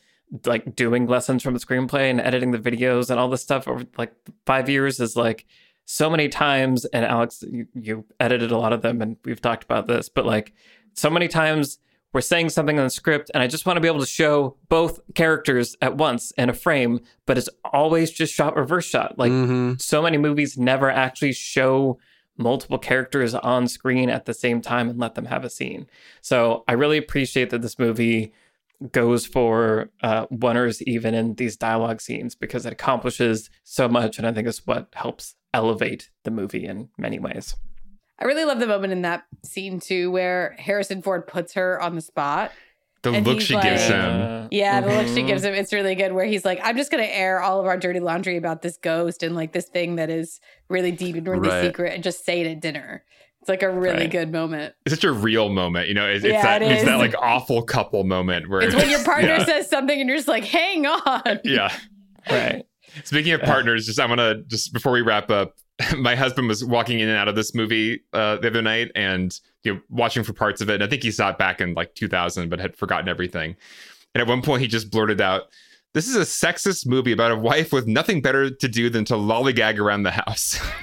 like 0.45 0.74
doing 0.74 1.07
lessons 1.07 1.43
from 1.43 1.55
the 1.55 1.61
screenplay 1.61 2.11
and 2.11 2.20
editing 2.20 2.51
the 2.51 2.59
videos 2.59 3.09
and 3.11 3.18
all 3.20 3.28
this 3.28 3.43
stuff 3.43 3.66
over 3.68 3.84
like 3.97 4.12
five 4.45 4.68
years 4.68 5.01
is 5.01 5.16
like 5.16 5.47
so 5.86 6.11
many 6.11 6.28
times 6.28 6.84
and 6.86 7.03
alex 7.07 7.43
you, 7.51 7.66
you 7.72 8.05
edited 8.20 8.51
a 8.51 8.59
lot 8.59 8.74
of 8.74 8.82
them 8.82 9.01
and 9.01 9.16
we've 9.24 9.41
talked 9.41 9.64
about 9.64 9.86
this 9.86 10.11
but 10.11 10.26
like 10.26 10.53
so 10.93 11.09
many 11.09 11.28
times 11.28 11.78
we're 12.12 12.20
saying 12.20 12.51
something 12.51 12.76
in 12.76 12.84
the 12.84 12.91
script 12.91 13.30
and 13.32 13.43
i 13.43 13.47
just 13.47 13.64
want 13.64 13.78
to 13.78 13.80
be 13.80 13.89
able 13.89 14.01
to 14.01 14.05
show 14.07 14.55
both 14.68 15.01
characters 15.14 15.74
at 15.80 15.97
once 15.97 16.30
in 16.32 16.51
a 16.51 16.53
frame 16.53 17.01
but 17.24 17.39
it's 17.39 17.49
always 17.72 18.11
just 18.11 18.34
shot 18.34 18.55
reverse 18.55 18.84
shot 18.84 19.18
like 19.18 19.32
Mhm. 19.32 19.80
so 19.80 20.03
many 20.03 20.18
movies 20.18 20.59
never 20.59 20.91
actually 20.91 21.32
show 21.32 21.99
multiple 22.39 22.78
characters 22.78 23.34
on 23.34 23.68
screen 23.68 24.09
at 24.09 24.24
the 24.24 24.34
same 24.34 24.61
time 24.61 24.89
and 24.89 24.99
let 24.99 25.14
them 25.14 25.26
have 25.26 25.45
a 25.45 25.51
scene. 25.51 25.86
So 26.20 26.64
I 26.68 26.72
really 26.72 26.97
appreciate 26.97 27.51
that 27.51 27.62
this 27.62 27.78
movie 27.78 28.32
goes 28.93 29.26
for 29.26 29.91
uh, 30.03 30.26
oneers 30.26 30.80
even 30.82 31.12
in 31.14 31.34
these 31.34 31.57
dialogue 31.57 32.01
scenes 32.01 32.34
because 32.34 32.64
it 32.64 32.72
accomplishes 32.72 33.51
so 33.64 33.89
much, 33.89 34.18
and 34.18 34.26
I 34.26 34.32
think 34.32 34.47
it's 34.47 34.66
what 34.66 34.89
helps 34.95 35.34
elevate 35.53 36.11
the 36.24 36.30
movie 36.30 36.64
in 36.64 36.89
many 36.97 37.18
ways. 37.18 37.57
I 38.20 38.24
really 38.24 38.45
love 38.45 38.59
the 38.59 38.66
moment 38.66 38.93
in 38.93 39.03
that 39.03 39.24
scene 39.45 39.80
too, 39.80 40.11
where 40.11 40.57
Harrison 40.59 41.03
Ford 41.03 41.26
puts 41.26 41.55
her 41.55 41.80
on 41.80 41.95
the 41.95 42.01
spot. 42.01 42.53
The 43.12 43.18
And 43.18 43.26
look 43.26 43.40
she 43.40 43.54
like- 43.54 43.62
gives 43.64 43.86
him. 43.86 44.48
Yeah, 44.50 44.80
the 44.80 44.88
look 44.88 45.06
she 45.09 45.22
mhm. 45.22 45.26
gives 45.26 45.44
him, 45.44 45.54
it's 45.54 45.72
really 45.72 45.94
good. 45.94 46.12
Where 46.12 46.24
he's 46.24 46.44
like, 46.44 46.59
"I'm 46.62 46.76
just 46.76 46.90
gonna 46.90 47.02
air 47.04 47.40
all 47.40 47.61
of 47.61 47.66
our 47.66 47.76
dirty 47.76 48.00
laundry 48.00 48.36
about 48.36 48.62
this 48.62 48.76
ghost 48.78 49.22
and 49.22 49.34
like 49.34 49.52
this 49.52 49.66
thing 49.66 49.96
that 49.96 50.09
is 50.11 50.40
really 50.68 50.90
deep 50.92 51.16
and 51.16 51.26
really 51.28 51.48
Right. 51.48 51.64
secret, 51.66 51.92
and 51.94 52.02
just 52.02 52.24
say 52.24 52.40
it 52.40 52.46
at 52.46 52.61
dinner." 52.61 53.04
It's 53.40 53.48
like 53.48 53.62
a 53.62 53.70
really 53.70 54.00
Right. 54.00 54.11
good 54.11 54.32
moment. 54.32 54.74
It's 54.84 54.94
such 54.94 55.04
a 55.04 55.12
real 55.12 55.48
moment, 55.48 55.88
you 55.88 55.94
know. 55.94 56.06
It's, 56.09 56.24
it's 56.24 56.42
that 56.42 56.61
it 56.62 56.72
it's 56.72 56.84
that 56.84 56.94
is. 56.94 56.98
like 57.00 57.14
awful 57.22 57.62
couple 57.62 58.04
moment 58.04 58.48
where 58.48 58.61
It's 58.62 58.74
when 58.74 58.90
your 58.90 59.04
partner 59.04 59.28
yeah. 59.36 59.44
says 59.44 59.68
something 59.70 59.98
and 60.00 60.09
you're 60.09 60.18
just 60.18 60.28
like, 60.28 60.44
"Hang 60.44 60.86
on." 60.86 61.40
yeah. 61.44 61.72
Right. 62.30 62.64
Speaking 63.04 63.32
of 63.32 63.42
partners, 63.42 63.86
just 63.86 64.00
I 64.00 64.06
want 64.06 64.18
to 64.18 64.42
just 64.48 64.72
before 64.72 64.92
we 64.92 65.02
wrap 65.02 65.30
up, 65.30 65.54
my 65.98 66.14
husband 66.16 66.48
was 66.48 66.64
walking 66.64 67.00
in 67.00 67.09
and 67.09 67.16
out 67.16 67.28
of 67.28 67.36
this 67.36 67.54
movie 67.54 68.00
uh, 68.12 68.36
the 68.36 68.48
other 68.48 68.62
night, 68.62 68.90
and 68.94 69.38
you 69.64 69.74
know, 69.74 69.80
watching 69.90 70.22
for 70.22 70.32
parts 70.32 70.61
of 70.61 70.70
it. 70.70 70.74
And 70.74 70.84
I 70.84 70.86
think 70.86 71.02
he 71.02 71.11
saw 71.11 71.30
it 71.30 71.38
back 71.38 71.61
in 71.61 71.74
like 71.74 71.94
2000, 71.94 72.48
but 72.48 72.61
had 72.61 72.76
forgotten 72.76 73.09
everything. 73.09 73.56
And 74.14 74.22
at 74.22 74.28
one 74.28 74.42
point, 74.42 74.62
he 74.62 74.68
just 74.68 74.90
blurted 74.90 75.20
out, 75.20 75.44
"This 75.94 76.09
is 76.09 76.16
a 76.16 76.20
sexist 76.20 76.86
movie 76.86 77.12
about 77.12 77.32
a 77.32 77.36
wife 77.36 77.72
with 77.72 77.86
nothing 77.86 78.22
better 78.22 78.50
to 78.50 78.68
do 78.68 78.88
than 78.88 79.04
to 79.06 79.14
lollygag 79.14 79.78
around 79.78 80.04
the 80.04 80.12
house." 80.12 80.59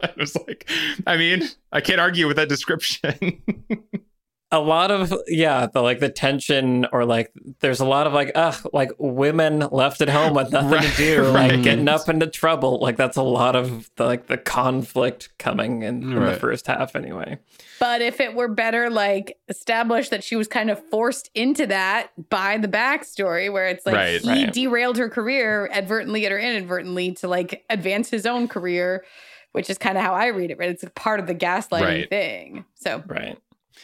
I 0.00 0.12
was 0.16 0.36
like, 0.46 0.68
I 1.06 1.16
mean, 1.16 1.48
I 1.72 1.80
can't 1.80 2.00
argue 2.00 2.26
with 2.26 2.36
that 2.36 2.48
description. 2.48 3.42
a 4.50 4.58
lot 4.58 4.90
of 4.90 5.12
yeah 5.26 5.66
the 5.66 5.82
like 5.82 6.00
the 6.00 6.08
tension 6.08 6.86
or 6.92 7.04
like 7.04 7.30
there's 7.60 7.80
a 7.80 7.84
lot 7.84 8.06
of 8.06 8.14
like 8.14 8.32
ugh 8.34 8.56
like 8.72 8.90
women 8.98 9.58
left 9.70 10.00
at 10.00 10.08
home 10.08 10.32
with 10.34 10.50
nothing 10.50 10.80
to 10.80 10.96
do 10.96 11.22
right. 11.32 11.50
like 11.52 11.62
getting 11.62 11.86
up 11.86 12.08
into 12.08 12.26
trouble 12.26 12.78
like 12.80 12.96
that's 12.96 13.18
a 13.18 13.22
lot 13.22 13.54
of 13.54 13.90
the 13.96 14.04
like 14.06 14.26
the 14.26 14.38
conflict 14.38 15.28
coming 15.38 15.82
in, 15.82 16.02
in 16.02 16.24
the 16.24 16.32
first 16.32 16.66
half 16.66 16.96
anyway 16.96 17.38
But 17.78 18.00
if 18.00 18.20
it 18.20 18.34
were 18.34 18.48
better, 18.48 18.90
like 18.90 19.38
established 19.48 20.10
that 20.10 20.24
she 20.24 20.34
was 20.34 20.48
kind 20.48 20.70
of 20.70 20.82
forced 20.90 21.30
into 21.34 21.66
that 21.66 22.10
by 22.30 22.58
the 22.58 22.66
backstory, 22.68 23.52
where 23.52 23.66
it's 23.68 23.84
like 23.86 23.94
Right. 23.94 24.20
he 24.20 24.44
Right. 24.46 24.52
derailed 24.52 24.96
her 24.96 25.08
career 25.08 25.68
advertently 25.72 26.26
or 26.26 26.38
inadvertently 26.38 27.12
to 27.12 27.28
like 27.28 27.64
advance 27.70 28.10
his 28.10 28.26
own 28.26 28.48
career, 28.48 29.04
which 29.52 29.70
is 29.70 29.78
kind 29.78 29.96
of 29.96 30.02
how 30.02 30.14
I 30.14 30.26
read 30.28 30.50
it. 30.50 30.58
Right, 30.58 30.70
it's 30.70 30.82
a 30.82 30.90
part 30.90 31.20
of 31.20 31.26
the 31.28 31.34
gaslighting 31.36 31.82
Right. 31.82 32.08
thing. 32.10 32.64
So 32.74 33.02
right 33.06 33.38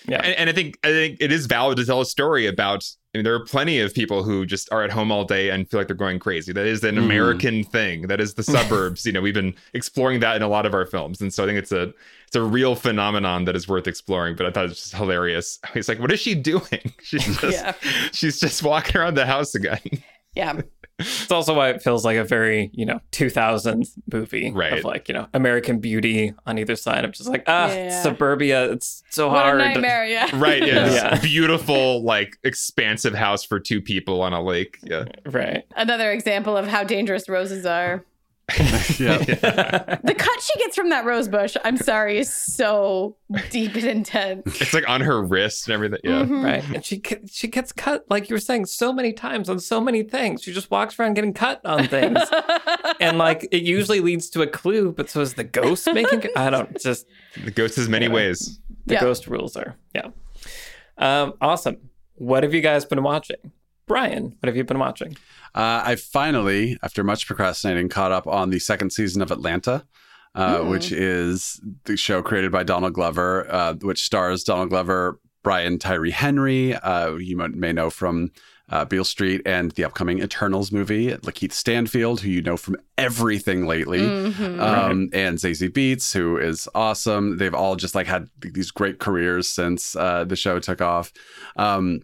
yeah 0.06 0.20
and, 0.22 0.34
and 0.36 0.50
I 0.50 0.52
think 0.52 0.78
I 0.84 0.88
think 0.88 1.18
it 1.20 1.30
is 1.32 1.46
valid 1.46 1.76
to 1.78 1.84
tell 1.84 2.00
a 2.00 2.06
story 2.06 2.46
about. 2.46 2.84
I 3.14 3.18
mean, 3.18 3.24
there 3.24 3.34
are 3.34 3.44
plenty 3.44 3.78
of 3.78 3.94
people 3.94 4.24
who 4.24 4.44
just 4.44 4.72
are 4.72 4.82
at 4.82 4.90
home 4.90 5.12
all 5.12 5.24
day 5.24 5.50
and 5.50 5.70
feel 5.70 5.78
like 5.78 5.86
they're 5.86 5.94
going 5.94 6.18
crazy. 6.18 6.52
That 6.52 6.66
is 6.66 6.82
an 6.82 6.96
Mhm. 6.96 7.04
American 7.04 7.62
thing. 7.62 8.08
That 8.08 8.20
is 8.20 8.34
the 8.34 8.42
suburbs. 8.54 9.06
you 9.06 9.12
know, 9.12 9.20
we've 9.20 9.32
been 9.32 9.54
exploring 9.72 10.18
that 10.20 10.34
in 10.34 10.42
a 10.42 10.48
lot 10.48 10.66
of 10.66 10.74
our 10.74 10.84
films, 10.84 11.20
and 11.20 11.32
so 11.32 11.44
I 11.44 11.46
think 11.46 11.58
it's 11.60 11.70
a 11.70 11.92
it's 12.26 12.34
a 12.34 12.42
real 12.42 12.74
phenomenon 12.74 13.44
that 13.44 13.54
is 13.54 13.68
worth 13.68 13.86
exploring. 13.86 14.34
But 14.34 14.46
I 14.46 14.50
thought 14.50 14.64
it 14.64 14.68
was 14.70 14.78
just 14.80 14.94
hilarious. 14.96 15.60
He's 15.74 15.88
like, 15.88 16.00
"What 16.00 16.10
is 16.10 16.18
she 16.18 16.34
doing? 16.34 16.92
She's 17.04 17.24
just 17.38 17.42
Yeah. 17.56 17.74
she's 18.12 18.40
just 18.40 18.62
walking 18.64 18.96
around 19.00 19.14
the 19.14 19.26
house 19.26 19.54
again." 19.54 19.78
Yeah, 20.34 20.60
it's 20.98 21.30
also 21.32 21.54
why 21.54 21.70
it 21.70 21.82
feels 21.82 22.04
like 22.04 22.16
a 22.16 22.24
very 22.24 22.70
you 22.72 22.86
know 22.86 23.00
2000s 23.12 23.88
movie 24.12 24.52
Right. 24.52 24.74
of 24.78 24.84
like 24.84 25.08
you 25.08 25.14
know 25.14 25.26
american 25.34 25.80
beauty 25.80 26.32
on 26.46 26.56
either 26.58 26.76
side 26.76 27.04
of 27.04 27.10
just 27.12 27.28
like 27.28 27.42
ah 27.48 27.66
Yeah. 27.72 28.02
suburbia 28.02 28.70
it's 28.70 29.02
so 29.10 29.26
what 29.28 29.38
a 29.38 29.40
hard 29.40 29.58
nightmare. 29.58 30.06
Yeah, 30.06 30.30
right? 30.34 30.64
Yeah, 30.64 30.92
Yeah. 30.92 31.20
beautiful, 31.22 32.02
like 32.04 32.36
expansive 32.44 33.14
house 33.14 33.44
for 33.44 33.58
two 33.58 33.80
people 33.80 34.22
on 34.22 34.32
a 34.32 34.42
lake. 34.42 34.78
Yeah. 34.82 35.04
right 35.26 35.64
Another 35.76 36.12
example 36.12 36.56
of 36.56 36.66
how 36.68 36.84
dangerous 36.84 37.28
roses 37.28 37.66
are. 37.66 38.04
yeah. 38.98 39.16
The 39.18 40.14
cut 40.16 40.42
she 40.42 40.58
gets 40.58 40.76
from 40.76 40.90
that 40.90 41.04
rose 41.06 41.28
bush, 41.28 41.56
I'm 41.64 41.78
sorry, 41.78 42.18
is 42.18 42.30
so 42.32 43.16
deep 43.50 43.74
and 43.74 43.84
intense. 43.84 44.60
It's 44.60 44.74
like 44.74 44.86
on 44.88 45.00
her 45.00 45.22
wrist 45.22 45.66
and 45.66 45.72
everything. 45.74 46.00
Yeah. 46.04 46.24
Mhm. 46.24 46.44
right 46.44 46.64
and 46.74 46.84
she 46.84 47.02
she 47.30 47.48
gets 47.48 47.72
cut 47.72 48.04
like 48.10 48.28
you 48.28 48.34
were 48.34 48.40
saying 48.40 48.66
so 48.66 48.92
many 48.92 49.12
times 49.14 49.48
on 49.48 49.58
so 49.58 49.80
many 49.80 50.02
things 50.02 50.42
she 50.42 50.52
just 50.52 50.70
walks 50.70 50.98
around 50.98 51.14
getting 51.14 51.32
cut 51.32 51.60
on 51.64 51.86
things 51.88 52.18
and 53.00 53.16
like 53.18 53.48
it 53.50 53.62
usually 53.62 54.00
leads 54.00 54.28
to 54.30 54.42
a 54.42 54.46
clue 54.46 54.92
but 54.92 55.08
so 55.08 55.20
is 55.22 55.34
the 55.34 55.44
ghost 55.44 55.88
making 55.94 56.24
i 56.36 56.50
don't 56.50 56.78
just 56.80 57.06
The 57.44 57.50
ghost 57.50 57.76
has 57.76 57.88
many 57.88 58.06
Yeah. 58.06 58.12
ways. 58.12 58.60
the 58.86 58.94
Yeah. 58.94 59.00
ghost 59.00 59.26
rules 59.26 59.56
are 59.56 59.74
yeah 59.94 60.08
um 60.98 61.32
awesome 61.40 61.78
what 62.16 62.42
have 62.42 62.52
you 62.54 62.60
guys 62.60 62.84
been 62.84 63.02
watching 63.02 63.36
brian 63.86 64.24
what 64.40 64.46
have 64.46 64.56
you 64.56 64.64
been 64.64 64.78
watching 64.78 65.16
Uh, 65.54 65.82
I 65.84 65.94
finally, 65.96 66.76
after 66.82 67.04
much 67.04 67.26
procrastinating, 67.28 67.88
caught 67.88 68.10
up 68.10 68.26
on 68.26 68.50
the 68.50 68.58
second 68.58 68.90
season 68.90 69.22
of 69.22 69.30
Atlanta, 69.30 69.84
uh, 70.34 70.58
Mm. 70.58 70.70
which 70.70 70.90
is 70.90 71.60
the 71.84 71.96
show 71.96 72.22
created 72.22 72.50
by 72.50 72.64
Donald 72.64 72.92
Glover, 72.94 73.46
uh, 73.48 73.74
which 73.74 74.02
stars 74.02 74.42
Donald 74.42 74.70
Glover, 74.70 75.20
Brian 75.44 75.78
Tyree 75.78 76.10
Henry, 76.10 76.74
uh, 76.74 77.12
you 77.14 77.36
may 77.36 77.72
know 77.72 77.88
from 77.88 78.30
uh, 78.70 78.84
Beale 78.84 79.04
Street 79.04 79.42
and 79.46 79.70
the 79.72 79.84
upcoming 79.84 80.20
Eternals 80.22 80.72
movie, 80.72 81.10
Lakeith 81.18 81.52
Stanfield, 81.52 82.22
who 82.22 82.30
you 82.30 82.40
know 82.42 82.56
from 82.56 82.76
everything 82.98 83.66
lately. 83.66 84.00
Mhm. 84.00 84.58
um, 84.58 85.10
and 85.12 85.38
Zazie 85.38 85.68
Beetz, 85.70 86.14
who 86.14 86.36
is 86.38 86.66
awesome. 86.74 87.36
They've 87.36 87.54
all 87.54 87.76
just 87.76 87.94
like 87.94 88.06
had 88.08 88.26
these 88.40 88.70
great 88.72 88.98
careers 88.98 89.46
since 89.46 89.94
uh, 89.94 90.24
the 90.24 90.34
show 90.34 90.58
took 90.58 90.80
off. 90.80 91.12
Um, 91.56 92.00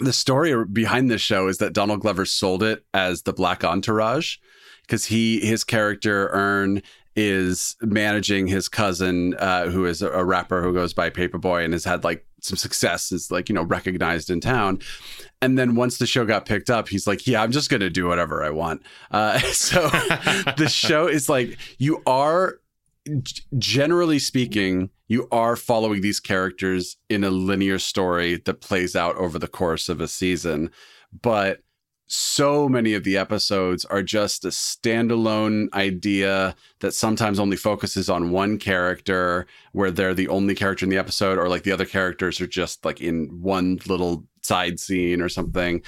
the 0.00 0.12
story 0.12 0.64
behind 0.64 1.10
this 1.10 1.20
show 1.20 1.48
is 1.48 1.58
that 1.58 1.72
Donald 1.72 2.00
Glover 2.00 2.24
sold 2.24 2.62
it 2.62 2.84
as 2.92 3.22
the 3.22 3.32
Black 3.32 3.64
Entourage 3.64 4.38
because 4.82 5.04
he 5.04 5.40
his 5.40 5.62
character 5.62 6.28
Earn 6.28 6.82
is 7.16 7.76
managing 7.82 8.46
his 8.46 8.68
cousin 8.68 9.34
uh, 9.34 9.66
who 9.66 9.84
is 9.84 10.00
a, 10.00 10.24
rapper 10.24 10.62
who 10.62 10.72
goes 10.72 10.94
by 10.94 11.10
Paper 11.10 11.38
Boi 11.38 11.64
and 11.64 11.72
has 11.72 11.84
had 11.84 12.04
like 12.04 12.24
some 12.40 12.56
success 12.56 13.12
is 13.12 13.30
like 13.30 13.48
you 13.48 13.54
know 13.54 13.62
recognized 13.62 14.30
in 14.30 14.40
town. 14.40 14.80
And 15.42 15.58
then 15.58 15.74
once 15.74 15.98
the 15.98 16.06
show 16.06 16.24
got 16.24 16.46
picked 16.46 16.70
up 16.70 16.88
he's 16.88 17.06
like 17.06 17.26
yeah 17.26 17.42
i'm 17.42 17.50
just 17.50 17.70
gonna 17.70 17.90
do 17.90 18.06
whatever 18.06 18.42
i 18.42 18.50
want. 18.50 18.82
Uh, 19.10 19.38
so 19.52 19.88
the 20.56 20.68
show 20.70 21.06
is 21.06 21.28
like 21.28 21.58
you 21.78 22.02
are 22.06 22.59
generally 23.58 24.18
speaking 24.18 24.90
you 25.08 25.26
are 25.32 25.56
following 25.56 26.00
these 26.00 26.20
characters 26.20 26.96
in 27.08 27.24
a 27.24 27.30
linear 27.30 27.78
story 27.78 28.36
that 28.44 28.60
plays 28.60 28.94
out 28.94 29.16
over 29.16 29.38
the 29.38 29.48
course 29.48 29.88
of 29.88 30.00
a 30.00 30.08
season 30.08 30.70
but 31.22 31.60
so 32.12 32.68
many 32.68 32.94
of 32.94 33.04
the 33.04 33.16
episodes 33.16 33.84
are 33.84 34.02
just 34.02 34.44
a 34.44 34.48
standalone 34.48 35.72
idea 35.74 36.56
that 36.80 36.92
sometimes 36.92 37.38
only 37.38 37.56
focuses 37.56 38.10
on 38.10 38.32
one 38.32 38.58
character 38.58 39.46
where 39.72 39.92
they're 39.92 40.12
the 40.12 40.26
only 40.26 40.56
character 40.56 40.84
in 40.84 40.90
the 40.90 40.98
episode 40.98 41.38
or 41.38 41.48
like 41.48 41.62
the 41.62 41.70
other 41.70 41.84
characters 41.84 42.40
are 42.40 42.48
just 42.48 42.84
like 42.84 43.00
in 43.00 43.28
one 43.40 43.78
little 43.86 44.24
side 44.42 44.80
scene 44.80 45.22
or 45.22 45.28
something 45.28 45.80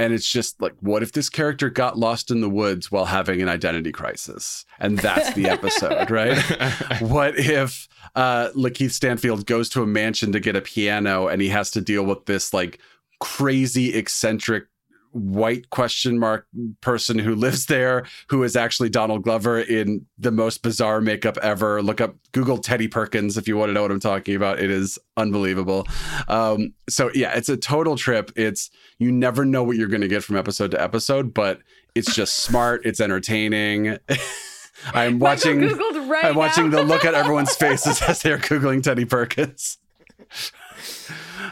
and 0.00 0.14
it's 0.14 0.30
just 0.30 0.60
like 0.62 0.74
what 0.80 1.02
if 1.02 1.12
this 1.12 1.28
character 1.28 1.68
got 1.68 1.98
lost 1.98 2.30
in 2.30 2.40
the 2.40 2.48
woods 2.48 2.90
while 2.90 3.04
having 3.04 3.42
an 3.42 3.48
identity 3.48 3.92
crisis? 3.92 4.64
And 4.78 4.98
that's 4.98 5.34
the 5.34 5.48
episode 5.56 6.10
right? 6.10 6.38
What 7.00 7.38
if 7.38 7.88
uh 8.14 8.50
lakeith 8.56 8.92
stanfield 8.92 9.46
goes 9.46 9.68
to 9.70 9.82
a 9.82 9.86
mansion 9.86 10.32
to 10.32 10.40
get 10.40 10.56
a 10.56 10.60
piano 10.60 11.28
and 11.28 11.42
he 11.42 11.48
has 11.48 11.70
to 11.72 11.80
deal 11.80 12.04
with 12.04 12.24
this 12.26 12.52
like 12.54 12.80
crazy 13.20 13.94
eccentric 13.94 14.64
white 15.12 15.70
question 15.70 16.18
mark 16.18 16.46
person 16.80 17.18
who 17.18 17.34
lives 17.34 17.66
there 17.66 18.06
who 18.28 18.42
is 18.42 18.54
actually 18.56 18.88
Donald 18.88 19.22
Glover 19.22 19.58
in 19.58 20.06
the 20.18 20.30
most 20.30 20.62
bizarre 20.62 21.00
makeup 21.00 21.36
ever. 21.38 21.82
Look 21.82 22.00
up 22.00 22.14
Google 22.32 22.58
Teddy 22.58 22.88
Perkins 22.88 23.36
if 23.36 23.48
you 23.48 23.56
want 23.56 23.70
to 23.70 23.72
know 23.72 23.82
what 23.82 23.90
I'm 23.90 24.00
talking 24.00 24.36
about. 24.36 24.60
It 24.60 24.70
is 24.70 24.98
unbelievable. 25.16 25.86
Um, 26.28 26.74
so 26.88 27.10
yeah, 27.14 27.36
it's 27.36 27.48
a 27.48 27.56
total 27.56 27.96
trip. 27.96 28.30
It's 28.36 28.70
you 28.98 29.10
never 29.10 29.44
know 29.44 29.62
what 29.62 29.76
you're 29.76 29.88
going 29.88 30.00
to 30.02 30.08
get 30.08 30.22
from 30.22 30.36
episode 30.36 30.70
to 30.72 30.80
episode, 30.80 31.34
but 31.34 31.60
it's 31.94 32.14
just 32.14 32.36
smart. 32.44 32.82
It's 32.84 33.00
entertaining. 33.00 33.98
I'm 34.94 35.18
watching. 35.18 35.60
Right 36.08 36.24
I'm 36.24 36.36
watching 36.36 36.70
now. 36.70 36.78
the 36.78 36.84
look 36.84 37.04
at 37.04 37.14
everyone's 37.14 37.54
faces 37.56 38.00
as 38.02 38.22
they're 38.22 38.38
googling 38.38 38.82
Teddy 38.82 39.04
Perkins. 39.04 39.78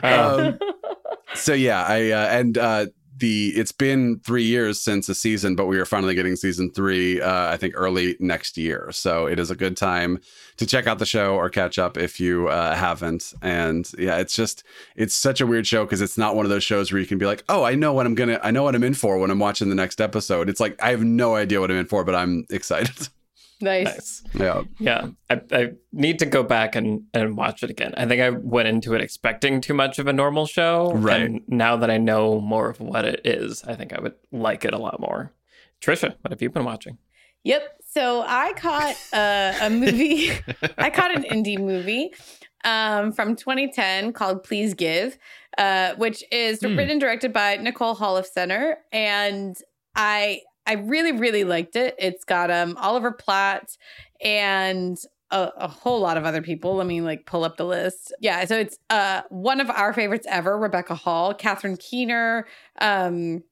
Um, 0.02 0.58
so 1.34 1.52
yeah, 1.52 1.84
I 1.84 2.10
uh, 2.10 2.26
and 2.28 2.56
uh, 2.56 2.86
the 3.18 3.52
it's 3.56 3.72
been 3.72 4.20
three 4.20 4.44
years 4.44 4.80
since 4.80 5.08
a 5.08 5.14
season, 5.14 5.56
but 5.56 5.66
we 5.66 5.78
are 5.78 5.84
finally 5.84 6.14
getting 6.14 6.36
season 6.36 6.70
three. 6.70 7.20
Uh, 7.20 7.52
I 7.52 7.56
think 7.56 7.74
early 7.76 8.16
next 8.20 8.56
year, 8.56 8.88
so 8.92 9.26
it 9.26 9.38
is 9.38 9.50
a 9.50 9.56
good 9.56 9.76
time 9.76 10.20
to 10.56 10.66
check 10.66 10.86
out 10.86 10.98
the 10.98 11.06
show 11.06 11.34
or 11.34 11.48
catch 11.50 11.78
up 11.78 11.96
if 11.96 12.20
you 12.20 12.48
uh, 12.48 12.74
haven't. 12.74 13.34
And 13.42 13.90
yeah, 13.98 14.18
it's 14.18 14.34
just 14.34 14.62
it's 14.96 15.14
such 15.14 15.40
a 15.40 15.46
weird 15.46 15.66
show 15.66 15.84
because 15.84 16.00
it's 16.00 16.18
not 16.18 16.36
one 16.36 16.46
of 16.46 16.50
those 16.50 16.64
shows 16.64 16.92
where 16.92 17.00
you 17.00 17.06
can 17.06 17.18
be 17.18 17.26
like, 17.26 17.44
oh, 17.48 17.64
I 17.64 17.74
know 17.74 17.92
what 17.92 18.06
I'm 18.06 18.14
gonna, 18.14 18.40
I 18.42 18.50
know 18.50 18.62
what 18.62 18.74
I'm 18.74 18.84
in 18.84 18.94
for 18.94 19.18
when 19.18 19.30
I'm 19.30 19.38
watching 19.38 19.68
the 19.68 19.74
next 19.74 20.00
episode. 20.00 20.48
It's 20.48 20.60
like 20.60 20.80
I 20.82 20.90
have 20.90 21.02
no 21.02 21.34
idea 21.34 21.60
what 21.60 21.70
I'm 21.70 21.78
in 21.78 21.86
for, 21.86 22.04
but 22.04 22.14
I'm 22.14 22.46
excited. 22.50 23.08
Nice. 23.60 23.86
Nice. 23.86 24.22
yeah, 24.34 24.62
Yeah, 24.78 25.08
I, 25.30 25.40
I 25.52 25.70
need 25.92 26.18
to 26.20 26.26
go 26.26 26.42
back 26.42 26.76
and, 26.76 27.02
and 27.14 27.36
watch 27.36 27.62
it 27.62 27.70
again. 27.70 27.94
I 27.96 28.06
think 28.06 28.20
I 28.22 28.30
went 28.30 28.68
into 28.68 28.94
it 28.94 29.00
expecting 29.00 29.60
too 29.60 29.74
much 29.74 29.98
of 29.98 30.06
a 30.06 30.12
normal 30.12 30.46
show. 30.46 30.92
Right. 30.94 31.22
And 31.22 31.40
now 31.48 31.76
that 31.76 31.90
I 31.90 31.98
know 31.98 32.40
more 32.40 32.68
of 32.70 32.80
what 32.80 33.04
it 33.04 33.20
is, 33.24 33.64
I 33.64 33.74
think 33.74 33.92
I 33.92 34.00
would 34.00 34.14
like 34.32 34.64
it 34.64 34.74
a 34.74 34.78
lot 34.78 35.00
more. 35.00 35.32
Trisha, 35.80 36.14
what 36.22 36.30
have 36.32 36.42
you 36.42 36.50
been 36.50 36.64
watching? 36.64 36.98
Yep. 37.44 37.62
So 37.90 38.24
I 38.26 38.52
caught 38.54 38.96
uh, 39.12 39.54
a 39.60 39.70
movie. 39.70 40.30
I 40.78 40.90
caught 40.90 41.14
an 41.16 41.22
indie 41.24 41.58
movie 41.58 42.12
um, 42.64 43.12
from 43.12 43.36
2010 43.36 44.12
called 44.12 44.42
Please 44.42 44.74
Give, 44.74 45.16
uh, 45.56 45.94
which 45.94 46.22
is 46.30 46.60
Hmm. 46.60 46.76
written 46.76 46.90
and 46.92 47.00
directed 47.00 47.32
by 47.32 47.56
Nicole 47.56 47.94
Holofcener, 47.96 48.74
and 48.92 49.56
I 49.94 50.42
I 50.68 50.74
really 50.74 51.12
really 51.12 51.44
liked 51.44 51.74
it. 51.74 51.96
It's 51.98 52.24
got 52.24 52.50
um 52.50 52.76
Oliver 52.76 53.10
Platt 53.10 53.76
and 54.20 54.96
a, 55.30 55.50
a 55.56 55.68
whole 55.68 56.00
lot 56.00 56.16
of 56.16 56.24
other 56.24 56.42
people. 56.42 56.76
Let 56.76 56.86
me 56.86 57.00
like 57.00 57.26
pull 57.26 57.44
up 57.44 57.56
the 57.56 57.66
list. 57.66 58.12
Yeah, 58.20 58.44
so 58.44 58.58
it's 58.58 58.78
uh 58.90 59.22
one 59.30 59.60
of 59.60 59.70
our 59.70 59.92
favorites 59.92 60.26
ever, 60.30 60.58
Rebecca 60.58 60.94
Hall, 60.94 61.34
Catherine 61.34 61.76
Keener, 61.78 62.46
um, 62.80 63.42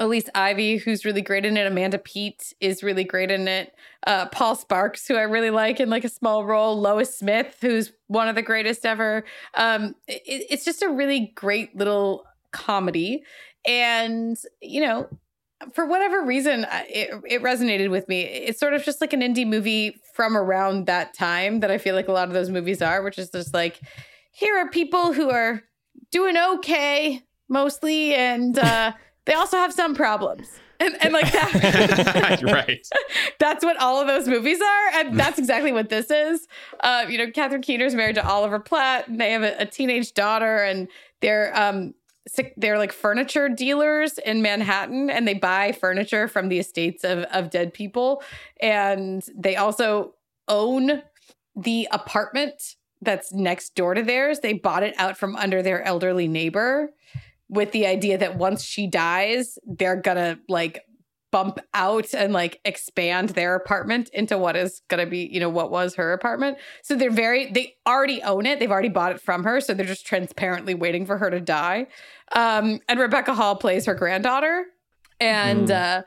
Elise 0.00 0.28
Ivy, 0.34 0.78
who's 0.78 1.04
really 1.04 1.22
great 1.22 1.44
in 1.44 1.56
it. 1.56 1.66
Amanda 1.66 1.98
Peet 1.98 2.54
is 2.60 2.82
really 2.82 3.04
great 3.04 3.30
in 3.30 3.46
it. 3.46 3.74
Uh, 4.06 4.26
Paul 4.26 4.56
Sparks, 4.56 5.06
who 5.06 5.14
I 5.14 5.22
really 5.22 5.50
like 5.50 5.78
in 5.78 5.90
like 5.90 6.04
a 6.04 6.08
small 6.08 6.44
role. 6.44 6.78
Lois 6.80 7.16
Smith, 7.16 7.56
who's 7.60 7.92
one 8.08 8.28
of 8.28 8.34
the 8.34 8.42
greatest 8.42 8.84
ever. 8.84 9.24
Um, 9.54 9.94
it, 10.08 10.22
it's 10.26 10.64
just 10.64 10.82
a 10.82 10.88
really 10.88 11.32
great 11.36 11.76
little 11.76 12.24
comedy, 12.50 13.22
and 13.64 14.36
you 14.60 14.80
know, 14.80 15.08
for 15.72 15.86
whatever 15.86 16.24
reason, 16.24 16.66
it, 16.88 17.10
it 17.26 17.42
resonated 17.42 17.90
with 17.90 18.08
me. 18.08 18.22
It's 18.22 18.58
sort 18.58 18.74
of 18.74 18.84
just 18.84 19.00
like 19.00 19.12
an 19.12 19.20
indie 19.20 19.46
movie 19.46 19.96
from 20.14 20.36
around 20.36 20.86
that 20.86 21.14
time 21.14 21.60
that 21.60 21.70
I 21.70 21.78
feel 21.78 21.94
like 21.94 22.08
a 22.08 22.12
lot 22.12 22.28
of 22.28 22.34
those 22.34 22.50
movies 22.50 22.82
are, 22.82 23.02
which 23.02 23.18
is 23.18 23.30
just 23.30 23.54
like, 23.54 23.80
here 24.32 24.56
are 24.56 24.68
people 24.68 25.12
who 25.12 25.30
are 25.30 25.62
doing 26.10 26.36
okay 26.36 27.22
mostly, 27.48 28.14
and 28.14 28.58
uh, 28.58 28.92
they 29.26 29.34
also 29.34 29.56
have 29.56 29.72
some 29.72 29.94
problems. 29.94 30.48
And, 30.80 30.96
and 31.00 31.12
like 31.12 31.30
that, 31.30 32.42
right. 32.42 32.84
that's 33.38 33.64
what 33.64 33.76
all 33.76 34.00
of 34.00 34.08
those 34.08 34.26
movies 34.26 34.60
are, 34.60 34.88
and 34.94 35.18
that's 35.18 35.38
exactly 35.38 35.70
what 35.70 35.90
this 35.90 36.10
is. 36.10 36.48
Uh, 36.80 37.04
you 37.08 37.18
know, 37.18 37.30
Catherine 37.30 37.62
Keener's 37.62 37.94
married 37.94 38.16
to 38.16 38.26
Oliver 38.26 38.58
Platt, 38.58 39.06
and 39.06 39.20
they 39.20 39.30
have 39.30 39.44
a, 39.44 39.54
a 39.60 39.66
teenage 39.66 40.12
daughter, 40.12 40.56
and 40.56 40.88
they're 41.20 41.56
um 41.56 41.94
they're 42.56 42.78
like 42.78 42.92
furniture 42.92 43.48
dealers 43.48 44.18
in 44.18 44.42
Manhattan, 44.42 45.10
and 45.10 45.26
they 45.26 45.34
buy 45.34 45.72
furniture 45.72 46.28
from 46.28 46.48
the 46.48 46.58
estates 46.58 47.04
of 47.04 47.20
of 47.24 47.50
dead 47.50 47.74
people, 47.74 48.22
and 48.60 49.24
they 49.34 49.56
also 49.56 50.14
own 50.48 51.02
the 51.56 51.88
apartment 51.90 52.76
that's 53.00 53.32
next 53.32 53.74
door 53.74 53.94
to 53.94 54.02
theirs. 54.02 54.40
They 54.40 54.52
bought 54.52 54.82
it 54.82 54.94
out 54.98 55.16
from 55.16 55.36
under 55.36 55.62
their 55.62 55.82
elderly 55.82 56.28
neighbor 56.28 56.92
with 57.48 57.72
the 57.72 57.86
idea 57.86 58.16
that 58.18 58.38
once 58.38 58.62
she 58.62 58.86
dies, 58.86 59.58
they're 59.66 59.96
gonna 59.96 60.38
like 60.48 60.84
bump 61.32 61.58
out 61.74 62.14
and 62.14 62.32
like 62.32 62.60
expand 62.64 63.30
their 63.30 63.56
apartment 63.56 64.08
into 64.12 64.38
what 64.38 64.54
is 64.54 64.82
gonna 64.88 65.06
be, 65.06 65.28
you 65.32 65.40
know, 65.40 65.48
what 65.48 65.72
was 65.72 65.96
her 65.96 66.12
apartment. 66.12 66.58
So 66.82 66.94
they're 66.94 67.10
very 67.10 67.50
they 67.50 67.74
already 67.86 68.22
own 68.22 68.46
it. 68.46 68.60
They've 68.60 68.70
already 68.70 68.90
bought 68.90 69.12
it 69.12 69.20
from 69.20 69.42
her. 69.42 69.60
So 69.60 69.74
they're 69.74 69.86
just 69.86 70.06
transparently 70.06 70.74
waiting 70.74 71.06
for 71.06 71.18
her 71.18 71.30
to 71.30 71.40
die. 71.40 71.88
Um, 72.32 72.80
and 72.88 73.00
Rebecca 73.00 73.34
Hall 73.34 73.56
plays 73.56 73.86
her 73.86 73.94
granddaughter. 73.94 74.66
And 75.18 75.70
uh 75.70 76.02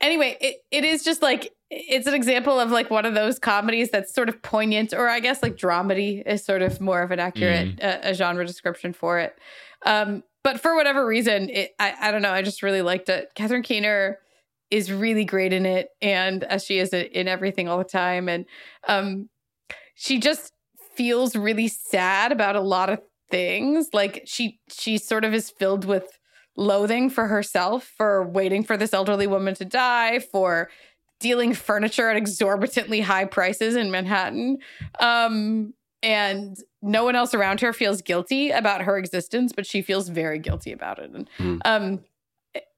anyway, 0.00 0.36
it, 0.40 0.56
it 0.70 0.84
is 0.84 1.02
just 1.02 1.22
like 1.22 1.52
it's 1.70 2.06
an 2.06 2.14
example 2.14 2.60
of 2.60 2.70
like 2.70 2.90
one 2.90 3.06
of 3.06 3.14
those 3.14 3.38
comedies 3.38 3.90
that's 3.90 4.14
sort 4.14 4.28
of 4.28 4.42
poignant, 4.42 4.92
or 4.92 5.08
I 5.08 5.20
guess 5.20 5.42
like 5.42 5.56
dramedy 5.56 6.22
is 6.26 6.44
sort 6.44 6.62
of 6.62 6.80
more 6.80 7.02
of 7.02 7.10
an 7.10 7.18
accurate 7.20 7.82
uh, 7.82 7.98
a 8.02 8.14
genre 8.14 8.46
description 8.46 8.92
for 8.92 9.18
it. 9.18 9.38
Um, 9.86 10.22
but 10.42 10.60
for 10.60 10.74
whatever 10.74 11.06
reason, 11.06 11.48
it 11.48 11.74
I, 11.78 11.94
I 12.00 12.10
don't 12.10 12.22
know. 12.22 12.32
I 12.32 12.42
just 12.42 12.62
really 12.62 12.82
liked 12.82 13.08
it. 13.08 13.30
Catherine 13.34 13.62
Keener 13.62 14.18
is 14.74 14.90
really 14.90 15.24
great 15.24 15.52
in 15.52 15.64
it, 15.66 15.88
and 16.02 16.42
as 16.44 16.64
she 16.64 16.78
is 16.78 16.92
in 16.92 17.28
everything 17.28 17.68
all 17.68 17.78
the 17.78 17.84
time, 17.84 18.28
and 18.28 18.44
um, 18.88 19.28
she 19.94 20.18
just 20.18 20.52
feels 20.96 21.36
really 21.36 21.68
sad 21.68 22.32
about 22.32 22.56
a 22.56 22.60
lot 22.60 22.90
of 22.90 23.00
things. 23.30 23.88
Like 23.92 24.22
she 24.26 24.58
she 24.68 24.98
sort 24.98 25.24
of 25.24 25.32
is 25.32 25.50
filled 25.50 25.84
with 25.84 26.18
loathing 26.56 27.10
for 27.10 27.26
herself 27.26 27.84
for 27.96 28.22
waiting 28.24 28.64
for 28.64 28.76
this 28.76 28.92
elderly 28.92 29.26
woman 29.26 29.54
to 29.54 29.64
die, 29.64 30.18
for 30.18 30.68
dealing 31.20 31.54
furniture 31.54 32.10
at 32.10 32.16
exorbitantly 32.16 33.00
high 33.00 33.24
prices 33.24 33.76
in 33.76 33.90
Manhattan. 33.90 34.58
Um, 35.00 35.74
and 36.02 36.56
no 36.82 37.04
one 37.04 37.16
else 37.16 37.32
around 37.32 37.60
her 37.60 37.72
feels 37.72 38.02
guilty 38.02 38.50
about 38.50 38.82
her 38.82 38.98
existence, 38.98 39.52
but 39.54 39.66
she 39.66 39.80
feels 39.82 40.08
very 40.08 40.38
guilty 40.38 40.72
about 40.72 40.98
it. 40.98 41.10
And 41.10 41.30
Hmm. 41.38 41.58
um, 41.64 42.04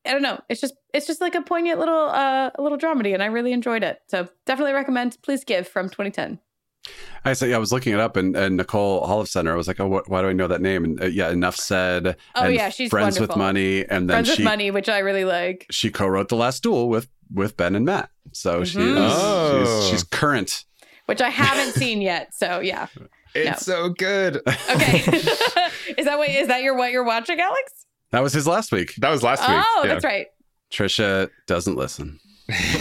I- 0.06 0.10
I 0.10 0.12
don't 0.12 0.22
know. 0.22 0.40
It's 0.48 0.60
just 0.60 0.74
it's 0.94 1.06
just 1.06 1.20
like 1.20 1.34
a 1.34 1.42
poignant 1.42 1.78
little 1.78 2.08
uh 2.08 2.50
a 2.54 2.62
little 2.62 2.78
dramedy, 2.78 3.12
and 3.14 3.22
I 3.22 3.26
really 3.26 3.52
enjoyed 3.52 3.82
it. 3.82 4.00
So 4.08 4.28
definitely 4.46 4.72
recommend. 4.74 5.18
Please 5.22 5.44
give 5.44 5.66
from 5.68 5.88
2010. 5.88 6.38
I 7.24 7.32
say 7.32 7.52
I 7.52 7.58
was 7.58 7.72
looking 7.72 7.92
it 7.94 7.98
up, 7.98 8.16
and, 8.16 8.36
and 8.36 8.56
Nicole 8.56 9.04
Holofcener. 9.04 9.50
I 9.50 9.56
was 9.56 9.66
like, 9.66 9.80
oh, 9.80 9.88
what, 9.88 10.08
why 10.08 10.22
do 10.22 10.28
I 10.28 10.32
know 10.32 10.46
that 10.46 10.60
name? 10.60 10.84
And 10.84 11.02
uh, 11.02 11.06
yeah, 11.06 11.30
enough 11.30 11.56
said. 11.56 12.16
Oh, 12.36 12.44
and 12.44 12.54
yeah, 12.54 12.68
she's 12.68 12.90
friends 12.90 13.18
with 13.18 13.34
money, 13.36 13.84
and 13.84 14.08
then 14.08 14.14
Friends 14.24 14.28
she 14.28 14.42
with 14.42 14.44
Money, 14.44 14.70
which 14.70 14.88
I 14.88 14.98
really 15.00 15.24
like. 15.24 15.66
she 15.72 15.90
co-wrote 15.90 16.28
the 16.28 16.36
Last 16.36 16.62
Duel 16.62 16.88
with 16.88 17.08
with 17.34 17.56
Ben 17.56 17.74
and 17.74 17.84
Matt. 17.84 18.10
So 18.32 18.62
she 18.62 18.78
Mhm. 18.78 18.92
is 19.04 19.12
Oh. 19.16 19.80
she's, 19.80 19.90
she's 19.90 20.02
current. 20.04 20.64
Which 21.06 21.20
I 21.20 21.28
haven't 21.30 21.72
seen 21.74 22.00
yet. 22.02 22.32
So 22.34 22.60
yeah. 22.60 22.86
It's 23.34 23.66
so 23.66 23.88
good. 23.88 24.36
Okay. 24.46 24.98
is 25.98 26.04
that 26.06 26.18
what 26.18 26.28
is 26.28 26.46
that 26.48 26.62
your 26.62 26.76
what 26.76 26.92
you're 26.92 27.04
watching, 27.04 27.40
Alex? 27.40 27.85
That 28.12 28.22
was 28.22 28.32
his 28.32 28.46
last 28.46 28.72
week. 28.72 28.94
That 28.98 29.10
was 29.10 29.22
last 29.22 29.40
week. 29.48 29.58
Oh, 29.60 29.82
yeah. 29.84 29.88
that's 29.92 30.04
right. 30.04 30.26
Trisha 30.70 31.30
doesn't 31.46 31.76
listen. 31.76 32.18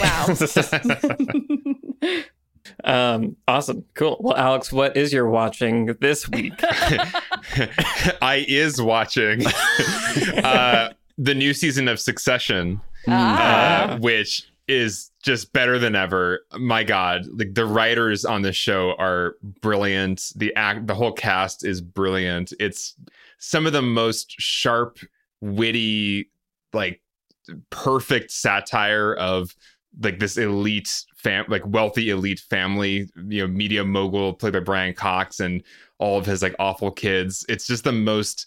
Wow. 0.00 0.26
Um, 2.84 3.36
awesome. 3.46 3.84
Cool. 3.94 4.16
Well, 4.20 4.36
Alex, 4.36 4.72
what 4.72 4.96
is 4.96 5.12
your 5.12 5.28
watching 5.28 5.86
this 6.00 6.28
week? 6.28 6.52
I 6.60 8.44
is 8.48 8.80
watching 8.82 9.46
uh, 9.46 10.92
the 11.16 11.34
new 11.34 11.54
season 11.54 11.86
of 11.88 12.00
Succession, 12.00 12.80
Ah. 13.08 13.92
uh, 13.92 13.98
which 13.98 14.48
is 14.68 15.12
just 15.22 15.52
better 15.52 15.78
than 15.78 15.94
ever. 15.94 16.40
My 16.58 16.82
God, 16.82 17.26
like 17.38 17.54
the 17.54 17.66
writers 17.66 18.24
on 18.24 18.42
this 18.42 18.56
show 18.56 18.94
are 18.98 19.36
brilliant. 19.60 20.32
The 20.34 20.54
act, 20.56 20.88
the 20.88 20.94
whole 20.94 21.12
cast 21.12 21.64
is 21.64 21.80
brilliant. 21.80 22.52
It's 22.58 22.96
some 23.38 23.66
of 23.66 23.72
the 23.72 23.82
most 23.82 24.34
sharp, 24.40 24.98
witty, 25.54 26.30
like 26.72 27.00
perfect 27.70 28.30
satire 28.30 29.14
of 29.14 29.54
like 30.02 30.18
this 30.18 30.36
elite 30.36 31.04
fam 31.16 31.44
like 31.48 31.62
wealthy 31.64 32.10
elite 32.10 32.40
family 32.50 33.08
you 33.28 33.40
know 33.40 33.46
media 33.46 33.84
mogul 33.84 34.34
played 34.34 34.52
by 34.52 34.58
brian 34.60 34.92
cox 34.92 35.38
and 35.40 35.62
all 35.98 36.18
of 36.18 36.26
his 36.26 36.42
like 36.42 36.54
awful 36.58 36.90
kids 36.90 37.46
it's 37.48 37.66
just 37.66 37.84
the 37.84 37.92
most 37.92 38.46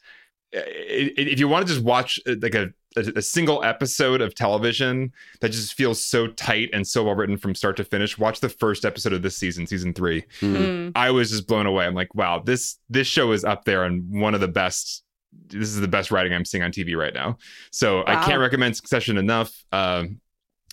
i- 0.54 0.58
i- 0.60 1.14
if 1.18 1.40
you 1.40 1.48
want 1.48 1.66
to 1.66 1.74
just 1.74 1.84
watch 1.84 2.20
uh, 2.28 2.36
like 2.42 2.54
a, 2.56 2.68
a 2.98 3.14
a 3.16 3.22
single 3.22 3.64
episode 3.64 4.20
of 4.22 4.36
television 4.36 5.12
that 5.40 5.50
just 5.50 5.74
feels 5.76 6.04
so 6.04 6.28
tight 6.28 6.70
and 6.74 6.86
so 6.86 7.06
well 7.06 7.16
written 7.16 7.38
from 7.38 7.56
start 7.56 7.78
to 7.78 7.86
finish 7.86 8.18
watch 8.18 8.42
the 8.42 8.50
first 8.50 8.84
episode 8.84 9.14
of 9.14 9.22
this 9.22 9.38
season 9.38 9.66
season 9.66 9.94
three 9.94 10.24
Mm. 10.42 10.92
I 10.94 11.10
was 11.12 11.32
just 11.32 11.48
blown 11.48 11.66
away. 11.68 11.86
I'm 11.86 11.96
like, 11.96 12.14
wow, 12.14 12.40
this 12.46 12.78
this 12.90 13.08
show 13.08 13.32
is 13.32 13.46
up 13.46 13.64
there 13.64 13.86
and 13.86 14.04
one 14.22 14.36
of 14.36 14.42
the 14.42 14.48
best. 14.50 15.04
This 15.48 15.70
is 15.70 15.80
the 15.80 15.88
best 15.88 16.12
writing 16.12 16.34
I'm 16.34 16.46
seeing 16.46 16.64
on 16.64 16.72
TV 16.72 16.96
right 16.96 17.14
now. 17.14 17.38
So 17.72 18.04
I 18.08 18.24
can't 18.26 18.40
recommend 18.40 18.76
Succession 18.76 19.18
enough. 19.18 19.52
Um, 19.72 20.20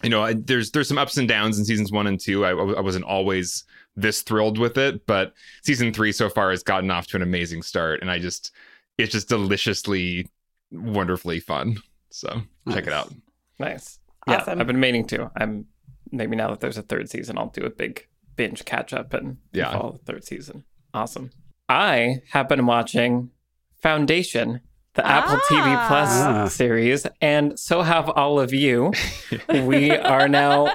you 0.03 0.11
know, 0.11 0.23
I, 0.23 0.35
there's 0.35 0.71
there's 0.71 0.89
some 0.89 0.99
ups 0.99 1.17
and 1.17 1.27
downs 1.29 1.59
in 1.59 1.65
seasons 1.65 1.91
one 1.93 2.07
and 2.07 2.21
two. 2.21 2.45
I, 2.45 2.51
I 2.51 2.81
wasn't 2.81 3.05
always 3.07 3.65
this 3.97 4.21
thrilled 4.23 4.59
with 4.59 4.77
it, 4.77 5.07
but 5.07 5.33
season 5.63 5.93
three 5.93 6.13
so 6.13 6.29
far 6.29 6.51
has 6.51 6.63
gotten 6.63 6.91
off 6.91 7.07
to 7.09 7.17
an 7.17 7.23
amazing 7.23 7.63
start, 7.63 8.03
and 8.03 8.11
I 8.11 8.19
just 8.19 8.51
it's 8.99 9.13
just 9.13 9.29
deliciously, 9.29 10.29
wonderfully 10.71 11.41
fun. 11.41 11.79
So 12.11 12.43
check 12.71 12.87
it 12.87 12.93
out. 12.93 13.13
Nice. 13.59 13.99
Yeah, 14.29 14.37
Awesome. 14.39 14.61
I've 14.61 14.67
been 14.67 14.81
meaning 14.81 15.07
to. 15.09 15.31
I'm 15.37 15.67
maybe 16.13 16.37
now 16.37 16.49
that 16.51 16.61
there's 16.61 16.79
a 16.79 16.83
third 16.83 17.09
season, 17.11 17.39
I'll 17.39 17.49
do 17.49 17.65
a 17.65 17.71
big 17.71 18.07
binge 18.37 18.65
catch 18.65 18.93
up 18.93 19.15
and 19.15 19.39
Yeah. 19.53 19.73
follow 19.73 19.93
the 19.93 19.99
third 20.13 20.25
season. 20.25 20.65
Awesome. 20.93 21.31
I 21.69 22.23
have 22.31 22.49
been 22.49 22.67
watching 22.67 23.31
Foundation, 23.87 24.61
the 24.95 25.07
Apple 25.07 25.37
TV 25.49 25.61
Ah. 25.63 25.85
Plus 25.87 26.53
series, 26.55 27.07
and 27.21 27.57
so 27.57 27.83
have 27.83 28.09
all 28.09 28.41
of 28.41 28.53
you. 28.53 28.93
we 29.49 29.93
are 29.93 30.27
now 30.27 30.73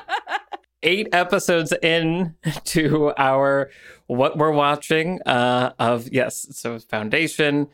eight 0.81 1.09
episodes 1.11 1.73
in 1.81 2.35
to 2.63 3.11
our 3.17 3.69
what 4.07 4.37
we're 4.37 4.51
watching 4.51 5.19
uh, 5.25 5.73
of 5.77 6.07
yes, 6.09 6.47
so 6.51 6.79
Foundation, 6.79 7.67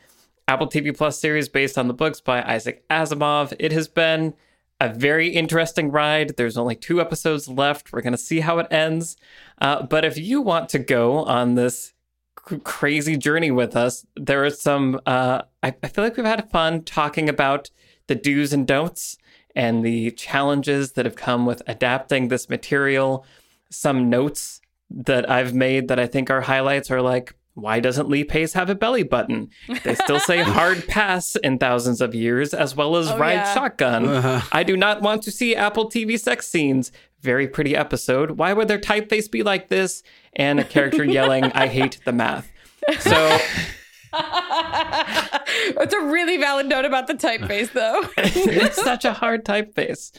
Apple 0.48 0.66
TV 0.68 0.98
Plus 0.98 1.20
series 1.20 1.48
based 1.50 1.78
on 1.78 1.88
the 1.88 1.94
books 1.94 2.20
by 2.20 2.42
Isaac 2.42 2.84
Asimov. 2.90 3.54
It 3.60 3.72
has 3.74 3.88
been 3.88 4.34
a 4.80 4.92
very 4.92 5.28
interesting 5.30 5.92
ride. 5.92 6.36
There's 6.36 6.58
only 6.58 6.76
two 6.76 7.00
episodes 7.00 7.48
left. 7.48 7.94
We're 7.94 8.02
gonna 8.02 8.18
see 8.18 8.40
how 8.40 8.58
it 8.58 8.66
ends. 8.72 9.18
Uh, 9.62 9.84
but 9.84 10.04
if 10.04 10.18
you 10.18 10.42
want 10.42 10.70
to 10.70 10.80
go 10.80 11.18
on 11.26 11.54
this 11.54 11.86
c- 11.86 11.94
crazy 12.64 13.18
journey 13.18 13.52
with 13.52 13.76
us, 13.76 14.06
there 14.16 14.44
are 14.46 14.50
some. 14.50 15.00
Uh, 15.06 15.42
I, 15.64 15.74
I 15.84 15.88
feel 15.88 16.04
like 16.04 16.18
we've 16.18 16.26
had 16.26 16.50
fun 16.50 16.84
talking 16.84 17.30
about 17.30 17.70
the 18.08 18.16
do's 18.16 18.54
and 18.54 18.66
don'ts 18.68 19.18
and 19.56 19.84
the 19.84 20.12
challenges 20.12 20.94
that 20.94 21.06
have 21.06 21.16
come 21.16 21.46
with 21.46 21.62
adapting 21.68 22.28
this 22.28 22.50
material. 22.50 23.26
Some 23.70 24.10
notes 24.10 24.62
that 24.90 25.30
I've 25.30 25.54
made 25.54 25.88
that 25.90 26.00
I 26.00 26.08
think 26.08 26.30
are 26.30 26.42
highlights 26.42 26.90
are 26.92 27.02
like, 27.02 27.34
why 27.56 27.80
doesn't 27.80 28.08
Lee 28.08 28.24
Pace 28.24 28.54
have 28.54 28.70
a 28.70 28.76
belly 28.76 29.02
button? 29.04 29.50
They 29.84 29.96
still 29.96 30.20
say 30.20 30.38
hard 30.44 30.88
pass 30.88 31.36
in 31.36 31.58
thousands 31.58 32.02
of 32.02 32.14
years, 32.14 32.54
as 32.54 32.76
well 32.76 32.96
as 32.96 33.10
Oh, 33.10 33.18
ride 33.18 33.34
yeah. 33.34 33.54
shotgun. 33.54 34.44
I 34.52 34.62
do 34.64 34.78
not 34.78 35.02
want 35.02 35.24
to 35.24 35.32
see 35.32 35.56
Apple 35.56 35.90
TV 35.90 36.20
sex 36.20 36.48
scenes. 36.48 36.92
Very 37.22 37.48
pretty 37.48 37.76
episode. 37.76 38.32
Why 38.32 38.54
would 38.54 38.68
their 38.68 38.78
typeface 38.78 39.30
be 39.30 39.42
like 39.42 39.70
this? 39.70 40.04
And 40.38 40.60
a 40.60 40.64
character 40.64 41.04
yelling, 41.04 41.46
I 41.46 41.68
hate 41.68 42.00
the 42.06 42.14
math. 42.14 42.50
So 43.00 43.38
It's 45.80 45.94
a 45.94 46.02
really 46.02 46.38
valid 46.38 46.68
note 46.68 46.86
about 46.86 47.08
the 47.08 47.14
typeface, 47.14 47.74
though. 47.74 48.02
it's 48.18 48.82
such 48.82 49.06
a 49.06 49.14
hard 49.14 49.46
typeface. 49.46 50.12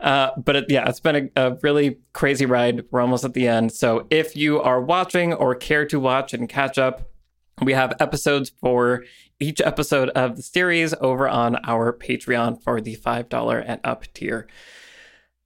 Uh, 0.00 0.30
but 0.36 0.56
it, 0.56 0.64
yeah, 0.68 0.88
it's 0.88 1.00
been 1.00 1.30
a, 1.36 1.50
a 1.50 1.58
really 1.62 1.98
crazy 2.12 2.46
ride. 2.46 2.84
We're 2.90 3.00
almost 3.00 3.24
at 3.24 3.34
the 3.34 3.46
end. 3.48 3.72
So 3.72 4.06
if 4.10 4.36
you 4.36 4.60
are 4.60 4.80
watching 4.80 5.32
or 5.32 5.54
care 5.54 5.86
to 5.86 6.00
watch 6.00 6.32
and 6.32 6.48
catch 6.48 6.78
up, 6.78 7.10
we 7.62 7.72
have 7.72 7.94
episodes 8.00 8.50
for 8.60 9.04
each 9.38 9.60
episode 9.60 10.08
of 10.10 10.36
the 10.36 10.42
series 10.42 10.94
over 11.00 11.28
on 11.28 11.56
our 11.64 11.92
Patreon 11.92 12.62
for 12.62 12.80
the 12.80 12.96
$5 12.96 13.64
and 13.66 13.80
up 13.84 14.04
tier. 14.14 14.48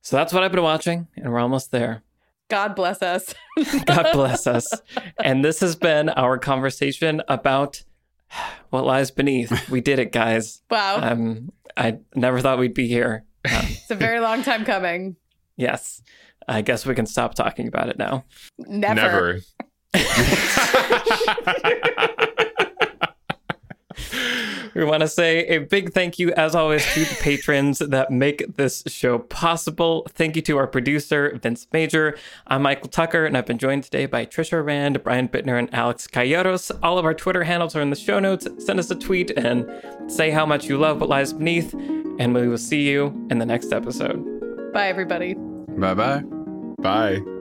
So 0.02 0.16
that's 0.16 0.32
what 0.32 0.42
I've 0.42 0.52
been 0.52 0.62
watching, 0.62 1.08
and 1.16 1.32
we're 1.32 1.40
almost 1.40 1.70
there. 1.70 2.02
God 2.48 2.74
bless 2.74 3.02
us. 3.02 3.34
God 3.84 4.12
bless 4.12 4.46
us. 4.46 4.66
And 5.22 5.44
this 5.44 5.60
has 5.60 5.76
been 5.76 6.08
our 6.08 6.38
conversation 6.38 7.22
about 7.28 7.82
what 8.70 8.84
lies 8.84 9.10
beneath. 9.10 9.68
We 9.68 9.80
did 9.80 9.98
it, 9.98 10.12
guys. 10.12 10.62
Wow. 10.70 10.98
Um, 11.00 11.50
I 11.76 11.98
never 12.14 12.40
thought 12.40 12.58
we'd 12.58 12.74
be 12.74 12.88
here. 12.88 13.24
Um, 13.44 13.64
it's 13.68 13.90
a 13.90 13.94
very 13.94 14.20
long 14.20 14.42
time 14.42 14.64
coming. 14.64 15.16
yes. 15.56 16.02
I 16.46 16.62
guess 16.62 16.86
we 16.86 16.94
can 16.94 17.06
stop 17.06 17.34
talking 17.34 17.68
about 17.68 17.88
it 17.88 17.98
now. 17.98 18.24
Never. 18.58 19.40
Never. 19.94 22.14
We 24.78 24.84
want 24.84 25.00
to 25.00 25.08
say 25.08 25.40
a 25.48 25.58
big 25.58 25.92
thank 25.92 26.20
you, 26.20 26.32
as 26.34 26.54
always, 26.54 26.86
to 26.94 27.00
the 27.00 27.16
patrons 27.16 27.80
that 27.80 28.12
make 28.12 28.44
this 28.54 28.84
show 28.86 29.18
possible. 29.18 30.06
Thank 30.10 30.36
you 30.36 30.42
to 30.42 30.56
our 30.56 30.68
producer, 30.68 31.36
Vince 31.42 31.66
Major. 31.72 32.16
I'm 32.46 32.62
Michael 32.62 32.88
Tucker, 32.88 33.26
and 33.26 33.36
I've 33.36 33.44
been 33.44 33.58
joined 33.58 33.82
today 33.82 34.06
by 34.06 34.24
Trisha 34.24 34.64
Rand, 34.64 35.02
Brian 35.02 35.28
Bittner, 35.28 35.58
and 35.58 35.68
Alex 35.74 36.06
Cayeros. 36.06 36.70
All 36.80 36.96
of 36.96 37.04
our 37.04 37.12
Twitter 37.12 37.42
handles 37.42 37.74
are 37.74 37.80
in 37.80 37.90
the 37.90 37.96
show 37.96 38.20
notes. 38.20 38.46
Send 38.64 38.78
us 38.78 38.88
a 38.92 38.94
tweet 38.94 39.32
and 39.32 39.68
say 40.06 40.30
how 40.30 40.46
much 40.46 40.66
you 40.66 40.78
love 40.78 41.00
what 41.00 41.08
lies 41.08 41.32
beneath, 41.32 41.74
and 41.74 42.32
we 42.32 42.46
will 42.46 42.56
see 42.56 42.88
you 42.88 43.06
in 43.30 43.38
the 43.40 43.46
next 43.46 43.72
episode. 43.72 44.24
Bye, 44.72 44.86
everybody. 44.86 45.34
Bye 45.34 45.94
bye. 45.94 46.22
Bye. 46.78 47.37